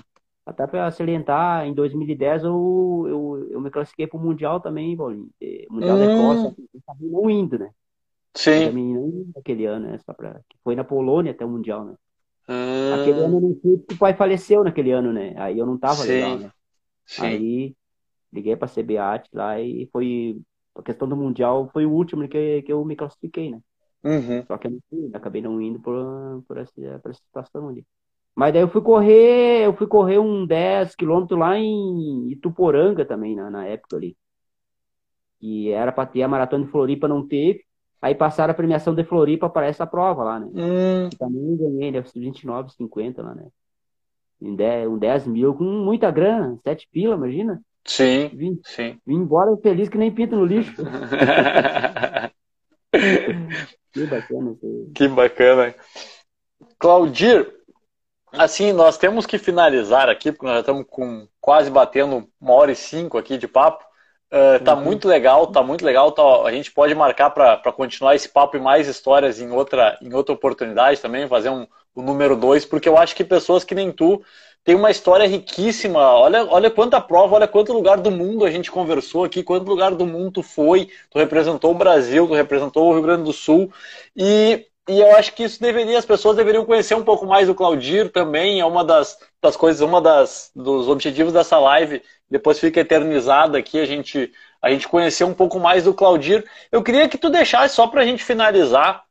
até 0.47 0.67
para 0.67 0.91
salientar, 0.93 1.67
em 1.67 1.75
2010 1.75 2.45
eu, 2.45 3.07
eu, 3.09 3.49
eu 3.53 3.61
me 3.61 3.71
classifiquei 3.71 4.07
para 4.07 4.19
o 4.19 4.23
Mundial 4.23 4.61
também, 4.61 4.97
Paulinho. 4.97 5.31
Mundial 5.71 5.99
da 5.99 6.09
Hum. 6.09 6.09
Costa, 6.09 6.55
eu 6.59 6.81
acabei 6.87 7.09
não 7.11 7.31
indo, 7.31 7.59
né? 7.59 7.71
Sim. 8.37 8.75
também 8.75 8.95
não 8.95 9.27
naquele 9.37 9.67
ano, 9.67 9.89
né? 9.91 9.99
Só 10.01 10.15
pra, 10.15 10.41
foi 10.65 10.75
na 10.77 10.85
Polônia 10.85 11.33
até 11.33 11.45
o 11.45 11.49
Mundial, 11.51 11.85
né? 11.87 11.97
Hum, 12.49 12.55
Aquele 12.91 13.21
ano 13.23 13.37
eu 13.39 13.41
não 13.43 13.61
fui 13.61 13.79
porque 13.79 13.95
o 13.95 13.99
pai 13.99 14.15
faleceu 14.17 14.65
naquele 14.65 14.91
ano, 14.93 15.13
né? 15.13 15.35
Aí 15.39 15.59
eu 15.59 15.67
não 15.67 15.79
tava 15.79 16.05
Sim. 16.05 16.05
legal, 16.05 16.39
né? 16.41 16.51
sim. 17.07 17.41
Aí 17.41 17.77
liguei 18.33 18.57
pra 18.57 18.69
CBAT 18.69 19.29
lá 19.35 19.61
e 19.61 19.89
foi. 19.93 20.41
A 20.81 20.83
questão 20.83 21.09
do 21.09 21.17
Mundial 21.17 21.69
foi 21.73 21.85
o 21.85 21.93
último 21.93 22.27
que, 22.27 22.63
que 22.63 22.73
eu 22.73 22.85
me 22.85 22.97
classifiquei, 22.97 23.51
né? 23.51 23.61
Uhum. 24.03 24.45
Só 24.47 24.57
que 24.57 24.67
eu 24.67 24.71
não 24.73 24.81
fui, 24.89 25.11
acabei 25.13 25.43
não 25.43 25.61
indo 25.61 25.79
por, 25.79 26.43
por, 26.49 26.57
essa, 26.57 26.73
por 27.03 27.11
essa 27.11 27.21
situação 27.21 27.69
ali. 27.69 27.87
Mas 28.35 28.53
daí 28.53 28.63
eu 28.63 28.69
fui 28.69 28.81
correr, 28.81 29.67
eu 29.67 29.75
fui 29.75 29.87
correr 29.87 30.19
um 30.19 30.47
10 30.47 30.95
quilômetros 30.95 31.39
lá 31.39 31.59
em 31.59 32.31
Ituporanga 32.31 33.05
também, 33.05 33.37
na, 33.37 33.51
na 33.51 33.67
época 33.67 33.97
ali. 33.97 34.17
E 35.41 35.69
era 35.71 35.93
pra 35.93 36.07
ter 36.07 36.23
a 36.23 36.29
maratona 36.29 36.65
de 36.65 36.71
Floripa, 36.71 37.07
não 37.07 37.27
teve. 37.27 37.65
Aí 38.01 38.15
passaram 38.15 38.53
a 38.53 38.55
premiação 38.55 38.95
de 38.95 39.05
Floripa 39.05 39.51
para 39.51 39.67
essa 39.67 39.87
prova 39.87 40.25
lá, 40.25 40.41
né? 40.41 40.47
Hum, 40.55 41.11
também 41.19 41.57
ganhei, 41.57 41.91
né? 41.91 42.01
29,50 42.01 43.23
lá, 43.23 43.35
né? 43.35 43.49
Em 44.41 44.57
10, 44.57 44.89
um 44.89 44.99
10 44.99 45.27
mil 45.27 45.55
com 45.55 45.65
muita 45.65 46.11
grana, 46.11 46.59
7 46.65 46.89
pila, 46.91 47.15
imagina. 47.15 47.63
Sim, 47.85 48.31
Vim, 48.33 48.61
sim. 48.65 48.99
vim 49.07 49.17
embora 49.17 49.57
feliz 49.59 49.89
que 49.89 49.99
nem 49.99 50.13
pinto 50.15 50.37
no 50.37 50.45
lixo. 50.45 50.75
Que 53.93 54.07
bacana. 54.07 54.57
Que 54.95 55.09
bacana. 55.09 55.75
Claudir, 56.79 57.53
assim, 58.33 58.73
nós 58.73 58.97
temos 58.99 59.27
que 59.27 59.39
finalizar 59.39 60.09
aqui, 60.09 60.33
porque 60.33 60.47
nós 60.47 60.55
já 60.57 60.61
estamos 60.61 60.87
com 60.89 61.27
quase 61.41 61.71
batendo 61.71 62.29
uma 62.41 62.55
hora 62.55 62.73
e 62.73 62.77
cinco 62.77 63.19
aqui 63.19 63.37
de 63.39 63.49
papo. 63.49 63.85
Uh, 64.33 64.63
tá 64.65 64.75
Uhum. 64.77 64.85
muito 64.85 65.09
legal, 65.09 65.49
tá 65.49 65.63
muito 65.63 65.85
legal. 65.85 66.13
Tá, 66.13 66.23
a 66.45 66.53
gente 66.53 66.71
pode 66.73 66.95
marcar 66.95 67.31
para 67.31 67.73
continuar 67.73 68.15
esse 68.15 68.29
papo 68.29 68.57
e 68.57 68.61
mais 68.61 68.87
histórias 68.87 69.41
em 69.41 69.51
outra, 69.51 69.99
em 70.01 70.15
outra 70.15 70.33
oportunidade 70.35 71.01
também, 71.01 71.27
fazer 71.27 71.51
um, 71.51 71.67
o 71.95 72.01
número 72.03 72.37
dois, 72.37 72.65
porque 72.65 72.89
eu 72.89 72.97
acho 72.97 73.17
que 73.17 73.25
pessoas 73.25 73.65
que 73.65 73.75
nem 73.75 73.91
tu 73.91 74.23
têm 74.65 74.75
uma 74.75 74.91
história 74.91 75.27
riquíssima. 75.27 76.01
Olha, 76.01 76.45
olha 76.47 76.71
quanta 76.71 77.01
prova, 77.01 77.37
olha 77.37 77.49
quanto 77.49 77.73
lugar 77.73 77.99
do 77.99 78.11
mundo 78.11 78.45
a 78.45 78.51
gente 78.51 78.71
conversou 78.71 79.25
aqui, 79.25 79.43
quanto 79.43 79.69
lugar 79.69 79.95
do 79.95 80.07
mundo 80.07 80.33
tu 80.33 80.43
foi, 80.43 80.89
tu 81.11 81.19
representou 81.19 81.73
o 81.73 81.75
Brasil, 81.75 82.27
tu 82.27 82.35
representou 82.35 82.89
o 82.89 82.93
Rio 82.93 83.03
Grande 83.03 83.25
do 83.25 83.33
Sul. 83.33 83.73
E, 84.17 84.67
e 84.89 85.01
eu 85.01 85.17
acho 85.17 85.35
que 85.35 85.45
isso 85.45 85.61
deveria, 85.61 85.99
as 85.99 86.05
pessoas 86.05 86.37
deveriam 86.37 86.65
conhecer 86.65 86.95
um 86.95 87.05
pouco 87.05 87.27
mais 87.27 87.47
do 87.47 87.55
Claudir 87.55 88.11
também. 88.11 88.61
É 88.61 88.65
uma 88.65 88.85
das, 88.85 89.19
das 89.43 89.57
coisas, 89.57 89.81
uma 89.81 90.01
das 90.01 90.51
dos 90.55 90.89
objetivos 90.89 91.33
dessa 91.33 91.59
live. 91.59 92.03
Depois 92.31 92.59
fica 92.59 92.81
eternizada 92.81 93.59
aqui 93.59 93.79
a 93.81 93.87
gente 93.87 94.33
a 94.63 94.71
gente 94.71 94.87
conhecer 94.89 95.25
um 95.25 95.35
pouco 95.35 95.59
mais 95.59 95.85
do 95.85 95.95
Claudir. 95.95 96.45
Eu 96.71 96.83
queria 96.83 97.09
que 97.09 97.17
tu 97.17 97.31
deixasse 97.31 97.75
só 97.75 97.87
para 97.87 98.03
a 98.03 98.05
gente 98.05 98.23
finalizar 98.23 99.05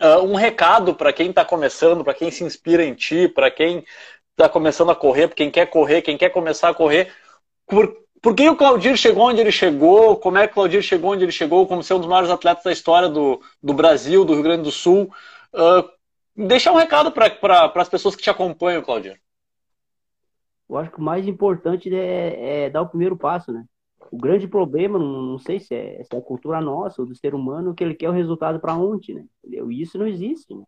uh, 0.00 0.24
um 0.24 0.34
recado 0.34 0.94
para 0.94 1.12
quem 1.12 1.30
está 1.30 1.44
começando, 1.44 2.02
para 2.02 2.14
quem 2.14 2.30
se 2.30 2.42
inspira 2.42 2.84
em 2.84 2.94
ti, 2.94 3.28
para 3.28 3.50
quem 3.50 3.84
está 4.40 4.48
começando 4.48 4.90
a 4.90 4.96
correr, 4.96 5.28
quem 5.34 5.50
quer 5.50 5.66
correr, 5.66 6.02
quem 6.02 6.16
quer 6.16 6.30
começar 6.30 6.70
a 6.70 6.74
correr. 6.74 7.12
Por, 7.66 7.94
por 8.22 8.34
que 8.34 8.48
o 8.48 8.56
Claudir 8.56 8.96
chegou 8.96 9.28
onde 9.28 9.40
ele 9.40 9.52
chegou? 9.52 10.16
Como 10.16 10.38
é 10.38 10.46
que 10.46 10.52
o 10.52 10.54
Claudir 10.54 10.82
chegou 10.82 11.12
onde 11.12 11.24
ele 11.24 11.32
chegou? 11.32 11.66
Como 11.66 11.82
ser 11.82 11.94
um 11.94 11.98
dos 11.98 12.08
maiores 12.08 12.30
atletas 12.30 12.64
da 12.64 12.72
história 12.72 13.08
do, 13.08 13.40
do 13.62 13.74
Brasil, 13.74 14.24
do 14.24 14.34
Rio 14.34 14.42
Grande 14.42 14.62
do 14.62 14.70
Sul. 14.70 15.10
Uh, 15.54 15.88
deixar 16.46 16.72
um 16.72 16.76
recado 16.76 17.12
para 17.12 17.72
as 17.74 17.88
pessoas 17.88 18.16
que 18.16 18.22
te 18.22 18.30
acompanham, 18.30 18.82
Claudir. 18.82 19.20
Eu 20.68 20.78
acho 20.78 20.90
que 20.90 20.98
o 20.98 21.02
mais 21.02 21.26
importante 21.26 21.92
é, 21.94 22.64
é 22.64 22.70
dar 22.70 22.82
o 22.82 22.88
primeiro 22.88 23.16
passo, 23.16 23.52
né? 23.52 23.64
O 24.10 24.16
grande 24.16 24.48
problema, 24.48 24.98
não, 24.98 25.38
sei 25.38 25.60
se 25.60 25.74
é, 25.74 26.02
se 26.02 26.14
é 26.14 26.18
a 26.18 26.22
cultura 26.22 26.60
nossa 26.60 27.02
ou 27.02 27.06
do 27.06 27.14
ser 27.14 27.34
humano, 27.34 27.74
que 27.74 27.84
ele 27.84 27.94
quer 27.94 28.08
o 28.08 28.12
resultado 28.12 28.58
para 28.58 28.74
ontem, 28.74 29.14
né? 29.14 29.24
Isso 29.70 29.98
não 29.98 30.06
existe, 30.06 30.54
né? 30.54 30.64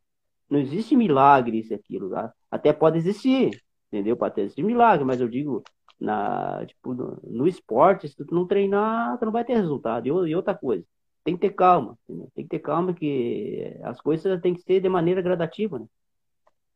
Não 0.52 0.60
existe 0.60 0.96
milagre 0.96 1.58
isso 1.58 1.74
aquilo, 1.74 2.10
tá? 2.10 2.32
Até 2.50 2.72
pode 2.72 2.98
existir, 2.98 3.50
entendeu? 3.88 4.16
Pode 4.16 4.40
existir 4.40 4.62
milagre, 4.62 5.04
mas 5.04 5.20
eu 5.20 5.28
digo, 5.28 5.62
na, 6.00 6.64
tipo, 6.66 6.94
no, 6.94 7.18
no 7.24 7.48
esporte, 7.48 8.08
se 8.08 8.16
tu 8.16 8.34
não 8.34 8.46
treinar, 8.46 9.18
tu 9.18 9.24
não 9.24 9.32
vai 9.32 9.44
ter 9.44 9.54
resultado. 9.54 10.06
E, 10.06 10.10
e 10.10 10.36
outra 10.36 10.54
coisa, 10.54 10.84
tem 11.24 11.34
que 11.34 11.40
ter 11.40 11.54
calma, 11.54 11.98
entendeu? 12.04 12.30
Tem 12.34 12.44
que 12.44 12.50
ter 12.50 12.58
calma 12.60 12.94
que 12.94 13.76
as 13.82 14.00
coisas 14.00 14.40
têm 14.40 14.54
que 14.54 14.62
ser 14.62 14.80
de 14.80 14.88
maneira 14.88 15.22
gradativa, 15.22 15.78
né? 15.78 15.86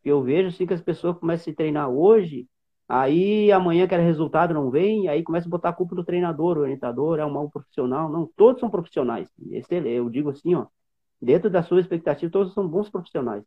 Eu 0.04 0.22
vejo 0.22 0.48
assim 0.48 0.66
que 0.66 0.74
as 0.74 0.80
pessoas 0.82 1.18
começam 1.18 1.42
a 1.42 1.44
se 1.44 1.54
treinar 1.54 1.90
hoje, 1.90 2.48
Aí 2.88 3.50
amanhã 3.50 3.86
quer 3.88 3.98
resultado, 4.00 4.54
não 4.54 4.70
vem, 4.70 5.08
aí 5.08 5.22
começa 5.22 5.48
a 5.48 5.50
botar 5.50 5.70
a 5.70 5.72
culpa 5.72 5.96
do 5.96 6.04
treinador, 6.04 6.56
o 6.56 6.60
orientador, 6.60 7.18
é 7.18 7.24
um 7.26 7.30
mau 7.32 7.50
profissional. 7.50 8.08
Não, 8.08 8.30
todos 8.36 8.60
são 8.60 8.70
profissionais. 8.70 9.28
Eu 9.70 10.08
digo 10.08 10.30
assim, 10.30 10.54
ó, 10.54 10.66
dentro 11.20 11.50
da 11.50 11.62
sua 11.62 11.80
expectativa, 11.80 12.30
todos 12.30 12.54
são 12.54 12.68
bons 12.68 12.88
profissionais. 12.88 13.42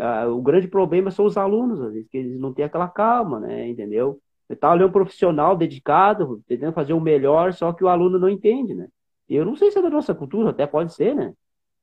Ah, 0.00 0.28
o 0.28 0.40
grande 0.40 0.68
problema 0.68 1.10
são 1.10 1.24
os 1.26 1.36
alunos, 1.36 1.80
às 1.80 1.92
vezes, 1.92 2.08
que 2.08 2.18
eles 2.18 2.40
não 2.40 2.52
têm 2.52 2.64
aquela 2.64 2.88
calma, 2.88 3.40
né? 3.40 3.68
Entendeu? 3.68 4.20
Tá 4.58 4.72
ali 4.72 4.84
um 4.84 4.90
profissional 4.90 5.56
dedicado, 5.56 6.42
tentando 6.46 6.72
fazer 6.72 6.92
o 6.92 7.00
melhor, 7.00 7.52
só 7.52 7.72
que 7.72 7.84
o 7.84 7.88
aluno 7.88 8.18
não 8.18 8.28
entende, 8.28 8.74
né? 8.74 8.88
Eu 9.28 9.44
não 9.44 9.54
sei 9.56 9.70
se 9.70 9.78
é 9.78 9.82
da 9.82 9.90
nossa 9.90 10.14
cultura, 10.14 10.50
até 10.50 10.66
pode 10.66 10.92
ser, 10.92 11.14
né? 11.14 11.32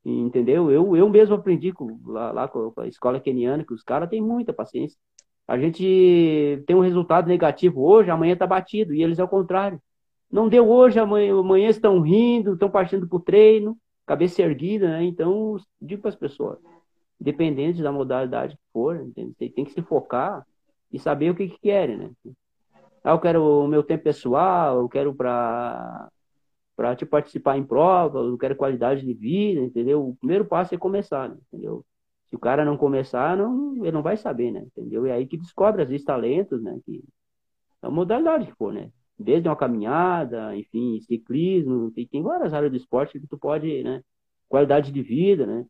Entendeu? 0.03 0.71
Eu, 0.71 0.95
eu 0.95 1.09
mesmo 1.09 1.35
aprendi 1.35 1.71
com, 1.71 1.99
lá, 2.05 2.31
lá 2.31 2.47
com 2.47 2.73
a 2.77 2.87
escola 2.87 3.19
keniana 3.19 3.63
que 3.63 3.73
os 3.73 3.83
caras 3.83 4.09
têm 4.09 4.21
muita 4.21 4.53
paciência. 4.53 4.97
A 5.47 5.57
gente 5.57 6.63
tem 6.65 6.75
um 6.75 6.81
resultado 6.81 7.27
negativo 7.27 7.81
hoje, 7.85 8.09
amanhã 8.11 8.33
está 8.33 8.45
batido, 8.45 8.93
e 8.93 9.01
eles 9.01 9.19
é 9.19 9.23
o 9.23 9.27
contrário. 9.29 9.81
Não 10.29 10.49
deu 10.49 10.69
hoje, 10.69 10.99
amanhã, 10.99 11.37
amanhã 11.39 11.69
estão 11.69 12.01
rindo, 12.01 12.53
estão 12.53 12.69
partindo 12.69 13.07
para 13.07 13.17
o 13.17 13.21
treino, 13.21 13.77
cabeça 14.05 14.41
erguida, 14.41 14.89
né? 14.89 15.03
Então, 15.03 15.57
digo 15.81 16.01
para 16.01 16.09
as 16.09 16.15
pessoas, 16.15 16.59
independente 17.19 17.81
da 17.81 17.91
modalidade 17.91 18.55
que 18.55 18.63
for, 18.71 19.09
tem, 19.15 19.33
tem 19.33 19.65
que 19.65 19.71
se 19.71 19.81
focar 19.81 20.45
e 20.91 20.99
saber 20.99 21.31
o 21.31 21.35
que, 21.35 21.49
que 21.49 21.59
querem, 21.59 21.97
né? 21.97 22.11
Ah, 23.03 23.11
eu 23.11 23.19
quero 23.19 23.43
o 23.43 23.67
meu 23.67 23.83
tempo 23.83 24.03
pessoal, 24.03 24.79
eu 24.79 24.89
quero 24.89 25.13
para 25.15 26.09
para 26.75 26.95
te 26.95 27.07
participar 27.07 27.57
em 27.57 27.63
prova, 27.63 28.19
eu 28.19 28.37
quero 28.37 28.55
qualidade 28.55 29.03
de 29.03 29.11
vida, 29.11 29.61
entendeu? 29.61 30.09
O 30.09 30.15
primeiro 30.17 30.45
passo 30.45 30.75
é 30.75 30.77
começar, 30.77 31.27
né? 31.27 31.35
entendeu? 31.47 31.83
Se 32.27 32.35
o 32.35 32.39
cara 32.39 32.63
não 32.63 32.77
começar, 32.77 33.35
não, 33.35 33.77
ele 33.77 33.91
não 33.91 34.03
vai 34.03 34.15
saber, 34.15 34.51
né? 34.51 34.63
Entendeu? 34.67 35.07
E 35.07 35.11
aí 35.11 35.25
que 35.25 35.37
descobre, 35.37 35.81
às 35.81 35.89
vezes, 35.89 36.05
talentos, 36.05 36.61
né? 36.61 36.79
Que 36.85 37.03
é 37.81 37.87
a 37.87 37.89
modalidade 37.89 38.45
que 38.45 38.53
for, 38.53 38.71
né? 38.71 38.91
Desde 39.17 39.49
uma 39.49 39.55
caminhada, 39.55 40.55
enfim, 40.55 40.99
ciclismo, 41.01 41.89
tem, 41.91 42.05
tem 42.05 42.21
várias 42.21 42.53
áreas 42.53 42.71
do 42.71 42.77
esporte 42.77 43.19
que 43.19 43.27
tu 43.27 43.39
pode, 43.39 43.83
né? 43.83 44.03
Qualidade 44.47 44.91
de 44.91 45.01
vida, 45.01 45.47
né? 45.47 45.65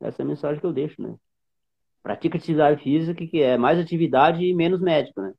Essa 0.00 0.22
é 0.22 0.24
a 0.24 0.28
mensagem 0.28 0.60
que 0.60 0.66
eu 0.66 0.72
deixo, 0.72 1.00
né? 1.00 1.14
Pratica 2.02 2.36
atividade 2.36 2.82
física, 2.82 3.26
que 3.26 3.42
é 3.42 3.56
mais 3.56 3.78
atividade 3.78 4.44
e 4.44 4.54
menos 4.54 4.80
médico, 4.80 5.20
né? 5.20 5.32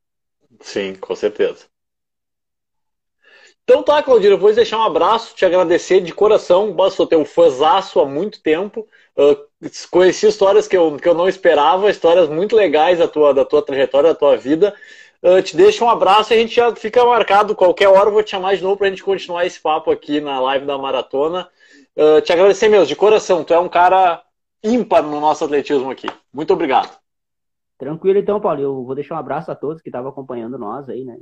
Sim, 0.60 0.96
com 0.96 1.16
certeza. 1.16 1.66
Então 3.64 3.84
tá, 3.84 4.02
Claudir, 4.02 4.32
eu 4.32 4.38
vou 4.38 4.54
deixar 4.54 4.78
um 4.78 4.84
abraço, 4.84 5.36
te 5.36 5.46
agradecer 5.46 6.00
de 6.00 6.14
coração. 6.14 6.74
Sou 6.90 7.06
teu 7.06 7.26
fãzaço 7.26 8.00
há 8.00 8.06
muito 8.06 8.42
tempo. 8.42 8.88
Uh, 9.18 9.70
conheci 9.92 10.26
histórias 10.26 10.70
que 10.70 10.78
eu, 10.78 10.96
que 10.96 11.08
eu 11.08 11.14
não 11.14 11.28
esperava, 11.28 11.90
histórias 11.90 12.30
muito 12.30 12.56
legais 12.56 13.00
da 13.00 13.10
tua, 13.10 13.34
da 13.34 13.44
tua 13.44 13.62
trajetória, 13.62 14.14
da 14.14 14.16
tua 14.16 14.38
vida. 14.38 14.74
Uh, 15.22 15.42
te 15.42 15.58
deixo 15.58 15.84
um 15.84 15.90
abraço 15.90 16.32
e 16.32 16.36
a 16.36 16.40
gente 16.40 16.56
já 16.56 16.74
fica 16.76 17.04
marcado. 17.04 17.56
Qualquer 17.56 17.90
hora 17.90 18.08
eu 18.08 18.14
vou 18.14 18.24
te 18.24 18.32
chamar 18.32 18.56
de 18.56 18.64
novo 18.64 18.78
para 18.78 18.88
a 18.88 18.90
gente 18.90 19.04
continuar 19.04 19.46
esse 19.46 19.60
papo 19.60 19.92
aqui 19.92 20.22
na 20.22 20.40
live 20.40 20.66
da 20.66 20.78
maratona. 20.78 21.50
Uh, 21.94 22.22
te 22.22 22.32
agradecer 22.32 22.70
mesmo, 22.70 22.86
de 22.86 22.96
coração. 22.96 23.44
Tu 23.44 23.54
é 23.54 23.60
um 23.60 23.68
cara 23.68 24.24
ímpar 24.64 25.04
no 25.04 25.20
nosso 25.20 25.44
atletismo 25.44 25.90
aqui. 25.90 26.08
Muito 26.34 26.54
obrigado. 26.54 26.98
Tranquilo 27.78 28.18
então, 28.18 28.42
Paulo. 28.42 28.60
Eu 28.62 28.84
vou 28.84 28.96
deixar 28.96 29.16
um 29.16 29.20
abraço 29.20 29.52
a 29.52 29.56
todos 29.56 29.82
que 29.82 29.90
estavam 29.90 30.10
acompanhando 30.10 30.58
nós 30.58 30.90
aí, 30.90 31.06
né? 31.06 31.18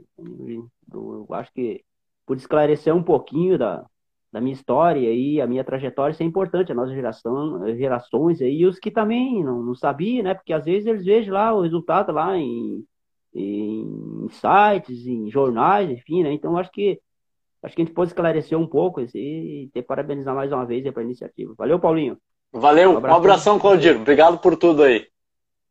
Eu, 0.92 1.28
acho 1.32 1.52
que 1.54 1.84
por 2.26 2.38
esclarecer 2.38 2.96
um 2.96 3.04
pouquinho 3.04 3.58
da, 3.58 3.86
da 4.32 4.40
minha 4.40 4.54
história 4.54 5.12
e 5.14 5.42
a 5.42 5.48
minha 5.48 5.64
trajetória, 5.64 6.14
isso 6.14 6.24
é 6.24 6.26
importante, 6.26 6.72
a 6.72 6.76
nossa 6.76 6.94
geração, 6.94 7.76
gerações 7.76 8.42
aí, 8.42 8.60
e 8.60 8.66
os 8.66 8.80
que 8.80 8.90
também 8.90 9.44
não, 9.44 9.62
não 9.62 9.76
sabiam, 9.76 10.24
né? 10.24 10.34
Porque 10.34 10.54
às 10.54 10.66
vezes 10.66 10.88
eles 10.88 11.06
veem 11.06 11.30
lá 11.30 11.54
o 11.54 11.62
resultado 11.62 12.12
lá 12.14 12.38
em, 12.38 12.86
em 13.34 14.28
sites, 14.30 15.06
em 15.06 15.30
jornais, 15.30 15.90
enfim, 15.90 16.24
né? 16.24 16.32
Então 16.32 16.58
acho 16.58 16.72
que 16.72 17.02
acho 17.62 17.76
que 17.76 17.82
a 17.82 17.86
gente 17.86 17.96
pode 17.96 18.12
esclarecer 18.12 18.58
um 18.58 18.68
pouco 18.68 19.02
e 19.02 19.70
ter 19.74 19.82
parabenizar 19.82 20.36
mais 20.36 20.52
uma 20.52 20.66
vez 20.66 20.90
para 20.92 21.02
a 21.02 21.06
iniciativa. 21.06 21.54
Valeu, 21.58 21.80
Paulinho. 21.80 22.18
Valeu, 22.52 22.94
um, 22.94 22.98
abraço. 22.98 23.14
um 23.14 23.18
abração, 23.18 23.60
Claudir. 23.60 23.96
Obrigado 23.98 24.38
por 24.40 24.56
tudo 24.56 24.84
aí. 24.84 25.08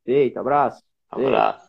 Feito, 0.05 0.39
abraço. 0.39 0.83
Abraço. 1.11 1.64